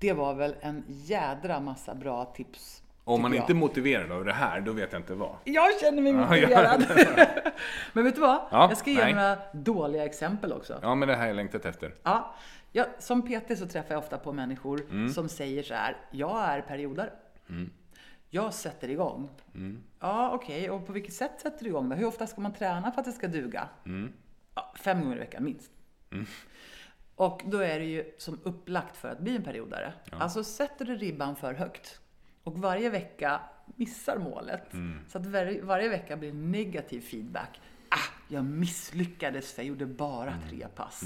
Det 0.00 0.12
var 0.12 0.34
väl 0.34 0.54
en 0.60 0.84
jädra 0.88 1.60
massa 1.60 1.94
bra 1.94 2.24
tips. 2.24 2.82
Om 3.04 3.22
man 3.22 3.32
jag. 3.32 3.42
inte 3.42 3.52
är 3.52 3.54
motiverad 3.54 4.12
av 4.12 4.24
det 4.24 4.32
här, 4.32 4.60
då 4.60 4.72
vet 4.72 4.92
jag 4.92 5.00
inte 5.00 5.14
vad. 5.14 5.36
Jag 5.44 5.80
känner 5.80 6.02
mig 6.02 6.12
motiverad. 6.12 6.84
Men 7.92 8.04
vet 8.04 8.14
du 8.14 8.20
vad? 8.20 8.40
Ja, 8.50 8.68
jag 8.68 8.78
ska 8.78 8.90
ge 8.90 8.98
nej. 9.04 9.14
några 9.14 9.38
dåliga 9.52 10.04
exempel 10.04 10.52
också. 10.52 10.78
Ja, 10.82 10.94
men 10.94 11.08
det 11.08 11.14
här 11.14 11.20
har 11.20 11.26
jag 11.26 11.36
längtat 11.36 11.64
efter. 11.64 11.94
Ja, 12.02 12.34
jag, 12.72 12.86
som 12.98 13.22
PT 13.22 13.58
så 13.58 13.66
träffar 13.66 13.94
jag 13.94 13.98
ofta 13.98 14.18
på 14.18 14.32
människor 14.32 14.80
Mm. 14.90 15.08
som 15.12 15.28
säger 15.28 15.62
så 15.62 15.74
här, 15.74 15.96
jag 16.10 16.44
är 16.44 16.60
periodare. 16.60 17.10
Jag 18.30 18.54
sätter 18.54 18.88
igång. 18.90 19.28
Mm. 19.54 19.82
Ja, 20.00 20.30
okej, 20.34 20.70
och 20.70 20.86
på 20.86 20.92
vilket 20.92 21.14
sätt 21.14 21.40
sätter 21.40 21.64
du 21.64 21.70
igång 21.70 21.88
då? 21.88 21.96
Hur 21.96 22.06
ofta 22.06 22.26
ska 22.26 22.40
man 22.40 22.52
träna 22.54 22.92
för 22.92 23.00
att 23.00 23.04
det 23.06 23.12
ska 23.12 23.28
duga? 23.28 23.68
Mm. 23.86 24.12
Ja, 24.54 24.74
fem 24.78 25.00
gånger 25.00 25.16
i 25.16 25.18
veckan 25.18 25.44
minst. 25.44 25.70
Och 27.14 27.42
då 27.46 27.58
är 27.58 27.78
det 27.78 27.84
ju 27.86 28.12
som 28.18 28.40
upplagt 28.42 28.96
för 28.96 29.08
att 29.08 29.20
bli 29.20 29.36
en 29.36 29.42
periodare. 29.42 29.92
Alltså 30.12 30.44
sätter 30.44 30.84
du 30.84 30.96
ribban 30.96 31.36
för 31.36 31.54
högt 31.54 32.00
och 32.42 32.58
varje 32.58 32.90
vecka 32.90 33.40
missar 33.66 34.18
målet. 34.18 34.72
Mm. 34.72 34.98
Så 35.08 35.18
att 35.18 35.26
varje, 35.26 35.62
varje 35.62 35.88
vecka 35.88 36.16
blir 36.16 36.32
negativ 36.32 37.00
feedback. 37.00 37.60
Ah, 37.88 38.12
jag 38.28 38.44
misslyckades 38.44 39.52
för 39.52 39.62
jag 39.62 39.68
gjorde 39.68 39.86
bara 39.86 40.30
Mm. 40.32 40.48
tre 40.48 40.66
pass. 40.74 41.02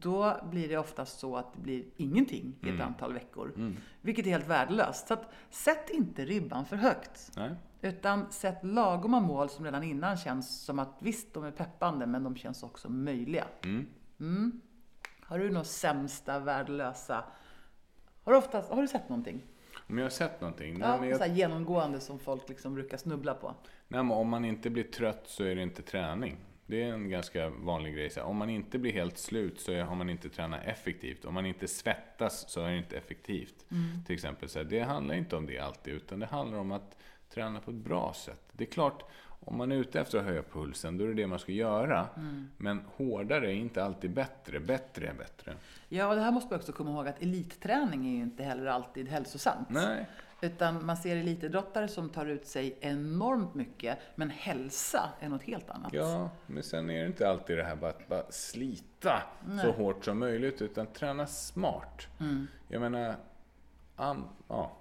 Då 0.00 0.36
blir 0.50 0.68
det 0.68 0.76
oftast 0.78 1.18
så 1.18 1.36
att 1.36 1.52
det 1.54 1.60
blir 1.60 1.84
ingenting 1.96 2.46
i 2.62 2.66
ett 2.68 2.74
Mm. 2.74 2.86
antal 2.86 3.12
veckor. 3.12 3.74
Vilket 4.00 4.26
är 4.26 4.30
helt 4.30 4.48
värdelöst. 4.48 5.08
Så 5.08 5.14
att, 5.14 5.32
sätt 5.50 5.90
inte 5.90 6.24
ribban 6.24 6.64
för 6.64 6.76
högt. 6.76 7.30
Nej. 7.36 7.50
Utan 7.80 8.30
sätt 8.32 8.58
lagoma 8.62 9.20
mål 9.20 9.48
som 9.48 9.64
redan 9.64 9.82
innan 9.82 10.16
känns 10.16 10.60
som 10.64 10.78
att 10.78 10.96
visst, 10.98 11.34
de 11.34 11.44
är 11.44 11.50
peppande, 11.50 12.06
men 12.06 12.22
de 12.24 12.36
känns 12.36 12.62
också 12.62 12.88
möjliga. 12.88 13.44
Mm. 14.18 14.60
Har 15.20 15.38
du 15.38 15.50
något 15.50 15.66
sämsta, 15.66 16.38
värdelösa... 16.38 17.24
Har 18.24 18.32
du, 18.32 18.38
oftast, 18.38 18.70
har 18.70 18.82
du 18.82 18.88
sett 18.88 19.08
någonting? 19.08 19.42
Om 19.88 19.98
jag 19.98 20.04
har 20.04 20.10
sett 20.10 20.40
någonting? 20.40 20.78
Nej, 20.78 20.88
Ja, 20.88 21.00
men 21.00 21.08
jag, 21.08 21.18
så 21.18 21.26
genomgående 21.26 22.00
som 22.00 22.18
folk 22.18 22.48
liksom 22.48 22.74
brukar 22.74 22.96
snubbla 22.96 23.34
på. 23.34 23.46
nej, 23.88 24.02
men 24.02 24.10
om 24.10 24.28
man 24.28 24.44
inte 24.44 24.70
blir 24.70 24.84
trött 24.84 25.22
så 25.24 25.44
är 25.44 25.54
det 25.56 25.62
inte 25.62 25.82
träning. 25.82 26.36
Det 26.66 26.82
är 26.82 26.92
en 26.92 27.10
ganska 27.10 27.48
vanlig 27.48 27.94
grej. 27.94 28.10
Så 28.10 28.22
Om 28.22 28.36
man 28.36 28.50
inte 28.50 28.78
blir 28.78 28.92
helt 28.92 29.18
slut 29.18 29.60
så 29.60 29.82
har 29.82 29.94
man 29.94 30.10
inte 30.10 30.28
tränat 30.28 30.64
effektivt. 30.64 31.24
Om 31.24 31.34
man 31.34 31.46
inte 31.46 31.68
svettas 31.68 32.50
så 32.50 32.60
är 32.60 32.70
det 32.70 32.78
inte 32.78 32.96
effektivt. 32.96 33.66
Till 34.06 34.14
exempel. 34.14 34.48
Så 34.48 34.62
det 34.62 34.80
handlar 34.80 35.14
inte 35.14 35.36
om 35.36 35.46
det 35.46 35.58
alltid, 35.58 35.94
utan 35.94 36.18
det 36.18 36.26
handlar 36.26 36.58
om 36.58 36.72
att 36.72 36.96
träna 37.30 37.60
på 37.60 37.70
ett 37.70 37.76
bra 37.76 38.12
sätt. 38.16 38.42
Det 38.52 38.64
är 38.64 38.68
klart, 38.68 39.02
om 39.46 39.56
man 39.58 39.72
är 39.72 39.76
ute 39.76 40.00
efter 40.00 40.18
att 40.18 40.24
höja 40.24 40.42
pulsen, 40.42 40.98
då 40.98 41.04
är 41.04 41.08
det 41.08 41.14
det 41.14 41.26
man 41.26 41.38
ska 41.38 41.52
göra. 41.52 42.08
Men 42.56 42.82
hårdare 42.96 43.50
är 43.50 43.54
inte 43.54 43.84
alltid 43.84 44.10
bättre. 44.10 44.60
Bättre 44.60 45.08
är 45.08 45.14
bättre. 45.14 45.54
Ja, 45.88 46.08
och 46.08 46.14
det 46.14 46.20
här 46.20 46.32
måste 46.32 46.50
man 46.50 46.60
också 46.60 46.72
komma 46.72 46.90
ihåg 46.90 47.08
att 47.08 47.22
elitträning 47.22 48.06
är 48.06 48.16
ju 48.16 48.22
inte 48.22 48.42
heller 48.42 48.66
alltid 48.66 49.08
hälsosamt. 49.08 49.70
Nej. 49.70 50.06
Utan 50.44 50.86
man 50.86 50.96
ser 50.96 51.16
elitidrottare 51.16 51.88
som 51.88 52.08
tar 52.10 52.26
ut 52.26 52.46
sig 52.46 52.78
enormt 52.80 53.54
mycket, 53.54 53.98
men 54.14 54.30
hälsa 54.30 55.08
är 55.20 55.28
något 55.28 55.42
helt 55.42 55.70
annat. 55.70 55.92
Ja, 55.92 56.30
men 56.46 56.62
sen 56.62 56.90
är 56.90 57.00
det 57.00 57.06
inte 57.06 57.28
alltid 57.28 57.56
det 57.58 57.64
här 57.64 57.76
bara 57.76 57.90
att 57.90 58.08
bara 58.08 58.30
slita 58.30 59.22
så 59.62 59.72
hårt 59.72 60.04
som 60.04 60.18
möjligt, 60.18 60.62
utan 60.62 60.86
träna 60.86 61.26
smart. 61.26 62.06
Jag 62.68 62.80
menar, 62.80 63.16
am, 63.96 64.24
ja. 64.48 64.72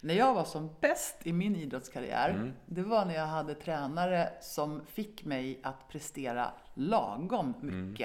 När 0.00 0.14
jag 0.14 0.34
var 0.34 0.44
som 0.44 0.70
bäst 0.80 1.16
i 1.26 1.32
min 1.32 1.56
idrottskarriär, 1.56 2.30
Mm. 2.30 2.52
det 2.66 2.82
var 2.82 3.04
när 3.04 3.14
jag 3.14 3.26
hade 3.26 3.54
tränare 3.54 4.28
som 4.40 4.86
fick 4.86 5.24
mig 5.24 5.60
att 5.62 5.88
prestera 5.88 6.50
lagom 6.74 7.54
Mm. 7.62 7.96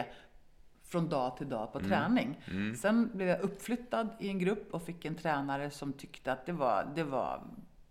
Från 0.94 1.10
dag 1.10 1.38
till 1.38 1.50
dag 1.50 1.74
på 1.74 1.80
träning. 1.80 2.40
Mm. 2.52 2.76
Sen 2.76 3.10
blev 3.14 3.28
jag 3.28 3.42
uppflyttad 3.42 4.10
i 4.20 4.30
en 4.30 4.40
grupp 4.40 4.74
och 4.74 4.86
fick 4.86 5.06
en 5.06 5.16
tränare 5.16 5.70
som 5.70 5.94
tyckte 5.94 6.32
att 6.32 6.46
det 6.46 6.52
var, 6.52 6.88
det 6.96 7.04
var 7.04 7.42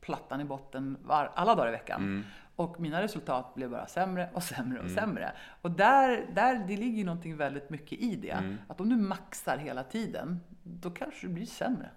plattan 0.00 0.40
i 0.40 0.44
botten 0.44 0.96
var, 1.02 1.30
alla 1.34 1.54
dagar 1.54 1.68
i 1.68 1.72
veckan. 1.72 2.00
Mm. 2.02 2.24
Och 2.56 2.80
mina 2.80 3.02
resultat 3.02 3.54
blev 3.54 3.70
bara 3.70 3.86
sämre 3.86 4.28
och 4.32 4.42
sämre 4.42 4.80
och 4.80 4.90
sämre. 4.90 5.32
Och 5.62 5.70
där, 5.70 6.26
där, 6.34 6.64
det 6.68 6.76
ligger 6.76 6.98
ju 6.98 7.04
någonting 7.04 7.36
väldigt 7.36 7.70
mycket 7.70 7.98
i 7.98 8.16
det. 8.16 8.30
Mm. 8.30 8.58
Att 8.68 8.80
om 8.80 8.88
du 8.88 8.96
maxar 8.96 9.56
hela 9.56 9.84
tiden, 9.84 10.40
då 10.62 10.90
kanske 10.90 11.26
du 11.26 11.32
blir 11.32 11.46
sämre. 11.46 11.90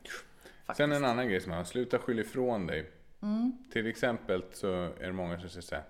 Faktiskt. 0.66 0.78
Sen 0.78 0.91
en 0.91 1.06
annan 1.06 1.28
grej 1.28 1.41
som 1.41 1.51
man 1.51 1.66
sluta 1.66 1.99
skylla 1.99 2.22
ifrån 2.22 2.68
dig. 2.68 2.91
Till 3.72 3.88
exempel 3.88 4.43
så 4.51 4.68
är 4.99 5.08
det 5.08 5.14
många 5.14 5.39
som 5.39 5.49
säger 5.49 5.62
så 5.62 5.76
här, 5.76 5.84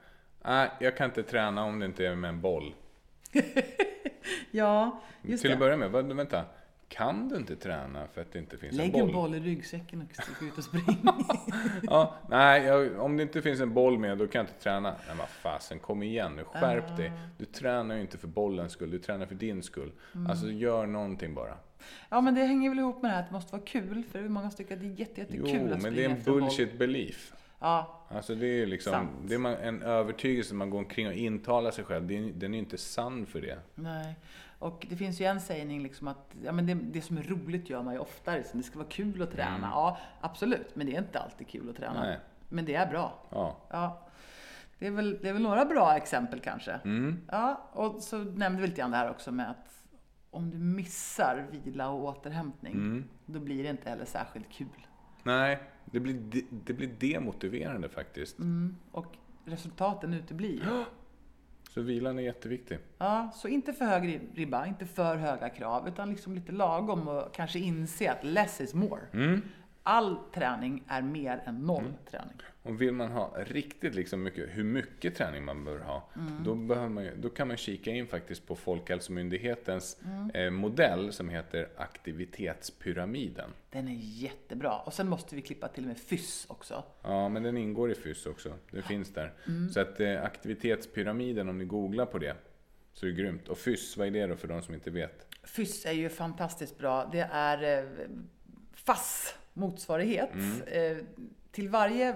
nej, 0.44 0.72
jag 0.80 0.98
kan 0.98 1.06
inte 1.06 1.24
träna 1.24 1.64
om 1.64 1.80
det 1.80 1.86
inte 1.86 2.08
är 2.08 2.16
med 2.16 2.30
en 2.30 2.42
boll. 2.42 2.74
Ja, 4.52 5.02
just 5.22 5.42
Till 5.42 5.50
det. 5.50 5.54
att 5.56 5.60
börja 5.60 5.78
med, 5.78 5.92
vad, 5.92 6.14
vänta, 6.16 6.44
kan 6.88 7.30
du 7.30 7.36
inte 7.36 7.56
träna 7.56 8.08
för 8.14 8.22
att 8.22 8.32
det 8.32 8.40
inte 8.40 8.58
finns 8.58 8.76
Lägg 8.76 8.96
en 8.96 9.00
en 9.00 9.06
boll? 9.08 9.14
boll 9.16 9.36
i 9.36 9.40
ryggsäcken 9.40 10.02
och 10.02 10.24
stick 10.24 10.42
ut 10.52 10.58
och 10.58 10.64
spring. 10.64 10.84
Ja, 11.84 12.16
nej, 12.30 12.64
jag, 12.64 13.00
om 13.00 13.18
det 13.18 13.24
inte 13.24 13.42
finns 13.42 13.60
en 13.62 13.74
boll 13.74 13.98
med, 14.00 14.18
då 14.18 14.28
kan 14.28 14.40
jag 14.40 14.44
inte 14.52 14.64
träna. 14.64 14.90
Nej, 15.08 15.16
vad 15.18 15.30
fasen, 15.30 15.80
kom 15.80 16.04
igen 16.04 16.36
nu, 16.36 16.44
skärp 16.44 16.98
dig. 16.98 17.12
Du 17.38 17.46
tränar 17.46 17.96
ju 17.96 18.02
inte 18.02 18.18
för 18.18 18.28
bollens 18.28 18.72
skull, 18.72 18.92
du 18.92 19.00
tränar 19.00 19.26
för 19.26 19.36
din 19.36 19.64
skull. 19.64 19.92
Alltså, 20.30 20.48
gör 20.52 20.86
någonting 20.86 21.34
bara. 21.34 21.58
ja, 22.10 22.22
men 22.22 22.36
det 22.36 22.44
hänger 22.44 22.70
väl 22.70 22.80
ihop 22.80 23.02
med 23.02 23.12
det 23.12 23.16
här 23.16 23.22
att 23.24 23.28
det 23.30 23.34
måste 23.34 23.52
vara 23.54 23.64
kul. 23.66 24.04
För 24.12 24.20
det 24.20 24.26
är 24.26 24.30
många 24.30 24.50
som 24.50 24.58
tycker 24.58 24.74
att 24.76 24.82
det 24.82 24.88
är 24.88 25.00
jätte, 25.00 25.26
Jo, 25.30 25.46
jättekul 25.46 25.64
att 25.64 25.70
men 25.70 25.80
springa 25.82 25.96
det 25.96 26.04
är 26.06 26.10
en 26.10 26.18
efter 26.18 26.32
boll. 26.32 26.42
bullshit 26.42 26.78
belief. 26.80 27.34
Ja, 27.66 28.02
Alltså 28.10 28.36
det 28.36 28.48
är 28.62 28.66
liksom, 28.66 28.92
Sant. 28.92 29.10
det 29.24 29.34
är 29.36 29.40
man, 29.40 29.54
en 29.54 29.82
övertygelse 29.82 30.54
man 30.54 30.70
går 30.70 30.80
omkring 30.80 31.08
och 31.08 31.14
intalar 31.14 31.72
sig 31.72 31.84
själv. 31.84 32.08
Det 32.08 32.18
är, 32.18 32.22
den 32.34 32.54
är 32.54 32.58
ju 32.58 32.64
inte 32.64 32.78
sann 32.78 33.26
för 33.26 33.42
det. 33.42 33.60
nej. 33.76 34.16
Och 34.60 34.86
det 34.90 34.96
finns 34.96 35.22
ju 35.22 35.26
en 35.26 35.42
sägning 35.42 35.84
liksom 35.84 36.08
att 36.08 36.36
ja, 36.44 36.52
men 36.52 36.66
det, 36.68 36.74
det 36.74 37.02
som 37.02 37.18
är 37.18 37.24
roligt 37.24 37.70
gör 37.70 37.84
man 37.84 37.94
ju 37.94 38.00
oftare. 38.00 38.44
Så 38.44 38.58
det 38.58 38.64
ska 38.64 38.78
vara 38.80 38.88
kul 38.90 39.22
att 39.22 39.32
träna. 39.32 39.70
Ja, 39.74 39.98
absolut. 40.22 40.76
Men 40.76 40.88
det 40.88 40.96
är 40.96 41.00
inte 41.00 41.20
alltid 41.20 41.48
kul 41.48 41.70
att 41.70 41.76
träna. 41.76 41.96
Mm. 41.96 42.08
Nej. 42.08 42.20
Men 42.50 42.66
det 42.66 42.76
är 42.76 42.88
bra. 42.88 43.14
Ja. 43.30 43.58
Ja. 43.70 44.02
Det 44.80 44.88
är, 44.88 44.92
väl, 44.92 45.20
det 45.22 45.30
är 45.30 45.34
väl 45.34 45.42
några 45.42 45.66
bra 45.66 45.96
exempel 45.98 46.40
kanske. 46.40 46.72
Mm. 46.72 47.22
Ja, 47.32 47.70
och 47.72 48.02
så 48.04 48.18
nämnde 48.18 48.62
vi 48.62 48.68
lite 48.68 48.82
grann 48.82 48.92
det 48.92 48.98
här 48.98 49.10
också 49.10 49.32
med 49.32 49.50
att 49.50 49.84
om 50.32 50.50
du 50.50 50.58
missar 50.58 51.46
vila 51.52 51.90
och 51.90 52.04
återhämtning, 52.04 52.74
Mm. 52.74 53.04
då 53.26 53.40
blir 53.40 53.64
det 53.64 53.70
inte 53.70 53.90
heller 53.90 54.06
särskilt 54.06 54.52
kul. 54.52 54.88
Nej, 55.24 55.60
det 55.96 56.00
blir, 56.00 56.14
de, 56.14 56.46
det 56.66 56.74
blir 56.74 56.88
demotiverande 57.00 57.90
faktiskt. 57.90 58.40
Mm. 58.40 58.76
Och 58.92 59.06
resultaten 59.46 60.14
uteblir. 60.14 60.64
Så 61.70 61.82
vilan 61.82 62.20
är 62.20 62.24
jätteviktig. 62.24 62.78
Ja, 62.98 63.32
så 63.36 63.48
inte 63.48 63.74
för 63.74 63.86
hög 63.86 64.04
rib- 64.04 64.36
ribba, 64.36 64.66
inte 64.66 64.86
för 64.86 65.16
höga 65.16 65.50
krav, 65.50 65.88
utan 65.88 66.10
liksom 66.10 66.36
lite 66.36 66.52
lagom 66.52 67.08
och 67.08 67.34
kanske 67.34 67.60
inse 67.60 68.12
att 68.12 68.24
less 68.24 68.62
is 68.62 68.74
more. 68.74 69.02
Mm. 69.14 69.42
All 69.88 70.18
träning 70.34 70.84
är 70.88 71.02
mer 71.02 71.44
än 71.46 71.56
noll 71.56 71.94
träning. 72.12 72.38
Och 72.64 72.82
vill 72.82 72.92
man 72.92 73.12
ha 73.12 73.34
riktigt 73.38 73.96
liksom 73.96 74.24
mycket, 74.24 74.50
hur 74.50 74.64
mycket 74.64 75.16
träning 75.16 75.46
man 75.46 75.64
bör 75.64 75.80
ha, 75.80 76.10
då, 76.44 76.56
behöver 76.56 76.90
man, 76.90 77.10
då 77.18 77.30
kan 77.30 77.48
man 77.48 77.58
kika 77.58 77.92
in 77.92 78.08
faktiskt 78.08 78.48
på 78.48 78.56
Folkhälsomyndighetens 78.56 79.98
eh, 80.34 80.50
modell 80.52 81.14
som 81.14 81.30
heter 81.30 81.70
aktivitetspyramiden. 81.78 83.50
Den 83.70 83.88
är 83.88 83.98
jättebra. 84.02 84.80
Och 84.80 84.94
sen 84.94 85.10
måste 85.10 85.36
vi 85.36 85.42
klippa 85.42 85.68
till 85.68 85.86
med 85.86 85.98
fys 85.98 86.46
också. 86.50 86.84
Ja, 87.02 87.30
men 87.30 87.44
den 87.44 87.58
ingår 87.58 87.92
i 87.92 87.96
FYS 87.96 88.26
också. 88.26 88.54
Den 88.72 88.84
finns 88.84 89.14
där. 89.14 89.34
Så 89.74 89.80
att 89.80 90.00
eh, 90.00 90.24
aktivitetspyramiden, 90.24 91.50
om 91.50 91.58
ni 91.58 91.66
googlar 91.66 92.06
på 92.06 92.18
det, 92.18 92.36
så 92.94 93.06
är 93.06 93.10
det 93.10 93.16
grymt. 93.16 93.48
Och 93.48 93.58
FYS, 93.58 93.98
vad 93.98 94.08
är 94.08 94.12
det 94.12 94.28
då 94.28 94.36
för 94.36 94.48
de 94.48 94.62
som 94.62 94.74
inte 94.74 94.92
vet? 94.92 95.28
Fys 95.44 95.86
är 95.86 95.92
ju 95.92 96.10
fantastiskt 96.10 96.78
bra. 96.78 97.10
Det 97.12 97.30
är 97.32 97.80
eh, 97.80 97.90
FASS 98.74 99.36
motsvarighet. 99.56 100.30
Eh, 100.68 100.98
till 101.52 101.70
varje 101.70 102.16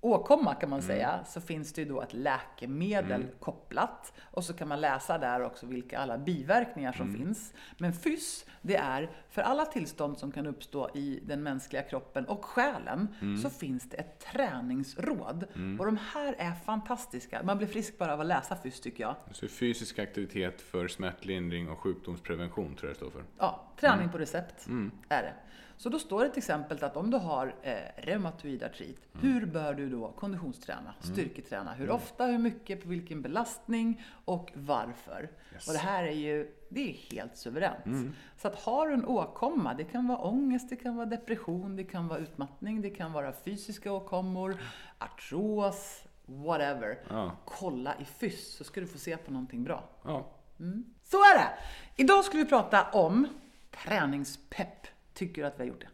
åkomma 0.00 0.54
kan 0.54 0.70
man 0.70 0.82
säga 0.82 1.24
så 1.26 1.40
finns 1.40 1.72
det 1.72 1.82
ju 1.82 1.88
då 1.88 2.02
ett 2.02 2.12
läkemedel 2.12 3.26
kopplat 3.40 4.12
och 4.20 4.44
så 4.44 4.54
kan 4.54 4.68
man 4.68 4.80
läsa 4.80 5.18
där 5.18 5.40
också 5.42 5.66
vilka 5.66 5.98
alla 5.98 6.18
biverkningar 6.18 6.92
som 6.92 7.14
finns. 7.14 7.54
Men 7.78 7.92
FYS, 7.92 8.46
det 8.62 8.76
är 8.76 9.10
för 9.30 9.42
alla 9.42 9.64
tillstånd 9.64 10.18
som 10.18 10.32
kan 10.32 10.46
uppstå 10.46 10.90
i 10.94 11.20
den 11.26 11.42
mänskliga 11.42 11.82
kroppen 11.82 12.24
och 12.24 12.44
själen 12.44 13.08
så 13.42 13.50
finns 13.50 13.90
det 13.90 13.96
ett 13.96 14.18
träningsråd. 14.32 15.44
Och 15.78 15.86
de 15.86 15.98
här 16.14 16.34
är 16.38 16.52
fantastiska. 16.52 17.42
Man 17.42 17.58
blir 17.58 17.68
frisk 17.68 17.98
bara 17.98 18.12
av 18.12 18.20
att 18.20 18.26
läsa 18.26 18.56
FYS 18.56 18.80
tycker 18.80 19.04
jag. 19.04 19.14
Så 19.32 19.48
fysisk 19.48 19.98
aktivitet 19.98 20.60
för 20.60 20.88
smärtlindring 20.88 21.68
och 21.68 21.78
sjukdomsprevention 21.78 22.76
tror 22.76 22.88
jag 22.88 22.94
det 22.94 22.96
står 22.96 23.10
för. 23.10 23.24
Ja, 23.38 23.72
träning 23.80 24.08
på 24.08 24.18
recept 24.18 24.66
är 25.08 25.22
det. 25.22 25.34
Så 25.78 25.88
då 25.88 25.98
står 25.98 26.24
det 26.24 26.28
till 26.30 26.38
exempel 26.38 26.84
att 26.84 26.96
om 26.96 27.10
du 27.10 27.16
har 27.16 27.54
eh, 27.62 27.76
reumatoid 27.96 28.62
artrit, 28.62 29.00
hur 29.12 29.46
bör 29.46 29.74
du 29.74 29.90
då 29.90 30.12
konditionsträna, 30.12 30.94
styrketräna? 31.00 31.72
Hur 31.74 31.90
ofta, 31.90 32.26
hur 32.26 32.38
mycket, 32.38 32.82
på 32.82 32.88
vilken 32.88 33.22
belastning 33.22 34.02
och 34.24 34.52
varför? 34.54 35.30
Och 35.66 35.72
det 35.72 35.78
här 35.78 36.04
är 36.04 36.12
ju, 36.12 36.54
det 36.68 36.90
är 36.90 36.92
helt 36.92 37.36
suveränt. 37.36 38.14
Så 38.36 38.48
att 38.48 38.54
har 38.54 38.88
du 38.88 38.94
en 38.94 39.04
åkomma, 39.04 39.74
det 39.74 39.84
kan 39.84 40.08
vara 40.08 40.18
ångest, 40.18 40.70
det 40.70 40.76
kan 40.76 40.96
vara 40.96 41.06
depression, 41.06 41.76
det 41.76 41.84
kan 41.84 42.08
vara 42.08 42.18
utmattning, 42.18 42.82
det 42.82 42.90
kan 42.90 43.12
vara 43.12 43.32
fysiska 43.32 43.92
åkommor, 43.92 44.56
artros, 44.98 46.04
whatever. 46.26 46.98
Ja. 47.08 47.36
Kolla 47.44 47.94
i 48.00 48.04
fys 48.04 48.56
så 48.56 48.64
ska 48.64 48.80
du 48.80 48.86
få 48.86 48.98
se 48.98 49.16
på 49.16 49.32
någonting 49.32 49.64
bra. 49.64 49.88
Ja. 50.04 50.30
Så 51.04 51.16
är 51.16 51.38
det! 51.38 51.48
Idag 51.96 52.24
ska 52.24 52.38
vi 52.38 52.44
prata 52.44 52.90
om 52.90 53.28
träningspepp. 53.70 54.86
Tycker 55.18 55.42
du 55.42 55.48
att 55.48 55.54
vi 55.58 55.62
har 55.62 55.68
gjort 55.68 55.80
det? 55.80 55.88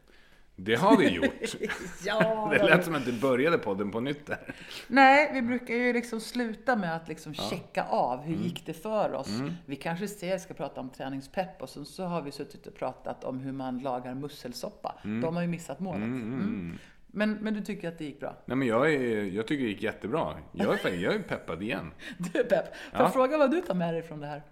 Det 0.57 0.75
har 0.75 0.97
vi 0.97 1.09
gjort. 1.09 1.57
Ja! 2.05 2.49
Det 2.59 2.63
lät 2.63 2.85
som 2.85 2.95
att 2.95 3.05
du 3.05 3.21
började 3.21 3.59
podden 3.59 3.91
på 3.91 4.01
nytt 4.01 4.27
där. 4.27 4.55
Nej, 4.89 5.31
vi 5.33 5.43
brukar 5.43 5.75
ju 5.75 5.93
liksom 5.93 6.21
sluta 6.21 6.77
med 6.77 6.97
att 6.97 7.09
liksom 7.09 7.35
checka 7.35 7.85
av. 7.85 8.21
Hur 8.21 8.37
gick 8.37 8.67
det 8.67 8.73
för 8.73 9.13
oss? 9.13 9.29
Vi 9.67 9.77
kanske 9.77 10.09
ser, 10.09 10.39
ska 10.39 10.55
prata 10.55 10.81
om 10.81 10.91
träningspepp 10.91 11.63
och 11.63 11.69
sen 11.69 11.85
så 11.85 12.05
har 12.05 12.23
vi 12.23 12.33
suttit 12.33 12.67
och 12.67 12.75
pratat 12.75 13.25
om 13.25 13.41
hur 13.41 13.53
man 13.53 13.79
lagar 13.79 14.15
musselsoppa. 14.15 14.95
De 15.03 15.37
har 15.37 15.43
ju 15.43 15.49
missat 15.49 15.81
målet. 15.81 16.03
Mm. 16.03 16.79
Men, 17.07 17.33
men 17.33 17.55
du 17.55 17.61
tycker 17.61 17.89
att 17.89 17.99
det 17.99 18.05
gick 18.05 18.21
bra? 18.21 18.37
Nej 18.45 18.57
men 18.57 18.69
jag, 18.69 18.95
är, 18.95 19.25
jag 19.25 19.47
tycker 19.47 19.65
det 19.65 19.71
gick 19.71 19.83
jättebra. 19.83 20.37
Jag 20.53 20.85
är, 20.85 20.95
jag 20.95 21.15
är 21.15 21.23
peppad 21.23 21.63
igen. 21.63 21.91
Du 22.19 22.41
är 22.41 22.45
pepp. 22.45 22.77
Får 22.93 23.01
jag 23.01 23.13
fråga 23.13 23.39
vad 23.39 23.51
du 23.51 23.61
tar 23.61 23.75
med 23.75 23.95
dig 23.95 24.03
från 24.03 24.21
det 24.21 24.27
här? 24.27 24.43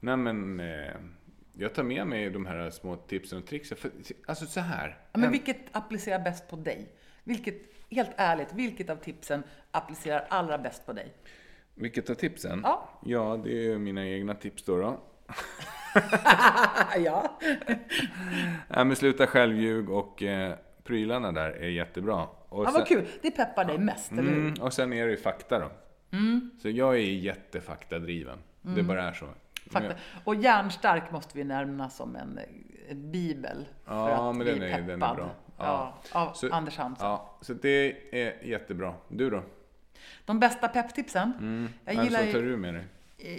Nej 0.00 0.16
men, 0.16 0.60
eh, 0.60 0.94
jag 1.60 1.74
tar 1.74 1.82
med 1.82 2.06
mig 2.06 2.30
de 2.30 2.46
här 2.46 2.70
små 2.70 2.96
tipsen 2.96 3.38
och 3.38 3.46
tricksen. 3.46 3.78
För, 3.78 3.90
alltså 4.26 4.46
så 4.46 4.60
här. 4.60 4.98
Ja, 5.12 5.18
men 5.18 5.30
vilket 5.32 5.56
applicerar 5.72 6.18
bäst 6.18 6.48
på 6.48 6.56
dig? 6.56 6.92
Vilket, 7.24 7.54
helt 7.90 8.10
ärligt, 8.16 8.52
vilket 8.52 8.90
av 8.90 8.96
tipsen 8.96 9.42
applicerar 9.70 10.26
allra 10.30 10.58
bäst 10.58 10.86
på 10.86 10.92
dig? 10.92 11.12
Vilket 11.74 12.10
av 12.10 12.14
tipsen? 12.14 12.60
Ja. 12.62 13.00
Ja, 13.04 13.40
det 13.44 13.66
är 13.66 13.78
mina 13.78 14.06
egna 14.06 14.34
tips 14.34 14.62
då. 14.62 14.76
då. 14.76 15.00
ja. 16.98 17.38
Nej, 18.68 18.84
men 18.84 18.96
sluta 18.96 19.26
självljug 19.26 19.90
och 19.90 20.22
eh, 20.22 20.54
prylarna 20.84 21.32
där 21.32 21.50
är 21.50 21.68
jättebra. 21.68 22.26
Och 22.48 22.64
ja, 22.64 22.66
sen- 22.66 22.74
vad 22.74 22.88
kul. 22.88 23.06
Det 23.22 23.30
peppar 23.30 23.64
dig 23.64 23.78
mest, 23.78 24.12
eller 24.12 24.22
hur? 24.22 24.32
Mm, 24.38 24.54
och 24.60 24.72
sen 24.72 24.92
är 24.92 25.04
det 25.04 25.10
ju 25.10 25.16
fakta 25.16 25.58
då. 25.58 25.70
Mm. 26.16 26.50
Så 26.62 26.70
jag 26.70 26.94
är 26.94 26.98
jättefaktadriven. 27.00 28.38
Det 28.62 28.82
bara 28.82 29.02
är 29.08 29.12
så. 29.12 29.26
Fakta. 29.70 29.94
Och 30.24 30.34
hjärnstark 30.34 31.10
måste 31.12 31.38
vi 31.38 31.44
nämna 31.44 31.90
som 31.90 32.16
en, 32.16 32.40
en 32.88 33.10
bibel. 33.12 33.66
Ja, 33.86 33.90
för 34.06 34.12
att 34.30 34.36
men 34.36 34.44
bli 34.44 34.52
den 34.58 34.62
är- 34.62 34.82
den 34.82 35.02
är 35.02 35.14
bra. 35.14 35.30
Ja. 35.58 35.94
Ja. 36.12 36.20
av 36.20 36.32
Så- 36.32 36.52
Anders 36.54 36.76
Hansson. 36.78 37.08
Ja, 37.08 37.38
så 37.40 37.54
det 37.54 37.96
är 38.12 38.44
jättebra. 38.46 38.94
Du 39.08 39.30
då? 39.30 39.42
De 40.24 40.40
bästa 40.40 40.68
pepptipsen. 40.68 41.32
Mm. 41.38 41.68
Jag 41.84 41.90
Alltså, 41.92 42.04
gillar 42.04 42.24
vad 42.24 42.32
tar 42.32 42.40
ju, 42.40 42.50
du 42.50 42.56
med 42.56 42.74
dig? 42.74 42.84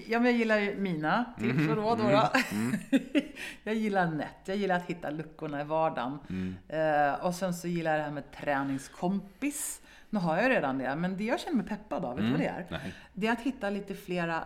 ja, 0.07 0.19
men 0.19 0.25
jag 0.25 0.33
gillar 0.39 0.57
ju 0.57 0.75
mina 0.79 1.25
tips 1.39 1.53
Mhm. 1.55 1.69
och 1.69 1.75
råd. 1.75 1.97
då. 1.97 2.03
Mm. 2.51 2.75
jag 3.63 3.75
gillar 3.75 4.07
nät. 4.07 4.27
Jag 4.45 4.57
gillar 4.57 4.75
att 4.75 4.85
hitta 4.85 5.09
luckorna 5.09 5.61
i 5.61 5.63
vardagen. 5.63 6.19
Mm. 6.29 6.55
Eh, 6.67 7.25
och 7.25 7.35
sen 7.35 7.53
så 7.53 7.67
gillar 7.67 7.91
jag 7.91 7.99
det 7.99 8.03
här 8.03 8.11
med 8.11 8.31
träningskompis. 8.31 9.81
Nu 10.09 10.19
har 10.19 10.37
jag 10.37 10.49
redan 10.49 10.77
det, 10.77 10.95
men 10.95 11.17
det 11.17 11.23
jag 11.23 11.39
känner 11.39 11.57
mig 11.57 11.65
peppad 11.67 12.05
av, 12.05 12.15
vet 12.15 12.25
du 12.25 12.31
vad 12.31 12.39
det 12.39 12.45
är? 12.47 12.53
Mm. 12.59 12.65
Nej. 12.69 12.93
Det 13.13 13.27
är 13.27 13.31
att 13.31 13.41
hitta 13.41 13.69
lite 13.69 13.95
flera 13.95 14.43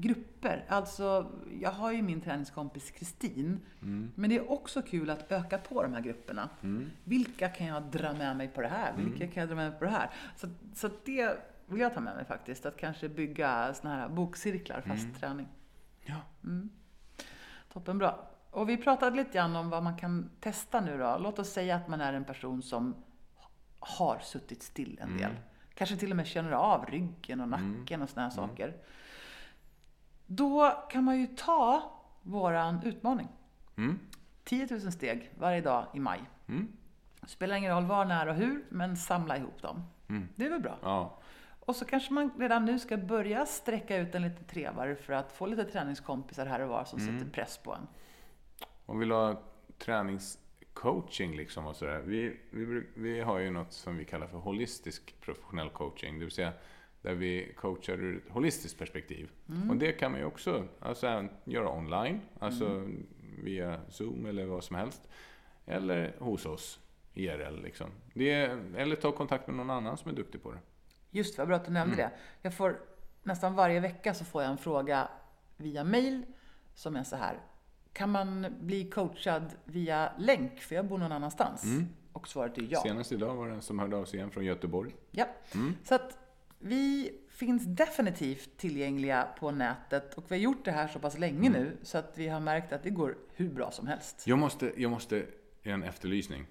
grupper. 0.00 0.64
Alltså, 0.68 1.32
jag 1.60 1.70
har 1.70 1.92
ju 1.92 2.02
min 2.02 2.20
träningskompis 2.20 2.90
Kristin. 2.90 3.60
Mm. 3.82 4.12
Men 4.14 4.30
det 4.30 4.36
är 4.36 4.50
också 4.52 4.82
kul 4.82 5.10
att 5.10 5.32
öka 5.32 5.58
på 5.58 5.82
de 5.82 5.92
här 5.94 6.00
grupperna. 6.00 6.48
Vilka 7.04 7.48
kan 7.48 7.66
jag 7.66 7.82
dra 7.82 8.12
med 8.12 8.36
mig 8.36 8.48
på 8.48 8.60
det 8.60 8.68
här? 8.68 8.92
Vilka 8.96 9.16
Mm. 9.24 9.30
kan 9.30 9.40
jag 9.40 9.48
dra 9.48 9.56
med 9.56 9.70
mig 9.70 9.78
på 9.78 9.84
det 9.84 9.90
här? 9.90 10.10
Så, 10.36 10.48
så 10.74 10.90
det 11.04 11.36
vill 11.66 11.80
jag 11.80 11.94
ta 11.94 12.00
med 12.00 12.16
mig 12.16 12.24
faktiskt. 12.24 12.66
Att 12.66 12.76
kanske 12.76 13.08
bygga 13.08 13.74
såna 13.74 13.94
här 13.94 14.08
bokcirklar 14.08 14.80
fast 14.80 15.04
Mm. 15.04 15.14
träning. 15.14 15.48
Ja. 16.04 16.16
Toppenbra. 17.72 18.14
Och 18.50 18.68
vi 18.68 18.76
pratade 18.76 19.16
lite 19.16 19.30
grann 19.32 19.56
om 19.56 19.70
vad 19.70 19.82
man 19.82 19.96
kan 19.96 20.30
testa 20.40 20.80
nu 20.80 20.98
då. 20.98 21.18
Låt 21.20 21.38
oss 21.38 21.48
säga 21.52 21.76
att 21.76 21.88
man 21.88 22.00
är 22.00 22.12
en 22.12 22.24
person 22.24 22.62
som 22.62 22.94
har 23.78 24.18
suttit 24.18 24.62
still 24.62 24.98
en 25.02 25.16
del. 25.16 25.30
Kanske 25.74 25.96
till 25.96 26.10
och 26.10 26.16
med 26.16 26.26
känner 26.26 26.52
av 26.52 26.86
ryggen 26.86 27.40
och 27.40 27.48
nacken 27.48 28.02
och 28.02 28.08
såna 28.10 28.22
här 28.22 28.30
saker. 28.30 28.76
Då 30.32 30.84
kan 30.90 31.04
man 31.04 31.20
ju 31.20 31.26
ta 31.26 31.92
våran 32.22 32.82
utmaning. 32.84 33.28
Mm. 33.76 33.98
10 34.44 34.66
000 34.70 34.80
steg 34.80 35.30
varje 35.38 35.60
dag 35.60 35.86
i 35.94 36.00
maj. 36.00 36.20
Mm. 36.48 36.68
Spelar 37.26 37.56
ingen 37.56 37.74
roll 37.74 37.84
var, 37.84 38.04
när 38.04 38.26
och 38.26 38.34
hur, 38.34 38.64
men 38.68 38.96
samla 38.96 39.36
ihop 39.36 39.62
dem. 39.62 39.82
Det 40.36 40.46
är 40.46 40.50
väl 40.50 40.60
bra? 40.60 40.78
Ja. 40.82 41.18
Och 41.60 41.76
så 41.76 41.84
kanske 41.84 42.12
man 42.12 42.30
redan 42.38 42.64
nu 42.64 42.78
ska 42.78 42.96
börja 42.96 43.46
sträcka 43.46 43.96
ut 43.96 44.14
en 44.14 44.22
liten 44.22 44.44
trevare 44.44 44.96
för 44.96 45.12
att 45.12 45.32
få 45.32 45.46
lite 45.46 45.64
träningskompisar 45.64 46.46
här 46.46 46.60
och 46.60 46.68
var 46.68 46.84
som 46.84 47.00
sätter 47.00 47.30
press 47.32 47.58
på 47.58 47.74
en. 47.74 47.86
Om 48.86 48.98
vi 48.98 49.04
vill 49.04 49.12
ha 49.12 49.42
träningscoaching 49.78 51.36
liksom 51.36 51.66
och 51.66 51.76
sådär. 51.76 51.98
Vi, 51.98 52.40
vi, 52.50 52.82
vi 52.94 53.20
har 53.20 53.38
ju 53.38 53.50
något 53.50 53.72
som 53.72 53.96
vi 53.96 54.04
kallar 54.04 54.26
för 54.26 54.38
holistisk 54.38 55.20
professionell 55.20 55.70
coaching. 55.70 56.18
Det 56.18 56.24
vill 56.24 56.34
säga 56.34 56.52
där 57.02 57.14
vi 57.14 57.54
coachar 57.56 57.92
ur 57.94 58.16
ett 58.16 58.32
holistiskt 58.32 58.78
perspektiv. 58.78 59.30
Och 59.68 59.76
det 59.76 59.92
kan 59.92 60.10
man 60.10 60.20
ju 60.20 60.26
också 60.26 60.68
alltså, 60.80 61.28
göra 61.44 61.72
online. 61.72 62.20
Alltså 62.38 62.88
via 63.42 63.80
Zoom 63.88 64.26
eller 64.26 64.46
vad 64.46 64.64
som 64.64 64.76
helst. 64.76 65.08
Eller 65.66 66.16
hos 66.18 66.46
oss 66.46 66.80
IRL 67.14 67.62
liksom. 67.62 67.90
Det 68.14 68.32
eller 68.76 68.96
ta 68.96 69.12
kontakt 69.12 69.46
med 69.46 69.56
någon 69.56 69.70
annan 69.70 69.96
som 69.96 70.10
är 70.10 70.14
duktig 70.14 70.42
på 70.42 70.52
det. 70.52 70.58
Just 71.10 71.38
vad 71.38 71.46
bra 71.48 71.56
att 71.56 71.64
du 71.64 71.70
nämnde 71.70 71.96
det. 71.96 72.10
Jag 72.42 72.54
får 72.54 72.80
nästan 73.22 73.54
varje 73.54 73.80
vecka 73.80 74.14
så 74.14 74.24
får 74.24 74.42
jag 74.42 74.50
en 74.50 74.58
fråga 74.58 75.08
via 75.56 75.84
mail 75.84 76.22
som 76.74 76.96
är 76.96 77.04
så 77.04 77.16
här. 77.16 77.40
Kan 77.92 78.10
man 78.10 78.46
bli 78.60 78.90
coachad 78.90 79.52
via 79.64 80.12
länk? 80.18 80.60
För 80.60 80.74
jag 80.74 80.86
bor 80.86 80.98
någon 80.98 81.12
annanstans. 81.12 81.64
Och 82.12 82.28
svaret 82.28 82.58
är 82.58 82.66
ja. 82.70 82.80
Senast 82.80 83.12
idag 83.12 83.36
var 83.36 83.48
det 83.48 83.54
en 83.54 83.62
som 83.62 83.78
hörde 83.78 83.96
av 83.96 84.04
sig 84.04 84.18
igen 84.18 84.30
från 84.30 84.44
Göteborg. 84.44 84.94
ja. 85.10 85.26
Så 85.84 85.94
att 85.94 86.18
vi 86.62 87.12
finns 87.28 87.64
definitivt 87.64 88.56
tillgängliga 88.56 89.28
på 89.38 89.50
nätet 89.50 90.14
och 90.14 90.24
vi 90.28 90.34
har 90.34 90.42
gjort 90.42 90.64
det 90.64 90.70
här 90.70 90.88
så 90.88 90.98
pass 90.98 91.18
länge 91.18 91.50
nu 91.50 91.76
så 91.82 91.98
att 91.98 92.12
vi 92.14 92.28
har 92.28 92.40
märkt 92.40 92.72
att 92.72 92.82
det 92.82 92.90
går 92.90 93.16
hur 93.34 93.48
bra 93.48 93.70
som 93.70 93.86
helst. 93.86 94.22
Jag 94.26 94.38
måste, 94.38 94.72
jag 94.76 94.90
måste 94.90 95.26
en 95.62 95.82
efterlysning. 95.82 96.46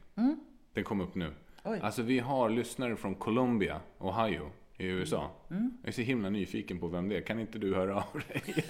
Den 0.74 0.84
kom 0.84 1.02
upp 1.02 1.16
nu. 1.16 1.34
Oj. 1.64 1.80
Alltså 1.84 2.02
vi 2.02 2.20
har 2.20 2.50
lyssnare 2.50 2.96
från 2.96 3.16
Columbia, 3.16 3.82
Ohio 3.98 4.52
i 4.78 4.86
USA. 4.86 5.32
Jag 5.48 5.70
är 5.84 5.92
så 5.92 6.02
himla 6.02 6.30
nyfiken 6.30 6.80
på 6.80 6.88
vem 6.88 7.10
det 7.10 7.18
är. 7.18 7.22
Kan 7.22 7.40
inte 7.40 7.60
du 7.60 7.76
höra 7.76 7.96
av 7.96 8.22
dig? 8.28 8.44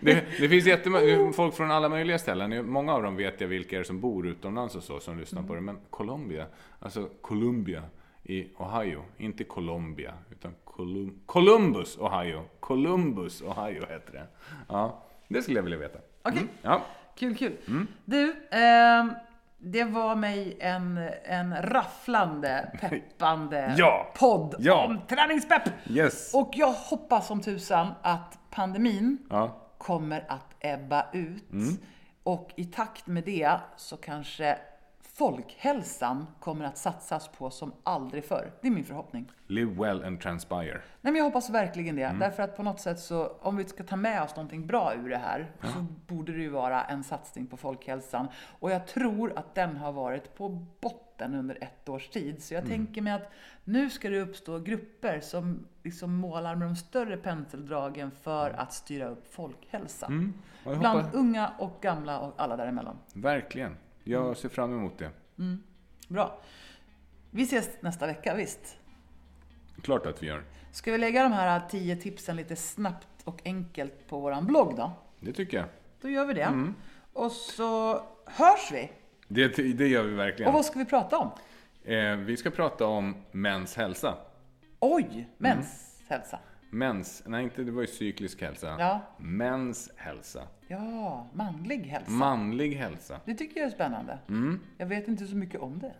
det, 0.00 0.24
det 0.40 0.48
finns 0.48 0.66
jättemånga 0.66 1.32
folk 1.32 1.54
från 1.54 1.70
alla 1.70 1.88
möjliga 1.88 2.18
ställen. 2.18 2.70
Många 2.70 2.94
av 2.94 3.02
dem 3.02 3.16
vet 3.16 3.40
jag 3.40 3.48
vilka 3.48 3.78
är 3.78 3.82
som 3.82 4.00
bor 4.00 4.26
utomlands 4.28 4.76
och 4.76 4.82
så 4.82 5.00
som 5.00 5.18
lyssnar 5.18 5.42
på 5.42 5.54
det. 5.54 5.60
Men 5.60 5.78
Columbia, 5.90 6.46
alltså 6.78 7.10
Columbia 7.20 7.82
i 8.22 8.48
Ohio. 8.58 9.04
Inte 9.18 9.44
Colombia, 9.44 10.14
utan 10.30 10.54
Colum- 10.64 11.18
Columbus, 11.26 11.98
Ohio. 11.98 12.44
Columbus, 12.60 13.42
Ohio 13.42 13.86
heter 13.86 14.12
det. 14.12 14.26
Ja, 14.68 15.02
det 15.28 15.42
skulle 15.42 15.58
jag 15.58 15.62
vilja 15.62 15.78
veta. 15.78 15.98
Okej. 16.22 16.38
Mm, 16.38 16.48
ja. 16.62 16.82
Kul, 17.16 17.36
kul. 17.36 17.56
Du, 18.04 18.36
ehm, 18.50 19.12
det 19.58 19.84
var 19.84 20.14
mig 20.16 20.56
en, 20.60 20.98
en 21.24 21.62
rafflande, 21.62 22.72
peppande 22.80 23.74
Ja. 23.78 24.12
podd 24.18 24.54
Ja. 24.58 24.84
om 24.86 25.00
träningspepp. 25.08 25.62
Yes. 25.90 26.34
Och 26.34 26.50
jag 26.54 26.72
hoppas 26.72 27.26
som 27.26 27.40
tusan 27.40 27.88
att 28.02 28.38
pandemin 28.50 29.18
Ja. 29.30 29.56
kommer 29.78 30.24
att 30.28 30.54
ebba 30.60 31.06
ut. 31.12 31.52
Mm. 31.52 31.76
Och 32.22 32.50
i 32.56 32.64
takt 32.64 33.06
med 33.06 33.24
det 33.24 33.56
så 33.76 33.96
kanske 33.96 34.58
folkhälsan 35.20 36.26
kommer 36.40 36.64
att 36.64 36.78
satsas 36.78 37.28
på 37.28 37.50
som 37.50 37.72
aldrig 37.82 38.24
förr. 38.24 38.52
Det 38.60 38.68
är 38.68 38.72
min 38.72 38.84
förhoppning. 38.84 39.32
Live 39.46 39.72
well 39.82 40.04
and 40.04 40.20
transpire. 40.20 40.72
Nej, 41.00 41.12
men 41.12 41.16
jag 41.16 41.24
hoppas 41.24 41.50
verkligen 41.50 41.96
det. 41.96 42.02
Mm. 42.02 42.18
Därför 42.18 42.42
att 42.42 42.56
på 42.56 42.62
något 42.62 42.80
sätt 42.80 42.98
så, 43.00 43.26
om 43.40 43.56
vi 43.56 43.64
ska 43.64 43.84
ta 43.84 43.96
med 43.96 44.22
oss 44.22 44.36
någonting 44.36 44.66
bra 44.66 44.94
ur 44.94 45.08
det 45.08 45.16
här, 45.16 45.50
så 45.62 45.86
borde 46.06 46.32
det 46.32 46.38
ju 46.42 46.48
vara 46.48 46.84
en 46.84 47.04
satsning 47.04 47.46
på 47.46 47.56
folkhälsan. 47.56 48.28
Och 48.60 48.70
jag 48.70 48.86
tror 48.86 49.32
att 49.38 49.54
den 49.54 49.76
har 49.76 49.92
varit 49.92 50.34
på 50.36 50.48
botten 50.80 51.34
under 51.34 51.58
ett 51.60 51.88
års 51.88 52.08
tid. 52.08 52.42
Så 52.42 52.54
jag 52.54 52.64
Mm. 52.64 52.70
tänker 52.76 53.02
mig 53.02 53.12
att 53.12 53.30
nu 53.64 53.90
ska 53.90 54.08
det 54.10 54.20
uppstå 54.20 54.58
grupper 54.58 55.20
som 55.20 55.66
liksom 55.82 56.14
målar 56.16 56.54
med 56.54 56.68
de 56.68 56.76
större 56.76 57.16
penseldragen 57.16 58.10
för 58.10 58.50
att 58.50 58.72
styra 58.72 59.08
upp 59.08 59.34
folkhälsan. 59.34 60.32
Mm. 60.64 60.78
Bland 60.80 61.04
unga 61.12 61.52
och 61.58 61.78
gamla 61.80 62.20
och 62.20 62.34
alla 62.36 62.56
däremellan. 62.56 62.96
verkligen. 63.14 63.76
Jag 64.04 64.36
ser 64.36 64.48
fram 64.48 64.72
emot 64.72 64.98
det. 64.98 65.10
Bra. 66.08 66.40
Vi 67.30 67.42
ses 67.42 67.68
nästa 67.80 68.06
vecka, 68.06 68.34
visst? 68.34 68.76
Klart 69.82 70.06
att 70.06 70.22
vi 70.22 70.26
gör. 70.26 70.42
Ska 70.72 70.92
vi 70.92 70.98
lägga 70.98 71.22
de 71.22 71.32
här 71.32 71.62
tio 71.68 71.96
tipsen 71.96 72.36
lite 72.36 72.56
snabbt 72.56 73.08
och 73.24 73.40
enkelt 73.44 74.06
på 74.08 74.20
våran 74.20 74.46
blogg 74.46 74.76
då? 74.76 74.92
Det 75.20 75.32
tycker 75.32 75.56
jag. 75.56 75.66
Då 76.00 76.08
gör 76.08 76.26
vi 76.26 76.34
det. 76.34 76.42
Mm. 76.42 76.74
Och 77.12 77.32
så 77.32 78.02
hörs 78.26 78.72
vi. 78.72 78.90
Det, 79.28 79.48
det 79.72 79.88
gör 79.88 80.02
vi 80.02 80.14
Och 80.14 80.18
verkligen. 80.18 80.52
vad 80.52 80.64
ska 80.64 80.78
vi 80.78 80.84
prata 80.84 81.18
om? 81.18 81.30
Eh, 81.84 82.16
vi 82.16 82.36
ska 82.36 82.50
prata 82.50 82.86
om 82.86 83.16
mäns 83.32 83.76
hälsa. 83.76 84.14
Oj, 84.80 85.28
mäns 85.38 86.00
hälsa. 86.08 86.38
Mäns, 86.70 87.22
nej 87.26 87.44
inte 87.44 87.62
det 87.62 87.72
var 87.72 87.80
ju 87.80 87.86
cyklisk 87.86 88.42
hälsa. 88.42 88.76
Ja. 88.78 89.00
Mäns 89.16 89.90
hälsa. 89.96 90.42
Ja, 90.68 91.26
manlig 91.32 91.78
hälsa. 91.78 92.10
Manlig 92.10 92.74
hälsa. 92.74 93.20
Det 93.24 93.34
tycker 93.34 93.60
jag 93.60 93.66
är 93.66 93.70
spännande. 93.74 94.18
Mm. 94.28 94.60
Jag 94.78 94.86
vet 94.86 95.08
inte 95.08 95.26
så 95.26 95.36
mycket 95.36 95.60
om 95.60 95.78
det. 95.78 95.92